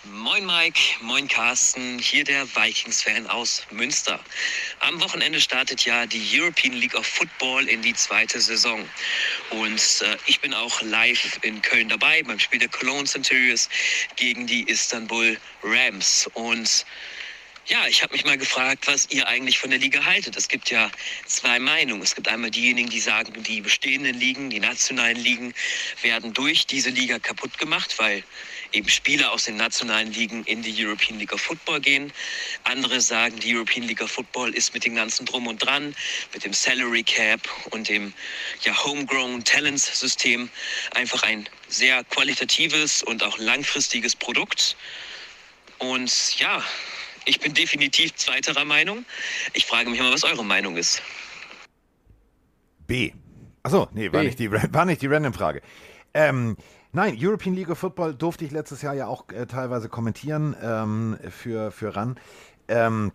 Moin 0.04 0.44
Mike, 0.44 0.80
moin 1.00 1.28
Carsten, 1.28 1.96
hier 2.00 2.24
der 2.24 2.44
Vikings-Fan 2.56 3.28
aus 3.28 3.62
Münster. 3.70 4.18
Am 4.80 5.00
Wochenende 5.00 5.40
startet 5.40 5.84
ja 5.84 6.06
die 6.06 6.20
European 6.34 6.72
League 6.72 6.96
of 6.96 7.06
Football 7.06 7.68
in 7.68 7.82
die 7.82 7.94
zweite 7.94 8.40
Saison. 8.40 8.88
Und 9.50 10.02
äh, 10.02 10.16
ich 10.26 10.40
bin 10.40 10.54
auch 10.54 10.82
live 10.82 11.38
in 11.42 11.62
Köln 11.62 11.88
dabei 11.88 12.20
beim 12.24 12.40
Spiel 12.40 12.58
der 12.58 12.68
Cologne 12.68 13.04
Centurions 13.04 13.68
gegen 14.16 14.44
die 14.44 14.64
Istanbul 14.64 15.38
Rams. 15.62 16.28
Und 16.34 16.84
ja, 17.66 17.86
ich 17.86 18.02
habe 18.02 18.12
mich 18.12 18.24
mal 18.24 18.36
gefragt, 18.36 18.88
was 18.88 19.08
ihr 19.10 19.28
eigentlich 19.28 19.60
von 19.60 19.70
der 19.70 19.78
Liga 19.78 20.04
haltet. 20.04 20.36
Es 20.36 20.48
gibt 20.48 20.68
ja 20.68 20.90
zwei 21.26 21.60
Meinungen. 21.60 22.02
Es 22.02 22.16
gibt 22.16 22.26
einmal 22.26 22.50
diejenigen, 22.50 22.90
die 22.90 22.98
sagen, 22.98 23.40
die 23.44 23.60
bestehenden 23.60 24.18
Ligen, 24.18 24.50
die 24.50 24.58
nationalen 24.58 25.16
Ligen 25.16 25.54
werden 26.00 26.32
durch 26.32 26.66
diese 26.66 26.90
Liga 26.90 27.20
kaputt 27.20 27.56
gemacht, 27.56 28.00
weil 28.00 28.24
eben 28.72 28.88
Spieler 28.88 29.32
aus 29.32 29.44
den 29.44 29.56
nationalen 29.56 30.12
Ligen 30.12 30.44
in 30.44 30.62
die 30.62 30.74
European 30.84 31.18
League 31.18 31.32
of 31.32 31.40
Football 31.40 31.80
gehen. 31.80 32.12
Andere 32.64 33.00
sagen, 33.00 33.38
die 33.38 33.54
European 33.54 33.86
League 33.86 34.02
of 34.02 34.10
Football 34.10 34.54
ist 34.54 34.74
mit 34.74 34.84
dem 34.84 34.94
ganzen 34.94 35.26
Drum 35.26 35.46
und 35.46 35.64
Dran, 35.64 35.94
mit 36.32 36.44
dem 36.44 36.52
Salary 36.52 37.02
Cap 37.02 37.40
und 37.70 37.88
dem 37.88 38.12
ja, 38.62 38.84
Homegrown 38.84 39.44
Talents 39.44 39.98
System 39.98 40.48
einfach 40.94 41.22
ein 41.22 41.48
sehr 41.68 42.04
qualitatives 42.04 43.02
und 43.02 43.22
auch 43.22 43.38
langfristiges 43.38 44.16
Produkt. 44.16 44.76
Und 45.78 46.38
ja, 46.38 46.62
ich 47.24 47.40
bin 47.40 47.54
definitiv 47.54 48.14
zweiterer 48.14 48.64
Meinung. 48.64 49.04
Ich 49.52 49.66
frage 49.66 49.90
mich 49.90 50.00
mal, 50.00 50.12
was 50.12 50.24
eure 50.24 50.44
Meinung 50.44 50.76
ist. 50.76 51.02
B. 52.86 53.12
Achso, 53.62 53.88
nee, 53.92 54.12
war 54.12 54.20
B. 54.20 54.26
nicht 54.26 54.38
die, 54.38 54.50
war 54.72 54.84
nicht 54.84 55.02
die 55.02 55.06
Random-Frage. 55.06 55.62
Ähm, 56.14 56.56
nein, 56.92 57.16
European 57.18 57.54
League 57.54 57.70
of 57.70 57.78
Football 57.78 58.14
durfte 58.14 58.44
ich 58.44 58.50
letztes 58.50 58.82
Jahr 58.82 58.94
ja 58.94 59.06
auch 59.06 59.28
äh, 59.28 59.46
teilweise 59.46 59.88
kommentieren 59.88 60.56
ähm, 60.62 61.18
für, 61.30 61.70
für 61.70 61.96
RAN. 61.96 62.18
Ähm, 62.68 63.12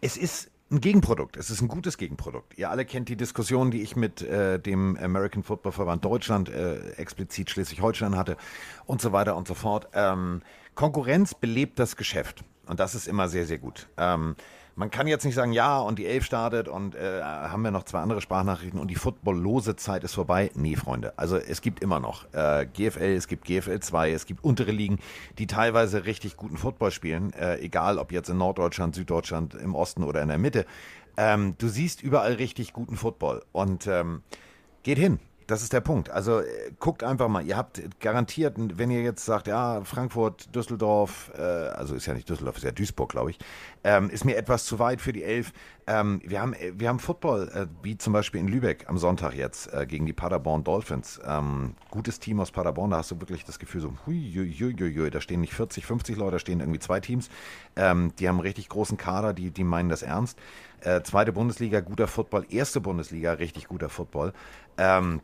es 0.00 0.16
ist 0.16 0.50
ein 0.70 0.80
Gegenprodukt. 0.80 1.36
Es 1.36 1.50
ist 1.50 1.62
ein 1.62 1.68
gutes 1.68 1.96
Gegenprodukt. 1.96 2.58
Ihr 2.58 2.70
alle 2.70 2.84
kennt 2.84 3.08
die 3.08 3.16
Diskussion, 3.16 3.70
die 3.70 3.80
ich 3.80 3.96
mit 3.96 4.20
äh, 4.22 4.60
dem 4.60 4.98
American 4.98 5.42
Football 5.42 5.72
Verband 5.72 6.04
Deutschland, 6.04 6.50
äh, 6.50 6.90
explizit 6.92 7.50
Schleswig-Holstein 7.50 8.16
hatte 8.16 8.36
und 8.84 9.00
so 9.00 9.12
weiter 9.12 9.36
und 9.36 9.48
so 9.48 9.54
fort. 9.54 9.88
Ähm, 9.94 10.42
Konkurrenz 10.74 11.34
belebt 11.34 11.78
das 11.78 11.96
Geschäft. 11.96 12.44
Und 12.66 12.80
das 12.80 12.94
ist 12.94 13.08
immer 13.08 13.28
sehr, 13.28 13.46
sehr 13.46 13.58
gut. 13.58 13.88
Ähm, 13.96 14.36
man 14.78 14.92
kann 14.92 15.08
jetzt 15.08 15.24
nicht 15.24 15.34
sagen, 15.34 15.52
ja, 15.52 15.80
und 15.80 15.98
die 15.98 16.06
Elf 16.06 16.24
startet 16.24 16.68
und 16.68 16.94
äh, 16.94 17.20
haben 17.20 17.62
wir 17.62 17.72
noch 17.72 17.82
zwei 17.82 17.98
andere 17.98 18.20
Sprachnachrichten 18.20 18.78
und 18.78 18.88
die 18.88 18.94
footballlose 18.94 19.74
Zeit 19.74 20.04
ist 20.04 20.14
vorbei. 20.14 20.52
Nee, 20.54 20.76
Freunde. 20.76 21.12
Also 21.16 21.36
es 21.36 21.62
gibt 21.62 21.82
immer 21.82 21.98
noch 21.98 22.32
äh, 22.32 22.64
GFL, 22.64 23.16
es 23.16 23.26
gibt 23.26 23.44
GFL 23.44 23.80
2, 23.80 24.12
es 24.12 24.24
gibt 24.24 24.44
untere 24.44 24.70
Ligen, 24.70 25.00
die 25.38 25.48
teilweise 25.48 26.04
richtig 26.04 26.36
guten 26.36 26.56
Football 26.56 26.92
spielen, 26.92 27.32
äh, 27.32 27.58
egal 27.58 27.98
ob 27.98 28.12
jetzt 28.12 28.28
in 28.30 28.38
Norddeutschland, 28.38 28.94
Süddeutschland, 28.94 29.54
im 29.54 29.74
Osten 29.74 30.04
oder 30.04 30.22
in 30.22 30.28
der 30.28 30.38
Mitte. 30.38 30.64
Ähm, 31.16 31.56
du 31.58 31.66
siehst 31.66 32.00
überall 32.00 32.34
richtig 32.34 32.72
guten 32.72 32.96
Football 32.96 33.42
und 33.50 33.88
ähm, 33.88 34.22
geht 34.84 34.98
hin. 34.98 35.18
Das 35.48 35.62
ist 35.62 35.72
der 35.72 35.80
Punkt. 35.80 36.10
Also 36.10 36.40
äh, 36.40 36.44
guckt 36.78 37.02
einfach 37.02 37.26
mal. 37.28 37.42
Ihr 37.42 37.56
habt 37.56 37.80
garantiert, 38.00 38.56
wenn 38.58 38.90
ihr 38.90 39.00
jetzt 39.00 39.24
sagt, 39.24 39.46
ja, 39.46 39.80
Frankfurt, 39.82 40.54
Düsseldorf, 40.54 41.32
äh, 41.34 41.40
also 41.40 41.94
ist 41.94 42.04
ja 42.04 42.12
nicht 42.12 42.28
Düsseldorf, 42.28 42.58
ist 42.58 42.64
ja 42.64 42.70
Duisburg, 42.70 43.08
glaube 43.08 43.30
ich, 43.30 43.38
ähm, 43.82 44.10
ist 44.10 44.26
mir 44.26 44.36
etwas 44.36 44.66
zu 44.66 44.78
weit 44.78 45.00
für 45.00 45.14
die 45.14 45.24
Elf. 45.24 45.54
Ähm, 45.86 46.20
wir, 46.22 46.42
haben, 46.42 46.52
äh, 46.52 46.72
wir 46.74 46.90
haben 46.90 46.98
Football, 46.98 47.48
äh, 47.54 47.66
wie 47.82 47.96
zum 47.96 48.12
Beispiel 48.12 48.42
in 48.42 48.48
Lübeck 48.48 48.84
am 48.90 48.98
Sonntag 48.98 49.32
jetzt 49.32 49.72
äh, 49.72 49.86
gegen 49.86 50.04
die 50.04 50.12
Paderborn 50.12 50.64
Dolphins. 50.64 51.18
Ähm, 51.26 51.76
gutes 51.90 52.20
Team 52.20 52.40
aus 52.40 52.50
Paderborn, 52.50 52.90
da 52.90 52.98
hast 52.98 53.10
du 53.10 53.18
wirklich 53.18 53.46
das 53.46 53.58
Gefühl 53.58 53.80
so, 53.80 53.94
hui, 54.06 54.30
hui, 54.34 54.52
hui, 54.52 54.94
hui, 54.94 55.10
da 55.10 55.22
stehen 55.22 55.40
nicht 55.40 55.54
40, 55.54 55.86
50 55.86 56.18
Leute, 56.18 56.32
da 56.32 56.38
stehen 56.40 56.60
irgendwie 56.60 56.78
zwei 56.78 57.00
Teams. 57.00 57.30
Ähm, 57.74 58.12
die 58.18 58.28
haben 58.28 58.34
einen 58.34 58.42
richtig 58.42 58.68
großen 58.68 58.98
Kader, 58.98 59.32
die, 59.32 59.50
die 59.50 59.64
meinen 59.64 59.88
das 59.88 60.02
ernst. 60.02 60.38
Äh, 60.82 61.00
zweite 61.04 61.32
Bundesliga, 61.32 61.80
guter 61.80 62.06
Football. 62.06 62.44
Erste 62.50 62.82
Bundesliga, 62.82 63.32
richtig 63.32 63.68
guter 63.68 63.88
Football. 63.88 64.34
Ähm, 64.76 65.22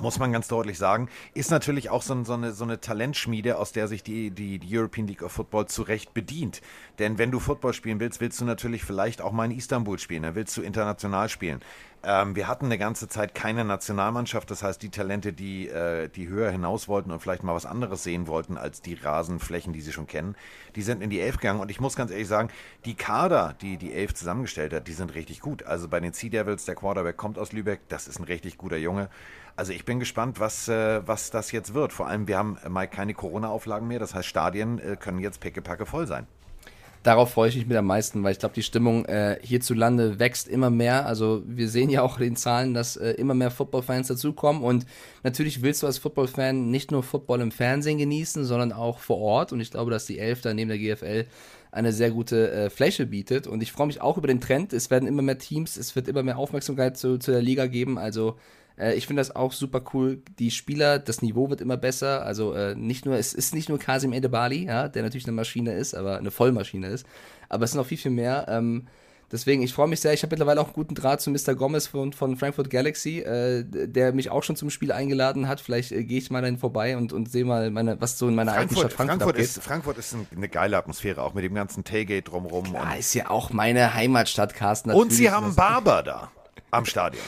muss 0.00 0.18
man 0.18 0.32
ganz 0.32 0.48
deutlich 0.48 0.78
sagen, 0.78 1.08
ist 1.34 1.50
natürlich 1.50 1.90
auch 1.90 2.02
so, 2.02 2.24
so, 2.24 2.34
eine, 2.34 2.52
so 2.52 2.64
eine 2.64 2.80
Talentschmiede, 2.80 3.58
aus 3.58 3.72
der 3.72 3.88
sich 3.88 4.02
die, 4.02 4.30
die, 4.30 4.58
die 4.58 4.78
European 4.78 5.06
League 5.06 5.22
of 5.22 5.32
Football 5.32 5.66
zu 5.66 5.82
Recht 5.82 6.14
bedient. 6.14 6.60
Denn 6.98 7.18
wenn 7.18 7.30
du 7.30 7.40
Football 7.40 7.72
spielen 7.72 8.00
willst, 8.00 8.20
willst 8.20 8.40
du 8.40 8.44
natürlich 8.44 8.84
vielleicht 8.84 9.22
auch 9.22 9.32
mal 9.32 9.44
in 9.44 9.56
Istanbul 9.56 9.98
spielen, 9.98 10.22
dann 10.22 10.34
willst 10.34 10.56
du 10.56 10.62
international 10.62 11.28
spielen. 11.28 11.60
Ähm, 12.06 12.36
wir 12.36 12.48
hatten 12.48 12.66
eine 12.66 12.76
ganze 12.76 13.08
Zeit 13.08 13.34
keine 13.34 13.64
Nationalmannschaft, 13.64 14.50
das 14.50 14.62
heißt, 14.62 14.82
die 14.82 14.90
Talente, 14.90 15.32
die, 15.32 15.68
äh, 15.68 16.08
die 16.08 16.28
höher 16.28 16.50
hinaus 16.50 16.86
wollten 16.86 17.10
und 17.10 17.20
vielleicht 17.20 17.42
mal 17.42 17.54
was 17.54 17.64
anderes 17.64 18.02
sehen 18.02 18.26
wollten 18.26 18.58
als 18.58 18.82
die 18.82 18.94
Rasenflächen, 18.94 19.72
die 19.72 19.80
sie 19.80 19.92
schon 19.92 20.06
kennen, 20.06 20.36
die 20.76 20.82
sind 20.82 21.02
in 21.02 21.08
die 21.08 21.20
Elf 21.20 21.38
gegangen. 21.38 21.60
Und 21.60 21.70
ich 21.70 21.80
muss 21.80 21.96
ganz 21.96 22.10
ehrlich 22.10 22.28
sagen, 22.28 22.50
die 22.84 22.94
Kader, 22.94 23.54
die 23.62 23.78
die 23.78 23.94
Elf 23.94 24.12
zusammengestellt 24.12 24.74
hat, 24.74 24.86
die 24.86 24.92
sind 24.92 25.14
richtig 25.14 25.40
gut. 25.40 25.62
Also 25.62 25.88
bei 25.88 26.00
den 26.00 26.12
Sea 26.12 26.28
Devils, 26.28 26.66
der 26.66 26.74
Quarterback 26.74 27.16
kommt 27.16 27.38
aus 27.38 27.52
Lübeck, 27.52 27.80
das 27.88 28.06
ist 28.06 28.18
ein 28.18 28.24
richtig 28.24 28.58
guter 28.58 28.76
Junge. 28.76 29.08
Also 29.56 29.72
ich 29.72 29.84
bin 29.84 30.00
gespannt, 30.00 30.40
was, 30.40 30.68
äh, 30.68 31.06
was 31.06 31.30
das 31.30 31.52
jetzt 31.52 31.74
wird. 31.74 31.92
Vor 31.92 32.08
allem, 32.08 32.26
wir 32.26 32.38
haben 32.38 32.58
äh, 32.64 32.68
mal 32.68 32.88
keine 32.88 33.14
Corona-Auflagen 33.14 33.86
mehr. 33.86 34.00
Das 34.00 34.14
heißt, 34.14 34.26
Stadien 34.26 34.78
äh, 34.78 34.96
können 34.98 35.20
jetzt 35.20 35.40
pickepacke 35.40 35.86
voll 35.86 36.06
sein. 36.06 36.26
darauf 37.04 37.32
freue 37.32 37.50
ich 37.50 37.56
mich 37.56 37.66
mit 37.66 37.76
am 37.76 37.86
meisten, 37.86 38.24
weil 38.24 38.32
ich 38.32 38.38
glaube, 38.40 38.54
die 38.54 38.62
Stimmung 38.64 39.04
äh, 39.04 39.38
hierzulande 39.42 40.18
wächst 40.18 40.48
immer 40.48 40.70
mehr. 40.70 41.06
Also 41.06 41.42
wir 41.46 41.68
sehen 41.68 41.88
ja 41.88 42.02
auch 42.02 42.18
in 42.18 42.24
den 42.24 42.36
Zahlen, 42.36 42.74
dass 42.74 42.96
äh, 42.96 43.10
immer 43.12 43.34
mehr 43.34 43.52
Football-Fans 43.52 44.08
dazukommen 44.08 44.62
und 44.62 44.86
natürlich 45.22 45.62
willst 45.62 45.82
du 45.82 45.86
als 45.86 45.98
Football-Fan 45.98 46.70
nicht 46.70 46.90
nur 46.90 47.02
Football 47.02 47.42
im 47.42 47.52
Fernsehen 47.52 47.98
genießen, 47.98 48.44
sondern 48.44 48.72
auch 48.72 48.98
vor 48.98 49.18
Ort 49.18 49.52
und 49.52 49.60
ich 49.60 49.70
glaube, 49.70 49.90
dass 49.90 50.06
die 50.06 50.18
Elf 50.18 50.40
da 50.40 50.54
neben 50.54 50.70
der 50.70 50.78
GFL 50.78 51.26
eine 51.70 51.92
sehr 51.92 52.10
gute 52.10 52.50
äh, 52.50 52.70
Fläche 52.70 53.04
bietet 53.06 53.46
und 53.46 53.62
ich 53.62 53.70
freue 53.70 53.86
mich 53.86 54.00
auch 54.00 54.16
über 54.16 54.28
den 54.28 54.40
Trend. 54.40 54.72
Es 54.72 54.90
werden 54.90 55.06
immer 55.06 55.22
mehr 55.22 55.38
Teams, 55.38 55.76
es 55.76 55.94
wird 55.94 56.08
immer 56.08 56.22
mehr 56.22 56.38
Aufmerksamkeit 56.38 56.96
zu, 56.96 57.18
zu 57.18 57.32
der 57.32 57.42
Liga 57.42 57.66
geben, 57.66 57.98
also 57.98 58.36
äh, 58.78 58.94
ich 58.94 59.06
finde 59.06 59.20
das 59.20 59.34
auch 59.34 59.52
super 59.52 59.82
cool. 59.94 60.22
Die 60.38 60.50
Spieler, 60.50 60.98
das 60.98 61.22
Niveau 61.22 61.50
wird 61.50 61.60
immer 61.60 61.76
besser. 61.76 62.24
Also 62.24 62.52
äh, 62.54 62.74
nicht 62.74 63.06
nur, 63.06 63.16
es 63.16 63.32
ist 63.34 63.54
nicht 63.54 63.68
nur 63.68 63.78
Kasim 63.78 64.12
Edebali, 64.12 64.66
ja, 64.66 64.88
der 64.88 65.02
natürlich 65.02 65.26
eine 65.26 65.32
Maschine 65.36 65.72
ist, 65.74 65.94
aber 65.94 66.18
eine 66.18 66.30
Vollmaschine 66.30 66.88
ist. 66.88 67.06
Aber 67.48 67.64
es 67.64 67.72
sind 67.72 67.78
noch 67.80 67.86
viel, 67.86 67.98
viel 67.98 68.10
mehr. 68.10 68.46
Ähm, 68.48 68.86
deswegen, 69.30 69.62
ich 69.62 69.72
freue 69.74 69.86
mich 69.88 70.00
sehr. 70.00 70.12
Ich 70.12 70.22
habe 70.22 70.32
mittlerweile 70.32 70.60
auch 70.60 70.66
einen 70.66 70.72
guten 70.74 70.94
Draht 70.94 71.20
zu 71.20 71.30
Mr. 71.30 71.54
Gomez 71.54 71.86
von, 71.86 72.12
von 72.12 72.36
Frankfurt 72.36 72.70
Galaxy, 72.70 73.20
äh, 73.20 73.64
der 73.64 74.12
mich 74.12 74.30
auch 74.30 74.42
schon 74.42 74.56
zum 74.56 74.70
Spiel 74.70 74.90
eingeladen 74.92 75.46
hat. 75.48 75.60
Vielleicht 75.60 75.92
äh, 75.92 76.02
gehe 76.04 76.18
ich 76.18 76.30
mal 76.30 76.40
dahin 76.40 76.58
vorbei 76.58 76.96
und, 76.96 77.12
und 77.12 77.30
sehe 77.30 77.44
mal, 77.44 77.70
meine, 77.70 78.00
was 78.00 78.18
so 78.18 78.28
in 78.28 78.34
meiner 78.34 78.54
Frankfurt, 78.54 78.76
alten 78.78 78.88
Stadt 78.88 78.96
Frankfurt, 78.96 79.20
Frankfurt 79.36 79.38
ist, 79.38 79.62
Frankfurt 79.62 79.98
ist 79.98 80.14
ein- 80.14 80.26
eine 80.36 80.48
geile 80.48 80.76
Atmosphäre, 80.76 81.22
auch 81.22 81.34
mit 81.34 81.44
dem 81.44 81.54
ganzen 81.54 81.84
Tailgate. 81.84 82.30
Ja, 82.32 82.38
und, 82.38 82.74
ist 82.98 83.14
ja 83.14 83.30
auch 83.30 83.50
meine 83.50 83.94
Heimatstadt, 83.94 84.54
Carsten. 84.54 84.90
und 84.90 85.12
sie 85.12 85.30
haben 85.30 85.46
einen 85.46 85.54
Barber 85.54 86.02
da 86.02 86.30
am 86.70 86.84
Stadion. 86.86 87.22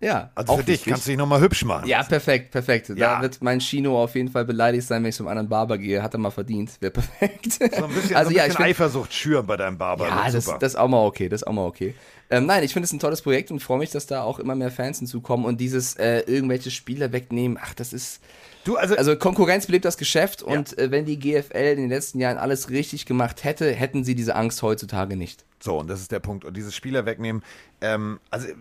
Ja, 0.00 0.30
Also 0.34 0.52
auch 0.52 0.56
für 0.58 0.64
dich 0.64 0.72
wichtig. 0.80 0.90
kannst 0.92 1.06
du 1.06 1.10
dich 1.10 1.18
nochmal 1.18 1.40
hübsch 1.40 1.64
machen. 1.64 1.88
Ja, 1.88 2.02
perfekt, 2.02 2.50
perfekt. 2.50 2.90
Da 2.90 2.94
Ja. 2.94 3.22
wird 3.22 3.40
mein 3.42 3.60
Chino 3.60 4.02
auf 4.02 4.14
jeden 4.14 4.28
Fall 4.30 4.44
beleidigt 4.44 4.86
sein, 4.86 5.02
wenn 5.02 5.10
ich 5.10 5.16
zum 5.16 5.28
anderen 5.28 5.48
Barber 5.48 5.78
gehe. 5.78 6.02
Hat 6.02 6.14
er 6.14 6.18
mal 6.18 6.30
verdient. 6.30 6.72
Wäre 6.80 6.92
perfekt. 6.92 7.52
So 7.52 7.84
ein 7.84 7.94
bisschen, 7.94 8.16
also 8.16 8.30
so 8.30 8.30
ein 8.30 8.36
ja, 8.36 8.44
bisschen 8.44 8.50
ich 8.50 8.56
find, 8.56 8.60
Eifersucht 8.68 9.12
schüren 9.14 9.46
bei 9.46 9.56
deinem 9.56 9.78
Barber. 9.78 10.08
ja, 10.08 10.30
das, 10.30 10.44
das 10.58 10.72
ist 10.72 10.76
auch 10.76 10.88
mal 10.88 11.04
okay, 11.04 11.28
das 11.28 11.42
ist 11.42 11.46
auch 11.46 11.52
mal 11.52 11.64
okay. 11.66 11.94
Ähm, 12.30 12.46
nein, 12.46 12.64
ich 12.64 12.72
finde 12.72 12.84
es 12.86 12.92
ein 12.92 12.98
tolles 12.98 13.22
Projekt 13.22 13.50
und 13.50 13.60
freue 13.62 13.78
mich, 13.78 13.90
dass 13.90 14.06
da 14.06 14.22
auch 14.22 14.38
immer 14.38 14.54
mehr 14.54 14.70
Fans 14.70 14.98
hinzukommen 14.98 15.46
und 15.46 15.60
dieses 15.60 15.94
äh, 15.96 16.20
irgendwelche 16.20 16.70
Spieler 16.70 17.12
wegnehmen, 17.12 17.58
ach, 17.62 17.74
das 17.74 17.92
ist, 17.92 18.20
du, 18.64 18.76
also, 18.76 18.96
also 18.96 19.16
Konkurrenz 19.16 19.66
belebt 19.66 19.84
das 19.84 19.96
Geschäft 19.96 20.42
und 20.42 20.76
äh, 20.78 20.90
wenn 20.90 21.04
die 21.04 21.18
GFL 21.18 21.72
in 21.72 21.76
den 21.76 21.88
letzten 21.88 22.20
Jahren 22.20 22.38
alles 22.38 22.70
richtig 22.70 23.06
gemacht 23.06 23.44
hätte, 23.44 23.70
hätten 23.72 24.04
sie 24.04 24.14
diese 24.14 24.34
Angst 24.34 24.62
heutzutage 24.62 25.16
nicht. 25.16 25.44
So, 25.60 25.78
und 25.78 25.88
das 25.88 26.00
ist 26.00 26.12
der 26.12 26.20
Punkt. 26.20 26.44
Und 26.44 26.56
dieses 26.56 26.74
Spieler 26.74 27.06
wegnehmen, 27.06 27.42
ähm, 27.80 28.20
also 28.30 28.48
äh, 28.48 28.52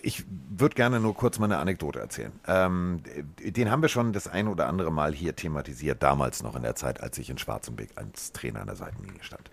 ich 0.00 0.24
würde 0.56 0.74
gerne 0.74 1.00
nur 1.00 1.14
kurz 1.14 1.38
mal 1.38 1.46
eine 1.46 1.58
Anekdote 1.58 1.98
erzählen. 1.98 2.32
Ähm, 2.46 3.02
den 3.40 3.70
haben 3.70 3.82
wir 3.82 3.88
schon 3.88 4.12
das 4.12 4.26
ein 4.26 4.48
oder 4.48 4.66
andere 4.66 4.90
Mal 4.90 5.12
hier 5.12 5.36
thematisiert, 5.36 6.02
damals 6.02 6.42
noch 6.42 6.56
in 6.56 6.62
der 6.62 6.74
Zeit, 6.74 7.02
als 7.02 7.18
ich 7.18 7.28
in 7.28 7.36
Schwarzenbeck 7.36 7.90
als 7.96 8.32
Trainer 8.32 8.60
an 8.60 8.68
der 8.68 8.76
Seitenlinie 8.76 9.22
stand. 9.22 9.50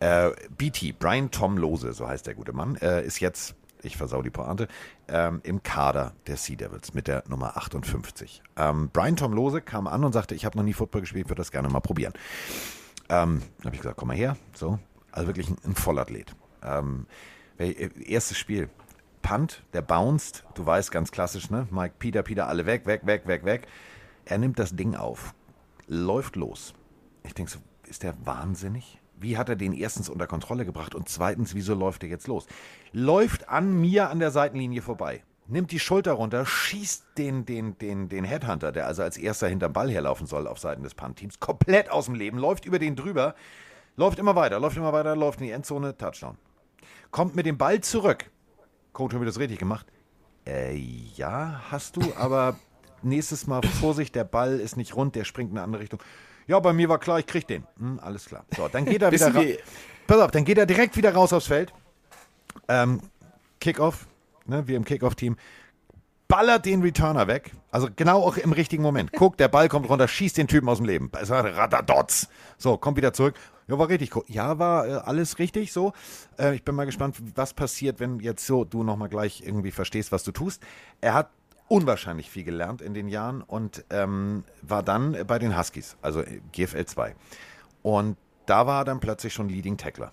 Äh, 0.00 0.30
BT, 0.56 0.98
Brian 0.98 1.30
Tom 1.30 1.58
Lose, 1.58 1.92
so 1.92 2.08
heißt 2.08 2.26
der 2.26 2.34
gute 2.34 2.52
Mann, 2.52 2.76
äh, 2.76 3.04
ist 3.04 3.20
jetzt, 3.20 3.54
ich 3.82 3.96
versau 3.96 4.22
die 4.22 4.30
Pointe, 4.30 4.68
ähm, 5.08 5.40
im 5.44 5.62
Kader 5.62 6.12
der 6.26 6.36
Sea 6.36 6.56
Devils 6.56 6.94
mit 6.94 7.08
der 7.08 7.24
Nummer 7.28 7.56
58. 7.56 8.42
Ähm, 8.56 8.90
Brian 8.92 9.16
Tom 9.16 9.32
Lose 9.32 9.60
kam 9.60 9.86
an 9.86 10.04
und 10.04 10.12
sagte, 10.12 10.34
ich 10.34 10.44
habe 10.44 10.56
noch 10.56 10.64
nie 10.64 10.72
Football 10.72 11.02
gespielt, 11.02 11.28
würde 11.28 11.40
das 11.40 11.50
gerne 11.50 11.68
mal 11.68 11.80
probieren. 11.80 12.12
Ähm, 13.08 13.42
dann 13.58 13.66
habe 13.66 13.74
ich 13.74 13.80
gesagt, 13.82 13.96
komm 13.96 14.08
mal 14.08 14.16
her. 14.16 14.36
So, 14.54 14.78
also 15.12 15.26
wirklich 15.26 15.48
ein, 15.48 15.56
ein 15.64 15.74
Vollathlet. 15.74 16.34
Ähm, 16.62 17.06
äh, 17.58 17.88
erstes 18.04 18.38
Spiel. 18.38 18.68
Punt, 19.22 19.62
der 19.72 19.82
bounced, 19.82 20.44
du 20.54 20.64
weißt 20.64 20.90
ganz 20.90 21.10
klassisch, 21.10 21.50
ne? 21.50 21.66
Mike, 21.70 21.96
Peter, 21.98 22.22
Peter, 22.22 22.48
alle 22.48 22.66
weg, 22.66 22.86
weg, 22.86 23.04
weg, 23.04 23.26
weg, 23.26 23.44
weg. 23.44 23.66
Er 24.24 24.38
nimmt 24.38 24.58
das 24.58 24.74
Ding 24.76 24.94
auf, 24.94 25.34
läuft 25.86 26.36
los. 26.36 26.74
Ich 27.24 27.34
denke 27.34 27.50
so, 27.50 27.58
ist 27.86 28.02
der 28.02 28.14
wahnsinnig? 28.24 28.97
Wie 29.20 29.36
hat 29.36 29.48
er 29.48 29.56
den 29.56 29.72
erstens 29.72 30.08
unter 30.08 30.26
Kontrolle 30.26 30.64
gebracht 30.64 30.94
und 30.94 31.08
zweitens, 31.08 31.54
wieso 31.54 31.74
läuft 31.74 32.02
er 32.02 32.08
jetzt 32.08 32.26
los? 32.26 32.46
Läuft 32.92 33.48
an 33.48 33.80
mir 33.80 34.10
an 34.10 34.18
der 34.18 34.30
Seitenlinie 34.30 34.82
vorbei, 34.82 35.22
nimmt 35.46 35.72
die 35.72 35.80
Schulter 35.80 36.12
runter, 36.12 36.46
schießt 36.46 37.04
den, 37.16 37.44
den, 37.44 37.76
den, 37.78 38.08
den 38.08 38.24
Headhunter, 38.24 38.70
der 38.72 38.86
also 38.86 39.02
als 39.02 39.16
erster 39.16 39.48
hinterm 39.48 39.72
Ball 39.72 39.90
herlaufen 39.90 40.26
soll 40.26 40.46
auf 40.46 40.58
Seiten 40.58 40.82
des 40.82 40.94
Punt-Teams, 40.94 41.40
komplett 41.40 41.90
aus 41.90 42.06
dem 42.06 42.14
Leben, 42.14 42.38
läuft 42.38 42.64
über 42.64 42.78
den 42.78 42.96
drüber, 42.96 43.34
läuft 43.96 44.18
immer 44.18 44.36
weiter, 44.36 44.60
läuft 44.60 44.76
immer 44.76 44.92
weiter, 44.92 45.16
läuft 45.16 45.40
in 45.40 45.46
die 45.46 45.52
Endzone, 45.52 45.96
Touchdown. 45.96 46.36
Kommt 47.10 47.34
mit 47.34 47.46
dem 47.46 47.58
Ball 47.58 47.80
zurück. 47.80 48.30
Coach, 48.92 49.14
haben 49.14 49.22
wir 49.22 49.26
das 49.26 49.38
richtig 49.38 49.58
gemacht? 49.58 49.86
Äh, 50.46 50.76
ja, 51.16 51.62
hast 51.70 51.96
du, 51.96 52.02
aber 52.16 52.56
nächstes 53.02 53.46
Mal 53.46 53.62
Vorsicht, 53.62 54.14
der 54.14 54.24
Ball 54.24 54.60
ist 54.60 54.76
nicht 54.76 54.94
rund, 54.94 55.14
der 55.14 55.24
springt 55.24 55.50
in 55.50 55.56
eine 55.58 55.64
andere 55.64 55.82
Richtung. 55.82 56.00
Ja, 56.48 56.58
bei 56.60 56.72
mir 56.72 56.88
war 56.88 56.98
klar, 56.98 57.18
ich 57.18 57.26
krieg 57.26 57.46
den. 57.46 57.64
Hm, 57.78 58.00
alles 58.02 58.24
klar. 58.24 58.44
So, 58.56 58.66
dann 58.68 58.84
geht 58.86 59.02
er 59.02 59.12
wieder 59.12 59.32
raus. 59.34 59.44
Pass 60.06 60.20
auf, 60.20 60.30
dann 60.30 60.44
geht 60.44 60.58
er 60.58 60.66
direkt 60.66 60.96
wieder 60.96 61.14
raus 61.14 61.32
aufs 61.32 61.46
Feld. 61.46 61.72
Ähm, 62.68 63.00
Kickoff, 63.60 64.06
ne, 64.46 64.66
wir 64.66 64.76
im 64.76 64.84
Kickoff-Team. 64.84 65.36
Ballert 66.26 66.64
den 66.66 66.82
Returner 66.82 67.26
weg. 67.26 67.52
Also 67.70 67.88
genau 67.94 68.22
auch 68.22 68.36
im 68.38 68.52
richtigen 68.52 68.82
Moment. 68.82 69.12
Guckt, 69.12 69.40
der 69.40 69.48
Ball 69.48 69.68
kommt 69.68 69.88
runter, 69.88 70.08
schießt 70.08 70.36
den 70.36 70.48
Typen 70.48 70.68
aus 70.68 70.78
dem 70.78 70.86
Leben. 70.86 71.10
Es 71.20 71.28
war 71.30 71.44
Radadots. 71.44 72.28
So, 72.56 72.76
kommt 72.78 72.96
wieder 72.96 73.12
zurück. 73.12 73.34
Ja, 73.66 73.78
war 73.78 73.88
richtig. 73.88 74.16
cool. 74.16 74.24
Ja, 74.28 74.58
war 74.58 74.86
äh, 74.86 74.92
alles 74.92 75.38
richtig 75.38 75.72
so. 75.72 75.92
Äh, 76.38 76.54
ich 76.54 76.64
bin 76.64 76.74
mal 76.74 76.86
gespannt, 76.86 77.16
was 77.34 77.52
passiert, 77.52 78.00
wenn 78.00 78.20
jetzt 78.20 78.46
so 78.46 78.64
du 78.64 78.82
nochmal 78.82 79.10
gleich 79.10 79.42
irgendwie 79.44 79.70
verstehst, 79.70 80.12
was 80.12 80.24
du 80.24 80.32
tust. 80.32 80.62
Er 81.02 81.12
hat 81.12 81.30
unwahrscheinlich 81.68 82.30
viel 82.30 82.44
gelernt 82.44 82.82
in 82.82 82.94
den 82.94 83.08
Jahren 83.08 83.42
und 83.42 83.84
ähm, 83.90 84.44
war 84.62 84.82
dann 84.82 85.16
bei 85.26 85.38
den 85.38 85.56
Huskies, 85.56 85.96
also 86.02 86.22
GFL 86.52 86.86
2. 86.86 87.14
Und 87.82 88.16
da 88.46 88.66
war 88.66 88.82
er 88.82 88.84
dann 88.84 89.00
plötzlich 89.00 89.32
schon 89.32 89.48
Leading 89.48 89.76
Tackler. 89.76 90.12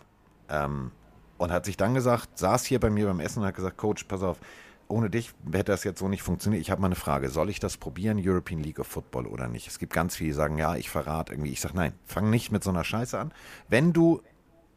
Ähm, 0.49 0.91
und 1.37 1.51
hat 1.51 1.65
sich 1.65 1.77
dann 1.77 1.93
gesagt, 1.93 2.37
saß 2.37 2.65
hier 2.65 2.79
bei 2.79 2.89
mir 2.89 3.07
beim 3.07 3.19
Essen 3.19 3.39
und 3.39 3.45
hat 3.45 3.55
gesagt, 3.55 3.77
Coach, 3.77 4.05
pass 4.05 4.23
auf, 4.23 4.39
ohne 4.87 5.09
dich 5.09 5.33
hätte 5.51 5.71
das 5.71 5.83
jetzt 5.83 5.99
so 5.99 6.07
nicht 6.07 6.21
funktioniert. 6.21 6.61
Ich 6.61 6.71
habe 6.71 6.81
mal 6.81 6.87
eine 6.87 6.95
Frage, 6.95 7.29
soll 7.29 7.49
ich 7.49 7.59
das 7.59 7.77
probieren, 7.77 8.21
European 8.21 8.61
League 8.61 8.79
of 8.79 8.87
Football 8.87 9.25
oder 9.25 9.47
nicht? 9.47 9.67
Es 9.67 9.79
gibt 9.79 9.93
ganz 9.93 10.15
viele, 10.15 10.29
die 10.29 10.33
sagen, 10.33 10.57
ja, 10.57 10.75
ich 10.75 10.89
verrate 10.89 11.33
irgendwie. 11.33 11.51
Ich 11.51 11.61
sage, 11.61 11.75
nein, 11.75 11.93
fang 12.05 12.29
nicht 12.29 12.51
mit 12.51 12.63
so 12.63 12.69
einer 12.69 12.83
Scheiße 12.83 13.17
an. 13.17 13.33
Wenn 13.67 13.93
du 13.93 14.21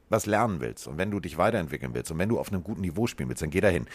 was 0.08 0.26
lernen 0.26 0.60
willst 0.60 0.86
und 0.86 0.98
wenn 0.98 1.10
du 1.10 1.20
dich 1.20 1.38
weiterentwickeln 1.38 1.94
willst 1.94 2.10
und 2.10 2.18
wenn 2.18 2.28
du 2.28 2.38
auf 2.38 2.52
einem 2.52 2.62
guten 2.62 2.80
Niveau 2.80 3.06
spielen 3.06 3.28
willst, 3.28 3.42
dann 3.42 3.50
geh 3.50 3.60
da 3.60 3.68
hin. 3.68 3.86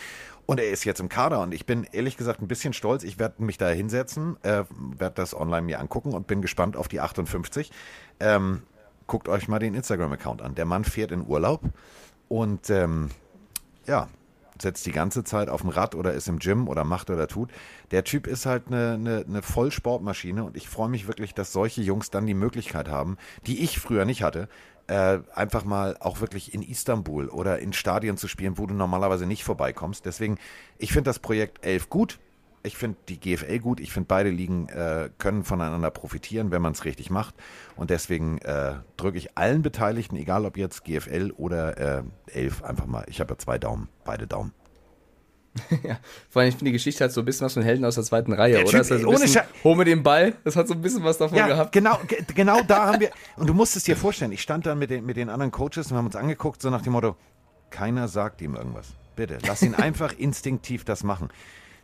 Und 0.45 0.59
er 0.59 0.69
ist 0.69 0.83
jetzt 0.83 0.99
im 0.99 1.09
Kader 1.09 1.41
und 1.41 1.53
ich 1.53 1.65
bin 1.65 1.85
ehrlich 1.91 2.17
gesagt 2.17 2.41
ein 2.41 2.47
bisschen 2.47 2.73
stolz. 2.73 3.03
Ich 3.03 3.19
werde 3.19 3.43
mich 3.43 3.57
da 3.57 3.69
hinsetzen, 3.69 4.37
äh, 4.43 4.63
werde 4.97 5.15
das 5.15 5.33
online 5.35 5.63
mir 5.63 5.79
angucken 5.79 6.13
und 6.13 6.27
bin 6.27 6.41
gespannt 6.41 6.75
auf 6.75 6.87
die 6.87 6.99
58. 6.99 7.71
Ähm, 8.19 8.63
guckt 9.07 9.29
euch 9.29 9.47
mal 9.47 9.59
den 9.59 9.73
Instagram-Account 9.73 10.41
an. 10.41 10.55
Der 10.55 10.65
Mann 10.65 10.83
fährt 10.83 11.11
in 11.11 11.25
Urlaub 11.25 11.61
und 12.27 12.69
ähm, 12.69 13.09
ja, 13.85 14.07
setzt 14.61 14.85
die 14.85 14.91
ganze 14.91 15.23
Zeit 15.23 15.49
auf 15.49 15.61
dem 15.61 15.69
Rad 15.69 15.95
oder 15.95 16.13
ist 16.13 16.27
im 16.27 16.39
Gym 16.39 16.67
oder 16.67 16.83
macht 16.83 17.09
oder 17.09 17.27
tut. 17.27 17.51
Der 17.91 18.03
Typ 18.03 18.27
ist 18.27 18.45
halt 18.45 18.67
eine, 18.67 18.93
eine, 18.93 19.25
eine 19.27 19.41
Vollsportmaschine 19.41 20.43
und 20.43 20.57
ich 20.57 20.69
freue 20.69 20.89
mich 20.89 21.07
wirklich, 21.07 21.33
dass 21.33 21.51
solche 21.51 21.81
Jungs 21.81 22.09
dann 22.09 22.25
die 22.25 22.33
Möglichkeit 22.33 22.87
haben, 22.87 23.17
die 23.45 23.63
ich 23.63 23.79
früher 23.79 24.05
nicht 24.05 24.23
hatte, 24.23 24.47
äh, 24.87 25.19
einfach 25.33 25.63
mal 25.63 25.97
auch 25.99 26.19
wirklich 26.21 26.53
in 26.53 26.61
Istanbul 26.61 27.29
oder 27.29 27.59
in 27.59 27.73
Stadien 27.73 28.17
zu 28.17 28.27
spielen, 28.27 28.57
wo 28.57 28.65
du 28.65 28.73
normalerweise 28.73 29.25
nicht 29.25 29.43
vorbeikommst. 29.43 30.05
Deswegen, 30.05 30.37
ich 30.77 30.91
finde 30.91 31.09
das 31.09 31.19
Projekt 31.19 31.65
11 31.65 31.89
gut. 31.89 32.19
Ich 32.65 32.77
finde 32.77 32.97
die 33.09 33.19
GFL 33.19 33.59
gut. 33.59 33.79
Ich 33.79 33.91
finde, 33.91 34.07
beide 34.07 34.29
Ligen 34.29 34.69
äh, 34.69 35.09
können 35.17 35.43
voneinander 35.43 35.91
profitieren, 35.91 36.51
wenn 36.51 36.61
man 36.61 36.71
es 36.71 36.85
richtig 36.85 37.09
macht. 37.09 37.35
Und 37.75 37.89
deswegen 37.89 38.37
äh, 38.39 38.75
drücke 38.95 39.17
ich 39.17 39.37
allen 39.37 39.61
Beteiligten, 39.61 40.15
egal 40.15 40.45
ob 40.45 40.57
jetzt 40.57 40.85
GFL 40.85 41.33
oder 41.35 41.99
äh, 41.99 42.03
11, 42.27 42.63
einfach 42.63 42.85
mal. 42.85 43.03
Ich 43.07 43.19
habe 43.19 43.33
ja 43.33 43.37
zwei 43.37 43.57
Daumen, 43.57 43.89
beide 44.05 44.27
Daumen. 44.27 44.53
Ja, 45.83 45.99
vor 46.29 46.41
allem, 46.41 46.49
ich 46.49 46.55
finde, 46.55 46.65
die 46.65 46.71
Geschichte 46.73 47.03
hat 47.03 47.11
so 47.11 47.21
ein 47.21 47.25
bisschen 47.25 47.45
was 47.45 47.53
von 47.53 47.61
Helden 47.63 47.85
aus 47.85 47.95
der 47.95 48.03
zweiten 48.03 48.33
Reihe, 48.33 48.53
Der 48.53 48.61
oder? 48.63 48.69
Typ, 48.71 48.79
Das 48.79 48.91
hat 48.91 48.99
so 49.01 49.03
ein 49.07 49.13
ohne 49.13 49.19
bisschen, 49.19 49.41
Sche- 49.43 49.63
hol 49.63 49.75
mir 49.75 49.85
den 49.85 50.01
Ball, 50.03 50.33
das 50.43 50.55
hat 50.55 50.67
so 50.67 50.73
ein 50.73 50.81
bisschen 50.81 51.03
was 51.03 51.17
davon 51.19 51.37
Ja, 51.37 51.47
gehabt. 51.47 51.71
genau, 51.71 51.97
ge- 52.07 52.23
genau 52.33 52.61
da 52.63 52.87
haben 52.87 52.99
wir. 53.01 53.11
Und 53.37 53.47
du 53.47 53.53
musst 53.53 53.75
es 53.75 53.83
dir 53.83 53.95
vorstellen, 53.95 54.31
ich 54.31 54.41
stand 54.41 54.65
dann 54.65 54.79
mit 54.79 54.89
den, 54.89 55.05
mit 55.05 55.15
den 55.17 55.29
anderen 55.29 55.51
Coaches 55.51 55.91
und 55.91 55.97
haben 55.97 56.05
uns 56.07 56.15
angeguckt, 56.15 56.61
so 56.61 56.69
nach 56.71 56.81
dem 56.81 56.93
Motto: 56.93 57.15
keiner 57.69 58.07
sagt 58.07 58.41
ihm 58.41 58.55
irgendwas. 58.55 58.87
Bitte, 59.15 59.37
lass 59.45 59.61
ihn 59.61 59.75
einfach 59.75 60.13
instinktiv 60.17 60.85
das 60.85 61.03
machen. 61.03 61.29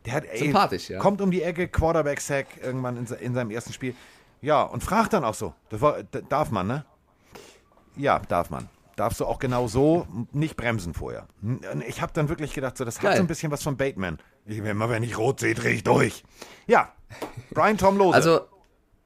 Der 0.06 0.14
hat, 0.14 0.24
ey, 0.26 0.40
Sympathisch, 0.40 0.90
ja. 0.90 0.98
kommt 1.00 1.22
um 1.22 1.30
die 1.30 1.44
Ecke, 1.44 1.68
Quarterback-Sack 1.68 2.48
irgendwann 2.64 2.98
in, 2.98 3.06
in 3.20 3.34
seinem 3.36 3.52
ersten 3.52 3.74
Spiel. 3.74 3.94
Ja, 4.42 4.64
und 4.64 4.84
fragt 4.84 5.14
dann 5.14 5.24
auch 5.24 5.36
so: 5.36 5.54
das 5.70 5.80
war, 5.82 6.02
Darf 6.04 6.50
man, 6.50 6.66
ne? 6.68 6.86
Ja, 7.98 8.18
darf 8.28 8.50
man. 8.50 8.68
Darfst 9.00 9.22
du 9.22 9.26
auch 9.26 9.40
genau 9.40 9.68
so 9.68 10.08
nicht 10.34 10.58
bremsen 10.58 10.94
vorher. 10.94 11.26
Ich 11.88 12.02
habe 12.02 12.12
dann 12.14 12.28
wirklich 12.28 12.54
gedacht, 12.54 12.78
so, 12.78 12.84
das 12.84 12.98
hat 12.98 13.04
Geil. 13.04 13.16
so 13.16 13.24
ein 13.24 13.28
bisschen 13.28 13.50
was 13.50 13.64
von 13.64 13.78
Bateman. 13.78 14.18
Ich, 14.46 14.58
immer 14.58 14.90
wenn 14.90 15.04
ich 15.04 15.18
rot 15.18 15.40
sehe, 15.40 15.56
drehe 15.56 15.72
ich 15.72 15.86
durch. 15.86 16.26
Ja, 16.68 16.92
Brian 17.52 17.78
Tom 17.78 17.98
Lose. 17.98 18.14
Also, 18.14 18.42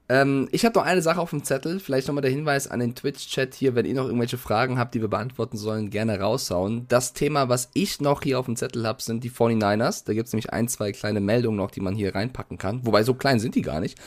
Ähm, 0.06 0.48
ich 0.52 0.66
habe 0.66 0.78
noch 0.78 0.84
eine 0.84 1.00
Sache 1.00 1.18
auf 1.18 1.30
dem 1.30 1.44
Zettel. 1.44 1.80
Vielleicht 1.80 2.08
nochmal 2.08 2.22
der 2.22 2.30
Hinweis 2.30 2.68
an 2.68 2.80
den 2.80 2.94
Twitch-Chat 2.94 3.54
hier, 3.54 3.74
wenn 3.74 3.86
ihr 3.86 3.94
noch 3.94 4.04
irgendwelche 4.04 4.36
Fragen 4.36 4.78
habt, 4.78 4.94
die 4.94 5.00
wir 5.00 5.08
beantworten 5.08 5.56
sollen, 5.56 5.88
gerne 5.88 6.20
raushauen. 6.20 6.84
Das 6.88 7.14
Thema, 7.14 7.48
was 7.48 7.70
ich 7.72 8.02
noch 8.02 8.22
hier 8.22 8.38
auf 8.38 8.44
dem 8.44 8.56
Zettel 8.56 8.86
habe, 8.86 9.00
sind 9.00 9.24
die 9.24 9.30
49ers. 9.30 10.04
Da 10.04 10.12
gibt 10.12 10.26
es 10.26 10.34
nämlich 10.34 10.52
ein, 10.52 10.68
zwei 10.68 10.92
kleine 10.92 11.20
Meldungen 11.20 11.56
noch, 11.56 11.70
die 11.70 11.80
man 11.80 11.94
hier 11.94 12.14
reinpacken 12.14 12.58
kann. 12.58 12.84
Wobei, 12.84 13.02
so 13.02 13.14
klein 13.14 13.40
sind 13.40 13.54
die 13.54 13.62
gar 13.62 13.80
nicht. 13.80 13.98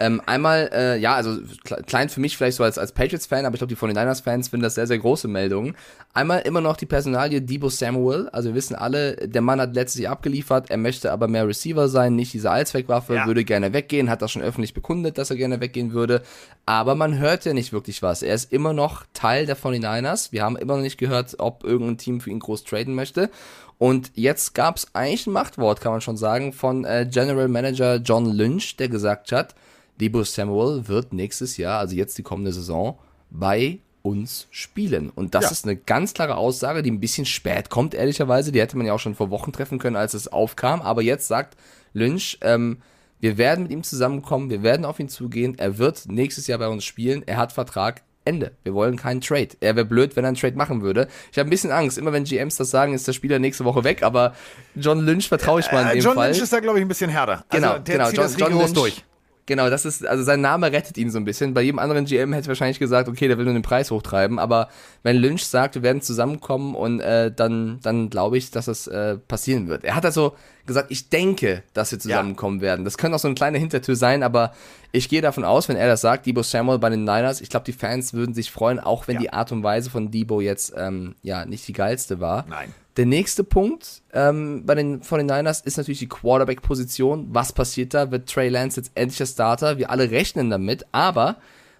Ähm, 0.00 0.20
einmal, 0.26 0.70
äh, 0.72 0.98
ja, 0.98 1.14
also 1.14 1.38
klein 1.86 2.08
für 2.08 2.20
mich 2.20 2.36
vielleicht 2.36 2.56
so 2.56 2.64
als, 2.64 2.76
als 2.76 2.90
Patriots-Fan, 2.90 3.46
aber 3.46 3.54
ich 3.54 3.60
glaube, 3.60 3.72
die 3.72 3.80
49ers-Fans 3.80 4.48
finden 4.48 4.64
das 4.64 4.74
sehr, 4.74 4.88
sehr 4.88 4.98
große 4.98 5.28
Meldungen. 5.28 5.76
Einmal 6.14 6.40
immer 6.40 6.60
noch 6.60 6.76
die 6.76 6.86
Personalie 6.86 7.40
Debo 7.40 7.68
Samuel. 7.68 8.28
Also 8.30 8.50
wir 8.50 8.54
wissen 8.56 8.74
alle, 8.74 9.28
der 9.28 9.42
Mann 9.42 9.60
hat 9.60 9.74
letztes 9.74 10.00
Jahr 10.00 10.12
abgeliefert, 10.12 10.70
er 10.70 10.78
möchte 10.78 11.12
aber 11.12 11.28
mehr 11.28 11.46
Receiver 11.46 11.88
sein, 11.88 12.16
nicht 12.16 12.32
diese 12.32 12.50
Allzweckwaffe, 12.50 13.14
ja. 13.14 13.26
würde 13.26 13.44
gerne 13.44 13.72
weggehen, 13.72 14.10
hat 14.10 14.20
das 14.20 14.32
schon 14.32 14.42
öffentlich 14.42 14.74
bekundet, 14.74 15.16
dass 15.18 15.30
er 15.30 15.36
gerne 15.44 15.60
weggehen 15.60 15.92
würde. 15.92 16.22
Aber 16.66 16.94
man 16.94 17.18
hört 17.18 17.44
ja 17.44 17.52
nicht 17.52 17.72
wirklich 17.72 18.02
was. 18.02 18.22
Er 18.22 18.34
ist 18.34 18.52
immer 18.52 18.72
noch 18.72 19.04
Teil 19.12 19.46
der 19.46 19.56
49ers. 19.56 20.32
Wir 20.32 20.42
haben 20.42 20.56
immer 20.56 20.76
noch 20.76 20.82
nicht 20.82 20.98
gehört, 20.98 21.36
ob 21.38 21.62
irgendein 21.64 21.98
Team 21.98 22.20
für 22.20 22.30
ihn 22.30 22.40
groß 22.40 22.64
traden 22.64 22.94
möchte. 22.94 23.30
Und 23.78 24.12
jetzt 24.14 24.54
gab 24.54 24.76
es 24.76 24.94
eigentlich 24.94 25.26
ein 25.26 25.32
Machtwort, 25.32 25.80
kann 25.80 25.92
man 25.92 26.00
schon 26.00 26.16
sagen, 26.16 26.52
von 26.52 26.84
äh, 26.84 27.06
General 27.10 27.48
Manager 27.48 27.96
John 27.96 28.26
Lynch, 28.26 28.76
der 28.76 28.88
gesagt 28.88 29.32
hat, 29.32 29.54
Debo 30.00 30.24
Samuel 30.24 30.88
wird 30.88 31.12
nächstes 31.12 31.56
Jahr, 31.56 31.78
also 31.80 31.94
jetzt 31.94 32.16
die 32.18 32.22
kommende 32.22 32.52
Saison, 32.52 32.98
bei 33.30 33.80
uns 34.02 34.48
spielen. 34.50 35.10
Und 35.10 35.34
das 35.34 35.44
ja. 35.44 35.50
ist 35.50 35.64
eine 35.64 35.76
ganz 35.76 36.14
klare 36.14 36.36
Aussage, 36.36 36.82
die 36.82 36.90
ein 36.90 37.00
bisschen 37.00 37.26
spät 37.26 37.70
kommt, 37.70 37.94
ehrlicherweise. 37.94 38.52
Die 38.52 38.60
hätte 38.60 38.76
man 38.76 38.86
ja 38.86 38.92
auch 38.92 39.00
schon 39.00 39.14
vor 39.14 39.30
Wochen 39.30 39.52
treffen 39.52 39.78
können, 39.78 39.96
als 39.96 40.14
es 40.14 40.28
aufkam. 40.28 40.82
Aber 40.82 41.02
jetzt 41.02 41.26
sagt 41.26 41.56
Lynch, 41.94 42.38
ähm, 42.42 42.78
wir 43.24 43.38
werden 43.38 43.62
mit 43.62 43.72
ihm 43.72 43.82
zusammenkommen, 43.82 44.50
wir 44.50 44.62
werden 44.62 44.84
auf 44.84 45.00
ihn 45.00 45.08
zugehen. 45.08 45.58
Er 45.58 45.78
wird 45.78 46.02
nächstes 46.08 46.46
Jahr 46.46 46.58
bei 46.58 46.68
uns 46.68 46.84
spielen. 46.84 47.22
Er 47.24 47.38
hat 47.38 47.52
Vertrag. 47.52 48.02
Ende. 48.26 48.52
Wir 48.64 48.74
wollen 48.74 48.96
keinen 48.96 49.22
Trade. 49.22 49.48
Er 49.60 49.76
wäre 49.76 49.86
blöd, 49.86 50.14
wenn 50.14 50.24
er 50.24 50.28
einen 50.28 50.36
Trade 50.36 50.56
machen 50.56 50.82
würde. 50.82 51.08
Ich 51.32 51.38
habe 51.38 51.48
ein 51.48 51.50
bisschen 51.50 51.70
Angst. 51.70 51.96
Immer 51.96 52.12
wenn 52.12 52.24
GMs 52.24 52.56
das 52.56 52.70
sagen, 52.70 52.92
ist 52.92 53.08
der 53.08 53.14
Spieler 53.14 53.38
nächste 53.38 53.64
Woche 53.64 53.82
weg. 53.82 54.02
Aber 54.02 54.34
John 54.74 55.06
Lynch 55.06 55.28
vertraue 55.28 55.60
ich 55.60 55.72
mal 55.72 55.82
in 55.82 55.88
äh, 55.88 55.92
dem 55.92 56.02
John 56.02 56.14
Fall. 56.14 56.26
John 56.26 56.32
Lynch 56.32 56.42
ist 56.42 56.52
da, 56.52 56.60
glaube 56.60 56.78
ich, 56.78 56.84
ein 56.84 56.88
bisschen 56.88 57.08
härter. 57.08 57.46
Genau, 57.48 57.72
also, 57.72 57.82
genau. 57.84 58.10
John, 58.10 58.30
John 58.36 58.58
Lynch, 58.58 58.72
durch. 58.74 59.04
Genau, 59.46 59.68
das 59.68 59.84
ist, 59.84 60.06
also 60.06 60.24
sein 60.24 60.40
Name 60.40 60.72
rettet 60.72 60.96
ihn 60.96 61.10
so 61.10 61.18
ein 61.18 61.24
bisschen. 61.24 61.52
Bei 61.52 61.60
jedem 61.60 61.78
anderen 61.78 62.06
GM 62.06 62.32
hätte 62.32 62.48
wahrscheinlich 62.48 62.78
gesagt, 62.78 63.08
okay, 63.08 63.28
der 63.28 63.36
will 63.36 63.44
nur 63.44 63.52
den 63.52 63.62
Preis 63.62 63.90
hochtreiben. 63.90 64.38
Aber 64.38 64.68
wenn 65.02 65.16
Lynch 65.16 65.46
sagt, 65.46 65.74
wir 65.74 65.82
werden 65.82 66.00
zusammenkommen 66.00 66.74
und 66.74 67.00
äh, 67.00 67.30
dann, 67.30 67.78
dann 67.82 68.08
glaube 68.08 68.38
ich, 68.38 68.50
dass 68.50 68.68
es 68.68 68.86
äh, 68.86 69.18
passieren 69.18 69.68
wird. 69.68 69.84
Er 69.84 69.96
hat 69.96 70.06
also 70.06 70.34
gesagt, 70.64 70.90
ich 70.90 71.10
denke, 71.10 71.62
dass 71.74 71.92
wir 71.92 71.98
zusammenkommen 71.98 72.58
ja. 72.60 72.62
werden. 72.62 72.86
Das 72.86 72.96
könnte 72.96 73.16
auch 73.16 73.20
so 73.20 73.28
eine 73.28 73.34
kleine 73.34 73.58
Hintertür 73.58 73.96
sein, 73.96 74.22
aber 74.22 74.52
ich 74.92 75.10
gehe 75.10 75.20
davon 75.20 75.44
aus, 75.44 75.68
wenn 75.68 75.76
er 75.76 75.88
das 75.88 76.00
sagt, 76.00 76.24
Debo 76.24 76.42
Samuel 76.42 76.78
bei 76.78 76.88
den 76.88 77.04
Niners, 77.04 77.42
ich 77.42 77.50
glaube, 77.50 77.66
die 77.66 77.72
Fans 77.72 78.14
würden 78.14 78.34
sich 78.34 78.50
freuen, 78.50 78.80
auch 78.80 79.08
wenn 79.08 79.16
ja. 79.16 79.20
die 79.20 79.32
Art 79.34 79.52
und 79.52 79.62
Weise 79.62 79.90
von 79.90 80.10
Debo 80.10 80.40
jetzt 80.40 80.72
ähm, 80.74 81.16
ja 81.22 81.44
nicht 81.44 81.68
die 81.68 81.74
geilste 81.74 82.18
war. 82.18 82.46
Nein. 82.48 82.72
Der 82.96 83.06
nächste 83.06 83.42
Punkt 83.42 84.02
ähm, 84.12 84.64
bei 84.64 84.76
den 84.76 85.02
von 85.02 85.18
den 85.18 85.26
Niners 85.26 85.60
ist 85.60 85.76
natürlich 85.78 85.98
die 85.98 86.08
Quarterback-Position. 86.08 87.28
Was 87.32 87.52
passiert 87.52 87.92
da? 87.92 88.12
Wird 88.12 88.28
Trey 88.28 88.48
Lance 88.48 88.80
jetzt 88.80 88.92
endlich 88.94 89.18
der 89.18 89.26
Starter? 89.26 89.78
Wir 89.78 89.90
alle 89.90 90.10
rechnen 90.12 90.48
damit, 90.48 90.86
aber 90.92 91.36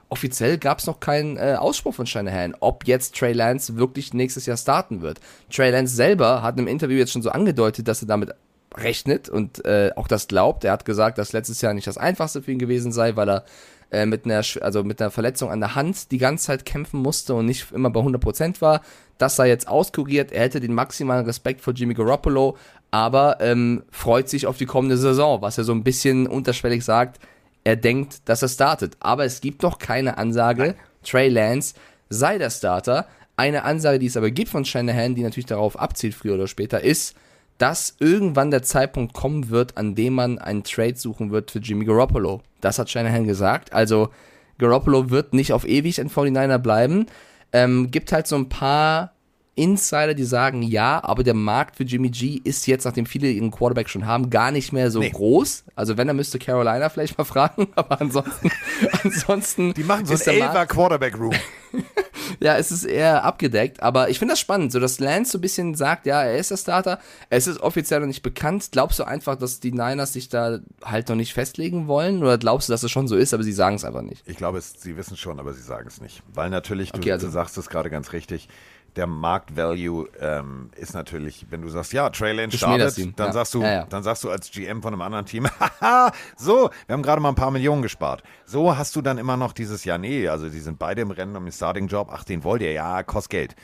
offiziell 0.08 0.58
gab 0.58 0.80
es 0.80 0.86
noch 0.86 0.98
keinen 0.98 1.36
äh, 1.36 1.54
Ausspruch 1.56 1.94
von 1.94 2.06
Shanahan, 2.06 2.56
ob 2.58 2.86
jetzt 2.88 3.16
Trey 3.16 3.32
Lance 3.32 3.76
wirklich 3.76 4.12
nächstes 4.12 4.46
Jahr 4.46 4.56
starten 4.56 5.02
wird. 5.02 5.20
Trey 5.52 5.70
Lance 5.70 5.94
selber 5.94 6.42
hat 6.42 6.58
einem 6.58 6.66
Interview 6.66 6.98
jetzt 6.98 7.12
schon 7.12 7.22
so 7.22 7.30
angedeutet, 7.30 7.86
dass 7.86 8.02
er 8.02 8.08
damit 8.08 8.34
rechnet 8.76 9.28
und 9.28 9.64
äh, 9.64 9.92
auch 9.94 10.08
das 10.08 10.26
glaubt. 10.26 10.64
Er 10.64 10.72
hat 10.72 10.84
gesagt, 10.84 11.18
dass 11.18 11.32
letztes 11.32 11.60
Jahr 11.60 11.74
nicht 11.74 11.86
das 11.86 11.96
einfachste 11.96 12.42
für 12.42 12.50
ihn 12.50 12.58
gewesen 12.58 12.90
sei, 12.90 13.14
weil 13.14 13.28
er 13.28 13.44
äh, 13.94 14.06
mit 14.06 14.24
einer 14.24 14.42
also 14.60 14.82
mit 14.82 15.00
einer 15.00 15.10
Verletzung 15.10 15.50
an 15.50 15.60
der 15.60 15.74
Hand 15.74 16.10
die 16.10 16.18
ganze 16.18 16.46
Zeit 16.46 16.64
kämpfen 16.64 17.00
musste 17.00 17.34
und 17.34 17.46
nicht 17.46 17.72
immer 17.72 17.90
bei 17.90 18.00
100% 18.00 18.60
war. 18.60 18.80
Das 19.18 19.36
sei 19.36 19.48
jetzt 19.48 19.68
auskuriert. 19.68 20.32
Er 20.32 20.42
hätte 20.42 20.60
den 20.60 20.74
maximalen 20.74 21.24
Respekt 21.24 21.60
vor 21.60 21.72
Jimmy 21.72 21.94
Garoppolo, 21.94 22.56
aber 22.90 23.38
ähm, 23.40 23.84
freut 23.90 24.28
sich 24.28 24.46
auf 24.46 24.56
die 24.56 24.66
kommende 24.66 24.96
Saison, 24.96 25.40
was 25.40 25.58
er 25.58 25.64
so 25.64 25.72
ein 25.72 25.84
bisschen 25.84 26.26
unterschwellig 26.26 26.84
sagt. 26.84 27.20
Er 27.62 27.76
denkt, 27.76 28.28
dass 28.28 28.42
er 28.42 28.48
startet. 28.48 28.96
Aber 29.00 29.24
es 29.24 29.40
gibt 29.40 29.62
noch 29.62 29.78
keine 29.78 30.18
Ansage. 30.18 30.74
Trey 31.02 31.28
Lance 31.28 31.74
sei 32.08 32.38
der 32.38 32.50
Starter. 32.50 33.06
Eine 33.36 33.64
Ansage, 33.64 33.98
die 33.98 34.06
es 34.06 34.16
aber 34.16 34.30
gibt 34.30 34.50
von 34.50 34.64
Shanahan, 34.64 35.14
die 35.14 35.22
natürlich 35.22 35.46
darauf 35.46 35.78
abzielt, 35.78 36.14
früher 36.14 36.34
oder 36.34 36.46
später, 36.46 36.82
ist, 36.82 37.16
dass 37.58 37.96
irgendwann 38.00 38.50
der 38.50 38.62
Zeitpunkt 38.62 39.14
kommen 39.14 39.50
wird, 39.50 39.76
an 39.76 39.94
dem 39.94 40.14
man 40.14 40.38
einen 40.38 40.64
Trade 40.64 40.96
suchen 40.96 41.30
wird 41.30 41.50
für 41.50 41.60
Jimmy 41.60 41.84
Garoppolo. 41.84 42.42
Das 42.60 42.78
hat 42.78 42.90
Shanahan 42.90 43.26
gesagt. 43.26 43.72
Also 43.72 44.10
Garoppolo 44.58 45.10
wird 45.10 45.34
nicht 45.34 45.52
auf 45.52 45.66
ewig 45.66 46.00
ein 46.00 46.10
49er 46.10 46.58
bleiben. 46.58 47.06
Ähm, 47.52 47.90
gibt 47.90 48.12
halt 48.12 48.26
so 48.26 48.36
ein 48.36 48.48
paar 48.48 49.13
Insider, 49.56 50.14
die 50.14 50.24
sagen, 50.24 50.62
ja, 50.62 51.02
aber 51.04 51.22
der 51.22 51.34
Markt 51.34 51.76
für 51.76 51.84
Jimmy 51.84 52.10
G 52.10 52.40
ist 52.42 52.66
jetzt, 52.66 52.84
nachdem 52.84 53.06
viele 53.06 53.30
ihren 53.30 53.50
Quarterback 53.50 53.88
schon 53.88 54.06
haben, 54.06 54.30
gar 54.30 54.50
nicht 54.50 54.72
mehr 54.72 54.90
so 54.90 55.00
nee. 55.00 55.10
groß. 55.10 55.64
Also 55.76 55.96
wenn, 55.96 56.06
dann 56.06 56.16
müsste 56.16 56.38
Carolina 56.38 56.88
vielleicht 56.88 57.16
mal 57.18 57.24
fragen, 57.24 57.68
aber 57.74 58.00
ansonsten, 58.00 58.50
ansonsten. 59.04 59.74
Die 59.74 59.84
machen 59.84 60.06
so 60.06 60.14
ein 60.14 60.36
Elfer 60.38 60.66
Quarterback 60.66 61.18
Room. 61.18 61.34
ja, 62.40 62.56
es 62.56 62.72
ist 62.72 62.84
eher 62.84 63.24
abgedeckt, 63.24 63.82
aber 63.82 64.08
ich 64.08 64.18
finde 64.18 64.32
das 64.32 64.40
spannend, 64.40 64.72
so 64.72 64.80
dass 64.80 65.00
Lance 65.00 65.32
so 65.32 65.38
ein 65.38 65.40
bisschen 65.40 65.74
sagt, 65.74 66.06
ja, 66.06 66.22
er 66.22 66.36
ist 66.36 66.50
der 66.50 66.56
Starter, 66.56 66.98
es 67.30 67.46
ist 67.46 67.60
offiziell 67.60 68.00
noch 68.00 68.06
nicht 68.06 68.22
bekannt. 68.22 68.68
Glaubst 68.72 68.98
du 68.98 69.04
einfach, 69.04 69.36
dass 69.36 69.60
die 69.60 69.72
Niners 69.72 70.12
sich 70.12 70.28
da 70.28 70.58
halt 70.84 71.08
noch 71.08 71.16
nicht 71.16 71.32
festlegen 71.32 71.86
wollen 71.86 72.22
oder 72.22 72.38
glaubst 72.38 72.68
du, 72.68 72.72
dass 72.72 72.82
es 72.82 72.90
schon 72.90 73.08
so 73.08 73.16
ist, 73.16 73.34
aber 73.34 73.42
sie 73.42 73.52
sagen 73.52 73.76
es 73.76 73.84
einfach 73.84 74.02
nicht? 74.02 74.22
Ich 74.26 74.36
glaube, 74.36 74.60
sie 74.60 74.96
wissen 74.96 75.16
schon, 75.16 75.38
aber 75.40 75.52
sie 75.52 75.62
sagen 75.62 75.86
es 75.88 76.00
nicht, 76.00 76.22
weil 76.32 76.50
natürlich, 76.50 76.92
du, 76.92 76.98
okay, 76.98 77.12
also, 77.12 77.26
du 77.26 77.32
sagst 77.32 77.56
es 77.58 77.68
gerade 77.68 77.90
ganz 77.90 78.12
richtig, 78.12 78.48
der 78.96 79.06
Marktvalue 79.06 80.08
ähm, 80.20 80.70
ist 80.76 80.94
natürlich, 80.94 81.46
wenn 81.50 81.62
du 81.62 81.68
sagst, 81.68 81.92
ja, 81.92 82.10
Trey 82.10 82.32
Lance 82.32 82.58
startet, 82.58 83.18
dann 83.18 83.26
ja. 83.28 83.32
sagst 83.32 83.54
du, 83.54 83.62
ja, 83.62 83.72
ja. 83.72 83.86
dann 83.86 84.02
sagst 84.02 84.22
du 84.24 84.30
als 84.30 84.50
GM 84.50 84.82
von 84.82 84.92
einem 84.92 85.02
anderen 85.02 85.26
Team, 85.26 85.48
haha, 85.80 86.12
so, 86.36 86.70
wir 86.86 86.92
haben 86.92 87.02
gerade 87.02 87.20
mal 87.20 87.30
ein 87.30 87.34
paar 87.34 87.50
Millionen 87.50 87.82
gespart. 87.82 88.22
So 88.44 88.76
hast 88.76 88.94
du 88.96 89.02
dann 89.02 89.18
immer 89.18 89.36
noch 89.36 89.52
dieses, 89.52 89.84
ja, 89.84 89.98
nee, 89.98 90.28
also 90.28 90.48
die 90.48 90.60
sind 90.60 90.78
beide 90.78 91.02
im 91.02 91.10
Rennen 91.10 91.36
um 91.36 91.44
den 91.44 91.52
Starting-Job, 91.52 92.08
ach, 92.12 92.24
den 92.24 92.44
wollt 92.44 92.62
ihr, 92.62 92.72
ja, 92.72 93.02
kostet 93.02 93.30
Geld. 93.30 93.56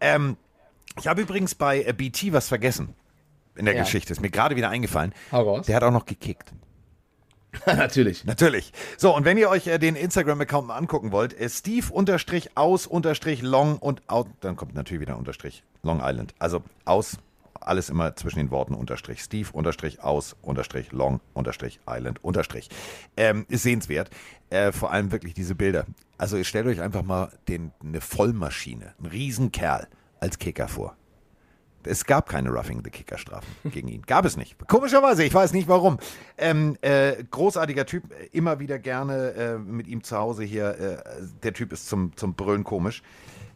Ähm, 0.00 0.36
ich 0.98 1.06
habe 1.06 1.22
übrigens 1.22 1.54
bei 1.54 1.82
äh, 1.82 1.92
BT 1.92 2.32
was 2.32 2.48
vergessen 2.48 2.94
in 3.56 3.66
der 3.66 3.74
Geschichte, 3.74 4.12
ist 4.12 4.20
mir 4.20 4.30
gerade 4.30 4.56
wieder 4.56 4.70
eingefallen. 4.70 5.12
Der 5.68 5.76
hat 5.76 5.82
auch 5.82 5.90
noch 5.90 6.06
gekickt. 6.06 6.52
Natürlich. 7.66 8.24
Natürlich. 8.24 8.72
So, 8.96 9.14
und 9.14 9.24
wenn 9.24 9.36
ihr 9.36 9.50
euch 9.50 9.66
äh, 9.66 9.78
den 9.78 9.96
Instagram-Account 9.96 10.68
mal 10.68 10.76
angucken 10.76 11.12
wollt, 11.12 11.38
äh, 11.38 11.48
Steve 11.48 11.86
unterstrich 11.92 12.56
aus 12.56 12.86
unterstrich 12.86 13.42
long 13.42 13.78
und 13.78 14.08
out, 14.08 14.28
dann 14.40 14.56
kommt 14.56 14.74
natürlich 14.74 15.00
wieder 15.00 15.16
unterstrich 15.18 15.62
Long 15.82 16.00
Island. 16.02 16.34
Also 16.38 16.62
aus, 16.84 17.18
alles 17.60 17.90
immer 17.90 18.16
zwischen 18.16 18.38
den 18.38 18.50
Worten 18.50 18.74
unterstrich. 18.74 19.20
Steve 19.20 19.48
unterstrich 19.52 20.02
aus 20.02 20.36
unterstrich 20.42 20.92
long 20.92 21.20
unterstrich 21.34 21.80
Island 21.88 22.22
unterstrich. 22.22 22.68
Ähm, 23.16 23.46
ist 23.48 23.62
sehenswert. 23.62 24.10
Äh, 24.50 24.72
vor 24.72 24.92
allem 24.92 25.12
wirklich 25.12 25.34
diese 25.34 25.54
Bilder. 25.54 25.86
Also 26.18 26.42
stellt 26.44 26.66
euch 26.66 26.80
einfach 26.80 27.02
mal 27.02 27.32
den, 27.48 27.72
eine 27.82 28.00
Vollmaschine, 28.00 28.94
einen 28.98 29.06
Riesenkerl 29.10 29.88
als 30.20 30.38
Kicker 30.38 30.68
vor. 30.68 30.96
Es 31.84 32.04
gab 32.04 32.28
keine 32.28 32.50
Roughing 32.50 32.82
the 32.84 32.90
Kicker 32.90 33.18
Strafen 33.18 33.48
gegen 33.70 33.88
ihn. 33.88 34.02
Gab 34.02 34.24
es 34.24 34.36
nicht. 34.36 34.56
Komischerweise, 34.68 35.24
ich 35.24 35.34
weiß 35.34 35.52
nicht 35.52 35.68
warum. 35.68 35.98
Ähm, 36.38 36.76
äh, 36.82 37.22
großartiger 37.30 37.86
Typ, 37.86 38.04
immer 38.32 38.58
wieder 38.60 38.78
gerne 38.78 39.32
äh, 39.32 39.58
mit 39.58 39.86
ihm 39.86 40.02
zu 40.02 40.16
Hause 40.16 40.44
hier. 40.44 40.78
Äh, 40.78 41.22
der 41.42 41.52
Typ 41.54 41.72
ist 41.72 41.88
zum, 41.88 42.16
zum 42.16 42.34
Brüllen 42.34 42.64
komisch. 42.64 43.02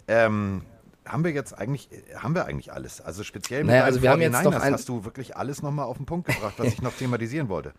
Ähm, 0.09 0.63
haben 1.07 1.25
wir 1.25 1.33
jetzt 1.33 1.53
eigentlich, 1.53 1.89
haben 2.17 2.35
wir 2.35 2.47
eigentlich 2.47 2.73
alles? 2.73 3.01
Also 3.01 3.25
speziell 3.25 3.61
mit 3.61 3.73
naja, 3.73 3.85
also 3.85 4.01
wir 4.01 4.11
haben 4.11 4.23
jetzt 4.23 4.43
noch 4.43 4.55
ein 4.55 4.73
hast 4.73 4.89
du 4.89 5.05
wirklich 5.05 5.37
alles 5.37 5.63
nochmal 5.63 5.85
auf 5.85 5.99
den 5.99 6.07
Punkt 6.07 6.29
gebracht, 6.29 6.55
was 6.57 6.69
ich 6.69 6.83
noch 6.83 6.95
thematisieren 6.95 7.49
wollte. 7.49 7.75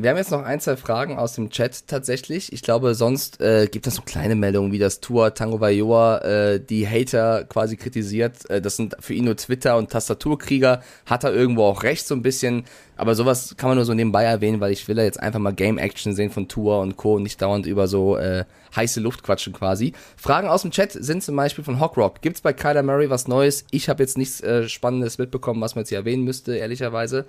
Wir 0.00 0.10
haben 0.10 0.16
jetzt 0.16 0.30
noch 0.30 0.44
ein, 0.44 0.60
zwei 0.60 0.76
Fragen 0.76 1.18
aus 1.18 1.32
dem 1.32 1.50
Chat 1.50 1.88
tatsächlich. 1.88 2.52
Ich 2.52 2.62
glaube, 2.62 2.94
sonst 2.94 3.40
äh, 3.40 3.66
gibt 3.66 3.84
es 3.88 3.96
so 3.96 4.02
kleine 4.02 4.36
Meldungen, 4.36 4.70
wie 4.70 4.78
das 4.78 5.00
Tour 5.00 5.34
Tango 5.34 5.60
Vajoa 5.60 6.18
äh, 6.18 6.60
die 6.60 6.86
Hater 6.86 7.42
quasi 7.42 7.76
kritisiert. 7.76 8.48
Äh, 8.48 8.62
das 8.62 8.76
sind 8.76 8.94
für 9.00 9.14
ihn 9.14 9.24
nur 9.24 9.36
Twitter- 9.36 9.76
und 9.76 9.90
Tastaturkrieger. 9.90 10.84
Hat 11.04 11.24
er 11.24 11.34
irgendwo 11.34 11.64
auch 11.64 11.82
recht 11.82 12.06
so 12.06 12.14
ein 12.14 12.22
bisschen. 12.22 12.62
Aber 12.96 13.16
sowas 13.16 13.56
kann 13.56 13.70
man 13.70 13.76
nur 13.76 13.84
so 13.84 13.92
nebenbei 13.92 14.22
erwähnen, 14.22 14.60
weil 14.60 14.70
ich 14.70 14.86
will 14.86 14.98
ja 14.98 15.02
jetzt 15.02 15.18
einfach 15.18 15.40
mal 15.40 15.52
Game-Action 15.52 16.14
sehen 16.14 16.30
von 16.30 16.46
Tour 16.46 16.80
und 16.80 16.96
Co. 16.96 17.16
und 17.16 17.24
nicht 17.24 17.42
dauernd 17.42 17.66
über 17.66 17.88
so 17.88 18.16
äh, 18.16 18.44
heiße 18.76 19.00
Luft 19.00 19.24
quatschen 19.24 19.52
quasi. 19.52 19.94
Fragen 20.16 20.46
aus 20.46 20.62
dem 20.62 20.70
Chat 20.70 20.92
sind 20.92 21.24
zum 21.24 21.34
Beispiel 21.34 21.64
von 21.64 21.80
Hockrock. 21.80 22.20
Gibt's 22.22 22.40
bei 22.40 22.52
Kyler 22.52 22.84
Murray 22.84 23.10
was 23.10 23.26
Neues? 23.26 23.64
Ich 23.72 23.88
habe 23.88 24.04
jetzt 24.04 24.16
nichts 24.16 24.40
äh, 24.42 24.68
Spannendes 24.68 25.18
mitbekommen, 25.18 25.60
was 25.60 25.74
man 25.74 25.82
jetzt 25.82 25.88
hier 25.88 25.98
erwähnen 25.98 26.22
müsste, 26.22 26.56
ehrlicherweise. 26.56 27.26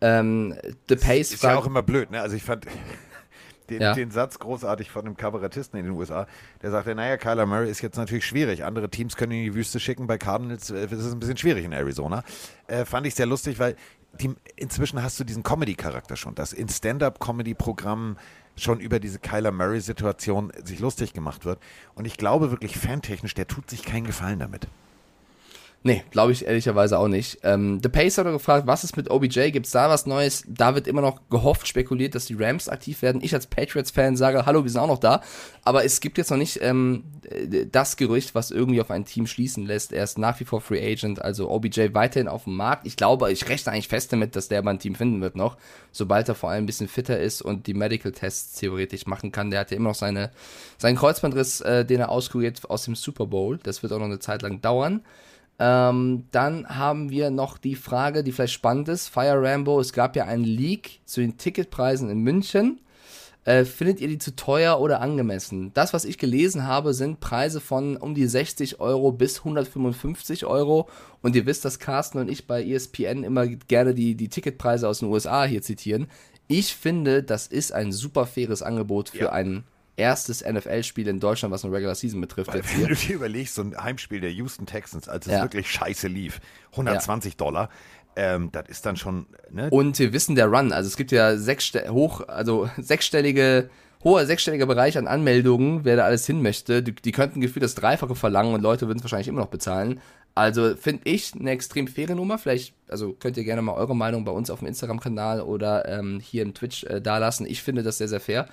Ähm, 0.00 0.54
The 0.88 0.96
Pace 0.96 1.32
ist 1.32 1.42
ja 1.42 1.56
auch 1.56 1.66
immer 1.66 1.82
blöd, 1.82 2.10
ne? 2.10 2.20
Also 2.20 2.36
ich 2.36 2.42
fand 2.42 2.66
den, 3.70 3.82
ja. 3.82 3.94
den 3.94 4.10
Satz 4.10 4.38
großartig 4.38 4.90
von 4.90 5.06
einem 5.06 5.16
Kabarettisten 5.16 5.78
in 5.78 5.86
den 5.86 5.94
USA, 5.94 6.26
der 6.62 6.70
sagte, 6.70 6.94
naja, 6.94 7.16
Kyler 7.16 7.46
Murray 7.46 7.70
ist 7.70 7.80
jetzt 7.80 7.96
natürlich 7.96 8.26
schwierig. 8.26 8.64
Andere 8.64 8.90
Teams 8.90 9.16
können 9.16 9.32
ihn 9.32 9.46
in 9.46 9.52
die 9.52 9.54
Wüste 9.54 9.78
schicken, 9.80 10.06
bei 10.06 10.18
Cardinals 10.18 10.70
äh, 10.70 10.84
ist 10.84 10.92
es 10.92 11.12
ein 11.12 11.20
bisschen 11.20 11.36
schwierig 11.36 11.64
in 11.64 11.72
Arizona. 11.72 12.24
Äh, 12.66 12.84
fand 12.84 13.06
ich 13.06 13.14
sehr 13.14 13.26
lustig, 13.26 13.58
weil 13.58 13.76
die, 14.18 14.34
inzwischen 14.56 15.02
hast 15.02 15.20
du 15.20 15.24
diesen 15.24 15.42
Comedy-Charakter 15.42 16.16
schon. 16.16 16.34
Das 16.34 16.52
in 16.52 16.68
Stand-Up-Comedy-Programm 16.68 18.16
schon 18.56 18.80
über 18.80 18.98
diese 18.98 19.18
Kyler 19.18 19.52
Murray-Situation 19.52 20.52
sich 20.64 20.80
lustig 20.80 21.12
gemacht 21.12 21.44
wird. 21.44 21.60
Und 21.94 22.06
ich 22.06 22.16
glaube 22.16 22.50
wirklich, 22.50 22.76
fantechnisch, 22.76 23.34
der 23.34 23.46
tut 23.46 23.70
sich 23.70 23.84
keinen 23.84 24.06
Gefallen 24.06 24.40
damit. 24.40 24.66
Nee, 25.82 26.04
glaube 26.10 26.32
ich 26.32 26.44
ehrlicherweise 26.44 26.98
auch 26.98 27.08
nicht. 27.08 27.38
Ähm, 27.42 27.80
The 27.82 27.88
Pace 27.88 28.18
hat 28.18 28.26
gefragt, 28.26 28.66
was 28.66 28.84
ist 28.84 28.98
mit 28.98 29.10
OBJ? 29.10 29.50
Gibt 29.50 29.64
es 29.64 29.72
da 29.72 29.88
was 29.88 30.04
Neues? 30.04 30.44
Da 30.46 30.74
wird 30.74 30.86
immer 30.86 31.00
noch 31.00 31.22
gehofft, 31.30 31.66
spekuliert, 31.66 32.14
dass 32.14 32.26
die 32.26 32.34
Rams 32.34 32.68
aktiv 32.68 33.00
werden. 33.00 33.22
Ich 33.24 33.32
als 33.32 33.46
Patriots-Fan 33.46 34.14
sage, 34.14 34.44
hallo, 34.44 34.62
wir 34.62 34.70
sind 34.70 34.80
auch 34.80 34.86
noch 34.86 34.98
da. 34.98 35.22
Aber 35.64 35.82
es 35.82 36.00
gibt 36.00 36.18
jetzt 36.18 36.30
noch 36.30 36.36
nicht 36.36 36.60
ähm, 36.60 37.04
das 37.72 37.96
Gerücht, 37.96 38.34
was 38.34 38.50
irgendwie 38.50 38.82
auf 38.82 38.90
ein 38.90 39.06
Team 39.06 39.26
schließen 39.26 39.64
lässt. 39.64 39.94
Er 39.94 40.04
ist 40.04 40.18
nach 40.18 40.38
wie 40.38 40.44
vor 40.44 40.60
Free 40.60 40.84
Agent, 40.86 41.22
also 41.22 41.50
OBJ 41.50 41.94
weiterhin 41.94 42.28
auf 42.28 42.44
dem 42.44 42.56
Markt. 42.56 42.86
Ich 42.86 42.96
glaube, 42.96 43.32
ich 43.32 43.48
rechne 43.48 43.72
eigentlich 43.72 43.88
fest 43.88 44.12
damit, 44.12 44.36
dass 44.36 44.48
der 44.48 44.62
mal 44.62 44.72
ein 44.72 44.80
Team 44.80 44.94
finden 44.94 45.22
wird 45.22 45.34
noch, 45.34 45.56
sobald 45.92 46.28
er 46.28 46.34
vor 46.34 46.50
allem 46.50 46.64
ein 46.64 46.66
bisschen 46.66 46.88
fitter 46.88 47.18
ist 47.18 47.40
und 47.40 47.66
die 47.66 47.74
Medical 47.74 48.12
Tests 48.12 48.58
theoretisch 48.58 49.06
machen 49.06 49.32
kann. 49.32 49.50
Der 49.50 49.60
hat 49.60 49.70
ja 49.70 49.78
immer 49.78 49.88
noch 49.88 49.94
seine, 49.94 50.30
seinen 50.76 50.96
Kreuzbandriss, 50.96 51.62
äh, 51.62 51.86
den 51.86 52.00
er 52.00 52.10
auskuriert 52.10 52.68
aus 52.68 52.84
dem 52.84 52.96
Super 52.96 53.24
Bowl. 53.24 53.58
Das 53.62 53.82
wird 53.82 53.94
auch 53.94 53.98
noch 53.98 54.04
eine 54.04 54.18
Zeit 54.18 54.42
lang 54.42 54.60
dauern. 54.60 55.00
Ähm, 55.62 56.24
dann 56.30 56.66
haben 56.70 57.10
wir 57.10 57.30
noch 57.30 57.58
die 57.58 57.74
Frage, 57.74 58.24
die 58.24 58.32
vielleicht 58.32 58.54
spannend 58.54 58.88
ist. 58.88 59.08
Fire 59.08 59.42
Rambo, 59.42 59.78
es 59.78 59.92
gab 59.92 60.16
ja 60.16 60.24
einen 60.24 60.44
Leak 60.44 61.00
zu 61.04 61.20
den 61.20 61.36
Ticketpreisen 61.36 62.08
in 62.08 62.20
München. 62.20 62.80
Äh, 63.44 63.66
findet 63.66 64.00
ihr 64.00 64.08
die 64.08 64.16
zu 64.16 64.34
teuer 64.36 64.80
oder 64.80 65.02
angemessen? 65.02 65.72
Das, 65.74 65.92
was 65.92 66.06
ich 66.06 66.16
gelesen 66.16 66.66
habe, 66.66 66.94
sind 66.94 67.20
Preise 67.20 67.60
von 67.60 67.98
um 67.98 68.14
die 68.14 68.26
60 68.26 68.80
Euro 68.80 69.12
bis 69.12 69.40
155 69.40 70.46
Euro. 70.46 70.88
Und 71.20 71.36
ihr 71.36 71.44
wisst, 71.44 71.66
dass 71.66 71.78
Carsten 71.78 72.18
und 72.18 72.30
ich 72.30 72.46
bei 72.46 72.64
ESPN 72.64 73.22
immer 73.22 73.46
gerne 73.46 73.94
die, 73.94 74.14
die 74.14 74.28
Ticketpreise 74.28 74.88
aus 74.88 75.00
den 75.00 75.10
USA 75.10 75.44
hier 75.44 75.60
zitieren. 75.60 76.06
Ich 76.48 76.74
finde, 76.74 77.22
das 77.22 77.46
ist 77.46 77.72
ein 77.72 77.92
super 77.92 78.24
faires 78.24 78.62
Angebot 78.62 79.10
für 79.10 79.24
ja. 79.24 79.32
einen 79.32 79.64
erstes 80.00 80.44
NFL-Spiel 80.44 81.06
in 81.06 81.20
Deutschland, 81.20 81.52
was 81.52 81.64
eine 81.64 81.74
Regular 81.74 81.94
Season 81.94 82.20
betrifft. 82.20 82.52
Weil, 82.52 82.62
wenn 82.64 82.88
du 82.88 82.94
dir 82.94 83.14
überlegst, 83.14 83.54
so 83.54 83.62
ein 83.62 83.76
Heimspiel 83.76 84.20
der 84.20 84.32
Houston 84.32 84.66
Texans, 84.66 85.08
als 85.08 85.26
es 85.26 85.32
ja. 85.32 85.42
wirklich 85.42 85.70
scheiße 85.70 86.08
lief, 86.08 86.40
120 86.72 87.32
ja. 87.32 87.36
Dollar, 87.36 87.68
ähm, 88.16 88.50
das 88.50 88.68
ist 88.68 88.86
dann 88.86 88.96
schon. 88.96 89.26
Ne? 89.50 89.70
Und 89.70 89.98
wir 89.98 90.12
wissen 90.12 90.34
der 90.34 90.46
Run, 90.46 90.72
also 90.72 90.88
es 90.88 90.96
gibt 90.96 91.12
ja 91.12 91.36
sechs 91.36 91.72
hoch, 91.90 92.26
also 92.26 92.68
sechsstellige 92.78 93.70
hoher 94.02 94.24
sechsstelliger 94.24 94.66
Bereich 94.66 94.96
an 94.96 95.06
Anmeldungen, 95.06 95.84
wer 95.84 95.96
da 95.96 96.04
alles 96.04 96.26
hin 96.26 96.42
möchte. 96.42 96.82
Die, 96.82 96.94
die 96.94 97.12
könnten 97.12 97.40
gefühlt 97.40 97.62
das 97.62 97.74
Dreifache 97.74 98.14
verlangen 98.14 98.54
und 98.54 98.62
Leute 98.62 98.86
würden 98.86 98.98
es 98.98 99.04
wahrscheinlich 99.04 99.28
immer 99.28 99.42
noch 99.42 99.48
bezahlen. 99.48 100.00
Also 100.34 100.74
finde 100.76 101.02
ich 101.04 101.34
eine 101.34 101.50
extrem 101.50 101.86
faire 101.86 102.14
Nummer. 102.14 102.38
Vielleicht, 102.38 102.74
also 102.88 103.12
könnt 103.12 103.36
ihr 103.36 103.44
gerne 103.44 103.62
mal 103.62 103.74
eure 103.74 103.96
Meinung 103.96 104.24
bei 104.24 104.32
uns 104.32 104.48
auf 104.48 104.60
dem 104.60 104.68
Instagram-Kanal 104.68 105.42
oder 105.42 105.86
ähm, 105.86 106.20
hier 106.20 106.42
im 106.42 106.54
Twitch 106.54 106.84
äh, 106.84 107.00
dalassen. 107.00 107.46
Ich 107.46 107.62
finde 107.62 107.82
das 107.82 107.98
sehr, 107.98 108.08
sehr 108.08 108.20
fair. 108.20 108.48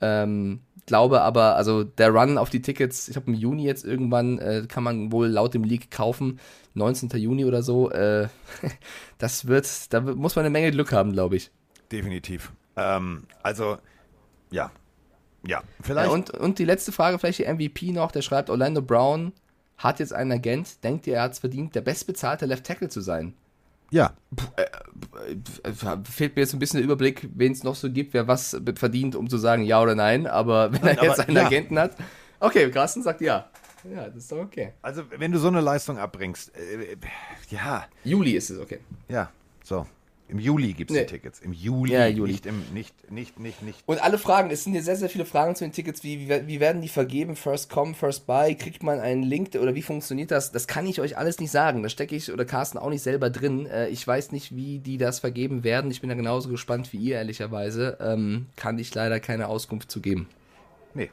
Ähm, 0.00 0.60
glaube 0.90 1.20
aber, 1.20 1.54
also 1.54 1.84
der 1.84 2.10
Run 2.10 2.36
auf 2.36 2.50
die 2.50 2.62
Tickets, 2.62 3.08
ich 3.08 3.14
habe 3.14 3.28
im 3.28 3.34
Juni 3.34 3.62
jetzt 3.62 3.84
irgendwann, 3.84 4.40
äh, 4.40 4.66
kann 4.66 4.82
man 4.82 5.12
wohl 5.12 5.28
laut 5.28 5.54
dem 5.54 5.62
Leak 5.62 5.92
kaufen, 5.92 6.40
19. 6.74 7.10
Juni 7.10 7.44
oder 7.44 7.62
so. 7.62 7.92
Äh, 7.92 8.26
das 9.18 9.46
wird, 9.46 9.92
da 9.92 10.00
muss 10.00 10.34
man 10.34 10.44
eine 10.44 10.50
Menge 10.50 10.72
Glück 10.72 10.90
haben, 10.90 11.12
glaube 11.12 11.36
ich. 11.36 11.52
Definitiv. 11.92 12.52
Ähm, 12.74 13.22
also, 13.44 13.78
ja. 14.50 14.72
Ja, 15.46 15.62
vielleicht. 15.80 16.08
Ja, 16.08 16.12
und, 16.12 16.30
und 16.30 16.58
die 16.58 16.64
letzte 16.64 16.90
Frage, 16.90 17.20
vielleicht 17.20 17.38
die 17.38 17.46
MVP 17.46 17.92
noch, 17.92 18.10
der 18.10 18.22
schreibt, 18.22 18.50
Orlando 18.50 18.82
Brown 18.82 19.32
hat 19.78 20.00
jetzt 20.00 20.12
einen 20.12 20.32
Agent, 20.32 20.82
denkt 20.82 21.06
ihr, 21.06 21.14
er 21.14 21.22
hat 21.22 21.34
es 21.34 21.38
verdient, 21.38 21.76
der 21.76 21.82
bestbezahlte 21.82 22.46
Left 22.46 22.66
Tackle 22.66 22.88
zu 22.88 23.00
sein? 23.00 23.34
Ja. 23.90 24.12
Äh, 24.56 24.62
äh, 25.68 25.72
fehlt 26.04 26.36
mir 26.36 26.42
jetzt 26.42 26.52
ein 26.52 26.58
bisschen 26.58 26.78
der 26.78 26.84
Überblick, 26.84 27.28
wen 27.34 27.52
es 27.52 27.64
noch 27.64 27.74
so 27.74 27.90
gibt, 27.90 28.14
wer 28.14 28.28
was 28.28 28.56
verdient, 28.76 29.16
um 29.16 29.28
zu 29.28 29.38
sagen 29.38 29.62
ja 29.64 29.82
oder 29.82 29.94
nein. 29.94 30.26
Aber 30.26 30.72
wenn 30.72 30.82
nein, 30.82 30.98
er 30.98 31.04
jetzt 31.04 31.20
einen 31.20 31.36
ja. 31.36 31.46
Agenten 31.46 31.78
hat. 31.78 31.96
Okay, 32.38 32.70
Carsten 32.70 33.02
sagt 33.02 33.20
ja. 33.20 33.48
Ja, 33.94 34.06
das 34.06 34.16
ist 34.16 34.32
doch 34.32 34.38
okay. 34.38 34.72
Also, 34.82 35.02
wenn 35.16 35.32
du 35.32 35.38
so 35.38 35.48
eine 35.48 35.60
Leistung 35.60 35.98
abbringst, 35.98 36.54
äh, 36.54 36.96
ja. 37.48 37.86
Juli 38.04 38.32
ist 38.32 38.50
es 38.50 38.58
okay. 38.58 38.80
Ja, 39.08 39.30
so. 39.64 39.86
Im 40.30 40.38
Juli 40.38 40.72
gibt 40.72 40.90
es 40.90 40.96
nee. 40.96 41.04
die 41.04 41.12
Tickets. 41.12 41.40
Im 41.40 41.52
Juli, 41.52 41.92
ja, 41.92 42.06
Juli. 42.06 42.32
Nicht, 42.32 42.46
im, 42.46 42.62
nicht, 42.72 43.10
nicht, 43.10 43.40
nicht, 43.40 43.62
nicht. 43.62 43.82
Und 43.86 44.02
alle 44.02 44.16
Fragen, 44.16 44.50
es 44.50 44.64
sind 44.64 44.72
hier 44.72 44.82
sehr, 44.82 44.96
sehr 44.96 45.08
viele 45.08 45.24
Fragen 45.24 45.56
zu 45.56 45.64
den 45.64 45.72
Tickets. 45.72 46.04
Wie, 46.04 46.28
wie, 46.28 46.46
wie 46.46 46.60
werden 46.60 46.80
die 46.80 46.88
vergeben? 46.88 47.34
First 47.34 47.68
come, 47.68 47.94
first 47.94 48.26
buy? 48.26 48.54
Kriegt 48.54 48.82
man 48.82 49.00
einen 49.00 49.24
Link 49.24 49.54
oder 49.60 49.74
wie 49.74 49.82
funktioniert 49.82 50.30
das? 50.30 50.52
Das 50.52 50.66
kann 50.68 50.86
ich 50.86 51.00
euch 51.00 51.18
alles 51.18 51.40
nicht 51.40 51.50
sagen. 51.50 51.82
Da 51.82 51.88
stecke 51.88 52.14
ich 52.14 52.32
oder 52.32 52.44
Carsten 52.44 52.78
auch 52.78 52.90
nicht 52.90 53.02
selber 53.02 53.28
drin. 53.30 53.66
Äh, 53.66 53.88
ich 53.88 54.06
weiß 54.06 54.30
nicht, 54.30 54.54
wie 54.54 54.78
die 54.78 54.98
das 54.98 55.18
vergeben 55.18 55.64
werden. 55.64 55.90
Ich 55.90 56.00
bin 56.00 56.08
da 56.08 56.14
genauso 56.14 56.48
gespannt 56.48 56.92
wie 56.92 56.98
ihr, 56.98 57.16
ehrlicherweise. 57.16 57.98
Ähm, 58.00 58.46
kann 58.56 58.78
ich 58.78 58.94
leider 58.94 59.18
keine 59.18 59.48
Auskunft 59.48 59.90
zu 59.90 60.00
geben. 60.00 60.28
Nee. 60.94 61.10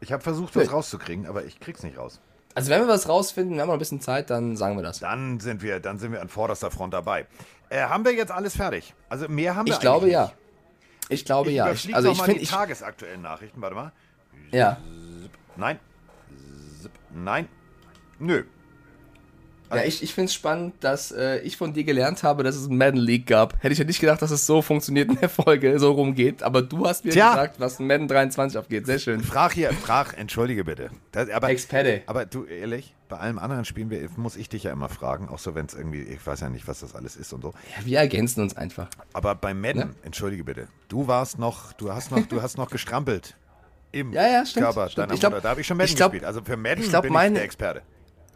Ich 0.00 0.12
habe 0.12 0.22
versucht, 0.22 0.56
das 0.56 0.64
nee. 0.64 0.70
rauszukriegen, 0.70 1.26
aber 1.26 1.44
ich 1.44 1.60
krieg's 1.60 1.82
nicht 1.82 1.98
raus. 1.98 2.20
Also 2.54 2.70
wenn 2.70 2.80
wir 2.82 2.88
was 2.88 3.08
rausfinden, 3.08 3.54
wir 3.56 3.62
haben 3.62 3.68
noch 3.68 3.74
ein 3.74 3.80
bisschen 3.80 4.00
Zeit, 4.00 4.30
dann 4.30 4.56
sagen 4.56 4.76
wir 4.76 4.82
das. 4.82 5.00
Dann 5.00 5.40
sind 5.40 5.62
wir, 5.62 5.80
dann 5.80 5.98
sind 5.98 6.12
wir 6.12 6.20
an 6.20 6.28
vorderster 6.28 6.70
Front 6.70 6.94
dabei. 6.94 7.26
Äh, 7.68 7.82
haben 7.82 8.04
wir 8.04 8.12
jetzt 8.12 8.30
alles 8.30 8.56
fertig? 8.56 8.94
Also 9.08 9.28
mehr 9.28 9.56
haben 9.56 9.66
wir 9.66 9.74
Ich 9.74 9.80
glaube 9.80 10.08
ja. 10.08 10.32
Ich 11.08 11.24
glaube 11.24 11.50
ich 11.50 11.56
ja. 11.56 11.70
Ich, 11.70 11.94
also 11.94 12.10
ich 12.10 12.22
finde 12.22 12.40
die 12.40 12.46
tagesaktuellen 12.46 13.22
Nachrichten. 13.22 13.60
Warte 13.60 13.74
mal. 13.74 13.92
Ja. 14.52 14.78
Nein. 15.56 15.78
Nein. 17.12 17.48
Nö. 18.18 18.44
Ja, 19.76 19.84
ich, 19.84 20.02
ich 20.02 20.14
finde 20.14 20.26
es 20.26 20.34
spannend, 20.34 20.74
dass 20.80 21.12
äh, 21.12 21.38
ich 21.40 21.56
von 21.56 21.72
dir 21.72 21.84
gelernt 21.84 22.22
habe, 22.22 22.42
dass 22.42 22.56
es 22.56 22.68
einen 22.68 22.78
Madden 22.78 23.00
League 23.00 23.26
gab. 23.26 23.62
Hätte 23.62 23.72
ich 23.72 23.78
ja 23.78 23.84
nicht 23.84 24.00
gedacht, 24.00 24.22
dass 24.22 24.30
es 24.30 24.46
so 24.46 24.62
funktioniert 24.62 25.08
in 25.10 25.18
der 25.20 25.28
Folge, 25.28 25.78
so 25.78 25.92
rumgeht. 25.92 26.42
Aber 26.42 26.62
du 26.62 26.86
hast 26.86 27.04
mir 27.04 27.12
Tja. 27.12 27.30
gesagt, 27.30 27.60
was 27.60 27.80
in 27.80 27.86
Madden 27.86 28.08
23 28.08 28.58
aufgeht. 28.58 28.86
Sehr 28.86 28.98
schön. 28.98 29.20
Frag 29.22 29.52
hier, 29.52 29.72
frag, 29.72 30.18
entschuldige 30.18 30.64
bitte. 30.64 30.90
Das, 31.12 31.30
aber, 31.30 31.50
Experte. 31.50 32.02
Aber 32.06 32.26
du, 32.26 32.44
ehrlich, 32.44 32.94
bei 33.08 33.16
allem 33.18 33.38
anderen 33.38 33.64
Spielen 33.64 34.10
muss 34.16 34.36
ich 34.36 34.48
dich 34.48 34.64
ja 34.64 34.72
immer 34.72 34.88
fragen, 34.88 35.28
auch 35.28 35.38
so 35.38 35.54
wenn 35.54 35.66
es 35.66 35.74
irgendwie, 35.74 36.02
ich 36.02 36.26
weiß 36.26 36.40
ja 36.40 36.48
nicht, 36.48 36.66
was 36.66 36.80
das 36.80 36.94
alles 36.94 37.16
ist 37.16 37.32
und 37.32 37.42
so. 37.42 37.52
Ja, 37.76 37.86
wir 37.86 37.98
ergänzen 37.98 38.42
uns 38.42 38.56
einfach. 38.56 38.88
Aber 39.12 39.34
bei 39.34 39.54
Madden, 39.54 39.78
ja? 39.78 39.88
entschuldige 40.02 40.44
bitte, 40.44 40.68
du 40.88 41.06
warst 41.06 41.38
noch, 41.38 41.72
du 41.74 41.92
hast 41.92 42.10
noch, 42.10 42.26
du 42.26 42.42
hast 42.42 42.58
noch 42.58 42.70
gestrampelt 42.70 43.36
im 43.92 44.12
ja, 44.12 44.26
ja, 44.26 44.44
stimmt, 44.44 44.64
Körper 44.64 44.88
stimmt. 44.88 45.10
deiner 45.10 45.14
Mutter. 45.14 45.40
Da 45.40 45.50
habe 45.50 45.60
ich 45.60 45.66
schon 45.66 45.76
Madden 45.76 45.94
glaub, 45.94 46.10
gespielt. 46.10 46.26
Also 46.26 46.42
für 46.42 46.56
Madden 46.56 46.82
ich 46.82 46.88
glaub, 46.88 47.02
bin 47.02 47.12
meine, 47.12 47.34
ich 47.34 47.38
der 47.38 47.44
Experte 47.44 47.82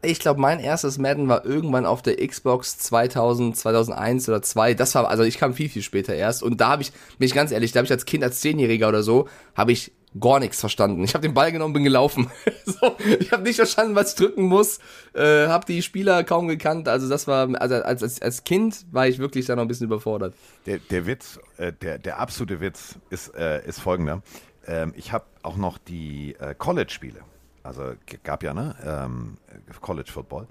ich 0.03 0.21
glaube, 0.21 0.41
mein 0.41 0.61
erstes 0.61 0.99
Madden 0.99 1.29
war 1.29 1.45
irgendwann 1.45 1.87
auf 1.87 2.03
der 2.03 2.17
Xbox 2.27 2.79
2000, 2.79 3.57
2001 3.57 4.29
oder 4.29 4.43
2. 4.43 4.75
Das 4.75 4.95
war, 4.95 5.09
also 5.09 5.23
ich 5.23 5.39
kam 5.39 5.55
viel, 5.55 5.69
viel 5.69 5.83
später 5.83 6.15
erst. 6.15 6.43
Und 6.43 6.61
da 6.61 6.69
habe 6.71 6.83
ich, 6.83 6.93
bin 7.19 7.27
ich 7.27 7.35
ganz 7.35 7.51
ehrlich, 7.51 7.73
da 7.73 7.79
habe 7.79 7.87
ich 7.87 7.93
als 7.93 8.05
Kind, 8.05 8.23
als 8.23 8.41
Zehnjähriger 8.41 8.89
oder 8.89 9.03
so, 9.03 9.29
habe 9.55 9.73
ich 9.73 9.93
gar 10.19 10.41
nichts 10.41 10.61
verstanden. 10.61 11.05
Ich 11.05 11.15
habe 11.15 11.23
den 11.23 11.35
Ball 11.35 11.53
genommen, 11.53 11.75
bin 11.75 11.85
gelaufen. 11.85 12.31
so, 12.65 12.97
ich 13.19 13.33
habe 13.33 13.43
nicht 13.43 13.57
verstanden, 13.57 13.95
was 13.95 14.11
ich 14.11 14.17
drücken 14.17 14.45
muss. 14.45 14.79
Äh, 15.15 15.49
habe 15.49 15.67
die 15.67 15.83
Spieler 15.83 16.25
kaum 16.25 16.49
gekannt. 16.49 16.89
Also 16.89 17.09
das 17.09 17.27
war, 17.27 17.49
also 17.61 17.77
als, 17.77 18.03
als, 18.03 18.23
als 18.23 18.45
Kind 18.45 18.87
war 18.91 19.07
ich 19.07 19.19
wirklich 19.19 19.47
da 19.47 19.57
noch 19.57 19.63
ein 19.63 19.69
bisschen 19.69 19.87
überfordert. 19.87 20.35
Der, 20.67 20.79
der 20.79 21.07
Witz, 21.07 21.39
äh, 21.57 21.73
der, 21.73 21.99
der 21.99 22.19
absolute 22.19 22.61
Witz 22.61 22.97
ist, 23.11 23.35
äh, 23.35 23.67
ist 23.67 23.81
folgender. 23.81 24.23
Ähm, 24.67 24.93
ich 24.97 25.13
habe 25.13 25.25
auch 25.43 25.57
noch 25.57 25.79
die 25.79 26.37
äh, 26.39 26.55
College-Spiele 26.55 27.21
also 27.63 27.95
gab 28.23 28.43
ja, 28.43 28.55
ne? 28.55 28.75
Ähm, 28.85 29.37
College 29.81 30.11
Football. 30.11 30.47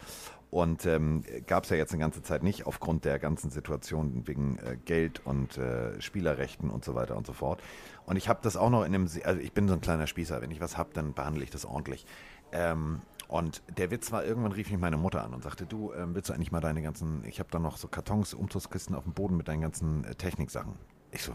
Und 0.49 0.85
ähm, 0.85 1.23
gab 1.45 1.65
es 1.65 1.69
ja 1.71 1.75
jetzt 1.75 1.91
eine 1.91 1.99
ganze 1.99 2.21
Zeit 2.21 2.41
nicht, 2.41 2.65
aufgrund 2.65 3.03
der 3.03 3.19
ganzen 3.19 3.49
Situation 3.49 4.25
wegen 4.27 4.57
äh, 4.59 4.77
Geld 4.77 5.25
und 5.25 5.57
äh, 5.57 5.99
Spielerrechten 6.01 6.69
und 6.69 6.85
so 6.85 6.95
weiter 6.95 7.17
und 7.17 7.27
so 7.27 7.33
fort. 7.33 7.61
Und 8.05 8.15
ich 8.15 8.29
habe 8.29 8.39
das 8.41 8.55
auch 8.55 8.69
noch 8.69 8.85
in 8.85 8.95
einem, 8.95 9.09
also 9.25 9.41
ich 9.41 9.51
bin 9.51 9.67
so 9.67 9.73
ein 9.73 9.81
kleiner 9.81 10.07
Spießer, 10.07 10.41
wenn 10.41 10.51
ich 10.51 10.61
was 10.61 10.77
habe, 10.77 10.91
dann 10.93 11.13
behandle 11.13 11.43
ich 11.43 11.49
das 11.49 11.65
ordentlich. 11.65 12.05
Ähm, 12.53 13.01
und 13.27 13.61
der 13.77 13.91
Witz 13.91 14.13
war, 14.13 14.23
irgendwann 14.23 14.53
rief 14.53 14.71
mich 14.71 14.79
meine 14.79 14.95
Mutter 14.95 15.21
an 15.21 15.33
und 15.33 15.43
sagte, 15.43 15.65
du, 15.65 15.91
ähm, 15.93 16.15
willst 16.15 16.29
du 16.29 16.33
eigentlich 16.33 16.53
mal 16.53 16.61
deine 16.61 16.81
ganzen, 16.81 17.25
ich 17.25 17.39
habe 17.39 17.49
da 17.51 17.59
noch 17.59 17.75
so 17.75 17.89
Kartons, 17.89 18.33
Umzugskisten 18.33 18.95
auf 18.95 19.03
dem 19.03 19.11
Boden 19.13 19.35
mit 19.35 19.49
deinen 19.49 19.61
ganzen 19.61 20.05
äh, 20.05 20.15
Techniksachen. 20.15 20.75
Ich 21.11 21.23
so, 21.23 21.33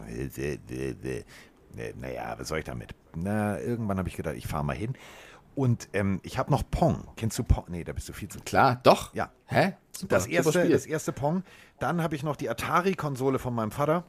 naja, 1.95 2.35
was 2.37 2.47
soll 2.47 2.59
ich 2.59 2.65
damit? 2.65 2.95
Na, 3.15 3.59
irgendwann 3.59 3.97
habe 3.97 4.09
ich 4.09 4.15
gedacht, 4.15 4.35
ich 4.35 4.47
fahre 4.47 4.63
mal 4.63 4.75
hin. 4.75 4.95
Und 5.55 5.89
ähm, 5.93 6.19
ich 6.23 6.37
habe 6.37 6.51
noch 6.51 6.63
Pong. 6.69 7.07
Kennst 7.15 7.37
du 7.37 7.43
Pong? 7.43 7.65
Nee, 7.67 7.83
da 7.83 7.93
bist 7.93 8.09
du 8.09 8.13
viel 8.13 8.29
zu 8.29 8.39
klar. 8.39 8.79
Doch. 8.83 9.13
Ja. 9.13 9.31
Hä? 9.45 9.73
Super, 9.95 10.15
das, 10.15 10.27
erste, 10.27 10.67
das 10.69 10.85
erste 10.85 11.11
Pong. 11.11 11.43
Dann 11.79 12.01
habe 12.01 12.15
ich 12.15 12.23
noch 12.23 12.35
die 12.35 12.49
Atari-Konsole 12.49 13.37
von 13.37 13.53
meinem 13.53 13.71
Vater, 13.71 14.03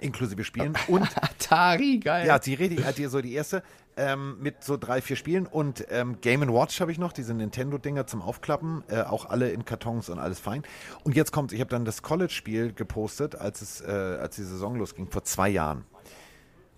inklusive 0.00 0.44
Spielen. 0.44 0.74
Und 0.88 1.02
Atari, 1.22 1.98
geil. 1.98 2.26
Ja, 2.26 2.38
die 2.38 2.54
Rede 2.54 2.84
hat 2.84 2.96
hier 2.96 3.10
so 3.10 3.20
die 3.20 3.34
erste 3.34 3.62
ähm, 3.96 4.38
mit 4.40 4.64
so 4.64 4.76
drei, 4.76 5.02
vier 5.02 5.16
Spielen. 5.16 5.46
Und 5.46 5.86
ähm, 5.90 6.20
Game 6.20 6.40
Watch 6.52 6.80
habe 6.80 6.92
ich 6.92 6.98
noch, 6.98 7.12
diese 7.12 7.34
Nintendo-Dinger 7.34 8.06
zum 8.06 8.22
Aufklappen. 8.22 8.84
Äh, 8.88 9.02
auch 9.02 9.26
alle 9.26 9.50
in 9.50 9.64
Kartons 9.64 10.08
und 10.08 10.18
alles 10.18 10.40
fein. 10.40 10.62
Und 11.04 11.14
jetzt 11.14 11.32
kommt, 11.32 11.52
ich 11.52 11.60
habe 11.60 11.70
dann 11.70 11.84
das 11.84 12.02
College-Spiel 12.02 12.72
gepostet, 12.72 13.36
als, 13.36 13.60
es, 13.60 13.80
äh, 13.82 13.90
als 13.90 14.36
die 14.36 14.44
Saison 14.44 14.76
losging, 14.76 15.08
vor 15.08 15.24
zwei 15.24 15.50
Jahren. 15.50 15.84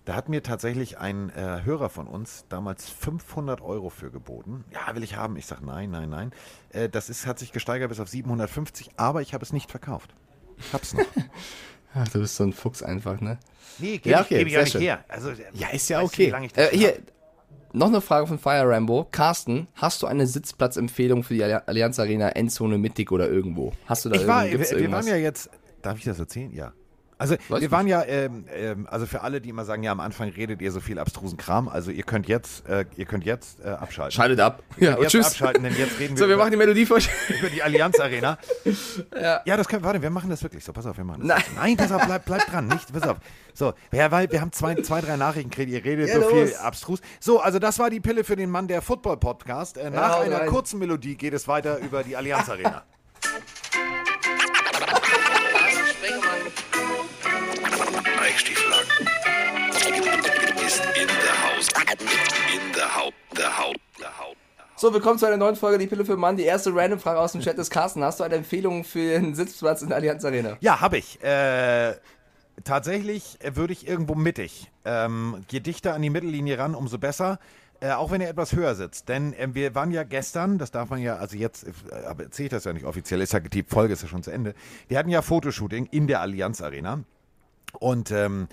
Da 0.06 0.14
hat 0.14 0.28
mir 0.28 0.42
tatsächlich 0.42 0.98
ein 0.98 1.30
äh, 1.30 1.62
Hörer 1.64 1.90
von 1.90 2.06
uns 2.06 2.46
damals 2.48 2.88
500 2.88 3.60
Euro 3.60 3.90
für 3.90 4.10
geboten. 4.10 4.64
Ja, 4.72 4.94
will 4.94 5.02
ich 5.02 5.16
haben. 5.16 5.36
Ich 5.36 5.46
sage 5.46 5.66
nein, 5.66 5.90
nein, 5.90 6.08
nein. 6.08 6.32
Äh, 6.70 6.88
das 6.88 7.10
ist, 7.10 7.26
hat 7.26 7.38
sich 7.40 7.50
gesteigert 7.52 7.88
bis 7.88 7.98
auf 8.00 8.08
750, 8.08 8.90
aber 8.96 9.20
ich 9.20 9.34
habe 9.34 9.42
es 9.44 9.52
nicht 9.52 9.68
verkauft. 9.70 10.14
Ich 10.58 10.72
habe 10.72 10.82
es 10.84 10.94
noch. 10.94 11.04
Ach, 11.94 12.06
du 12.08 12.20
bist 12.20 12.36
so 12.36 12.44
ein 12.44 12.52
Fuchs 12.52 12.82
einfach, 12.82 13.20
ne? 13.20 13.38
Nee, 13.78 13.98
gebe 13.98 14.10
Ja, 14.10 14.20
ich, 14.20 14.26
okay, 14.26 14.38
geb 14.38 14.46
ich 14.46 14.52
ja 14.54 14.60
nicht 14.60 14.72
schön. 14.72 14.80
her. 14.80 15.04
Also, 15.08 15.32
Ja, 15.54 15.68
ist 15.72 15.88
ja 15.88 15.98
du, 16.00 16.06
okay. 16.06 16.32
ich 16.44 16.52
das 16.52 16.72
Äh, 16.72 16.76
hier, 16.76 16.98
noch 17.72 17.88
eine 17.88 18.00
Frage 18.00 18.26
von 18.28 18.38
Fire 18.38 18.68
Rambo. 18.68 19.08
Carsten, 19.10 19.66
hast 19.74 20.02
du 20.02 20.06
eine 20.06 20.26
Sitzplatzempfehlung 20.26 21.24
für 21.24 21.34
die 21.34 21.42
Alli- 21.42 21.62
Allianz 21.66 21.98
Arena, 21.98 22.28
Endzone, 22.28 22.78
Mittig 22.78 23.10
oder 23.10 23.28
irgendwo? 23.28 23.72
Hast 23.86 24.04
du 24.04 24.08
da 24.10 24.16
Ich 24.20 24.26
war, 24.28 24.44
irgend- 24.44 24.52
gibt's 24.58 24.70
wir, 24.70 24.76
wir 24.78 24.82
irgendwas? 24.84 25.04
waren 25.06 25.14
ja 25.14 25.20
jetzt, 25.20 25.50
darf 25.82 25.98
ich 25.98 26.04
das 26.04 26.18
erzählen? 26.20 26.52
Ja. 26.54 26.72
Also 27.18 27.36
Weiß 27.48 27.62
wir 27.62 27.70
waren 27.70 27.86
ja, 27.86 28.02
ähm, 28.04 28.44
ähm, 28.54 28.86
also 28.90 29.06
für 29.06 29.22
alle, 29.22 29.40
die 29.40 29.48
immer 29.48 29.64
sagen, 29.64 29.82
ja 29.82 29.90
am 29.92 30.00
Anfang 30.00 30.28
redet 30.28 30.60
ihr 30.60 30.70
so 30.70 30.80
viel 30.80 30.98
abstrusen 30.98 31.38
Kram, 31.38 31.66
also 31.68 31.90
ihr 31.90 32.02
könnt 32.02 32.28
jetzt, 32.28 32.68
äh, 32.68 32.84
ihr 32.96 33.06
könnt 33.06 33.24
jetzt 33.24 33.64
äh, 33.64 33.68
abschalten. 33.68 34.12
Schaltet 34.12 34.38
ab. 34.40 34.62
Ja, 34.76 34.98
jetzt 35.00 35.12
tschüss. 35.12 35.26
abschalten, 35.28 35.62
denn 35.62 35.74
jetzt 35.76 35.98
reden 35.98 36.14
wir, 36.16 36.18
So, 36.18 36.28
wir 36.28 36.34
über, 36.34 36.42
machen 36.44 36.50
die 36.50 36.58
Melodie 36.58 36.84
für 36.84 36.94
euch. 36.94 37.08
über 37.40 37.48
die 37.48 37.62
Allianz 37.62 37.98
Arena. 37.98 38.36
ja. 39.20 39.40
das 39.56 39.66
können, 39.66 39.82
warte, 39.82 40.02
wir 40.02 40.10
machen 40.10 40.28
das 40.28 40.42
wirklich 40.42 40.62
so, 40.62 40.74
pass 40.74 40.84
auf, 40.84 40.96
wir 40.98 41.04
machen 41.04 41.26
das. 41.26 41.38
Nein. 41.38 41.44
Nein, 41.56 41.76
pass 41.78 41.90
auf, 41.92 42.04
bleib, 42.04 42.26
bleib 42.26 42.46
dran, 42.46 42.66
nicht, 42.68 42.92
pass 42.92 43.04
auf. 43.04 43.16
So, 43.54 43.72
ja, 43.92 44.10
weil 44.10 44.30
wir 44.30 44.42
haben 44.42 44.52
zwei, 44.52 44.74
zwei 44.82 45.00
drei 45.00 45.16
Nachrichten 45.16 45.48
gekriegt, 45.48 45.70
ihr 45.72 45.82
redet 45.82 46.08
Ja, 46.10 46.20
so 46.20 46.28
viel 46.28 46.40
los. 46.42 46.56
abstrus. 46.56 47.00
So, 47.20 47.40
also 47.40 47.58
das 47.58 47.78
war 47.78 47.88
die 47.88 48.00
Pille 48.00 48.24
für 48.24 48.36
den 48.36 48.50
Mann 48.50 48.68
der 48.68 48.82
Football-Podcast. 48.82 49.78
Äh, 49.78 49.88
nach 49.88 50.16
hau 50.16 50.20
einer 50.20 50.40
rein. 50.40 50.48
kurzen 50.48 50.78
Melodie 50.78 51.16
geht 51.16 51.32
es 51.32 51.48
weiter 51.48 51.78
über 51.78 52.02
die 52.02 52.14
Allianz 52.14 52.50
Arena. 52.50 52.84
So, 64.78 64.92
willkommen 64.92 65.18
zu 65.18 65.26
einer 65.26 65.36
neuen 65.36 65.56
Folge 65.56 65.78
Die 65.78 65.86
Pille 65.86 66.04
für 66.04 66.16
Mann. 66.16 66.36
Die 66.36 66.44
erste 66.44 66.74
random 66.74 67.00
Frage 67.00 67.18
aus 67.18 67.32
dem 67.32 67.40
Chat 67.40 67.58
ist 67.58 67.70
Carsten. 67.70 68.04
Hast 68.04 68.20
du 68.20 68.24
eine 68.24 68.34
Empfehlung 68.34 68.84
für 68.84 69.18
den 69.18 69.34
Sitzplatz 69.34 69.82
in 69.82 69.88
der 69.88 69.96
Allianz 69.96 70.24
Arena? 70.24 70.56
Ja, 70.60 70.80
habe 70.80 70.98
ich. 70.98 71.22
Äh, 71.22 71.94
tatsächlich 72.64 73.38
äh, 73.40 73.56
würde 73.56 73.72
ich 73.72 73.88
irgendwo 73.88 74.14
mittig. 74.14 74.70
Ähm, 74.84 75.44
je 75.50 75.60
dichter 75.60 75.94
an 75.94 76.02
die 76.02 76.10
Mittellinie 76.10 76.58
ran, 76.58 76.74
umso 76.74 76.98
besser. 76.98 77.38
Äh, 77.80 77.92
auch 77.92 78.10
wenn 78.10 78.20
er 78.20 78.30
etwas 78.30 78.52
höher 78.54 78.74
sitzt. 78.74 79.08
Denn 79.08 79.34
äh, 79.34 79.48
wir 79.52 79.74
waren 79.74 79.90
ja 79.90 80.02
gestern, 80.02 80.58
das 80.58 80.70
darf 80.70 80.88
man 80.88 81.00
ja, 81.00 81.16
also 81.16 81.36
jetzt 81.36 81.64
äh, 81.64 81.72
erzähle 81.90 82.46
ich 82.46 82.50
das 82.50 82.64
ja 82.64 82.72
nicht 82.72 82.86
offiziell, 82.86 83.20
ist 83.20 83.32
ja 83.32 83.40
die 83.40 83.62
Folge 83.62 83.92
ist 83.94 84.02
ja 84.02 84.08
schon 84.08 84.22
zu 84.22 84.30
Ende. 84.30 84.54
Wir 84.88 84.98
hatten 84.98 85.10
ja 85.10 85.20
Fotoshooting 85.20 85.86
in 85.90 86.06
der 86.06 86.20
Allianz 86.20 86.62
Arena. 86.62 87.02
Und 87.78 88.10
ähm, 88.10 88.48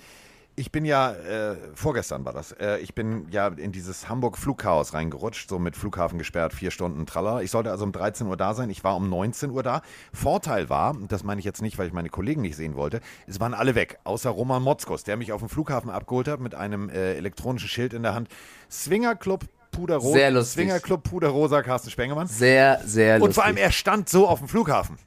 ich 0.56 0.70
bin 0.70 0.84
ja, 0.84 1.12
äh, 1.12 1.56
vorgestern 1.74 2.24
war 2.24 2.32
das, 2.32 2.52
äh, 2.52 2.78
ich 2.78 2.94
bin 2.94 3.26
ja 3.30 3.48
in 3.48 3.72
dieses 3.72 4.08
Hamburg 4.08 4.38
Flugchaos 4.38 4.94
reingerutscht, 4.94 5.48
so 5.48 5.58
mit 5.58 5.76
Flughafen 5.76 6.18
gesperrt, 6.18 6.52
vier 6.52 6.70
Stunden 6.70 7.06
Tralla. 7.06 7.42
Ich 7.42 7.50
sollte 7.50 7.70
also 7.70 7.84
um 7.84 7.92
13 7.92 8.26
Uhr 8.26 8.36
da 8.36 8.54
sein, 8.54 8.70
ich 8.70 8.84
war 8.84 8.96
um 8.96 9.08
19 9.08 9.50
Uhr 9.50 9.62
da. 9.62 9.82
Vorteil 10.12 10.70
war, 10.70 10.96
das 11.08 11.24
meine 11.24 11.40
ich 11.40 11.44
jetzt 11.44 11.60
nicht, 11.60 11.76
weil 11.78 11.88
ich 11.88 11.92
meine 11.92 12.08
Kollegen 12.08 12.42
nicht 12.42 12.56
sehen 12.56 12.76
wollte, 12.76 13.00
es 13.26 13.40
waren 13.40 13.54
alle 13.54 13.74
weg, 13.74 13.98
außer 14.04 14.30
Roman 14.30 14.62
Motzkos, 14.62 15.02
der 15.02 15.16
mich 15.16 15.32
auf 15.32 15.40
dem 15.40 15.48
Flughafen 15.48 15.90
abgeholt 15.90 16.28
hat 16.28 16.40
mit 16.40 16.54
einem 16.54 16.88
äh, 16.88 17.14
elektronischen 17.14 17.68
Schild 17.68 17.92
in 17.92 18.02
der 18.02 18.14
Hand. 18.14 18.28
Swinger 18.70 19.16
Club 19.16 19.44
Puderrosa. 19.72 20.12
Sehr 20.12 20.30
lustig. 20.30 20.54
Swinger 20.54 20.78
Club 20.78 21.02
Puderrosa, 21.02 21.62
Carsten 21.62 21.90
Spengemann. 21.90 22.28
Sehr, 22.28 22.80
sehr 22.84 23.18
lustig. 23.18 23.28
Und 23.28 23.34
vor 23.34 23.44
allem, 23.44 23.56
er 23.56 23.72
stand 23.72 24.08
so 24.08 24.28
auf 24.28 24.38
dem 24.38 24.46
Flughafen. 24.48 24.98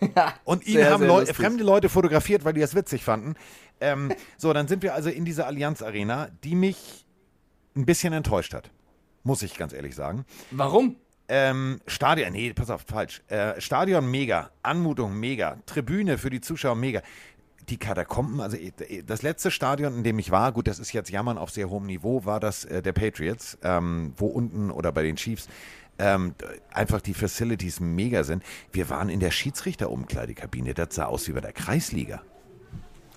Und 0.44 0.66
ihn 0.66 0.74
Sehr, 0.74 0.90
haben 0.90 1.00
sehr 1.00 1.08
Leu 1.08 1.20
lustig. 1.20 1.36
fremde 1.36 1.64
Leute 1.64 1.88
fotografiert, 1.88 2.44
weil 2.44 2.52
die 2.52 2.60
das 2.60 2.74
witzig 2.74 3.02
fanden. 3.02 3.34
Ähm, 3.80 4.12
so, 4.38 4.52
dann 4.52 4.68
sind 4.68 4.82
wir 4.82 4.94
also 4.94 5.10
in 5.10 5.24
dieser 5.24 5.46
Allianz 5.46 5.82
Arena, 5.82 6.28
die 6.44 6.54
mich 6.54 7.06
ein 7.76 7.86
bisschen 7.86 8.12
enttäuscht 8.12 8.54
hat. 8.54 8.70
Muss 9.22 9.42
ich 9.42 9.56
ganz 9.56 9.72
ehrlich 9.72 9.94
sagen. 9.94 10.24
Warum? 10.50 10.96
Ähm, 11.28 11.80
Stadion, 11.86 12.32
nee, 12.32 12.52
pass 12.52 12.70
auf, 12.70 12.84
falsch. 12.86 13.22
Äh, 13.28 13.60
Stadion 13.60 14.08
mega, 14.10 14.50
Anmutung 14.62 15.18
mega, 15.18 15.58
Tribüne 15.66 16.18
für 16.18 16.30
die 16.30 16.40
Zuschauer 16.40 16.76
mega. 16.76 17.02
Die 17.68 17.78
Katakomben, 17.78 18.40
also 18.40 18.56
äh, 18.56 19.02
das 19.04 19.22
letzte 19.22 19.50
Stadion, 19.50 19.96
in 19.96 20.04
dem 20.04 20.20
ich 20.20 20.30
war, 20.30 20.52
gut, 20.52 20.68
das 20.68 20.78
ist 20.78 20.92
jetzt 20.92 21.10
Jammern 21.10 21.36
auf 21.36 21.50
sehr 21.50 21.68
hohem 21.68 21.86
Niveau, 21.86 22.24
war 22.24 22.38
das 22.38 22.64
äh, 22.64 22.80
der 22.80 22.92
Patriots, 22.92 23.58
ähm, 23.64 24.12
wo 24.16 24.26
unten 24.26 24.70
oder 24.70 24.92
bei 24.92 25.02
den 25.02 25.16
Chiefs 25.16 25.48
ähm, 25.98 26.34
einfach 26.72 27.00
die 27.00 27.14
Facilities 27.14 27.80
mega 27.80 28.22
sind. 28.22 28.44
Wir 28.70 28.88
waren 28.88 29.08
in 29.08 29.18
der 29.18 29.32
Schiedsrichterumkleidekabine, 29.32 30.74
das 30.74 30.94
sah 30.94 31.06
aus 31.06 31.26
wie 31.26 31.32
bei 31.32 31.40
der 31.40 31.52
Kreisliga. 31.52 32.22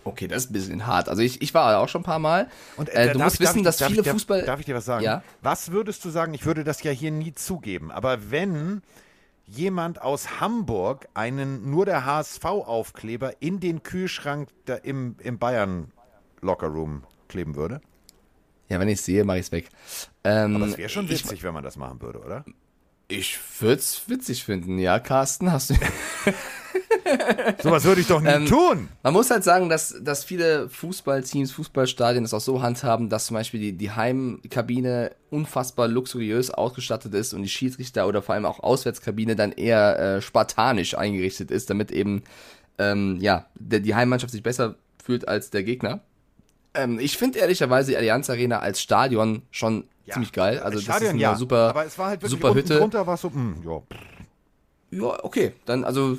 Okay, 0.04 0.28
das 0.28 0.46
ist 0.46 0.50
ein 0.50 0.54
bisschen 0.54 0.88
hart. 0.88 1.10
Also 1.10 1.22
ich, 1.22 1.42
ich 1.42 1.54
war 1.54 1.80
auch 1.80 1.90
schon 1.90 2.02
ein 2.02 2.06
paar 2.06 2.20
Mal. 2.20 2.50
Und 2.78 2.90
äh, 2.90 3.10
äh, 3.10 3.14
du 3.14 3.20
musst 3.20 3.40
darf 3.40 3.50
wissen, 3.50 3.60
ich- 3.60 3.64
dass 3.66 3.84
viele 3.84 4.02
ich, 4.02 4.08
Fußball... 4.10 4.44
Darf 4.44 4.60
ich 4.60 4.66
dir 4.66 4.76
was 4.76 4.86
sagen? 4.86 5.04
Ja? 5.04 5.24
Was 5.42 5.72
würdest 5.72 6.04
du 6.06 6.10
sagen? 6.10 6.34
Ich 6.34 6.46
würde 6.46 6.64
das 6.64 6.82
ja 6.84 6.92
hier 6.92 7.12
nie 7.12 7.34
zugeben, 7.34 7.92
aber 7.92 8.32
wenn 8.32 8.82
jemand 9.46 10.02
aus 10.02 10.40
Hamburg 10.40 11.08
einen 11.14 11.70
nur 11.70 11.86
der 11.86 12.06
HSV-Aufkleber 12.06 13.42
in 13.42 13.60
den 13.60 13.84
Kühlschrank 13.84 14.50
im, 14.84 15.16
im 15.20 15.38
Bayern 15.40 15.92
Lockerroom 16.42 17.04
kleben 17.28 17.56
würde? 17.56 17.82
Ja, 18.70 18.80
wenn 18.80 18.88
ich 18.88 19.00
es 19.00 19.06
sehe, 19.06 19.24
mache 19.26 19.40
ich 19.40 19.48
es 19.48 19.52
weg. 19.52 19.70
Ähm, 20.24 20.56
Aber 20.56 20.68
es 20.68 20.78
wäre 20.78 20.90
schon 20.90 21.06
ich- 21.06 21.24
witzig, 21.24 21.44
wenn 21.44 21.54
man 21.54 21.64
das 21.64 21.76
machen 21.78 22.02
würde, 22.02 22.20
oder? 22.20 22.46
Ich 23.08 23.40
würde 23.60 23.80
es 23.80 24.04
witzig 24.08 24.44
finden, 24.44 24.78
ja, 24.78 25.00
Carsten, 25.00 25.52
hast 25.52 25.72
du. 25.72 25.74
Sowas 27.64 27.84
würde 27.84 28.02
ich 28.02 28.08
doch 28.08 28.22
nie 28.22 28.30
Ähm, 28.30 28.46
tun. 28.46 28.88
Man 29.04 29.14
muss 29.14 29.30
halt 29.30 29.44
sagen, 29.44 29.70
dass, 29.70 29.96
dass 30.02 30.24
viele 30.24 30.70
Fußballteams, 30.70 31.52
Fußballstadien 31.52 32.24
das 32.24 32.34
auch 32.34 32.42
so 32.42 32.62
handhaben, 32.62 33.10
dass 33.10 33.28
zum 33.28 33.36
Beispiel 33.36 33.60
die, 33.60 33.74
die 33.74 33.92
Heimkabine 33.92 35.12
unfassbar 35.30 35.88
luxuriös 35.88 36.52
ausgestattet 36.52 37.14
ist 37.14 37.34
und 37.34 37.44
die 37.44 37.50
Schiedsrichter 37.50 38.08
oder 38.08 38.22
vor 38.22 38.36
allem 38.36 38.46
auch 38.46 38.60
Auswärtskabine 38.62 39.36
dann 39.36 39.52
eher 39.52 40.00
äh, 40.00 40.22
spartanisch 40.22 40.98
eingerichtet 40.98 41.52
ist, 41.52 41.70
damit 41.70 41.92
eben 41.92 42.24
ähm, 42.78 43.18
ja, 43.20 43.46
der, 43.56 43.82
die 43.82 43.96
Heimmannschaft 43.96 44.32
sich 44.32 44.44
besser 44.44 44.76
fühlt 45.04 45.28
als 45.28 45.50
der 45.50 45.64
Gegner. 45.64 46.02
Ähm, 46.74 47.00
ich 47.00 47.18
finde 47.18 47.40
ehrlicherweise 47.40 47.92
die 47.92 47.98
Allianz 47.98 48.30
Arena 48.30 48.60
als 48.60 48.82
Stadion 48.82 49.44
schon 49.52 49.86
ziemlich 50.10 50.32
geil. 50.32 50.60
Also 50.60 50.78
das 50.78 50.82
ist 50.82 50.86
Stadion, 50.86 51.10
eine 51.12 51.20
ja. 51.20 51.36
super, 51.36 51.70
aber 51.70 51.86
es 51.86 51.98
war 51.98 52.08
halt 52.08 52.22
wirklich 52.22 52.40
super 52.40 52.54
Hütte. 52.54 52.78
drunter 52.78 53.06
war 53.06 53.18
so, 53.18 53.30
mh, 53.30 53.58
ja. 53.66 53.82
Ja, 54.92 55.24
okay. 55.24 55.54
Dann, 55.66 55.84
also, 55.84 56.18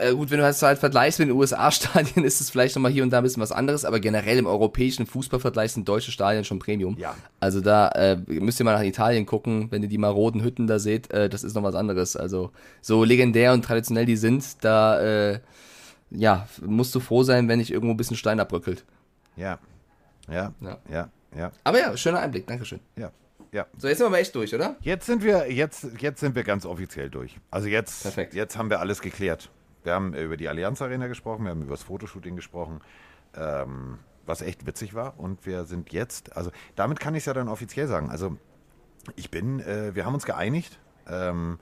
äh, 0.00 0.12
gut, 0.14 0.30
wenn 0.30 0.38
du 0.38 0.44
das 0.44 0.60
halt 0.62 0.78
vergleichst 0.78 1.18
mit 1.18 1.28
den 1.28 1.36
USA-Stadien, 1.36 2.24
ist 2.24 2.40
es 2.40 2.50
vielleicht 2.50 2.76
nochmal 2.76 2.92
hier 2.92 3.02
und 3.02 3.10
da 3.10 3.18
ein 3.18 3.22
bisschen 3.22 3.42
was 3.42 3.52
anderes, 3.52 3.86
aber 3.86 4.00
generell 4.00 4.38
im 4.38 4.46
europäischen 4.46 5.06
Fußballvergleich 5.06 5.72
sind 5.72 5.88
deutsche 5.88 6.12
Stadien 6.12 6.44
schon 6.44 6.58
Premium. 6.58 6.96
Ja. 6.98 7.14
Also 7.40 7.60
da 7.62 7.88
äh, 7.88 8.16
müsst 8.26 8.60
ihr 8.60 8.64
mal 8.64 8.74
nach 8.74 8.84
Italien 8.84 9.24
gucken, 9.24 9.68
wenn 9.70 9.82
ihr 9.82 9.88
die 9.88 9.98
maroden 9.98 10.42
Hütten 10.42 10.66
da 10.66 10.78
seht, 10.78 11.10
äh, 11.10 11.30
das 11.30 11.42
ist 11.42 11.54
noch 11.54 11.62
was 11.62 11.74
anderes. 11.74 12.16
Also, 12.16 12.50
so 12.82 13.02
legendär 13.02 13.54
und 13.54 13.64
traditionell 13.64 14.04
die 14.04 14.16
sind, 14.16 14.62
da, 14.62 15.00
äh, 15.00 15.40
ja, 16.10 16.46
musst 16.60 16.94
du 16.94 17.00
froh 17.00 17.22
sein, 17.22 17.48
wenn 17.48 17.58
nicht 17.58 17.70
irgendwo 17.70 17.94
ein 17.94 17.96
bisschen 17.96 18.16
Stein 18.16 18.40
abbröckelt. 18.40 18.84
Ja. 19.36 19.58
Ja. 20.30 20.52
Ja. 20.60 20.78
Ja. 20.90 21.08
Ja. 21.34 21.50
Aber 21.64 21.78
ja, 21.78 21.96
schöner 21.96 22.20
Einblick, 22.20 22.46
Dankeschön. 22.46 22.80
Ja. 22.96 23.10
Ja. 23.52 23.66
So, 23.76 23.86
jetzt 23.86 23.98
sind 23.98 24.06
wir 24.06 24.08
aber 24.08 24.18
echt 24.18 24.34
durch, 24.34 24.54
oder? 24.54 24.76
Jetzt 24.80 25.04
sind 25.06 25.22
wir, 25.22 25.52
jetzt, 25.52 25.86
jetzt 26.00 26.20
sind 26.20 26.34
wir 26.34 26.42
ganz 26.42 26.64
offiziell 26.64 27.10
durch. 27.10 27.38
Also 27.50 27.68
jetzt, 27.68 28.02
Perfekt. 28.02 28.32
jetzt 28.34 28.56
haben 28.56 28.70
wir 28.70 28.80
alles 28.80 29.02
geklärt. 29.02 29.50
Wir 29.84 29.92
haben 29.92 30.14
über 30.14 30.38
die 30.38 30.48
Allianz 30.48 30.80
Arena 30.80 31.06
gesprochen, 31.06 31.44
wir 31.44 31.50
haben 31.50 31.62
über 31.62 31.72
das 31.72 31.82
Fotoshooting 31.82 32.34
gesprochen, 32.34 32.80
ähm, 33.36 33.98
was 34.24 34.40
echt 34.40 34.66
witzig 34.66 34.94
war. 34.94 35.18
Und 35.18 35.44
wir 35.44 35.64
sind 35.64 35.92
jetzt, 35.92 36.34
also 36.34 36.50
damit 36.76 36.98
kann 36.98 37.14
ich 37.14 37.20
es 37.20 37.26
ja 37.26 37.34
dann 37.34 37.48
offiziell 37.48 37.88
sagen. 37.88 38.08
Also 38.08 38.38
ich 39.16 39.30
bin, 39.30 39.60
äh, 39.60 39.94
wir 39.94 40.06
haben 40.06 40.14
uns 40.14 40.24
geeinigt. 40.24 40.78
Ähm, 41.06 41.58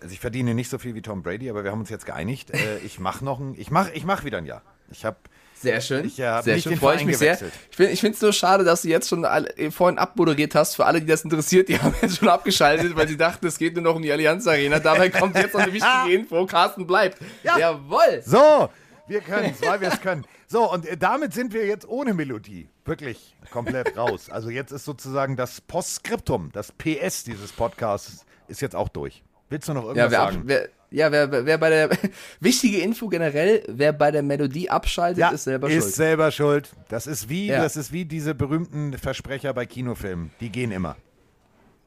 also 0.00 0.12
ich 0.12 0.18
verdiene 0.18 0.54
nicht 0.54 0.70
so 0.70 0.78
viel 0.78 0.96
wie 0.96 1.02
Tom 1.02 1.22
Brady, 1.22 1.48
aber 1.48 1.62
wir 1.62 1.70
haben 1.70 1.80
uns 1.80 1.90
jetzt 1.90 2.06
geeinigt. 2.06 2.50
Äh, 2.50 2.78
ich 2.78 2.98
mache 2.98 3.24
noch 3.24 3.38
ein, 3.38 3.54
ich 3.56 3.70
mache, 3.70 3.92
ich 3.92 4.04
mache 4.04 4.24
wieder 4.24 4.38
ein 4.38 4.46
Jahr. 4.46 4.62
Ich 4.90 5.04
habe 5.04 5.18
Sehr 5.62 5.80
schön. 5.80 6.04
Ich, 6.06 6.18
äh, 6.18 6.42
sehr 6.42 6.58
schön, 6.58 6.76
freue 6.76 6.96
ich 6.96 7.04
mich 7.04 7.18
sehr. 7.18 7.36
gewechselt. 7.36 7.52
Ich 7.92 8.00
finde 8.00 8.16
es 8.16 8.20
nur 8.20 8.32
schade, 8.32 8.64
dass 8.64 8.82
du 8.82 8.88
jetzt 8.88 9.08
schon 9.08 9.24
alle, 9.24 9.48
äh, 9.56 9.70
vorhin 9.70 9.98
abmoderiert 9.98 10.54
hast. 10.56 10.74
Für 10.74 10.86
alle, 10.86 11.00
die 11.00 11.06
das 11.06 11.22
interessiert, 11.22 11.68
die 11.68 11.78
haben 11.82 11.94
jetzt 12.02 12.16
schon 12.18 12.28
abgeschaltet, 12.28 12.96
weil 12.96 13.06
sie 13.08 13.16
dachten, 13.16 13.46
es 13.46 13.58
geht 13.58 13.74
nur 13.74 13.84
noch 13.84 13.94
um 13.94 14.02
die 14.02 14.10
Allianz 14.10 14.46
Arena. 14.46 14.80
Dabei 14.80 15.08
kommt 15.10 15.36
jetzt 15.36 15.54
noch 15.54 15.60
eine 15.60 15.72
wichtige 15.72 16.10
Info. 16.12 16.44
Carsten 16.46 16.86
bleibt. 16.86 17.18
Ja. 17.44 17.56
Jawohl. 17.58 18.22
So, 18.26 18.68
wir 19.06 19.20
können 19.20 19.54
es, 19.58 19.66
weil 19.66 19.80
wir 19.80 19.88
es 19.88 20.00
können. 20.00 20.24
So, 20.48 20.70
und 20.70 20.84
äh, 20.86 20.96
damit 20.96 21.32
sind 21.32 21.54
wir 21.54 21.64
jetzt 21.66 21.88
ohne 21.88 22.12
Melodie 22.12 22.68
wirklich 22.84 23.36
komplett 23.50 23.96
raus. 23.96 24.28
Also 24.30 24.50
jetzt 24.50 24.72
ist 24.72 24.84
sozusagen 24.84 25.36
das 25.36 25.60
Postskriptum, 25.60 26.50
das 26.52 26.72
PS 26.72 27.24
dieses 27.24 27.52
Podcasts 27.52 28.26
ist 28.48 28.60
jetzt 28.60 28.74
auch 28.76 28.88
durch. 28.88 29.22
Willst 29.48 29.68
du 29.68 29.74
noch 29.74 29.82
Ja, 29.82 29.88
irgendwas 30.06 30.10
wer, 30.10 30.20
ab, 30.22 30.28
sagen? 30.32 30.42
wer, 30.46 30.68
ja 30.92 31.10
wer, 31.10 31.30
wer- 31.46 31.58
bei 31.58 31.70
der 31.70 31.90
wichtige 32.40 32.78
Info 32.78 33.08
generell, 33.08 33.62
wer 33.68 33.92
bei 33.92 34.10
der 34.10 34.22
Melodie 34.22 34.70
abschaltet, 34.70 35.32
ist 35.32 35.44
selber 35.44 35.68
ist 35.68 35.82
schuld. 35.84 35.94
selber 35.94 36.30
schuld. 36.30 36.70
Das 36.88 37.06
ist 37.06 37.28
wie, 37.28 37.46
Ja. 37.46 37.62
das 37.62 37.76
ist 37.76 37.92
wie 37.92 38.04
diese 38.04 38.34
berühmten 38.34 38.96
Versprecher 38.98 39.52
bei 39.54 39.66
Kinofilmen. 39.66 40.30
Die 40.40 40.50
gehen 40.50 40.70
immer. 40.72 40.96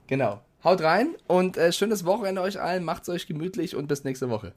Genau. 0.08 0.42
Haut 0.64 0.82
rein 0.82 1.16
und 1.28 1.58
äh, 1.58 1.72
schönes 1.72 2.06
Wochenende 2.06 2.42
euch 2.42 2.60
allen. 2.60 2.84
Macht's 2.84 3.08
euch 3.10 3.28
gemütlich 3.28 3.76
und 3.76 3.88
bis 3.88 4.04
nächste 4.04 4.30
Woche. 4.30 4.54